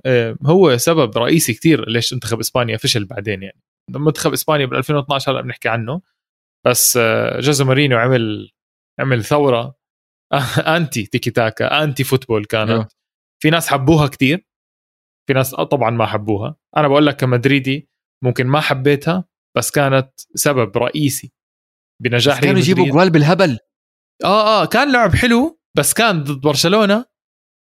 هو 0.46 0.78
سبب 0.78 1.18
رئيسي 1.18 1.54
كتير 1.54 1.90
ليش 1.90 2.14
منتخب 2.14 2.40
إسبانيا 2.40 2.78
فشل 2.78 3.06
بعدين 3.06 3.44
يعني. 3.44 3.62
منتخب 3.90 4.34
إسبانيا 4.34 4.66
بال 4.66 4.78
2012 4.78 5.32
هلا 5.32 5.42
بنحكي 5.42 5.70
عنه 5.70 6.02
بس 6.66 6.98
آه، 6.98 7.40
جوزي 7.40 7.64
مورينيو 7.64 7.98
عمل 7.98 8.52
عمل 9.00 9.24
ثورة 9.24 9.76
anti 10.78 11.06
تيكي 11.06 11.32
تاكا 11.32 11.84
anti 11.84 12.04
football 12.04 12.46
كانت. 12.46 12.70
أيوة. 12.70 12.88
في 13.41 13.49
ناس 13.49 13.68
حبوها 13.68 14.07
كتير 14.07 14.48
في 15.28 15.34
ناس 15.34 15.56
طبعا 15.56 15.90
ما 15.90 16.06
حبوها. 16.06 16.56
أنا 16.78 16.88
بقول 16.88 17.06
لك 17.06 17.16
كمدريدي 17.16 17.90
ممكن 18.24 18.48
ما 18.48 18.60
حبيتها 18.60 19.26
بس 19.57 19.72
كانت 19.72 20.11
سبب 20.36 20.78
رئيسي 20.78 21.34
بنجاح 22.03 22.36
ريال 22.36 22.45
كانوا 22.45 22.60
يجيبوا. 22.60 22.88
جوال 22.90 23.10
بالهبل. 23.10 23.60
آه 24.24 24.61
آه 24.61 24.66
كان 24.66 24.91
لعب 24.91 25.16
حلو 25.16 25.60
بس 25.78 25.94
كان 25.94 26.24
ضد 26.24 26.41
برشلونة. 26.41 27.06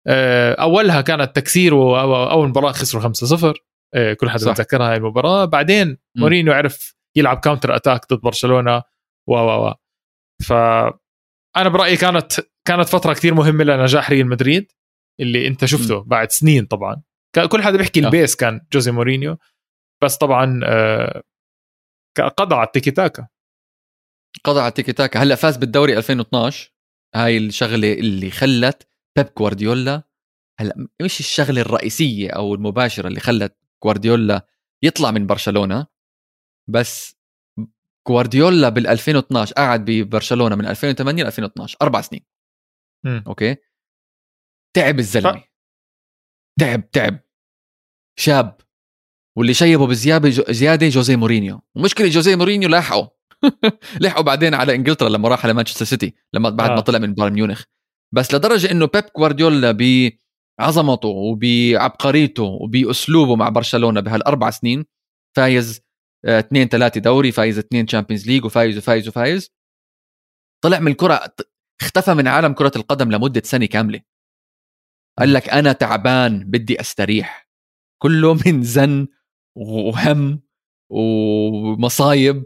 آه 0.08 0.54
أولها 0.54 1.02
كانت 1.02 1.36
تكسير 1.36 1.74
واول 1.74 2.50
مباراة 2.50 2.72
خسروا 2.72 3.04
5-0 3.04 3.54
آه 3.96 4.14
كل 4.14 4.30
حدا. 4.30 4.52
بتذكرها 4.52 4.92
هاي 4.92 4.98
المباراة. 4.98 5.46
بعدين 5.46 5.98
مورينيو 6.18 6.54
عرف 6.54 6.96
يلعب 7.18 7.40
counter 7.40 7.76
attack 7.76 8.14
ضد 8.14 8.22
برشلونة. 8.22 8.84
و 9.30 9.34
و 9.36 9.68
و. 9.68 9.74
ف 10.44 10.54
أنا 11.58 11.70
برأيي 11.70 11.98
كانت 11.98 12.34
كانت 12.68 12.90
فترة 12.90 13.14
كتير 13.14 13.34
مهمة 13.34 13.64
لنجاح 13.64 14.10
ريال 14.12 14.28
مدريد. 14.28 14.72
اللي 15.20 15.48
انت 15.48 15.66
شفته 15.66 16.04
بعد 16.04 16.32
سنين 16.32 16.66
طبعا. 16.66 17.02
كل 17.52 17.62
حدا 17.62 17.78
بيحكي 17.78 18.04
آه. 18.04 18.06
ال 18.06 18.12
base 18.12 18.36
كان 18.36 18.62
جوزي 18.74 18.92
مورينيو 18.92 19.38
بس 20.04 20.18
طبعا 20.18 20.60
آه، 20.64 21.24
قضى 22.38 22.56
على 22.56 22.68
التيكي 22.68 22.92
تاكا. 22.92 23.28
قضى 24.44 24.60
على 24.60 24.68
التيكي 24.68 24.94
تاكا. 24.94 25.20
هلأ 25.20 25.36
فاز 25.36 25.58
بالدوري 25.58 25.98
2012 25.98 26.72
هاي 27.16 27.38
الشغلة 27.38 27.94
اللي 27.94 28.32
خلت 28.32 28.88
بيب 29.16 29.28
جوارديولا 29.38 30.04
هلأ 30.60 30.88
مش 31.02 31.20
الشغلة 31.20 31.62
الرئيسية 31.62 32.30
أو 32.30 32.56
المباشرة 32.56 33.08
اللي 33.08 33.20
خلت 33.20 33.58
جوارديولا 33.84 34.48
يطلع 34.84 35.12
من 35.12 35.28
برشلونة 35.28 35.88
بس 36.70 37.16
جوارديولا 38.08 38.70
بال 38.70 38.88
2012 38.88 39.54
قعد 39.54 39.86
ببرشلونة 39.86 40.56
من 40.56 40.66
2008 40.66 41.24
ل 41.24 41.28
2012 41.28 41.78
أربع 41.82 42.02
سنين. 42.02 42.26
مم. 43.06 43.24
أوكي؟ 43.28 43.56
تعب 44.76 45.00
الزلمة. 45.00 45.44
تعب 46.60 46.92
تعب. 46.92 47.20
شاب. 48.20 48.58
واللي 49.38 49.54
شيبه 49.54 49.88
بزيادة 49.88 50.54
زيادة 50.54 50.88
جوزيه 50.90 51.16
مورينيو. 51.16 51.62
ومشكله 51.76 52.08
جوزيه 52.08 52.36
مورينيو 52.36 52.70
لاحقه 52.70 53.16
لحقوا 54.02 54.24
بعدين 54.24 54.54
على 54.54 54.76
إنجلترا 54.76 55.10
لما 55.10 55.30
راح 55.30 55.46
على 55.46 55.54
مانشستر 55.54 55.86
سيتي 55.86 56.16
لما 56.34 56.50
بعد 56.50 56.70
ما 56.70 56.78
آه. 56.78 56.80
طلع 56.80 57.00
من 57.00 57.14
بايرن 57.14 57.34
ميونخ. 57.34 57.64
بس 58.14 58.34
لدرجة 58.34 58.72
إنه 58.72 58.86
بيب 58.86 59.04
جوارديولا 59.18 59.72
بعظمته 60.60 61.08
وبعبقريته 61.08 62.44
وبأسلوبه 62.44 63.36
مع 63.36 63.50
برشلونة 63.50 64.00
بهالأربع 64.02 64.50
سنين 64.50 64.86
فايز 65.38 65.82
آه، 66.26 66.40
اثنين 66.40 66.68
ثلاثة 66.68 67.02
دوري 67.02 67.32
فايز 67.32 67.58
اثنين 67.58 67.86
Champions 67.86 68.28
League 68.28 68.46
وفايز 68.46 68.78
وفايز 68.78 69.08
وفايز. 69.08 69.52
طلع 70.64 70.80
من 70.80 70.92
الكره 70.92 71.34
اختفى 71.82 72.14
من 72.14 72.28
عالم 72.28 72.54
كرة 72.54 72.72
القدم 72.76 73.12
لمدة 73.12 73.42
سنة 73.46 73.66
كاملة. 73.66 74.15
قال 75.20 75.34
لك 75.34 75.50
أنا 75.50 75.72
تعبان 75.72 76.44
بدي 76.44 76.82
أستريح. 76.82 77.50
كله 78.02 78.34
من 78.46 78.64
زن 78.64 79.08
وهم 79.58 80.42
ومصايب 80.92 82.44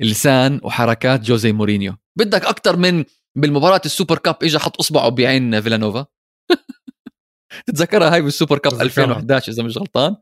لسان 0.00 0.60
وحركات 0.64 1.20
جوزي 1.20 1.52
مورينيو. 1.52 1.96
بدك 2.18 2.44
أكثر 2.44 2.76
من 2.76 3.04
بالمباراة 3.38 3.80
ال 3.84 3.90
Super 3.90 4.18
Cup 4.18 4.36
اجى 4.42 4.58
حط 4.58 4.78
أصبعه 4.78 5.08
بعين 5.08 5.60
فيلانوفا. 5.60 6.06
تتذكرها 7.66 8.14
هاي 8.14 8.22
بال 8.22 8.32
Super 8.32 8.58
Cup 8.58 8.72
بتذكرها. 8.72 9.04
2011 9.04 9.52
إذا 9.52 9.62
مش 9.62 9.78
غلطان؟ 9.78 10.16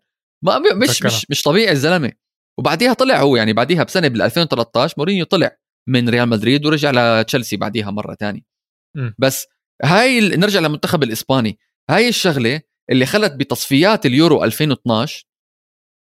ما 0.44 0.58
مش 0.58 0.72
بتذكرها. 0.72 1.06
مش 1.06 1.26
مش 1.30 1.42
طبيعي 1.42 1.72
الزلمه 1.72 2.12
وبعديها 2.58 2.92
طلع 2.92 3.20
هو 3.20 3.36
يعني 3.36 3.52
بعديها 3.52 3.82
بسنة 3.82 4.08
بال 4.08 4.22
2013 4.22 4.94
مورينيو 4.98 5.24
طلع 5.24 5.56
من 5.88 6.08
ريال 6.08 6.28
مدريد 6.28 6.66
ورجع 6.66 6.90
لتشيلسي 7.20 7.56
بعديها 7.56 7.90
مرة 7.90 8.14
تانية. 8.14 8.42
مم. 8.96 9.14
بس 9.18 9.46
هاي 9.84 10.20
نرجع 10.20 10.60
للمنتخب 10.60 11.02
الإسباني. 11.02 11.58
هاي 11.90 12.08
الشغلة 12.08 12.60
اللي 12.90 13.06
خلت 13.06 13.32
بتصفيات 13.32 14.06
اليورو 14.06 14.44
2012 14.44 15.24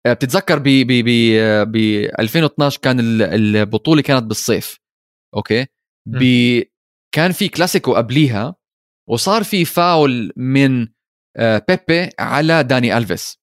آه، 0.06 0.14
بتتذكر 0.14 0.60
ب 0.60 0.64
ب 0.64 0.88
ب 0.92 1.10
ب 1.72 1.76
2012 2.20 2.80
كان 2.82 3.00
ال- 3.00 3.22
البطولة 3.22 4.02
كانت 4.02 4.24
بالصيف 4.24 4.80
أوكي؟ 5.36 5.66
ب 6.08 6.24
كان 7.16 7.32
في 7.32 7.48
كلاسيكو 7.50 7.96
قبليها 7.96 8.56
وصار 9.10 9.44
في 9.44 9.66
فاول 9.66 10.32
من 10.38 10.88
آه، 11.38 11.66
بيبي 11.68 12.10
على 12.20 12.64
داني 12.64 12.98
ألفيس. 12.98 13.40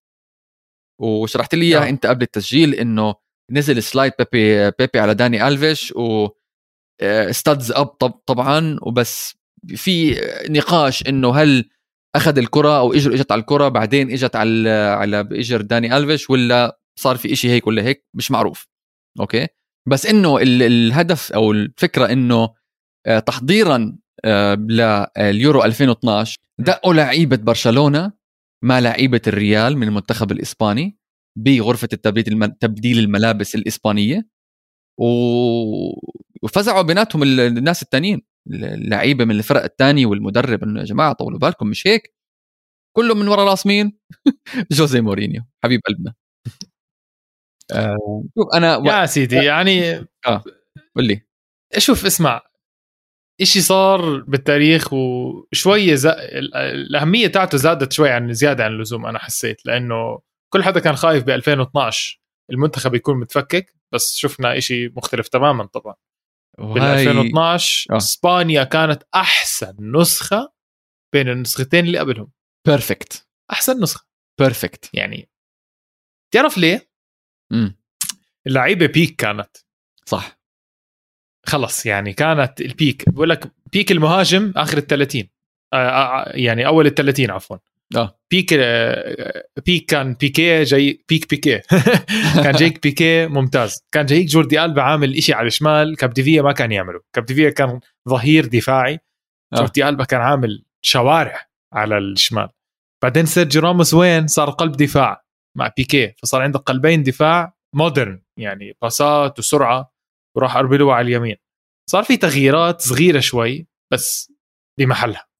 وشرحت 1.00 1.54
لي 1.54 1.66
اياه 1.66 1.86
آه. 1.86 1.88
أنت 1.88 2.06
قبل 2.06 2.22
التسجيل 2.22 2.74
إنه 2.74 3.14
نزل 3.50 3.82
slide 3.82 4.12
بيبي 4.18 4.70
بيبي 4.78 4.98
على 4.98 5.14
داني 5.14 5.48
ألفيش 5.48 5.92
و 5.96 6.28
studs 7.30 7.72
up 7.72 7.86
طبعا 8.26 8.78
وبس 8.82 9.36
في 9.76 10.14
نقاش 10.50 11.06
إنه 11.08 11.34
هل 11.36 11.70
أخذ 12.16 12.38
الكرة 12.38 12.78
أو 12.78 12.92
اجر 12.92 13.14
إجت 13.14 13.32
على 13.32 13.40
الكرة 13.40 13.68
بعدين 13.68 14.10
إجت 14.10 14.36
على 14.36 14.70
على 14.70 15.20
إجر 15.20 15.60
داني 15.60 15.96
ألفيش 15.96 16.30
ولا 16.30 16.80
صار 16.98 17.16
في 17.16 17.32
إشي 17.32 17.50
هيك 17.50 17.66
ولا 17.66 17.82
هيك 17.82 18.06
مش 18.14 18.30
معروف 18.30 18.68
أوكي 19.20 19.46
بس 19.88 20.06
إنه 20.06 20.38
ال- 20.38 20.62
الهدف 20.62 21.32
أو 21.32 21.52
الفكرة 21.52 22.12
إنه 22.12 22.54
آه، 23.06 23.18
تحضيرا 23.18 23.98
آه، 24.24 24.54
لليورو 24.54 25.64
2012 25.64 26.38
دقوا 26.60 26.94
لعيبة 26.94 27.36
برشلونة 27.36 28.12
مع 28.64 28.78
لعيبة 28.78 29.20
الريال 29.26 29.76
من 29.78 29.88
المنتخب 29.88 30.32
الإسباني 30.32 30.98
بغرفة 31.38 31.88
التبديل 31.92 32.52
تبديل 32.60 32.98
الملابس 32.98 33.54
الإسبانية. 33.54 34.28
وفزعوا 36.42 36.82
بيناتهم 36.82 37.22
ال- 37.22 37.40
الناس 37.40 37.82
التانيين 37.82 38.22
اللعيبة 38.50 39.24
من 39.24 39.36
الفرق 39.38 39.62
الثانية 39.62 40.06
والمدرب 40.06 40.62
انه 40.62 40.80
يا 40.80 40.84
جماعة 40.84 41.12
طولوا 41.12 41.38
بالكم 41.38 41.66
مش 41.66 41.86
هيك؟ 41.86 42.14
كله 42.96 43.14
من 43.14 43.28
ورا 43.28 43.44
راس 43.44 43.66
مين 43.66 43.98
جوزي 44.72 45.00
مورينيو 45.00 45.42
حبيب 45.64 45.80
قلبنا. 45.88 46.14
آه، 47.74 47.96
شوف 48.38 48.46
أنا 48.54 48.76
و... 48.76 48.84
يا 48.84 49.06
سيدي 49.06 49.36
يعني 49.36 49.94
قول 50.96 51.06
لي. 51.06 51.22
شوف 51.78 52.04
اسمع 52.06 52.40
إشي 53.40 53.60
صار 53.60 54.20
بالتاريخ 54.20 54.92
وشوية 54.92 55.94
ز... 55.94 56.06
ال- 56.06 56.54
الأهمية 56.56 57.26
تاعته 57.26 57.58
زادت 57.58 57.92
شوي 57.92 58.10
عن 58.10 58.32
زيادة 58.32 58.64
عن 58.64 58.72
اللزوم 58.72 59.06
أنا 59.06 59.18
حسيت 59.18 59.66
لأنه 59.66 60.20
كل 60.52 60.62
حدا 60.64 60.80
كان 60.80 60.96
خايف 60.96 61.24
ب 61.24 61.30
2012 61.30 62.20
المنتخب 62.50 62.94
يكون 62.94 63.20
متفكك 63.20 63.74
بس 63.94 64.16
شفنا 64.16 64.58
إشي 64.58 64.88
مختلف 64.88 65.28
تماما 65.28 65.64
طبعا. 65.66 65.94
بال 66.58 66.66
وهاي 66.66 67.02
2012 67.10 67.94
آه. 67.94 67.96
إسبانيا 67.96 68.64
كانت 68.64 69.02
أحسن 69.14 69.76
نسخة 69.80 70.52
بين 71.12 71.28
النسختين 71.28 71.84
اللي 71.86 71.98
قبلهم. 71.98 72.32
perfect 72.66 73.28
أحسن 73.52 73.82
نسخة. 73.82 74.06
perfect 74.40 74.90
يعني 74.94 75.28
تعرف 76.34 76.58
ليه؟ 76.58 76.90
امم 77.52 77.76
اللعيبة 78.46 78.86
peak 78.86 79.16
كانت. 79.16 79.56
صح. 80.06 80.38
خلص 81.46 81.86
يعني 81.86 82.12
كانت 82.12 82.60
ال 82.60 82.70
peak 82.70 83.08
بقول 83.08 83.30
لك 83.30 83.52
peak 83.72 83.92
المهاجم 83.92 84.52
آخر 84.56 84.78
ال 84.78 84.86
30 84.86 85.28
آه، 85.72 85.76
آه، 85.76 86.32
يعني 86.36 86.66
أول 86.66 86.86
ال 86.86 86.94
30 86.94 87.30
عفوا. 87.30 87.56
آه. 87.96 88.18
peak 88.30 88.52
آه، 88.52 89.44
peak 89.66 89.90
كان 89.90 90.14
بيكي 90.14 90.62
جاي 90.62 91.04
peak 91.08 91.30
بيكي 91.30 91.60
كان 92.44 92.52
جايك 92.52 92.82
بيكي 92.82 93.26
ممتاز. 93.26 93.84
كان 93.94 94.06
جايك 94.06 94.26
جوردي 94.26 94.64
ألبا 94.64 94.82
عامل 94.82 95.16
إشي 95.16 95.32
على 95.32 95.46
الشمال 95.46 95.96
كابديفيا 95.96 96.42
ما 96.42 96.52
كان 96.52 96.72
يعمله. 96.72 97.00
كابديفيا 97.16 97.50
كان 97.50 97.80
ظهير 98.08 98.46
دفاعي. 98.46 98.94
آه. 99.52 99.56
جوردي 99.56 99.88
ألبا 99.88 100.04
كان 100.04 100.20
عامل 100.20 100.64
شوارع 100.84 101.46
على 101.74 101.98
الشمال. 101.98 102.48
بعدين 103.02 103.26
سيرجي 103.26 103.58
راموس 103.58 103.94
وين؟ 103.94 104.26
صار 104.26 104.50
قلب 104.50 104.72
دفاع 104.72 105.24
مع 105.58 105.72
بيكي 105.76 106.14
فصار 106.22 106.42
عندك 106.42 106.60
قلبين 106.60 107.02
دفاع 107.02 107.54
modern 107.76 108.22
يعني 108.38 108.76
باسات 108.82 109.38
وسرعة 109.38 109.92
وراح 110.36 110.56
اربيلوا 110.56 110.94
على 110.94 111.08
اليمين. 111.08 111.36
صار 111.90 112.04
في 112.04 112.16
تغييرات 112.16 112.80
صغيرة 112.80 113.20
شوي 113.20 113.66
بس 113.92 114.32
بمحلها. 114.78 115.31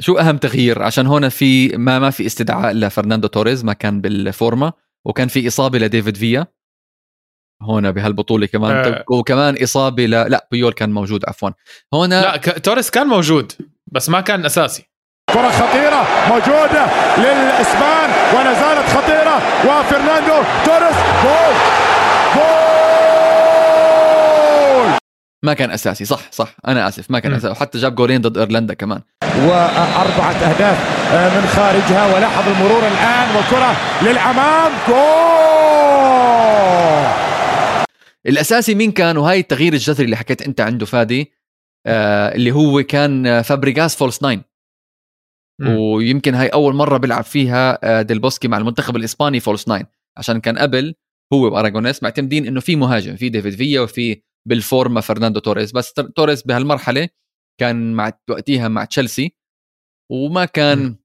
شو 0.00 0.18
أهم 0.18 0.36
تغيير؟ 0.36 0.82
عشان 0.82 1.06
هون 1.06 1.28
في 1.28 1.68
ما 1.76 1.98
ما 1.98 2.10
في 2.10 2.26
استدعاء 2.26 2.72
لفرناندو 2.72 3.28
توريز 3.28 3.64
ما 3.64 3.72
كان 3.72 4.00
بالفورما 4.00 4.72
وكان 5.06 5.28
في 5.28 5.48
إصابة 5.48 5.78
لديفيد 5.78 6.16
فيا. 6.16 6.46
هون 7.62 7.92
بهالبطولة 7.92 8.46
كمان. 8.46 8.76
آه. 8.76 9.04
وكمان 9.10 9.62
إصابة 9.62 10.06
ل... 10.06 10.10
لا 10.10 10.48
بويول 10.50 10.72
كان 10.72 10.92
موجود 10.92 11.24
عفوا. 11.28 11.50
هون 11.94 12.10
لا 12.10 12.36
ك... 12.36 12.64
توريس 12.64 12.90
كان 12.90 13.06
موجود 13.06 13.52
بس 13.92 14.08
ما 14.08 14.20
كان 14.20 14.44
أساسي. 14.44 14.88
كرة 15.32 15.50
خطيرة 15.50 16.06
موجودة 16.28 16.86
للإسبان 17.18 18.10
ولا 18.34 18.52
زالت 18.54 18.88
خطيرة 18.88 19.36
وفرناندو 19.66 20.42
توريس 20.66 20.96
جول 21.24 21.54
جول 22.34 22.52
ما 25.44 25.54
كان 25.54 25.70
أساسي. 25.70 26.04
صح 26.04 26.32
صح. 26.32 26.56
أنا 26.68 26.88
آسف 26.88 27.10
ما 27.10 27.18
كان. 27.18 27.32
أساسي. 27.32 27.52
وحتى 27.52 27.78
جاب 27.78 27.94
جولين 27.94 28.20
ضد 28.20 28.38
إيرلندا 28.38 28.74
كمان. 28.74 29.00
وأربعة 29.22 30.32
أهداف 30.32 30.78
آه، 31.12 31.40
من 31.40 31.46
خارجها. 31.46 32.14
ولاحظ 32.14 32.48
المرور 32.48 32.82
الآن 32.86 33.36
وكرة 33.36 33.76
للأمام. 34.02 34.72
جول! 34.88 35.02
الأساسي 38.26 38.74
مين 38.74 38.92
كان؟ 38.92 39.16
وهاي 39.16 39.40
التغيير 39.40 39.72
الجذري 39.72 40.04
اللي 40.04 40.16
حكيت 40.16 40.42
أنت 40.42 40.60
عنده 40.60 40.86
فادي. 40.86 41.32
آه 41.86 42.34
اللي 42.34 42.52
هو 42.52 42.82
كان 42.82 43.26
آه، 43.26 43.42
فابريغاس 43.42 43.96
false 43.96 44.22
nine. 44.22 44.42
ويمكن 45.68 46.34
هاي 46.34 46.48
أول 46.48 46.74
مرة 46.74 46.96
بيلعب 46.96 47.24
فيها 47.24 48.02
ديل 48.02 48.18
بوسكي 48.18 48.48
مع 48.48 48.58
المنتخب 48.58 48.96
الإسباني 48.96 49.40
false 49.40 49.68
nine. 49.68 49.86
عشان 50.18 50.40
كان 50.40 50.58
قبل 50.58 50.94
هو 51.32 51.54
واراجونيس 51.54 52.02
معتمدين 52.02 52.46
إنه 52.46 52.60
في 52.60 52.76
مهاجم 52.76 53.16
في 53.16 53.28
ديفيد 53.28 53.54
فيا 53.54 53.80
وفي 53.80 54.22
بالفورما 54.48 55.00
فرناندو 55.00 55.40
توريس. 55.40 55.72
بس 55.72 55.92
توريس 55.92 56.42
بهالمرحلة 56.42 57.08
كان 57.60 57.92
مع 57.92 58.12
وقتها 58.30 58.68
مع 58.68 58.84
تشيلسي 58.84 59.36
وما 60.10 60.44
كان 60.44 60.96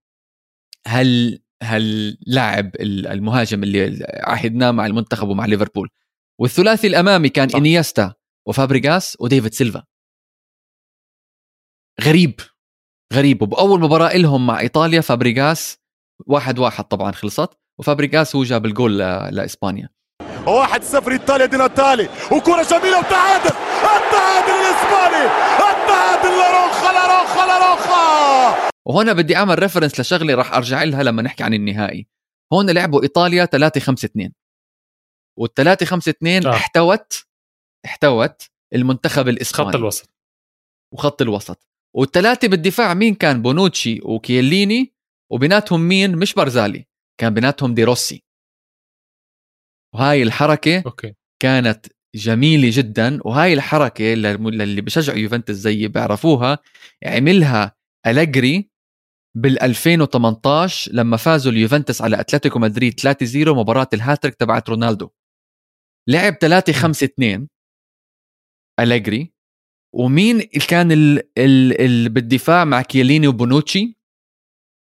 هال 0.88 1.40
هاللاعب 1.64 2.76
ال- 2.76 3.08
المهاجم 3.08 3.64
اللي 3.64 4.06
عهدناه 4.24 4.72
مع 4.72 4.86
المنتخب 4.86 5.28
ومع 5.28 5.46
ليفربول. 5.46 5.90
والثلاثي 6.40 6.88
الأمامي 6.88 7.30
كان 7.30 7.50
صح. 7.50 7.56
إنيستا 7.60 8.14
وفابريغاس 8.48 9.18
وديفيد 9.20 9.54
سيلفا. 9.54 9.84
غريب 12.02 12.40
غريب. 13.14 13.42
وبأول 13.42 13.80
مباراة 13.82 14.18
لهم 14.18 14.48
مع 14.48 14.60
إيطاليا 14.60 15.02
فابريغاس 15.02 15.78
واحد 16.28 16.60
واحد 16.60 16.84
طبعا 16.84 17.12
خلصت 17.12 17.50
وفابريغاس 17.80 18.36
هو 18.36 18.44
جاب 18.44 18.66
الجول 18.66 18.98
لإسبانيا. 18.98 19.90
واحد 20.48 20.84
صفر 20.84 21.12
إيطاليا 21.12 21.46
دي 21.46 21.58
ناتالي 21.58 22.10
وكرة 22.32 22.64
جميلة 22.64 23.00
وتعادل. 23.00 23.56
التعادل 23.98 24.54
الإسباني. 24.64 25.26
التعادل 25.72 26.30
لاروخا 26.40 26.94
لاروخا 26.94 27.46
لاروخا 27.46 28.70
وهنا 28.86 29.14
بدي 29.14 29.36
أعمل 29.36 29.60
reference 29.60 30.00
لشغلة 30.00 30.36
راح 30.36 30.54
أرجع 30.54 30.84
لها 30.84 31.04
لما 31.04 31.22
نحكي 31.22 31.44
عن 31.44 31.54
النهائي. 31.54 32.08
هون 32.54 32.70
لعبوا 32.70 33.04
إيطاليا 33.04 33.46
3 33.46 33.80
5 33.80 34.06
2 34.06 34.34
وال 35.40 35.54
3 35.54 35.86
5 35.86 36.10
2 36.10 36.48
آه. 36.48 36.54
احتوت 36.54 37.24
احتوت 37.86 38.42
المنتخب 38.76 39.28
الإسباني. 39.28 39.70
خط 39.70 39.76
الوسط. 39.76 40.10
وخط 40.94 41.22
الوسط. 41.22 41.68
والثلاثة 41.96 42.48
بالدفاع 42.48 42.94
مين 42.94 43.16
كان؟ 43.16 43.42
بونوتشي 43.42 44.00
وكيليني. 44.04 44.94
وبيناتهم 45.32 45.82
مين؟ 45.82 46.16
مش 46.16 46.34
بارزالي. 46.34 46.86
كان 47.20 47.34
بيناتهم 47.34 47.74
دي 47.74 47.84
روسي. 47.84 48.24
وهاي 49.98 50.24
الحركة 50.24 50.82
أوكي. 50.86 51.14
كانت 51.42 51.86
جميلة 52.16 52.70
جدا 52.74 53.20
وهاي 53.26 53.54
الحركة 53.54 54.14
للم- 54.14 54.50
للي 54.50 54.82
بشجعوا 54.82 55.18
يوفنتوس 55.18 55.56
زيي 55.56 55.88
بيعرفوها 55.88 56.60
عملها 57.06 57.76
أليجري 58.08 58.70
بال 59.38 59.62
2018 59.62 60.92
لما 60.94 61.18
فازوا 61.18 61.52
اليوفنتوس 61.52 62.02
على 62.02 62.20
أتلتيكو 62.20 62.60
مدريد 62.60 63.00
3-0 63.00 63.54
مباراة 63.54 63.88
الهاتريك 63.94 64.36
تبعت 64.36 64.70
رونالدو. 64.70 65.10
لعب 66.10 66.34
3 66.34 66.74
5 66.74 67.06
2 67.06 67.48
أليجري. 68.80 69.34
ومين 69.96 70.36
اللي 70.36 70.66
كان 70.70 70.92
ال 70.92 71.20
ال 71.38 71.82
ال 71.82 72.10
بالدفاع 72.10 72.66
مع 72.66 72.82
كيليني 72.82 73.28
وبونوتشي؟ 73.28 73.98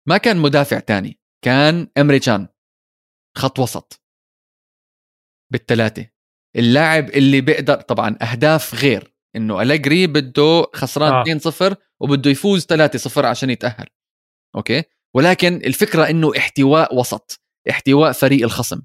ما 0.07 0.17
كان 0.17 0.37
مدافع 0.37 0.79
تاني 0.79 1.19
كان 1.45 1.87
إمري 1.97 2.19
تشان 2.19 2.47
خط 3.37 3.59
وسط. 3.59 3.98
بالثلاثه 5.51 6.09
اللاعب 6.55 7.09
اللي 7.09 7.41
بيقدر 7.41 7.75
طبعا 7.75 8.17
أهداف 8.21 8.75
غير 8.75 9.13
إنه 9.35 9.61
أليجري 9.61 10.07
بده 10.07 10.67
خسران 10.73 11.13
آه. 11.13 11.23
آه. 11.35 11.71
2-0 11.71 11.75
وبده 11.99 12.31
يفوز 12.31 12.65
3-0 13.17 13.17
عشان 13.17 13.49
يتأهل. 13.49 13.87
أوكي؟ 14.55 14.83
ولكن 15.15 15.55
الفكرة 15.55 16.09
إنه 16.09 16.31
احتواء 16.37 16.95
وسط 16.95 17.41
احتواء 17.69 18.11
فريق 18.11 18.43
الخصم. 18.43 18.81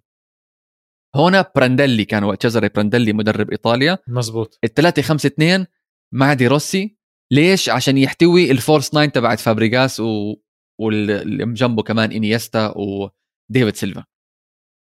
هنا 1.16 1.52
برانديلي 1.56 2.04
كان 2.04 2.24
وقت 2.24 2.46
جزري 2.46 2.68
برانديلي 2.68 3.12
مدرب 3.12 3.50
إيطاليا. 3.50 3.98
مزبوط. 4.08 4.58
الثلاثة 4.64 5.02
خمسة 5.02 5.26
اثنين 5.26 5.66
مع 6.14 6.34
دي 6.34 6.46
روسي. 6.46 6.98
ليش؟ 7.32 7.68
عشان 7.68 7.98
يحتوي 7.98 8.50
ال 8.50 8.58
false 8.58 8.94
nine 8.94 9.12
تبعت 9.12 9.40
فابريغاس 9.40 10.00
و... 10.00 10.34
واللي 10.80 11.54
جنبه 11.54 11.82
كمان 11.82 12.12
إنيستا 12.12 12.74
وديفيد 12.76 13.76
سيلفا. 13.76 14.04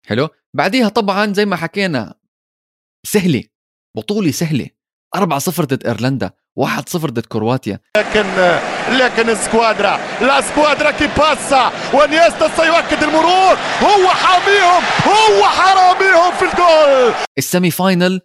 حلو؟ 0.07 0.29
بعديها 0.55 0.89
طبعا 0.89 1.33
زي 1.33 1.47
ما 1.47 1.57
حكينا 1.57 2.15
سهلة 3.07 3.45
بطولة 3.97 4.31
سهلة. 4.31 4.69
4 5.15 5.39
0 5.39 5.65
ضد 5.65 5.87
إيرلندا 5.87 6.31
1 6.57 6.89
0 6.89 7.11
ضد 7.11 7.27
كرواتيا. 7.27 7.81
لكن 7.97 8.25
لكن 8.99 9.35
سكوادرا 9.35 9.99
لا 10.21 10.41
سكوادرا 10.41 10.91
كي 10.91 11.07
باسا 11.07 11.73
وانيستا 11.95 12.49
سيؤكد 12.57 13.03
المرور. 13.03 13.57
هو 13.83 14.09
حاميهم 14.09 14.83
هو 15.07 15.45
حراميهم 15.45 16.33
في 16.33 16.45
الجول. 16.45 17.15
السيمي 17.39 17.71
فاينل 17.71 18.21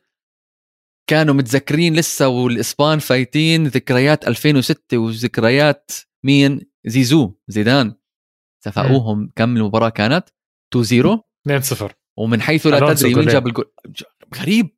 كانوا 1.10 1.34
متذكرين 1.34 1.96
لسه 1.96 2.28
والإسبان 2.28 3.00
فايتين. 3.00 3.68
ذكريات 3.68 4.28
2006 4.28 4.98
وذكريات 4.98 5.92
مين؟ 6.26 6.62
زيزو 6.86 7.34
زيدان. 7.48 7.96
تفاؤوهم 8.66 9.32
كم 9.36 9.58
المباراة 9.58 9.90
كانت؟ 9.90 10.30
2-0 11.48 11.62
2-0 11.74 11.86
ومن 12.18 12.42
حيث 12.42 12.68
لا 12.68 12.94
تدري 12.94 13.16
مين. 13.16 13.26
جاب 13.28 13.48
الجول 13.48 13.72
غريب. 14.42 14.70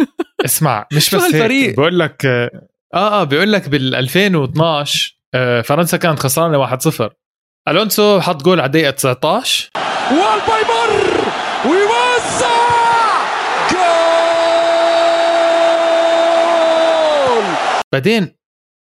اسمع 0.44 0.86
مش 0.92 1.14
بس؟ 1.14 1.34
هيك. 1.34 1.76
بقول 1.76 1.98
لك 1.98 2.26
آه 2.26 2.68
آه 2.94 3.24
بيقول 3.24 3.52
لك 3.52 3.68
بال 3.68 3.94
2012 3.94 5.18
آه 5.34 5.60
فرنسا 5.60 5.96
كانت 5.96 6.18
خسرانة 6.18 6.66
1-0 6.76 7.10
ألونسو 7.68 8.20
حط 8.20 8.42
جول 8.42 8.60
على 8.60 8.66
الدقيقة 8.66 8.90
19 8.90 9.70
والبيمر 10.10 11.20
ويوسع 11.66 12.52
جول! 16.12 17.44
بعدين 17.92 18.36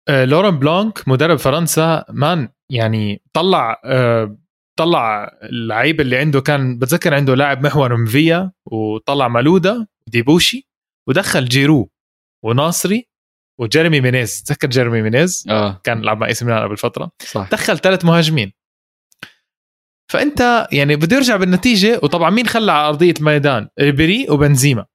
آه 0.09 0.25
لورن 0.25 0.59
بلانك 0.59 1.09
مدرب 1.09 1.37
فرنسا 1.39 2.05
مان 2.11 2.49
يعني 2.71 3.23
طلع 3.33 3.81
آه 3.85 4.37
طلع 4.79 5.39
اللعيبه 5.43 6.03
اللي 6.03 6.17
عنده 6.17 6.41
كان 6.41 6.79
بتذكر 6.79 7.15
عنده 7.15 7.35
لاعب 7.35 7.67
محور 7.67 7.97
مفيلا 7.97 8.53
وطلع 8.67 9.29
مالودا 9.29 9.87
وديبوشي 10.07 10.69
ودخل 11.09 11.45
جيرو 11.45 11.91
وناصري 12.45 13.09
وجيرمي 13.61 14.01
مينيز. 14.01 14.43
تذكر 14.43 14.69
جيرمي 14.69 15.03
مينيز؟ 15.03 15.45
آه. 15.49 15.81
كان 15.85 16.03
لعب 16.03 16.21
مع 16.21 16.27
AC 16.27 16.45
ميلان 16.45 16.63
قبل 16.63 16.77
فترة. 16.77 17.11
صح. 17.23 17.49
دخل 17.53 17.79
ثلاث 17.79 18.05
مهاجمين. 18.05 18.53
فأنت 20.13 20.69
يعني 20.73 20.97
بده 20.97 21.17
يرجع 21.17 21.37
بالنتيجة 21.37 22.01
وطبعا 22.03 22.31
مين 22.31 22.47
خلى 22.47 22.73
على 22.73 22.89
أرضية 22.89 23.15
الميدان 23.21 23.69
ريبيري 23.81 24.27
وبنزيما. 24.31 24.87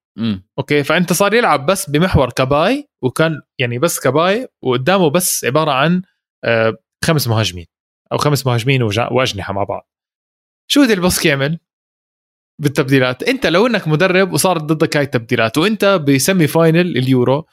أوكي 0.60 0.84
فأنت 0.84 1.14
صار 1.14 1.34
يلعب 1.34 1.66
بس 1.66 1.90
بمحور 1.90 2.30
كباي 2.30 2.90
وكان 3.02 3.42
يعني 3.60 3.80
بس 3.80 4.00
كباي 4.00 4.48
وقدامه 4.62 5.10
بس 5.10 5.46
عبارة 5.46 5.72
عن 5.72 6.02
آه، 6.44 6.74
خمس 7.06 7.28
مهاجمين. 7.28 7.66
أو 8.12 8.18
خمس 8.18 8.46
مهاجمين 8.48 8.84
وأجنحة 8.84 9.54
مع 9.54 9.64
بعض. 9.64 9.90
شو 10.68 10.86
ديل 10.86 10.94
بوسكي 10.94 11.28
يعمل 11.28 11.60
بالتبديلات. 12.62 13.24
أنت 13.24 13.46
لو 13.46 13.68
إنك 13.68 13.88
مدرب 13.88 14.34
وصارت 14.34 14.62
ضدك 14.62 14.98
هاي 14.98 15.04
التبديلات 15.04 15.58
وأنت 15.58 15.86
ب 15.86 15.98
semi 15.98 16.48
final 16.48 16.98
اليورو 16.98 17.48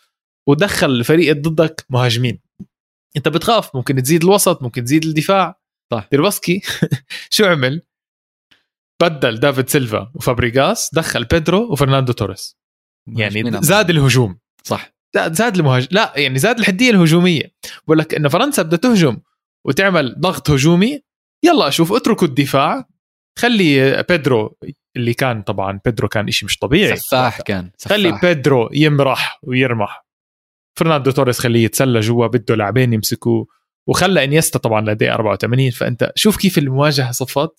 ودخل 0.49 0.91
الفريق 0.91 1.37
ضدك 1.37 1.87
مهاجمين. 1.91 2.41
أنت 3.17 3.29
بتخاف. 3.29 3.77
ممكن 3.77 4.03
تزيد 4.03 4.25
الوسط 4.25 4.63
ممكن 4.63 4.85
تزيد 4.85 5.05
الدفاع. 5.05 5.61
صح. 5.93 6.09
ديل 6.11 6.29
بوسكي 6.29 6.61
شو 7.31 7.45
عمل؟ 7.45 7.83
بدل 9.03 9.41
دافيد 9.41 9.69
سيلفا 9.69 10.13
وفابريغاس 10.15 10.91
دخل 10.95 11.25
بيدرو 11.25 11.73
وفرناندو 11.73 12.13
توريس. 12.13 12.57
يعني 13.07 13.63
زاد 13.63 13.91
الهجوم. 13.91 14.39
صح. 14.65 14.95
زاد 15.15 15.33
زاد 15.33 15.57
المهاجم 15.57 15.89
لا 15.91 16.13
يعني 16.17 16.39
زاد 16.39 16.59
الحدية 16.59 16.91
الهجومية. 16.91 17.55
بقول 17.85 17.99
لك 17.99 18.15
إنه 18.15 18.29
فرنسا 18.29 18.63
بدها 18.63 18.79
تهجم. 18.79 19.21
وتعمل 19.67 20.15
ضغط 20.19 20.51
هجومي 20.51 21.01
يلا 21.45 21.69
أشوف 21.69 21.93
اتركوا 21.93 22.29
الدفاع. 22.29 22.89
خلي 23.39 24.03
بيدرو 24.09 24.59
اللي 24.97 25.15
كان 25.15 25.43
طبعا 25.43 25.81
بيدرو 25.85 26.09
كان 26.09 26.29
إشي 26.29 26.47
مش 26.47 26.59
طبيعي. 26.59 26.97
سفاح 26.97 27.41
كان 27.41 27.71
سفاح. 27.77 27.99
خلي 27.99 28.19
بيدرو 28.23 28.71
يمرح 28.73 29.39
ويرمح. 29.43 30.07
فرناندو 30.79 31.11
توريس 31.11 31.39
خليه 31.39 31.65
يتسلى 31.65 32.01
جوا 32.01 32.27
بده 32.27 32.55
لاعبين 32.55 32.93
يمسكوه. 32.93 33.47
وخلى 33.89 34.25
إنيستا 34.25 34.59
طبعا 34.59 34.81
لدقيقة 34.81 35.15
84 35.15 35.71
فأنت 35.71 36.13
شوف 36.15 36.37
كيف 36.37 36.59
المواجهة 36.59 37.11
صفت. 37.11 37.51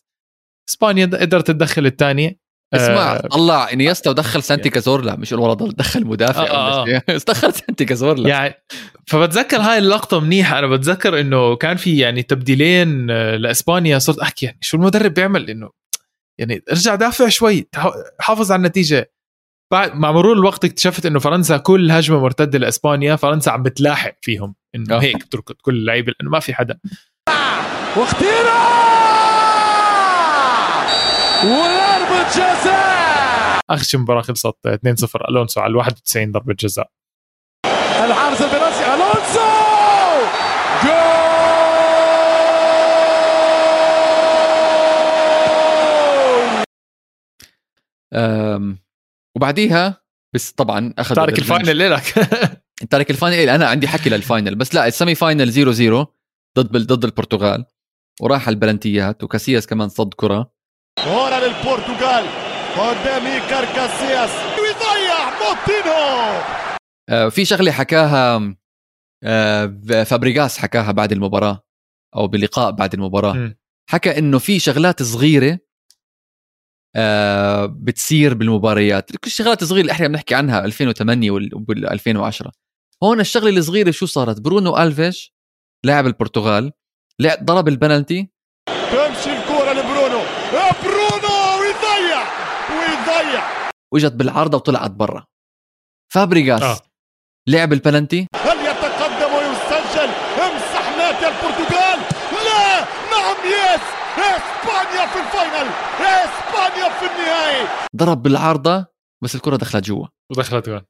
إسبانيا 0.70 1.06
قدرت 1.06 1.48
تدخل 1.48 1.86
الثانية. 1.86 2.41
اسمع 2.74 3.14
آه، 3.14 3.18
طلع 3.18 3.72
انيستا 3.74 4.10
ودخل 4.10 4.44
سانتي 4.44 4.70
كازورلا 4.70 5.16
مش 5.16 5.32
والله 5.32 5.54
ضل 5.54 5.72
دخل 5.72 6.06
مدافع 6.06 6.44
آه، 6.44 6.86
شيء. 6.86 7.00
بس 7.08 7.24
دخل 7.32 7.54
سانتي 7.54 7.86
كازورلا. 7.86 8.30
يعني 8.30 8.54
فبتذكر 9.08 9.58
هاي 9.58 9.78
اللقطة 9.78 10.20
منيحه 10.20 10.60
أنا 10.60 10.68
بتذكر 10.68 11.20
إنه 11.20 11.56
كان 11.56 11.78
في 11.78 11.98
يعني 11.98 12.24
تبديلين 12.24 13.12
آه، 13.12 13.36
لإسبانيا. 13.36 14.00
صرت 14.00 14.20
أحكي 14.20 14.46
يعني 14.46 14.58
شو 14.62 14.78
المدرب 14.78 15.14
بيعمل؟ 15.14 15.50
إنه 15.50 15.70
يعني 16.40 16.64
ارجع 16.72 16.96
دافع 16.96 17.28
شوي 17.30 17.68
حافظ 18.20 18.52
على 18.52 18.60
النتيجة. 18.60 19.12
بعد 19.72 19.96
مع 19.96 20.12
مرور 20.12 20.34
الوقت 20.34 20.66
اكتشفت 20.66 21.06
إنه 21.06 21.20
فرنسا 21.20 21.58
كل 21.58 21.92
هجمة 21.92 22.20
مرتدة 22.20 22.60
لإسبانيا 22.60 23.16
فرنسا 23.16 23.50
عم 23.50 23.64
بتلاحق 23.64 24.16
فيهم. 24.22 24.56
إنه 24.76 24.96
آه. 24.96 25.00
هيك 25.00 25.24
تركض 25.24 25.56
كل 25.62 25.76
اللعيبة 25.76 26.14
لأنه 26.20 26.32
ما 26.32 26.40
في 26.40 26.54
حدا. 26.54 26.78
وأخيرا 27.98 28.62
وضربة 32.22 32.30
جزاء! 32.30 33.60
آخر 33.70 33.84
شي 33.84 33.98
مباراة 33.98 34.22
خلصت 34.22 34.56
2-0 34.68 35.30
ألونسو 35.30 35.62
على 35.62 35.78
91 35.78 36.32
ضربة 36.32 36.54
جزاء. 36.60 36.90
الحارس 38.06 38.42
الفرنسي 38.42 38.86
ألونسو! 38.94 39.52
جول! 40.84 41.12
أم، 48.14 48.78
وبعديها 49.38 50.02
بس 50.36 50.52
طبعا 50.52 50.94
أخذ 50.98 51.16
تارك 51.16 51.40
ال 51.40 51.48
final 51.48 51.92
لك؟ 51.92 52.04
تارك 52.92 53.10
ال 53.12 53.16
final 53.16 53.36
إيه، 53.38 53.56
أنا 53.56 53.68
عندي 53.68 53.88
حكي 53.88 54.10
لل 54.10 54.23
final 54.23 54.56
بس 54.56 54.76
لا 54.76 54.88
ال 54.88 54.93
semi 54.93 55.16
final 55.16 55.54
0 55.54 55.72
0 55.74 56.06
ضد 56.60 56.78
ضد 56.94 57.06
البرتغال 57.06 57.66
وراح 58.22 58.48
البلنتيات 58.48 59.24
وكاسياس 59.24 59.68
كمان 59.68 59.90
صد 59.90 60.14
كرة. 60.14 60.52
هنا 61.00 61.46
للبرتغال 61.46 62.26
قدام 62.78 63.26
إيكار 63.26 63.66
كاسياس 63.66 64.30
ويضيع 64.60 65.30
موتينو 65.40 66.42
في 67.30 67.46
شغلة 67.46 67.72
حكاها 67.72 68.56
آه، 69.24 69.66
فابريغاس 70.04 70.58
حكاها 70.58 70.92
بعد 70.92 71.12
المباراة 71.12 71.64
أو 72.16 72.28
بلقاء 72.28 72.72
بعد 72.72 72.94
المباراة. 72.94 73.56
حكى 73.90 74.18
إنه 74.18 74.40
في 74.40 74.60
شغلات 74.60 75.04
صغيرة 75.04 75.60
آه 76.96 77.66
بتصير 77.66 78.34
بالمباريات. 78.34 79.12
كل 79.12 79.18
الشغلات 79.26 79.62
الصغيره 79.62 79.82
اللي 79.82 79.92
إحنا 79.92 80.08
بنحكي 80.08 80.36
عنها 80.36 80.66
2008 80.66 81.32
وال 81.32 81.90
2010 81.92 82.52
هون 83.04 83.20
الشغلة 83.20 83.50
الصغيرة 83.58 83.92
شو 83.92 84.06
صارت؟ 84.06 84.40
برونو 84.42 84.78
ألفيش 84.78 85.34
لاعب 85.86 86.08
البرتغال 86.08 86.72
لعب 87.20 87.46
ضرب 87.46 87.68
البنالتي 87.68 88.30
تمشي 88.68 89.38
الكرة 89.38 89.74
لبرونو 89.74 90.20
يا 90.54 90.72
برونو 90.84 91.60
ويضيع 91.62 92.22
ويضيع 92.72 93.72
واجت 93.94 94.12
بالعارضة 94.12 94.58
وطلعت 94.58 94.92
برا. 94.92 95.26
فابريغاس 96.14 96.62
آه. 96.64 96.80
لعب 97.48 97.74
البلنتي 97.74 98.28
هل 98.36 98.58
يتقدم 98.66 99.34
ويسجل 99.36 100.10
امسح 100.44 100.98
نادي 100.98 101.28
البرتغال 101.28 102.00
لا! 102.32 102.80
نعم 103.12 103.38
yes! 103.46 103.82
إسبانيا 104.18 105.08
في 105.08 105.20
ال 105.20 105.27
final! 105.27 105.72
إسبانيا 106.00 106.90
في 107.00 107.06
النهائي! 107.06 107.68
ضرب 107.96 108.24
بالعارضة 108.24 108.86
بس 109.24 109.36
الكرة 109.36 109.56
دخلت 109.56 109.86
جوا. 109.86 110.08
ودخلت 110.32 110.70
جول 110.70 110.86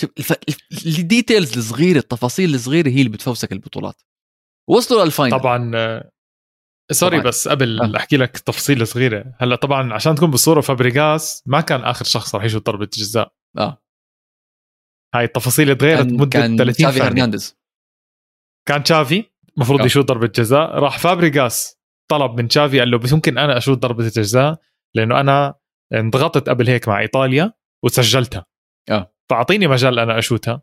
شوف 0.00 0.10
الف... 0.18 0.32
الف- 0.32 0.86
ال 0.98 1.06
details 1.06 1.58
الصغيره 1.58 1.98
التفاصيل 1.98 2.54
الصغيرة 2.54 2.88
هي 2.88 2.98
اللي 2.98 3.08
بتفوزك 3.08 3.52
البطولات. 3.52 4.02
وصلوا 4.68 5.04
لل 5.04 5.14
final 5.14 5.38
طبعا 5.40 5.70
آه، 5.74 6.10
sorry 6.92 7.16
طبعاً. 7.16 7.28
بس 7.28 7.48
قبل 7.48 7.80
آه. 7.80 7.96
أحكي 7.96 8.16
لك 8.16 8.38
تفصيلة 8.38 8.84
صغيرة 8.84 9.34
هلأ 9.38 9.56
طبعا 9.56 9.94
عشان 9.94 10.14
تكون 10.14 10.30
بالصورة 10.30 10.60
فابريغاس 10.60 11.42
ما 11.46 11.60
كان 11.60 11.80
آخر 11.84 12.04
شخص 12.04 12.34
راح 12.34 12.44
يشوط 12.44 12.66
ضربة 12.66 12.88
جزاء 12.92 13.32
آه 13.58 13.82
هاي 15.14 15.24
التفاصيل 15.24 15.76
تغيرت 15.76 16.06
مدة 16.06 16.40
كان 16.40 16.56
30 16.56 16.74
تشافي 16.74 17.02
هرنانديز 17.02 17.58
كان 18.68 18.82
تشافي 18.82 19.24
المفروض 19.56 19.80
آه. 19.80 19.84
يشوط 19.84 20.04
ضربة 20.04 20.26
جزاء 20.26 20.78
راح 20.78 20.98
فابريغاس 20.98 21.78
طلب 22.10 22.40
من 22.40 22.48
تشافي 22.48 22.78
قال 22.78 22.90
له 22.90 22.98
بس 22.98 23.12
ممكن 23.12 23.38
أنا 23.38 23.56
أشوط 23.56 23.78
ضربة 23.78 24.04
الجزاء 24.04 24.60
لأنه 24.94 25.20
أنا 25.20 25.54
انضغطت 25.94 26.48
قبل 26.48 26.68
هيك 26.68 26.88
مع 26.88 27.00
إيطاليا 27.00 27.52
وسجلتها 27.84 28.46
آه. 28.90 29.14
فأعطيني 29.30 29.66
مجال 29.66 29.98
أنا 29.98 30.18
أشوتها 30.18 30.62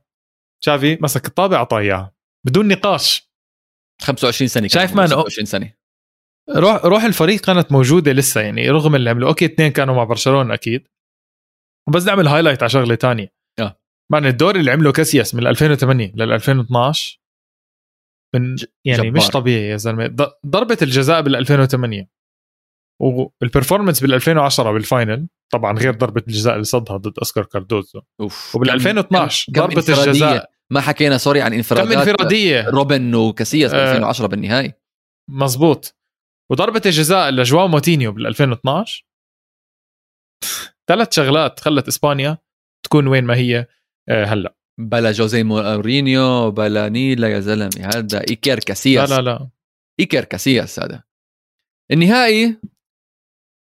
تشافي 0.61 0.97
مسك 1.01 1.25
الطابة 1.25 1.57
أعطاه 1.57 1.79
إياها 1.79 2.15
بدون 2.45 2.67
نقاش 2.67 3.31
25 4.01 4.47
سنة 4.47 4.67
شايف 4.67 4.95
man؟ 4.95 5.07
26 5.07 5.45
سنة 5.45 5.73
روح 6.49 6.85
روح 6.85 7.03
الفريق 7.03 7.39
كانت 7.41 7.71
موجودة 7.71 8.11
لسه 8.11 8.41
يعني 8.41 8.69
رغم 8.69 8.95
اللي 8.95 9.09
عملوا. 9.09 9.29
okay 9.30 9.45
اثنين 9.45 9.71
كانوا 9.71 9.95
مع 9.95 10.03
برشلونة 10.03 10.53
أكيد. 10.53 10.87
بس 11.93 12.05
نعمل 12.05 12.27
highlight 12.27 12.63
على 12.63 12.69
شغلة 12.69 12.95
تانية. 12.95 13.33
آه. 13.59 13.79
man 14.11 14.25
الدور 14.25 14.59
اللي 14.59 14.71
عمله 14.71 14.91
كاسياس 14.91 15.35
من 15.35 15.47
2008 15.47 16.11
لل 16.15 16.31
2012 16.31 17.19
من 18.35 18.55
يعني 18.85 19.09
جبار. 19.09 19.11
مش 19.23 19.27
طبيعي 19.27 19.67
يا 19.69 19.77
زلمة. 19.77 20.07
ضربة 20.45 20.77
الجزاء 20.81 21.21
بال 21.21 21.35
2008 21.35 22.09
وال 23.01 23.17
performance 23.17 24.01
بال 24.01 24.13
2010 24.13 24.71
بال 24.71 24.88
final 24.88 25.27
طبعا 25.53 25.77
غير 25.79 25.93
ضربة 25.93 26.23
الجزاء 26.27 26.53
اللي 26.53 26.63
صدها 26.65 26.97
ضد 26.97 27.19
اسكار 27.19 27.45
كاردوزو. 27.45 28.01
أوف. 28.21 28.55
وبال 28.55 28.67
كم- 28.67 28.73
2012 28.73 29.53
كم 29.53 29.61
ضربة 29.61 29.75
انفرادية. 29.77 30.03
الجزاء 30.11 30.49
ما 30.71 30.81
حكينا 30.81 31.17
sorry 31.17 31.41
عن 31.41 31.49
كم 31.51 31.55
انفرادات 31.57 32.07
انفرادية؟ 32.07 32.69
روبن 32.69 33.15
وكاسياس 33.15 33.71
ب 33.71 33.75
آه. 33.75 33.83
2010 33.91 34.27
بالنهائي 34.27 34.73
مزبوط 35.29 35.95
وضربة 36.51 36.81
الجزاء 36.85 37.29
لجواو 37.29 37.67
موتينيو 37.67 38.11
بال 38.11 38.27
2012 38.27 39.05
ثلاث 40.87 41.15
شغلات 41.15 41.59
خلت 41.59 41.87
إسبانيا 41.87 42.37
تكون 42.85 43.07
وين 43.07 43.23
ما 43.23 43.35
هي 43.35 43.67
آه، 44.09 44.25
هلا. 44.25 44.55
بلا 44.79 45.11
جوزي 45.11 45.43
مورينيو 45.43 46.51
بلا 46.51 46.89
نيلا 46.89 47.27
يا 47.27 47.39
زلمه 47.39 47.89
هذا 47.95 48.21
إيكير 48.29 48.55
لا 48.55 48.61
كاسياس 48.65 49.11
لا 49.11 49.21
لا. 49.21 49.49
إيكير 49.99 50.23
كاسياس 50.23 50.79
هذا. 50.79 51.03
النهائي 51.91 52.57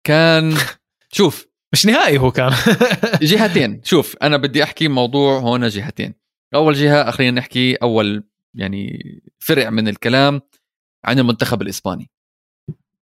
كان 0.07 0.55
شوف. 1.17 1.47
مش 1.73 1.87
نهائي 1.87 2.19
هو 2.19 2.31
كان. 2.31 2.53
جهتين. 3.23 3.81
شوف 3.85 4.17
أنا 4.23 4.37
بدي 4.37 4.63
أحكي 4.63 4.89
موضوع 4.89 5.39
هون 5.39 5.69
جهتين. 5.69 6.15
أول 6.55 6.75
جهة 6.75 7.11
خلينا 7.11 7.41
نحكي 7.41 7.75
أول 7.75 8.25
يعني 8.55 9.03
فرع 9.39 9.71
من 9.71 9.89
الكلام 9.89 10.41
عن 11.05 11.19
المنتخب 11.19 11.63
الإسباني. 11.63 12.11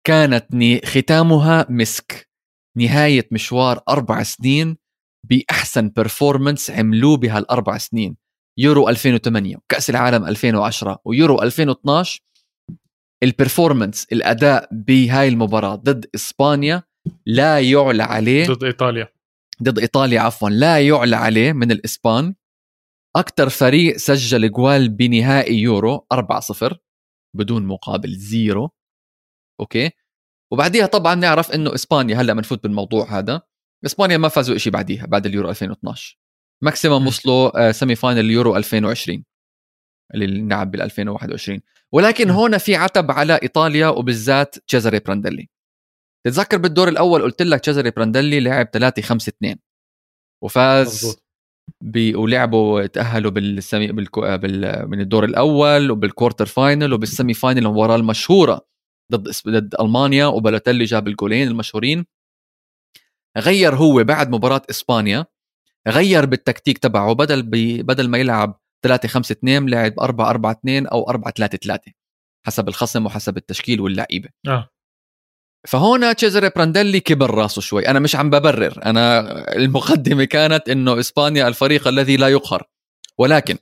كانت 0.03 0.45
ختامها 0.85 1.65
مسك. 1.69 2.29
نهاية 2.77 3.27
مشوار 3.31 3.81
أربع 3.89 4.23
سنين 4.23 4.77
بأحسن 5.29 5.89
بيرفورمنس 5.89 6.71
عملوه 6.71 7.17
بهالأربع 7.17 7.77
سنين. 7.77 8.17
يورو 8.57 8.89
2008 8.89 9.57
وكأس 9.57 9.89
العالم 9.89 10.25
2010 10.25 10.99
ويورو 11.05 11.41
2012 11.41 12.21
ال 13.23 13.30
performance 13.30 14.07
الأداء 14.11 14.69
بهاي 14.71 15.27
المباراة 15.27 15.75
ضد 15.75 16.05
إسبانيا 16.15 16.83
لا 17.25 17.59
يعلى 17.59 18.03
عليه. 18.03 18.47
ضد 18.47 18.63
إيطاليا. 18.63 19.07
ضد 19.63 19.79
إيطاليا 19.79 20.21
عفوا 20.21 20.49
لا 20.49 20.87
يعلى 20.87 21.15
عليه 21.15 21.53
من 21.53 21.71
الإسبان. 21.71 22.35
أكثر 23.15 23.49
فريق 23.49 23.97
سجل 23.97 24.51
جوال 24.51 24.89
بنهائي 24.89 25.59
يورو 25.59 26.05
4-0 26.13 26.75
بدون 27.35 27.65
مقابل 27.65 28.11
zero. 28.11 28.69
okay؟ 29.61 29.91
وبعديها 30.51 30.85
طبعا 30.85 31.15
نعرف 31.15 31.51
إنه 31.51 31.75
إسبانيا 31.75 32.15
هلأ 32.15 32.33
بنفوت 32.33 32.63
بالموضوع 32.63 33.19
هذا. 33.19 33.41
إسبانيا 33.85 34.17
ما 34.17 34.27
فازوا 34.27 34.57
شيء 34.57 34.73
بعديها 34.73 35.05
بعد 35.05 35.25
اليورو 35.25 35.49
2012 35.49 36.17
maximum 36.63 37.03
م. 37.03 37.07
وصلوا 37.07 37.69
آه، 37.69 37.71
semi 37.71 37.95
final 37.95 38.19
اليورو 38.19 38.57
2020 38.57 39.23
اللي 40.13 40.25
انلعب 40.25 40.71
بال 40.71 40.81
2021 40.81 41.61
ولكن 41.91 42.27
م. 42.27 42.31
هون 42.31 42.57
في 42.57 42.75
عتب 42.75 43.11
على 43.11 43.39
إيطاليا 43.43 43.87
وبالذات 43.87 44.55
تشيزاري 44.67 44.99
برانديلي 44.99 45.49
تتذكر 46.25 46.57
بالدور 46.57 46.87
الأول 46.87 47.21
قلت 47.21 47.41
لك 47.41 47.59
تشيزاري 47.59 47.91
برانديلي 47.91 48.39
لعب 48.39 48.67
3 48.73 49.01
5 49.01 49.29
2 49.29 49.55
وفاز 50.43 50.87
مزبوط 50.87 51.23
ب... 51.81 52.15
ولعبوا 52.15 52.85
تاهلوا 52.85 53.31
بالسمي 53.31 53.87
بالكو... 53.87 54.37
بال... 54.37 54.89
من 54.89 55.01
الدور 55.01 55.25
الأول 55.25 55.91
وبال 55.91 56.07
quarter 56.07 56.45
final 56.45 56.93
وبال 56.93 57.10
semi 57.10 57.33
final 57.33 57.65
المباراه 57.65 57.95
المشهورة. 57.95 58.70
ضد 59.11 59.31
ضد 59.47 59.75
ألمانيا 59.81 60.25
وبالوتيلي 60.25 60.83
جاب 60.83 61.07
الجولين 61.07 61.47
المشهورين. 61.47 62.05
غير 63.37 63.75
هو 63.75 64.03
بعد 64.03 64.29
مباراة 64.29 64.61
إسبانيا 64.69 65.25
غير 65.87 66.25
بالتكتيك 66.25 66.77
تبعه 66.77 67.13
بدل. 67.13 67.41
بدل 67.83 68.09
ما 68.09 68.17
يلعب 68.17 68.59
3 68.85 69.07
5 69.07 69.33
2 69.33 69.69
لعب 69.69 69.99
4 69.99 70.29
4 70.29 70.51
2 70.51 70.87
أو 70.87 71.09
4 71.09 71.33
3 71.33 71.57
3 71.57 71.91
حسب 72.45 72.67
الخصم 72.67 73.05
وحسب 73.05 73.37
التشكيل 73.37 73.81
واللعيبة. 73.81 74.29
آه. 74.47 74.69
فهون 75.67 76.15
تشيزري 76.15 76.49
برانديلي 76.49 76.99
كبر 76.99 77.31
راسه 77.31 77.61
شوي. 77.61 77.87
أنا 77.87 77.99
مش 77.99 78.15
عم 78.15 78.29
ببرر. 78.29 78.85
أنا 78.85 79.19
المقدمة 79.55 80.23
كانت 80.23 80.69
إنه 80.69 80.99
إسبانيا 80.99 81.47
الفريق 81.47 81.87
الذي 81.87 82.17
لا 82.17 82.27
يقهر. 82.27 82.63
ولكن 83.17 83.57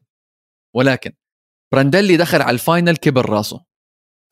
ولكن 0.76 1.14
برانديلي 1.74 2.18
دخل 2.18 2.42
على 2.42 2.54
ال 2.54 2.61
final 2.61 2.96
كبر 2.96 3.30
راسه. 3.30 3.69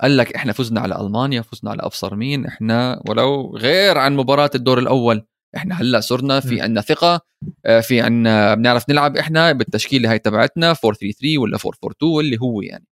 قال 0.02 0.18
لك 0.18 0.36
إحنا 0.36 0.54
فزنا 0.54 0.80
على 0.82 1.02
ألمانيا 1.02 1.42
فزنا 1.42 1.72
على 1.72 1.82
أبصر 1.84 2.16
مين 2.16 2.46
إحنا 2.46 3.02
ولو 3.10 3.58
غير 3.58 3.98
عن 3.98 4.16
مباراة 4.16 4.50
الدور 4.56 4.80
الأول. 4.80 5.24
إحنا 5.56 5.76
هلأ 5.82 6.00
صرنا 6.00 6.40
في. 6.40 6.62
عنا 6.62 6.82
ثقة 6.82 7.22
آه، 7.66 7.80
في 7.80 8.02
عنا 8.02 8.56
بنعرف 8.56 8.90
نلعب 8.90 9.18
إحنا 9.18 9.52
بالتشكيلة 9.52 10.12
هاي 10.12 10.20
تبعتنا 10.20 10.66
4 10.68 10.80
3 10.82 11.12
3 11.12 11.38
ولا 11.38 11.58
4 11.66 11.72
4 11.84 11.96
2 11.98 12.20
اللي 12.20 12.38
هو 12.42 12.62
يعني. 12.62 12.86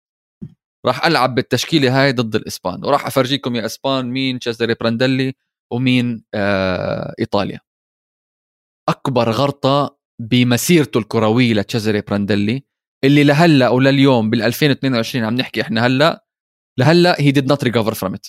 راح 0.86 1.06
ألعب 1.06 1.36
بالتشكيلة 1.36 2.04
هاي 2.04 2.12
ضد 2.12 2.36
الإسبان. 2.36 2.86
وراح 2.86 3.08
أفرجيكم 3.08 3.56
يا 3.56 3.66
إسبان 3.66 4.06
مين 4.12 4.40
تشيزري 4.40 4.74
برانديلي 4.74 5.34
ومين 5.74 6.24
آه 6.34 7.16
إيطاليا. 7.20 7.60
أكبر 8.90 9.32
غلطه 9.32 9.98
بمسيرته 10.22 10.98
الكروية 10.98 11.54
لتشيزري 11.54 12.02
برانديلي 12.02 12.64
اللي 13.04 13.24
لهلأ 13.24 13.70
ولليوم 13.70 14.30
بال 14.30 14.42
2022 14.42 15.26
عم 15.26 15.36
نحكي 15.36 15.62
إحنا 15.62 15.86
هلأ 15.88 16.26
لهلا 16.80 17.22
he 17.22 17.32
did 17.32 17.48
not 17.48 17.64
recover 17.64 17.94
from 17.94 18.14
it 18.14 18.28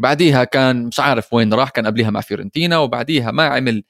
بعديها 0.00 0.44
كان 0.44 0.86
مش 0.86 1.00
عارف 1.00 1.34
وين 1.34 1.54
راح 1.54 1.70
كان 1.70 1.86
قبليها 1.86 2.10
مع 2.10 2.20
فيورنتينا 2.20 2.78
وبعديها 2.78 3.30
ما 3.30 3.42
عمل 3.46 3.84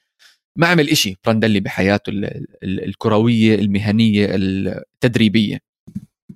ما 0.58 0.66
عمل 0.66 0.88
إشي 0.88 1.16
برانديلي 1.24 1.60
بحياته 1.60 2.10
ال- 2.10 2.24
ال- 2.62 2.84
الكروية 2.84 3.54
المهنية 3.54 4.26
التدريبية. 4.30 5.58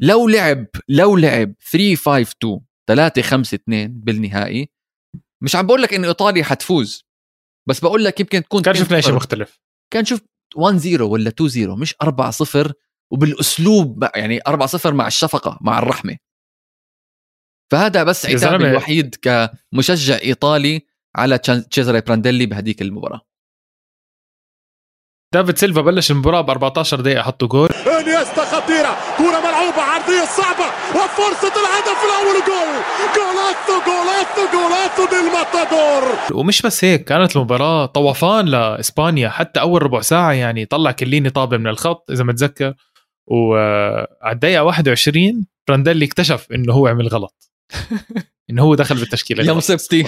لو 0.00 0.28
لعب 0.28 0.66
لو 0.88 1.16
لعب 1.16 1.54
3 1.72 1.94
5 1.96 2.20
2 2.42 2.60
3 2.88 3.22
5 3.22 3.54
2 3.54 4.00
بالنهائي 4.00 4.68
مش 5.42 5.56
عم 5.56 5.66
بقول 5.66 5.82
لك 5.82 5.94
إنه 5.94 6.08
إيطاليا 6.08 6.44
حتفوز 6.44 7.04
بس 7.68 7.80
بقول 7.80 8.04
لك 8.04 8.20
يمكن 8.20 8.42
تكون 8.42 8.62
كان 8.62 8.74
شفنا 8.74 9.00
شيء 9.00 9.10
2-0. 9.12 9.14
مختلف. 9.16 9.60
كان 9.92 10.04
شوف 10.04 10.20
1 10.56 10.76
0 10.78 11.02
ولا 11.02 11.28
2 11.28 11.48
0 11.50 11.76
مش 11.76 11.94
4 12.02 12.30
0 12.30 12.72
وبالأسلوب 13.12 14.04
يعني 14.14 14.40
4 14.46 14.66
0 14.68 14.94
مع 14.94 15.06
الشفقة 15.06 15.58
مع 15.60 15.78
الرحمة. 15.78 16.16
فهذا 17.72 18.04
بس 18.04 18.26
عتابي. 18.26 18.70
الوحيد 18.70 19.14
كمشجع 19.22 20.18
إيطالي 20.22 20.86
على 21.16 21.38
تشيزاري 21.38 22.00
برانديلي 22.00 22.46
بهديك 22.46 22.82
المباراة. 22.82 23.20
دافيد 25.34 25.58
سيلفا 25.58 25.80
بلش 25.80 26.10
المباراة 26.10 26.40
ب 26.40 26.50
14 26.50 27.00
دقيقة 27.00 27.22
حطوا 27.22 27.48
جول. 27.48 27.68
إنيستا 27.70 28.44
خطيرة 28.44 28.96
كرة 29.18 29.40
ملعوبة 29.40 29.82
عرضية 29.82 30.24
صعبة 30.24 30.66
وفرصة 30.90 31.52
الهدف 31.60 31.98
الأول 32.06 32.36
جول. 32.46 32.82
golazo 33.16 33.84
golazo 33.86 34.52
golazo 34.52 35.04
del 35.10 35.32
matador 35.32 36.36
ومش 36.40 36.62
بس 36.62 36.84
هيك 36.84 37.04
كانت 37.04 37.36
المباراة 37.36 37.86
طوفان 37.86 38.46
لإسبانيا 38.46 39.28
حتى 39.28 39.60
أول 39.60 39.82
ربع 39.82 40.00
ساعة 40.00 40.32
يعني 40.32 40.64
طلع 40.64 40.90
كليني 40.92 41.30
طابة 41.30 41.56
من 41.56 41.66
الخط 41.66 42.10
إذا 42.10 42.24
متذكر. 42.24 42.74
وعلى 43.26 44.32
الدقيقة 44.32 44.62
21 44.62 45.46
برانديلي 45.68 46.04
اكتشف 46.04 46.52
إنه 46.52 46.72
هو 46.72 46.86
عمل 46.86 47.08
غلط. 47.08 47.50
انه 48.50 48.62
هو 48.62 48.74
دخل 48.74 48.94
بالتشكيلة 48.94 49.44
يا. 49.44 49.52
مصيبتي. 49.52 50.02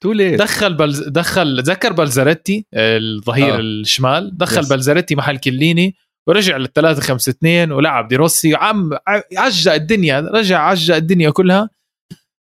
too 0.00 0.12
late 0.12 0.38
دخل 0.38 0.74
بلز... 0.74 1.02
دخل 1.08 1.62
ذكر 1.62 1.92
بلزاريتي 1.92 2.66
الظهير 2.74 3.54
آه. 3.54 3.56
آه. 3.56 3.60
الشمال 3.60 4.38
دخل 4.38 4.62
Yes. 4.64 4.68
بلزاريتي 4.68 5.14
محل 5.14 5.38
كليني 5.38 5.96
ورجع 6.28 6.56
لل 6.56 6.72
3 6.72 7.00
5 7.02 7.30
2 7.30 7.72
ولعب 7.72 8.08
دي 8.08 8.16
روسي 8.16 8.54
عم 8.54 8.90
ع- 9.08 9.20
عجق 9.36 9.72
الدنيا 9.72 10.20
رجع 10.20 10.60
عجق 10.60 10.94
الدنيا 10.94 11.30
كلها 11.30 11.70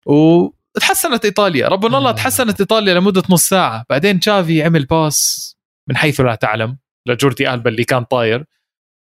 وتحسنت 0.05 1.25
إيطاليا 1.25 1.67
ربنا 1.67 1.97
الله 1.97 2.09
آه. 2.09 2.13
تحسنت 2.13 2.59
إيطاليا 2.59 2.93
لمدة 2.93 3.23
نص 3.29 3.49
ساعة 3.49 3.85
بعدين 3.89 4.19
تشافي 4.19 4.63
عمل 4.63 4.85
باس 4.85 5.51
من 5.89 5.95
حيث 5.97 6.21
لا 6.21 6.35
تعلم 6.35 6.77
لجوردي 7.07 7.53
ألبا 7.53 7.69
اللي 7.69 7.83
كان 7.83 8.03
طاير 8.03 8.45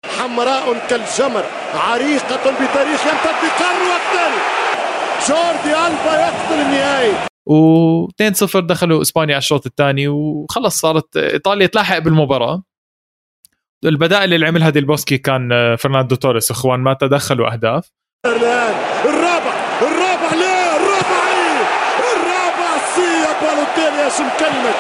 حمراء 0.07 0.87
كالجمر 0.89 1.45
عريقة 1.75 2.37
بتاريخ 2.37 3.01
يمتد 3.07 3.39
لقرن 3.45 3.91
والثاني 3.93 4.68
جوردي 5.29 5.75
ألبا 5.87 6.21
يقتل 6.21 6.55
النهائي. 6.55 7.13
و2 7.51 8.33
0 8.33 8.61
دخلوا 8.61 9.03
إسبانيا 9.03 9.35
على 9.35 9.39
الشوط 9.41 9.67
الثاني 9.67 10.09
وخلص 10.09 10.81
صارت 10.81 11.17
إيطاليا 11.17 11.67
تلاحق 11.67 11.99
بالمباراة. 11.99 12.63
البدائل 13.85 14.35
اللي 14.35 14.47
عملها 14.47 14.71
ديل 14.71 14.85
بوسكي 14.85 15.19
كان 15.19 15.53
آه، 15.53 15.77
فرناندو 15.77 16.15
توريس 16.17 16.51
واخوان 16.51 16.81
ماتا 16.81 17.07
دخلوا 17.07 17.53
أهداف. 17.53 17.91
الرابع 18.27 19.55
الرابع 19.83 20.35
لا 20.35 20.77
الرابع 20.77 21.21
إيه 21.31 21.63
الرابع 22.13 22.79
سي 22.95 23.01
يا 23.01 23.41
بالوتيلي 23.41 24.07
اسم 24.07 24.25
كلمك 24.39 24.75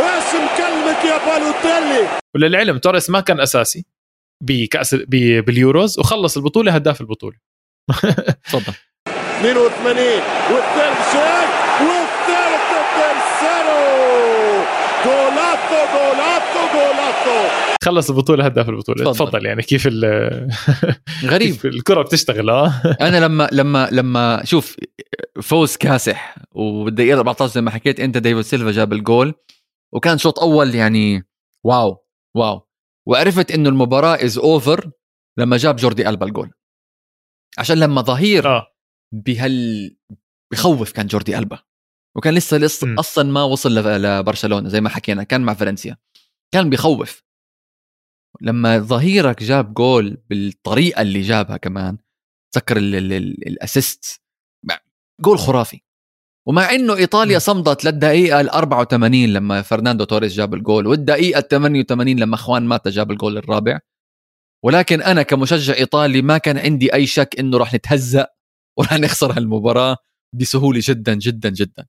اسم 0.00 0.38
كلمك 0.56 1.04
يا 1.04 1.18
بالوتيلي. 1.18 2.08
وللعلم 2.34 2.78
توريس 2.78 3.10
ما 3.10 3.20
كان 3.20 3.40
أساسي 3.40 3.84
بكأس 4.42 4.94
باليوروز 4.94 5.98
وخلص 5.98 6.36
البطولة 6.36 6.72
هداف 6.72 7.00
البطولة. 7.00 7.36
تفضل. 8.44 8.72
82 9.40 10.20
والثالث 10.52 11.12
شاك 11.12 11.48
والثالث 11.80 12.70
ترسانو 12.96 13.80
جولاتو 15.04 15.80
جولاتو 15.92 16.62
جولاتو 16.74 17.48
خلص 17.84 18.10
البطولة 18.10 18.44
هداف 18.44 18.68
البطولة. 18.68 19.04
تفضل. 19.04 19.14
تفضل 19.26 19.46
يعني 19.46 19.62
كيف 19.62 19.86
ال- 19.86 20.50
غريب. 21.32 21.52
كيف 21.52 21.66
الكرة 21.66 22.02
بتشتغل 22.02 22.50
آه 22.50 22.72
أنا 23.00 23.16
لما 23.20 23.48
لما 23.52 23.88
لما 23.92 24.42
شوف 24.44 24.76
فوز 25.42 25.76
كاسح 25.76 26.36
وبالدقيقه 26.52 27.16
14 27.18 27.46
زي 27.54 27.60
ما 27.60 27.70
حكيت 27.70 28.00
إنت 28.00 28.18
ديفيد 28.18 28.40
سيلفا 28.44 28.70
جاب 28.70 28.92
الجول 28.92 29.34
وكان 29.92 30.18
شوط 30.18 30.38
أول 30.40 30.74
يعني 30.74 31.24
wow 31.64 32.04
wow. 32.36 32.66
وعرفت 33.06 33.50
إنه 33.50 33.68
المباراة 33.68 34.14
is 34.24 34.38
over 34.38 34.90
لما 35.38 35.56
جاب 35.56 35.76
جوردي 35.76 36.08
ألبا 36.08 36.26
الجول. 36.26 36.50
عشان 37.58 37.78
لما 37.78 38.02
ظهير 38.02 38.48
آه. 38.48 38.66
بهال 39.12 39.96
بخوف 40.52 40.92
كان 40.92 41.06
جوردي 41.06 41.38
ألبا 41.38 41.58
وكان 42.16 42.34
لسه 42.34 42.56
لسه 42.56 42.86
م. 42.86 42.98
أصلا 42.98 43.24
ما 43.32 43.42
وصل 43.42 43.74
لبرشلونة 43.74 44.68
زي 44.68 44.80
ما 44.80 44.88
حكينا 44.88 45.22
كان 45.22 45.40
مع 45.40 45.54
فالنسيا 45.54 45.96
كان 46.54 46.70
بخوف 46.70 47.22
لما 48.40 48.78
ظهيرك 48.78 49.42
جاب 49.42 49.74
جول 49.74 50.16
بالطريقة 50.30 51.02
اللي 51.02 51.20
جابها 51.22 51.56
كمان 51.56 51.98
تذكر 52.54 52.76
ال- 52.76 52.94
ال- 52.94 53.12
ال- 53.12 53.48
ال 53.48 53.58
assist 53.58 54.20
goal 55.20 55.38
خرافي 55.38 55.80
ومع 56.48 56.70
إنه 56.70 56.96
إيطاليا. 56.96 57.38
صمدت 57.38 57.84
للدقيقة 57.84 58.40
ال 58.40 58.50
84 58.50 59.26
لما 59.26 59.62
فرناندو 59.62 60.04
توريس 60.04 60.32
جاب 60.32 60.54
الجول 60.54 60.86
والدقيقة 60.86 61.38
ال 61.38 61.48
88 61.48 62.16
لما 62.18 62.36
خوان 62.36 62.62
ماتا 62.62 62.90
جاب 62.90 63.10
الجول 63.10 63.36
الرابع 63.38 63.80
ولكن 64.64 65.02
أنا 65.02 65.22
كمشجع 65.22 65.74
إيطالي 65.74 66.22
ما 66.22 66.38
كان 66.38 66.58
عندي 66.58 66.94
أي 66.94 67.06
شك 67.06 67.36
إنه 67.38 67.58
راح 67.58 67.74
نتهزأ 67.74 68.26
وراح 68.80 68.92
نخسر 68.92 69.32
هالمباراة 69.32 69.96
بسهولة 70.34 70.80
جدا 70.84 71.14
جدا 71.14 71.48
جدا 71.48 71.86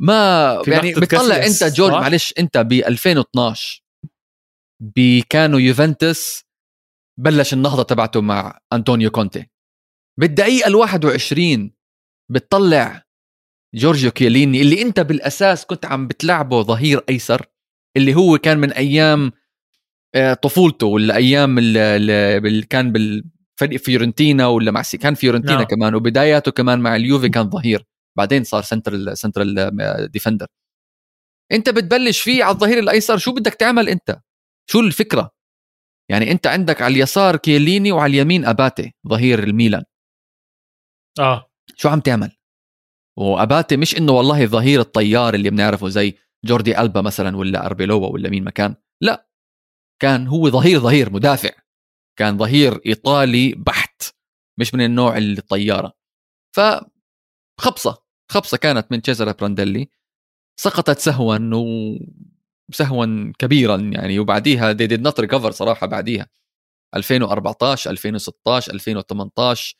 ما 0.00 0.62
يعني 0.68 0.92
بتطلع 0.94 1.36
أنت 1.36 1.64
جورج؟ 1.64 1.92
معلش 1.92 2.34
أنت 2.38 2.58
ب 2.58 2.72
2012 2.72 3.82
بي 4.80 5.22
كانوا 5.22 5.60
يوفنتوس 5.60 6.44
بلش 7.20 7.52
النهضة 7.52 7.82
تبعته 7.82 8.20
مع 8.20 8.58
أنطونيو 8.72 9.10
كونتي 9.10 9.46
بالدقيقة 10.20 10.68
ال 10.68 10.74
21 10.74 11.70
بتطلع 12.30 13.02
جورجيو 13.74 14.10
كيليني 14.10 14.60
اللي 14.60 14.82
أنت 14.82 15.00
بالأساس 15.00 15.66
كنت 15.66 15.86
عم 15.86 16.06
بتلعبه 16.06 16.62
ظهير 16.62 17.04
أيسر 17.08 17.46
اللي 17.96 18.14
هو 18.14 18.38
كان 18.38 18.58
من 18.58 18.72
أيام 18.72 19.32
آه، 20.14 20.34
طفولته 20.34 20.86
ولا 20.86 21.16
أيام 21.16 21.58
اللي 21.58 22.66
كان 22.70 22.92
بالفريق 23.60 23.80
فيورنتينا 23.80 24.46
ولا 24.46 24.70
مع 24.70 24.82
سي- 24.82 24.98
كان 24.98 25.14
فيورنتينا 25.14 25.54
نعم. 25.54 25.64
كمان 25.64 25.94
وبداياته 25.94 26.50
كمان 26.50 26.80
مع 26.80 26.96
اليوفي 26.96 27.28
كان 27.28 27.50
ظهير. 27.50 27.84
بعدين 28.18 28.44
صار 28.44 28.62
central 28.62 29.18
central 29.18 30.10
defender 30.10 30.46
انت 31.52 31.68
بتبلش 31.68 32.20
فيه 32.20 32.44
على 32.44 32.54
الظهير 32.54 32.78
الأيسر 32.78 33.18
شو 33.18 33.32
بدك 33.32 33.54
تعمل 33.54 33.88
انت؟ 33.88 34.20
شو 34.70 34.80
الفكرة؟ 34.80 35.30
يعني 36.10 36.30
انت 36.32 36.46
عندك 36.46 36.82
على 36.82 36.94
اليسار 36.94 37.36
كيليني 37.36 37.92
وعلى 37.92 38.10
اليمين 38.10 38.44
أباتي 38.44 38.92
ظهير 39.08 39.42
الميلان. 39.42 39.84
آه. 41.20 41.50
شو 41.76 41.88
عم 41.88 42.00
تعمل؟ 42.00 42.32
وأباتي 43.18 43.76
مش 43.76 43.96
إنه 43.98 44.12
والله 44.12 44.46
ظهير 44.46 44.80
الطيار 44.80 45.34
اللي 45.34 45.50
بنعرفه 45.50 45.88
زي 45.88 46.18
جوردي 46.44 46.80
ألبا 46.80 47.00
مثلا 47.00 47.36
ولا 47.36 47.66
اربيلوا 47.66 48.06
ولا 48.06 48.30
مين 48.30 48.44
ما 48.44 48.50
كان. 48.50 48.74
لا. 49.02 49.28
كان 50.02 50.26
هو 50.26 50.50
ظهير 50.50 50.80
ظهير 50.80 51.12
مدافع. 51.12 51.50
كان 52.18 52.38
ظهير 52.38 52.80
إيطالي 52.86 53.54
بحت 53.56 54.02
مش 54.58 54.74
من 54.74 54.84
النوع 54.84 55.18
الطيارة. 55.18 55.92
ف 56.56 56.60
خبصة 57.60 58.02
خبصه 58.32 58.56
كانت 58.56 58.92
من 58.92 59.02
تشيزر 59.02 59.32
برانديلي. 59.32 59.88
سقطت 60.60 60.98
سهوا 60.98 61.38
وسهوا 62.70 63.32
كبيرا 63.38 63.76
يعني 63.76 64.18
وبعديها 64.18 64.72
they 64.72 64.86
did 64.86 65.02
not 65.02 65.20
recover 65.20 65.50
صراحة 65.50 65.86
بعديها. 65.86 66.26
2014 66.96 67.90
2016 67.90 68.72
2018 68.74 69.76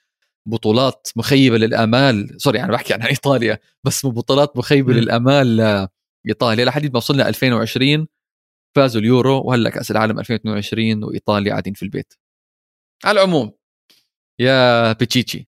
بطولات 0.47 1.09
مخيبة 1.17 1.59
للأمال. 1.59 2.41
sorry 2.43 2.63
أنا 2.63 2.73
بحكي 2.73 2.95
عن 2.95 3.03
إيطاليا 3.03 3.59
بس 3.85 4.07
بطولات 4.07 4.57
مخيبة 4.57 4.93
م. 4.93 4.97
للأمال 4.97 5.57
لايطاليا 6.25 6.65
لحد 6.65 6.85
ما 6.93 6.97
وصلنا 6.97 7.29
2020 7.29 8.07
فازوا 8.77 9.01
اليورو 9.01 9.43
وهلأ 9.47 9.71
كأس 9.71 9.91
العالم 9.91 10.19
2022 10.19 11.05
وإيطاليا 11.05 11.51
قاعدين 11.53 11.75
في 11.75 11.83
البيت. 11.83 12.15
على 13.05 13.21
العموم 13.21 13.59
يا 14.41 14.93
بيتشيتشي. 14.93 15.49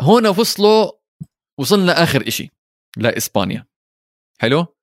هون 0.00 0.26
وصلوا 0.26 0.92
وصلنا 1.60 1.92
آخر 1.92 2.28
إشي 2.28 2.50
لإسبانيا. 2.96 3.66
حلو؟ 4.40 4.76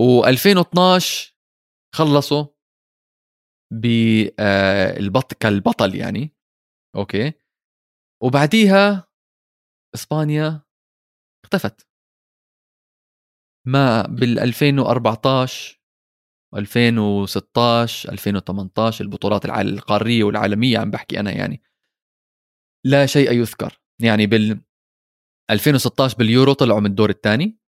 و2012 0.00 1.32
خلصوا 1.94 2.46
بالبط 3.72 5.34
كالبطل 5.34 5.94
يعني. 5.94 6.36
أوكي؟ 6.96 7.32
وبعديها 8.22 9.08
إسبانيا 9.94 10.62
اختفت. 11.44 11.88
ما 13.66 14.02
بال 14.02 14.38
2014 14.38 15.81
2016 16.56 18.12
2018 18.12 19.04
البطولات 19.04 19.44
القارية 19.46 20.24
والعالمية 20.24 20.78
عم 20.78 20.90
بحكي 20.90 21.20
أنا 21.20 21.30
يعني. 21.32 21.62
لا 22.86 23.06
شيء 23.06 23.32
يذكر. 23.32 23.80
يعني 24.02 24.26
بال 24.26 24.60
2016 25.50 26.16
باليورو 26.16 26.52
طلعوا 26.52 26.80
من 26.80 26.86
الدور 26.86 27.10
الثاني. 27.10 27.58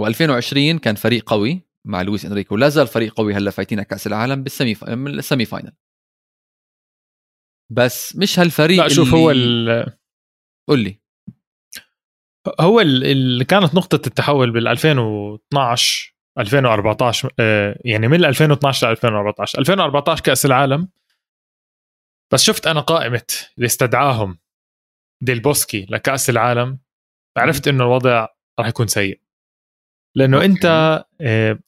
و2020 0.00 0.78
كان 0.82 0.94
فريق 0.94 1.30
قوي 1.30 1.62
مع 1.86 2.02
لويس 2.02 2.24
انريكو 2.24 2.56
لا 2.56 2.68
زال 2.68 2.86
فريق 2.86 3.14
قوي 3.14 3.34
هلأ 3.34 3.50
فايتين 3.50 3.82
كأس 3.82 4.06
العالم. 4.06 4.38
من 4.38 5.08
ال 5.18 5.23
semi 5.23 5.44
final 5.44 5.72
بس 7.72 8.16
مش 8.16 8.38
هالفريق 8.38 8.82
لا 8.82 8.88
شوف 8.88 9.08
اللي... 9.14 9.20
هو 9.24 9.30
ال... 9.30 9.98
قول 10.68 10.78
لي. 10.80 11.00
هو 12.60 12.80
ال- 12.80 13.04
اللي 13.04 13.44
كانت 13.44 13.74
نقطة 13.74 14.06
التحول 14.06 14.50
بال 14.52 14.68
2012 14.68 16.14
2014 16.38 17.32
آه، 17.40 17.80
يعني 17.84 18.08
من 18.08 18.24
2012 18.24 18.86
ل 18.86 18.90
2014 18.90 19.58
2014 19.58 20.22
كأس 20.22 20.46
العالم. 20.46 20.88
بس 22.32 22.42
شفت 22.42 22.66
أنا 22.66 22.80
قائمة 22.80 23.26
اللي 23.56 23.66
استدعاهم 23.66 24.38
ديل 25.22 25.40
بوسكي 25.40 25.86
لكأس 25.90 26.30
العالم. 26.30 26.78
عرفت 27.38 27.68
إنه 27.68 27.84
الوضع 27.84 28.28
راح 28.60 28.68
يكون 28.68 28.86
سيء. 28.86 29.20
أوكي. 30.36 30.46
أنت 30.46 30.64
آه، 31.20 31.58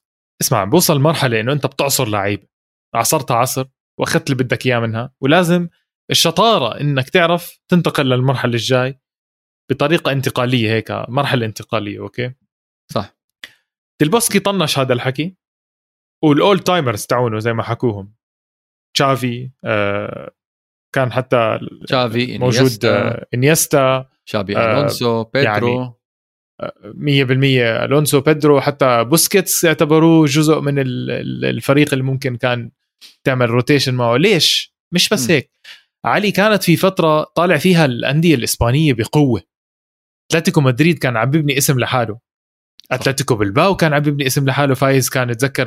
اسمع 0.41 0.63
بوصل 0.63 0.99
مرحلة 0.99 1.39
إنه 1.39 1.53
أنت 1.53 1.65
بتعصر 1.65 2.07
لعيب 2.07 2.47
عصرتها 2.95 3.37
عصر 3.37 3.65
وأخذت 3.99 4.31
اللي 4.31 4.43
بدك 4.43 4.65
إياه 4.65 4.79
منها. 4.79 5.13
ولازم 5.21 5.69
الشطارة 6.11 6.81
إنك 6.81 7.09
تعرف 7.09 7.59
تنتقل 7.67 8.09
للمرحلة 8.09 8.53
الجاي 8.53 8.99
بطريقة 9.71 10.11
انتقالية 10.11 10.71
هيك 10.71 10.91
مرحلة 10.91 11.45
انتقالية 11.45 11.99
okay؟ 11.99 12.33
صح. 12.91 13.20
ديلبوسكي 14.01 14.39
طنش 14.39 14.79
هذا 14.79 14.93
الحكي؟ 14.93 15.35
وال 16.23 16.59
old 16.59 16.74
timers 16.74 17.05
تاعونه 17.05 17.39
زي 17.39 17.53
ما 17.53 17.63
حكوهم. 17.63 18.13
تشافي 18.95 19.51
آه 19.63 20.31
كان 20.95 21.11
حتى 21.11 21.59
تشافي 21.87 22.37
موجود 22.37 22.85
آه 22.85 23.27
إنيستا. 23.33 24.05
شابي 24.25 24.57
آه، 24.57 24.77
ألونسو 24.79 25.23
بيدرو. 25.23 25.97
100% 26.83 27.83
ألونسو 27.83 28.21
بيدرو 28.21 28.61
حتى 28.61 29.03
بوسكيتس 29.03 29.65
اعتبروه 29.65 30.25
جزء 30.25 30.59
من 30.59 30.79
ال- 30.79 31.11
ال- 31.11 31.45
الفريق 31.45 31.93
اللي 31.93 32.03
ممكن 32.03 32.35
كان 32.37 32.71
تعمل 33.23 33.49
rotation 33.49 33.93
معه. 33.93 34.17
ليش؟ 34.17 34.73
مش 34.91 35.09
بس 35.09 35.29
م. 35.29 35.31
هيك. 35.31 35.51
علي 36.05 36.31
كانت 36.31 36.63
في 36.63 36.75
فترة 36.75 37.23
طالع 37.23 37.57
فيها 37.57 37.85
الأندية 37.85 38.35
الإسبانية 38.35 38.93
بقوة. 38.93 39.41
أتلتيكو 40.31 40.61
مدريد 40.61 40.97
كان 40.99 41.17
عم 41.17 41.29
بيبني 41.31 41.57
اسم 41.57 41.79
لحاله. 41.79 42.19
أتلتيكو 42.91 43.35
بالباو 43.35 43.75
كان 43.75 43.93
عم 43.93 43.99
بيبني 43.99 44.27
اسم 44.27 44.45
لحاله. 44.45 44.73
فايز 44.73 45.09
كان 45.09 45.29
اتذكر 45.29 45.65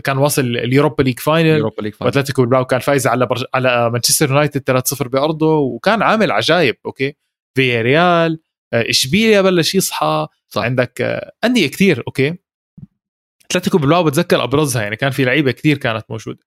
كان 0.00 0.18
واصل 0.18 0.42
ال 0.42 0.51
Europa 0.51 1.02
League 1.02 1.18
final. 1.18 1.62
وأتلتيكو 2.06 2.42
بالباو 2.42 2.64
كان 2.64 2.80
فايز 2.80 3.06
على 3.06 3.26
برج... 3.26 3.44
على 3.54 3.90
مانشستر 3.90 4.28
يونايتد 4.28 4.82
3-0 5.04 5.08
بأرضه. 5.08 5.56
وكان 5.56 6.02
عامل 6.02 6.32
عجايب 6.32 6.76
okay؟ 6.86 7.16
في 7.54 7.82
ريال 7.82 8.40
إشبيليا 8.74 9.42
بلش 9.42 9.74
يصحى. 9.74 10.26
صح. 10.48 10.62
عندك 10.62 11.00
آه، 11.00 11.32
أندية 11.44 11.66
كثير 11.66 12.02
okay؟ 12.06 12.34
أتلتيكو 13.50 13.78
بالباو 13.78 14.04
بتذكر 14.04 14.44
أبرزها 14.44 14.82
يعني 14.82 14.96
كان 14.96 15.10
في 15.10 15.24
لعيبة 15.24 15.50
كثير 15.50 15.78
كانت 15.78 16.04
موجودة. 16.10 16.38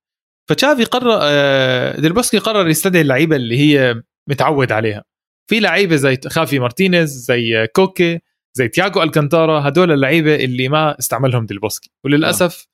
فتشافي 0.50 0.84
قرر 0.84 1.20
آه، 1.22 2.00
ديلبوسكي 2.00 2.38
قرر 2.38 2.68
يستدعي 2.68 3.02
اللعيبة 3.02 3.36
اللي 3.36 3.60
هي 3.60 4.02
متعود 4.30 4.72
عليها. 4.72 5.04
في 5.50 5.60
لعيبة 5.60 5.96
زي 5.96 6.18
خافي 6.28 6.60
مارتينيز 6.60 7.10
زي 7.10 7.68
كوكي 7.76 8.20
زي 8.58 8.68
تياغو 8.68 9.04
ألكانتارا 9.04 9.68
هدول 9.68 9.92
اللعيبة 9.92 10.36
اللي 10.36 10.70
ما 10.70 11.00
استعملهم 11.00 11.46
ديلبوسكي. 11.46 11.92
وللأسف 12.06 12.68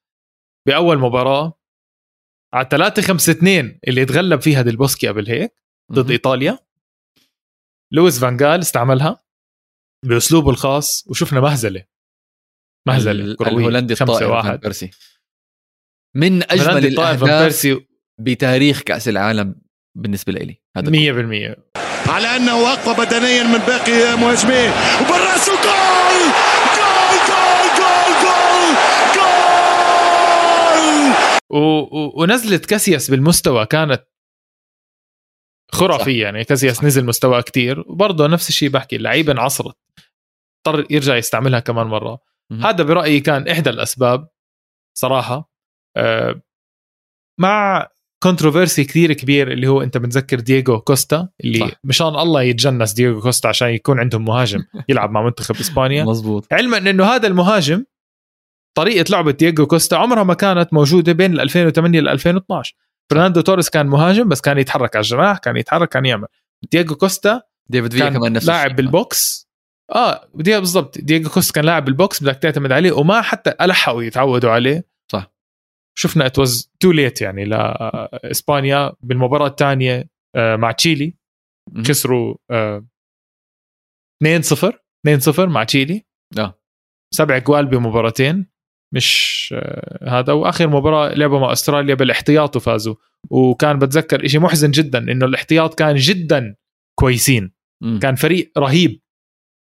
بأول 0.68 1.00
مباراة 1.00 1.60
على 2.54 2.68
3 2.72 3.02
5 3.02 3.32
2 3.32 3.80
اللي 3.88 4.06
تغلب 4.06 4.42
فيها 4.42 4.62
ديلبوسكي 4.62 5.08
قبل 5.08 5.28
هيك 5.28 5.54
ضد. 5.92 6.12
إيطاليا 6.12 6.60
لويس 7.94 8.20
فانجال 8.20 8.60
استعملها 8.60 9.24
بأسلوبه 10.06 10.50
الخاص 10.50 11.08
وشفنا 11.08 11.40
مهزلة. 11.40 11.86
مهزلة. 12.88 13.36
الهولندي 13.42 13.94
الطائر 13.94 14.32
واحد. 14.32 14.60
بيرسي. 14.60 14.92
من 16.16 16.44
أجمل 16.44 16.86
الأهداف 16.86 17.24
بيرسي. 17.24 17.88
بتاريخ 18.20 18.82
كأس 18.82 19.08
العالم 19.08 19.62
بالنسبة 19.98 20.34
لي. 20.34 20.62
هذا 20.78 20.90
100% 20.90 21.56
على 22.08 22.36
أنه 22.36 22.74
أقوى 22.74 22.96
بدنيا 22.96 23.44
من 23.44 23.58
باقي 23.58 24.18
مهاجميه. 24.18 24.70
وبالرأس 25.02 25.50
جول 25.50 25.56
جول! 26.76 27.20
جول! 27.28 27.66
جول! 27.78 28.14
جول! 28.24 28.76
جول! 29.16 30.00
و... 31.50 31.58
و... 31.58 32.22
ونزلت 32.22 32.66
كاسياس 32.66 33.12
بالمستوى 33.12 33.66
كانت 33.66 34.04
خرافية 35.72 36.24
يعني. 36.24 36.44
كاسياس 36.44 36.76
صح. 36.78 36.84
نزل 36.84 37.06
مستوى 37.06 37.42
كتير. 37.42 37.80
وبرضه 37.80 38.28
نفس 38.28 38.50
الشيء 38.50 38.70
بحكي 38.70 38.96
اللعيبة 38.96 39.32
انعصرت. 39.32 39.76
اضطر 40.68 40.86
يرجع 40.90 41.16
يستعملها 41.16 41.60
كمان 41.60 41.88
مرة. 41.88 42.20
مهم. 42.50 42.66
هذا 42.66 42.84
برأيي 42.84 43.20
كان 43.20 43.48
إحدى 43.48 43.70
الأسباب 43.70 44.30
صراحة. 44.98 45.52
آه، 45.98 46.42
مع 47.40 47.88
controversy 48.24 48.84
كثير 48.84 49.14
كبير 49.14 49.52
اللي 49.52 49.68
هو 49.68 49.82
أنت 49.82 49.98
بتذكر 49.98 50.40
دييغو 50.40 50.80
كوستا 50.80 51.30
اللي 51.44 51.60
صح. 51.60 51.72
مشان 51.84 52.08
الله 52.08 52.42
يتجنس 52.42 52.94
دييغو 52.94 53.22
كوستا 53.22 53.48
عشان 53.48 53.68
يكون 53.70 54.00
عندهم 54.00 54.26
مهاجم 54.26 54.64
يلعب 54.90 55.12
مع 55.12 55.24
منتخب 55.26 55.56
إسبانيا. 55.56 56.04
مزبوط 56.04 56.48
علما 56.54 56.78
إنه 56.78 57.06
هذا 57.06 57.28
المهاجم 57.28 57.86
طريقة 58.78 59.06
لعبة 59.12 59.32
دييغو 59.32 59.66
كوستا 59.68 59.96
عمرها 59.96 60.24
ما 60.24 60.34
كانت 60.34 60.74
موجودة 60.74 61.12
بين 61.14 61.34
ال 61.34 61.40
2008 61.40 62.00
ل 62.00 62.08
2012 62.10 62.76
فرناندو 63.12 63.42
توريس 63.42 63.70
كان 63.70 63.88
مهاجم 63.88 64.28
بس 64.30 64.42
كان 64.42 64.58
يتحرك 64.58 64.96
على 64.96 65.04
الجناح 65.04 65.38
كان 65.38 65.58
يتحرك 65.58 65.90
كان 65.90 66.06
يعمل. 66.06 66.28
دييغو 66.72 66.96
كوستا 66.96 67.42
ديفيد 67.70 67.94
فيا 67.94 68.10
كمان 68.10 68.34
نفس 68.34 68.48
لاعب. 68.48 68.76
بال 68.76 69.01
box. 69.01 69.50
آه 69.96 70.28
بالضبط. 70.34 70.98
دييغو 70.98 71.30
كوستا 71.30 71.54
كان 71.54 71.66
لاعب 71.66 71.86
بال 71.86 72.01
box 72.01 72.24
بدك 72.24 72.36
تعتمد 72.36 72.72
عليه 72.72 72.92
وما 72.92 73.22
حتى 73.22 73.54
لحقوا 73.62 74.04
يتعودوا 74.04 74.52
عليه. 74.52 74.86
صح. 75.12 75.32
شفنا 76.00 76.26
it 76.26 76.40
was 76.40 76.72
too 76.80 76.92
late 76.92 77.22
يعني. 77.22 77.46
لاسبانيا 77.46 78.94
بالمباراة 79.02 79.48
الثانية 79.48 80.10
مع 80.38 80.72
تشيلي. 80.72 81.18
خسروا 81.88 82.36
آه، 82.52 82.86
2-0 84.24 84.74
2-0 85.08 85.40
مع 85.40 85.64
تشيلي. 85.64 86.06
آه. 86.38 86.60
سبع 87.14 87.38
جوال 87.38 87.66
بمباراتين 87.66 88.46
مش 88.96 89.54
آه، 89.58 90.10
هذا. 90.20 90.34
وآخر 90.34 90.68
مباراة 90.68 91.14
لعبوا 91.14 91.40
مع 91.40 91.52
أستراليا 91.52 91.96
بالاحتياط 91.96 92.56
وفازوا. 92.56 92.96
وكان 93.30 93.80
بتذكر 93.80 94.28
شيء 94.28 94.40
محزن 94.40 94.72
جدا 94.72 95.00
إنه 95.00 95.26
الاحتياط 95.26 95.74
كان 95.74 95.96
جدا 95.96 96.56
كويسين. 97.00 97.52
مم. 97.84 98.00
كان 98.00 98.16
فريق 98.16 98.52
رهيب 98.58 99.02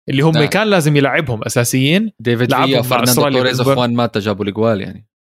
اللي 0.08 0.22
هم 0.22 0.32
نعم. 0.32 0.44
كان 0.44 0.66
لازم 0.66 0.96
يلعبهم 0.96 1.44
أساسيين. 1.44 2.12
ديفيد 2.20 2.54
فيا 2.54 2.76
مع 2.76 2.82
فرناندو 2.82 3.10
أستراليا 3.10 3.38
توريز 3.38 3.60
خوان 3.60 3.94
ماتا 3.94 4.20
جابوا 4.20 4.44
الاجوال 4.44 4.80
يعني. 4.80 5.13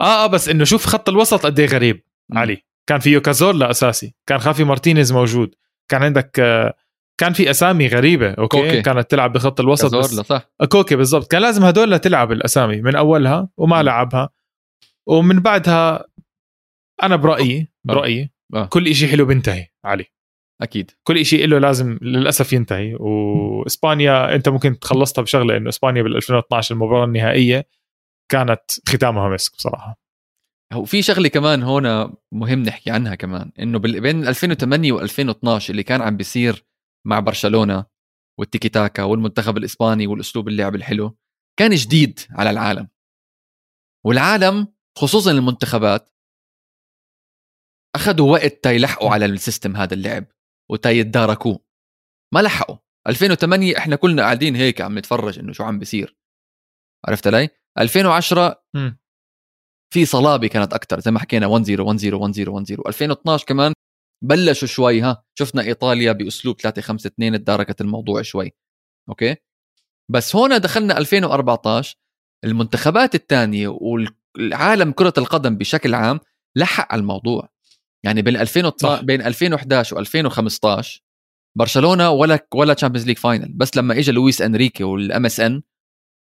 آه 0.00 0.24
آه 0.24 0.26
بس 0.26 0.48
إنه 0.48 0.64
شوف 0.64 0.86
خط 0.86 1.08
الوسط 1.08 1.46
قد 1.46 1.60
إيه 1.60 1.66
غريب. 1.66 2.04
علي 2.32 2.62
كان 2.88 3.00
فيه 3.00 3.18
كازورلا 3.18 3.70
اساسي 3.70 4.14
كان 4.26 4.38
خافي 4.38 4.64
مارتينيز 4.64 5.12
موجود. 5.12 5.54
كان 5.88 6.02
عندك 6.02 6.40
آه، 6.40 6.74
كان 7.20 7.32
في 7.32 7.50
أسامي 7.50 7.86
غريبة 7.86 8.30
okay؟ 8.30 8.56
كوكي. 8.62 8.82
كانت 8.82 9.10
تلعب 9.10 9.32
بخط 9.32 9.60
الوسط 9.60 9.84
بس 9.84 9.92
كازورلا 9.92 10.22
صح. 10.22 10.50
كوكي 10.68 10.96
بالضبط. 10.96 11.30
كان 11.30 11.42
لازم 11.42 11.64
هدول 11.64 11.98
تلعب 11.98 12.32
الأسامي 12.32 12.80
من 12.82 12.96
أولها 12.96 13.48
وما. 13.56 13.82
لعبها. 13.82 14.28
ومن 15.06 15.40
بعدها 15.40 16.04
أنا 17.02 17.16
برأيي 17.16 17.60
آه. 17.60 17.66
برأيي 17.84 18.30
آه. 18.54 18.66
كل 18.66 18.94
شيء 18.94 19.08
حلو 19.08 19.24
بينتهي 19.24 19.66
علي. 19.84 20.04
أكيد. 20.62 20.90
كل 21.02 21.24
شيء 21.24 21.46
له 21.46 21.58
لازم 21.58 21.98
للأسف 22.02 22.52
ينتهي. 22.52 22.94
وإسبانيا 22.94 24.34
أنت 24.34 24.48
ممكن 24.48 24.78
تخلصتها 24.78 25.22
بشغلة 25.22 25.56
إنه 25.56 25.68
إسبانيا 25.68 26.02
بال 26.02 26.16
2012 26.16 26.74
المباراة 26.74 27.04
النهائية. 27.04 27.66
كانت 28.30 28.88
ختامها 28.88 29.28
مسك 29.28 29.54
بصراحة. 29.54 30.00
هو 30.72 30.84
في 30.84 31.02
شغلة 31.02 31.28
كمان 31.28 31.62
هون 31.62 32.14
مهم 32.32 32.62
نحكي 32.62 32.90
عنها 32.90 33.14
كمان 33.14 33.52
إنه 33.58 33.78
بين 33.78 34.28
2008 34.28 34.92
و2012 34.92 35.70
اللي 35.70 35.82
كان 35.82 36.02
عم 36.02 36.16
بيصير 36.16 36.66
مع 37.06 37.20
برشلونة 37.20 37.86
والتيكي 38.38 38.68
تاكا 38.68 39.02
والمنتخب 39.02 39.56
الإسباني 39.56 40.06
والأسلوب 40.06 40.48
اللعب 40.48 40.74
الحلو 40.74 41.18
كان 41.58 41.70
جديد 41.74 42.20
على 42.30 42.50
العالم. 42.50 42.88
والعالم 44.06 44.74
خصوصا 44.98 45.30
المنتخبات 45.30 46.14
أخذوا 47.94 48.32
وقت 48.32 48.64
تا 48.64 48.70
يلحقوا 48.72 49.10
على 49.10 49.24
السيستم 49.24 49.76
هذا 49.76 49.94
اللعب 49.94 50.24
وتا 50.70 50.90
يتداركوه. 50.90 51.60
ما 52.34 52.40
لحقوا. 52.40 52.76
2008 53.06 53.78
إحنا 53.78 53.96
كلنا 53.96 54.22
قاعدين 54.22 54.56
هيك 54.56 54.80
عم 54.80 54.98
نتفرج 54.98 55.38
إنه 55.38 55.52
شو 55.52 55.64
عم 55.64 55.78
بيصير. 55.78 56.16
عرفت 57.08 57.26
علي؟ 57.26 57.59
2010 57.78 58.62
مم. 58.74 58.98
في 59.94 60.04
صلابة 60.04 60.46
كانت 60.46 60.72
أكثر 60.72 61.00
زي 61.00 61.10
ما 61.10 61.18
حكينا 61.18 61.46
1 61.46 61.64
0 61.64 61.82
1 61.82 61.98
0 61.98 62.14
1 62.14 62.34
0 62.34 62.50
1 62.50 62.66
0 62.66 62.82
2012 62.88 63.46
كمان 63.46 63.72
بلشوا 64.24 64.68
شوي 64.68 65.00
ها 65.00 65.24
شفنا 65.38 65.62
إيطاليا 65.62 66.12
بأسلوب 66.12 66.60
3 66.60 66.82
5 66.82 67.08
2 67.08 67.38
تداركت 67.44 67.80
الموضوع 67.80 68.22
شوي 68.22 68.52
okay 69.08 69.36
بس 70.10 70.36
هون 70.36 70.60
دخلنا 70.60 70.98
2014 70.98 71.96
المنتخبات 72.44 73.14
الثانية 73.14 73.68
والعالم 73.68 74.92
كرة 74.92 75.12
القدم 75.18 75.56
بشكل 75.56 75.94
عام 75.94 76.20
لحق 76.56 76.92
على 76.92 77.00
الموضوع 77.00 77.48
يعني 78.04 78.22
بين 78.22 78.36
2012 78.36 78.96
صح. 78.96 79.04
بين 79.04 79.22
2011 79.22 80.04
و2015 80.04 81.00
برشلونة 81.58 82.10
ولا 82.10 82.46
ولا 82.54 82.74
Champions 82.74 83.06
League 83.06 83.18
final 83.18 83.52
بس 83.52 83.76
لما 83.76 83.98
اجى 83.98 84.12
لويس 84.12 84.42
إنريكي 84.42 84.84
وال 84.84 85.26
MSN 85.26 85.62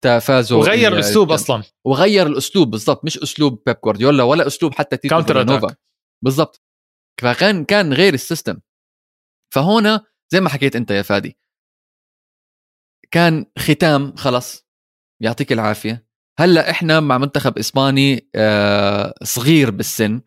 فازوا 0.02 0.60
وغير 0.60 0.88
ال- 0.88 0.94
الأسلوب 0.94 1.32
أصلا. 1.32 1.64
وغير 1.86 2.28
الأسلوب 2.28 2.72
بالضبط. 2.72 3.06
مش 3.06 3.18
أسلوب 3.18 3.64
بيب 3.66 3.78
جوارديولا 3.84 4.24
ولا 4.24 4.48
أسلوب 4.48 4.74
حتى 4.74 4.98
تيتو 4.98 5.22
attack. 5.22 5.74
بالضبط. 6.24 6.62
فكان 7.22 7.66
كان 7.66 7.94
غير 7.94 8.14
ال 8.14 8.19
system. 8.19 8.60
فهنا 9.54 10.06
زي 10.32 10.40
ما 10.42 10.50
حكيت 10.50 10.76
أنت 10.76 10.92
يا 10.92 11.02
فادي. 11.02 11.38
كان 13.12 13.46
ختام 13.58 14.16
خلص 14.16 14.68
يعطيك 15.22 15.52
العافية. 15.52 16.08
هلأ 16.40 16.70
إحنا 16.70 17.00
مع 17.00 17.18
منتخب 17.18 17.58
إسباني 17.58 18.30
آه، 18.36 19.14
صغير 19.24 19.72
بالسن. 19.72 20.22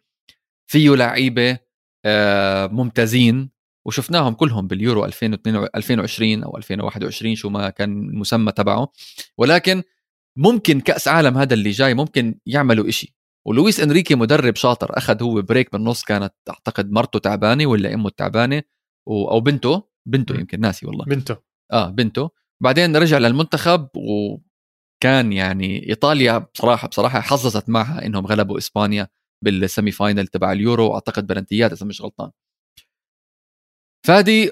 فيه 0.70 0.90
لعيبة 0.90 1.58
آه، 2.04 2.66
ممتازين. 2.66 3.50
وشفناهم 3.88 4.34
كلهم 4.34 4.66
باليورو 4.66 5.04
2022 5.04 5.70
2020 5.76 6.42
أو 6.42 6.56
2021 6.56 7.34
شو 7.34 7.48
ما 7.48 7.70
كان 7.70 7.90
المسمى 8.08 8.52
تبعه. 8.52 8.92
ولكن 9.38 9.82
ممكن 10.38 10.80
كأس 10.80 11.08
عالم 11.08 11.38
هذا 11.38 11.54
اللي 11.54 11.70
جاي 11.70 11.94
ممكن 11.94 12.38
يعملوا 12.46 12.88
إشي. 12.88 13.16
ولويس 13.46 13.80
إنريكي 13.80 14.14
مدرب 14.14 14.56
شاطر 14.56 14.98
أخذ 14.98 15.22
هو 15.22 15.42
بريك 15.42 15.72
بالنص 15.72 16.02
كانت 16.04 16.34
أعتقد 16.48 16.90
مرته 16.90 17.18
تعبانة 17.18 17.66
ولا 17.66 17.94
أمه 17.94 18.10
تعبانة 18.10 18.62
أو 19.08 19.40
بنته 19.40 19.82
بنته. 20.06 20.34
يمكن 20.34 20.60
ناسي 20.60 20.86
والله. 20.86 21.04
بنته. 21.04 21.36
آه 21.72 21.90
بنته. 21.90 22.30
بعدين 22.62 22.96
رجع 22.96 23.18
للمنتخب 23.18 23.88
وكان 23.96 25.32
يعني 25.32 25.88
إيطاليا 25.88 26.38
بصراحه 26.38 26.88
بصراحة 26.88 27.20
حظظت 27.20 27.68
معها 27.68 28.06
إنهم 28.06 28.26
غلبوا 28.26 28.58
إسبانيا 28.58 29.08
بال 29.44 29.60
semi 29.60 29.90
final 29.90 30.26
تبع 30.26 30.52
اليورو. 30.52 30.94
أعتقد 30.94 31.26
بلنتيات 31.26 31.72
إذا 31.72 31.86
مش 31.86 32.02
غلطان. 32.02 32.30
فادي 34.06 34.50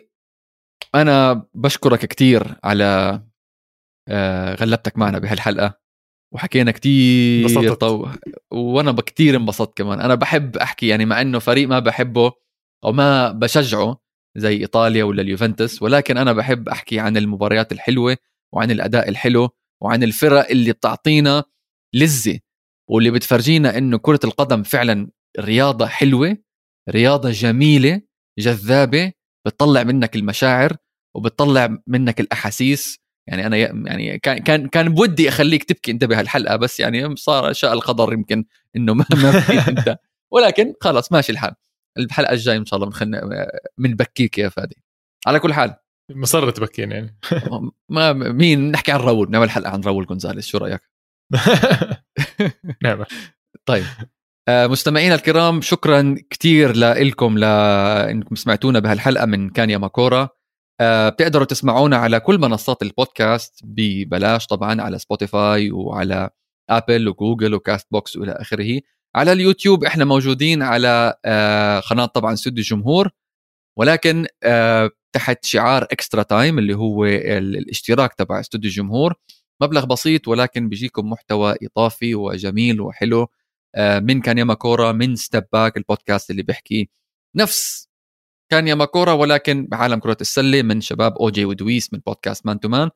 أنا 0.94 1.46
بشكرك 1.54 1.98
كثير 1.98 2.56
على 2.64 3.22
آه، 4.08 4.54
غلبتك 4.54 4.98
معنا 4.98 5.18
بهالحلقة 5.18 5.78
وحكينا 6.34 6.70
كتير 6.70 7.48
انبسطت. 7.48 7.80
طو... 7.80 8.08
وأنا 8.52 8.92
كتير 8.92 9.36
انبسطت 9.36 9.78
كمان 9.78 10.00
أنا 10.00 10.14
بحب 10.14 10.56
أحكي 10.56 10.86
يعني 10.86 11.04
مع 11.04 11.20
إنه 11.20 11.38
فريق 11.38 11.68
ما 11.68 11.78
بحبه 11.78 12.32
أو 12.84 12.92
ما 12.92 13.32
بشجعه 13.32 14.00
زي 14.36 14.56
إيطاليا 14.56 15.04
ولا 15.04 15.22
اليوفنتوس 15.22 15.82
ولكن 15.82 16.16
أنا 16.16 16.32
بحب 16.32 16.68
أحكي 16.68 17.00
عن 17.00 17.16
المباريات 17.16 17.72
الحلوة 17.72 18.16
وعن 18.54 18.70
الأداء 18.70 19.08
الحلو 19.08 19.48
وعن 19.82 20.02
الفرق 20.02 20.50
اللي 20.50 20.72
بتعطينا 20.72 21.44
لذة 21.94 22.40
واللي 22.90 23.10
بتفرجينا 23.10 23.78
إنه 23.78 23.98
كرة 23.98 24.20
القدم 24.24 24.62
فعلا 24.62 25.10
رياضة 25.40 25.86
حلوة 25.86 26.36
رياضة 26.90 27.30
جميلة 27.30 28.02
جذابة 28.38 29.12
بتطلع 29.46 29.82
منك 29.82 30.16
المشاعر 30.16 30.76
وبتطلع 31.14 31.78
منك 31.86 32.20
الأحاسيس. 32.20 33.00
يعني 33.28 33.46
أنا 33.46 33.56
يعني 33.56 34.18
كان 34.18 34.38
كان 34.38 34.68
كان 34.68 34.94
بودي 34.94 35.28
أخليك 35.28 35.64
تبكي 35.64 35.90
أنت 35.90 36.04
بهالحلقة 36.04 36.56
بس 36.56 36.80
يعني 36.80 37.16
صار 37.16 37.52
شاء 37.52 37.72
القدر 37.72 38.12
يمكن 38.12 38.44
إنه 38.76 38.94
ما 38.94 39.04
ما 39.22 39.44
أنت. 39.68 39.98
ولكن 40.30 40.74
خلص 40.80 41.12
ماشي 41.12 41.32
الحال. 41.32 41.54
الحلقة 41.98 42.32
الجاية 42.32 42.56
إن 42.56 42.64
شاء 42.66 42.76
الله 42.76 42.86
بنخن 42.86 43.20
بنبكيك 43.78 44.38
يا 44.38 44.48
فادي. 44.48 44.76
على 45.26 45.40
كل 45.40 45.54
حال. 45.54 45.74
مصر 46.10 46.50
تبكيني 46.50 46.92
يعني. 46.92 47.18
ما 47.88 48.12
مين 48.12 48.70
نحكي 48.70 48.92
عن 48.92 49.00
راول؟ 49.00 49.30
نعمل 49.30 49.50
حلقه 49.50 49.70
عن 49.70 49.80
راول 49.80 50.06
جونزاليس 50.06 50.46
شو 50.46 50.58
رأيك؟ 50.58 50.80
نعم. 52.84 53.04
طيب. 53.66 53.84
مستمعينا 54.48 55.14
الكرام 55.14 55.60
شكرا 55.60 56.16
كثير 56.30 56.76
لكم 56.76 57.38
لإنكم 57.38 58.34
سمعتونا 58.34 58.78
بهالحلقة 58.78 59.26
من 59.26 59.50
كان 59.50 59.70
ياما 59.70 59.78
كورا. 59.78 60.28
آه، 60.80 61.08
بتقدروا 61.08 61.44
تسمعونا 61.46 61.96
على 61.96 62.20
كل 62.20 62.38
منصات 62.38 62.82
البودكاست 62.82 63.60
ببلاش 63.64 64.46
طبعا 64.46 64.82
على 64.82 64.98
Spotify 64.98 65.70
وعلى 65.70 66.30
Apple 66.70 67.08
و 67.08 67.14
Google 67.14 67.49
و 67.49 67.54
Castbox 67.54 68.16
وإلى 68.16 68.32
آخره. 68.32 68.80
على 69.14 69.32
اليوتيوب 69.32 69.84
إحنا 69.84 70.04
موجودين 70.04 70.62
على 70.62 71.14
آه، 71.24 71.80
قناة 71.80 72.06
طبعا 72.06 72.32
استوديو 72.32 72.62
الجمهور. 72.62 73.10
ولكن 73.78 74.26
آه، 74.42 74.90
تحت 75.12 75.44
شعار 75.44 75.82
extra 75.84 76.22
time 76.22 76.58
اللي 76.58 76.74
هو 76.76 77.04
ال- 77.04 77.56
الاشتراك 77.58 78.14
تبع 78.14 78.40
استوديو 78.40 78.70
الجمهور. 78.70 79.14
مبلغ 79.62 79.84
بسيط 79.84 80.28
ولكن 80.28 80.68
بيجيكم 80.68 81.10
محتوى 81.10 81.54
اضافي 81.62 82.14
وجميل 82.14 82.80
وحلو. 82.80 83.22
آه، 83.22 83.28
من 83.78 84.20
كان 84.20 84.38
ياما 84.38 84.54
كورا 84.54 84.92
من 84.92 85.16
Step 85.16 85.44
Back 85.52 85.76
البودكاست 85.76 86.30
اللي 86.30 86.42
بيحكي 86.42 86.90
نفس 87.36 87.88
كان 88.50 88.68
ياما 88.68 88.84
كورا 88.84 89.12
ولكن 89.12 89.66
بعالم 89.66 89.98
كرة 89.98 90.16
السلة 90.20 90.62
من 90.62 90.80
شباب 90.80 91.18
اوجي 91.18 91.44
ودويس 91.44 91.92
من 91.92 92.00
بودكاست 92.06 92.46
Man 92.46 92.60
to 92.60 92.68
Man 92.68 92.90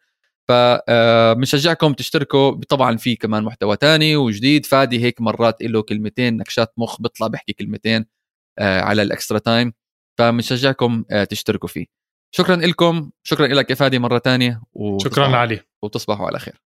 فبنشجعكم 0.48 1.93
تشتركوا. 1.93 2.51
طبعا 2.69 2.97
في 2.97 3.16
كمان 3.16 3.43
محتوى 3.43 3.77
تاني 3.77 4.16
وجديد. 4.16 4.66
فادي 4.66 5.05
هيك 5.05 5.20
مرات 5.20 5.62
له 5.62 5.82
كلمتين 5.82 6.36
نكشات 6.36 6.73
مخ 6.77 7.02
بيطلع 7.02 7.27
بيحكي 7.27 7.52
كلمتين 7.52 8.07
آه، 8.59 8.81
على 8.81 9.02
ال 9.02 9.09
extra 9.09 9.39
time. 9.39 9.73
فبنشجعكم 10.19 11.05
آه، 11.11 11.24
تشتركوا 11.24 11.69
فيه. 11.69 11.86
شكرا 12.35 12.57
لكم. 12.57 13.11
شكرا 13.23 13.47
لك 13.47 13.70
يا 13.70 13.74
فادي 13.74 13.98
مرة 13.98 14.19
تانية 14.19 14.62
شكرا 15.05 15.36
علي 15.36 15.61
وتصبحوا 15.82 16.27
على 16.27 16.39
خير. 16.39 16.62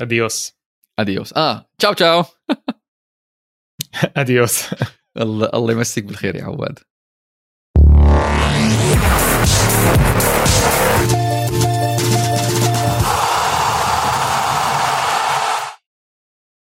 adiós 0.00 0.59
adiós 0.98 1.32
آه 1.32 1.66
تشاو 1.78 1.92
تشاو 1.92 2.24
adiós 4.16 4.74
الله 5.16 5.50
الله 5.54 5.72
يمسك 5.72 6.04
بالخير 6.04 6.36
يا 6.36 6.44
عواد. 6.44 6.78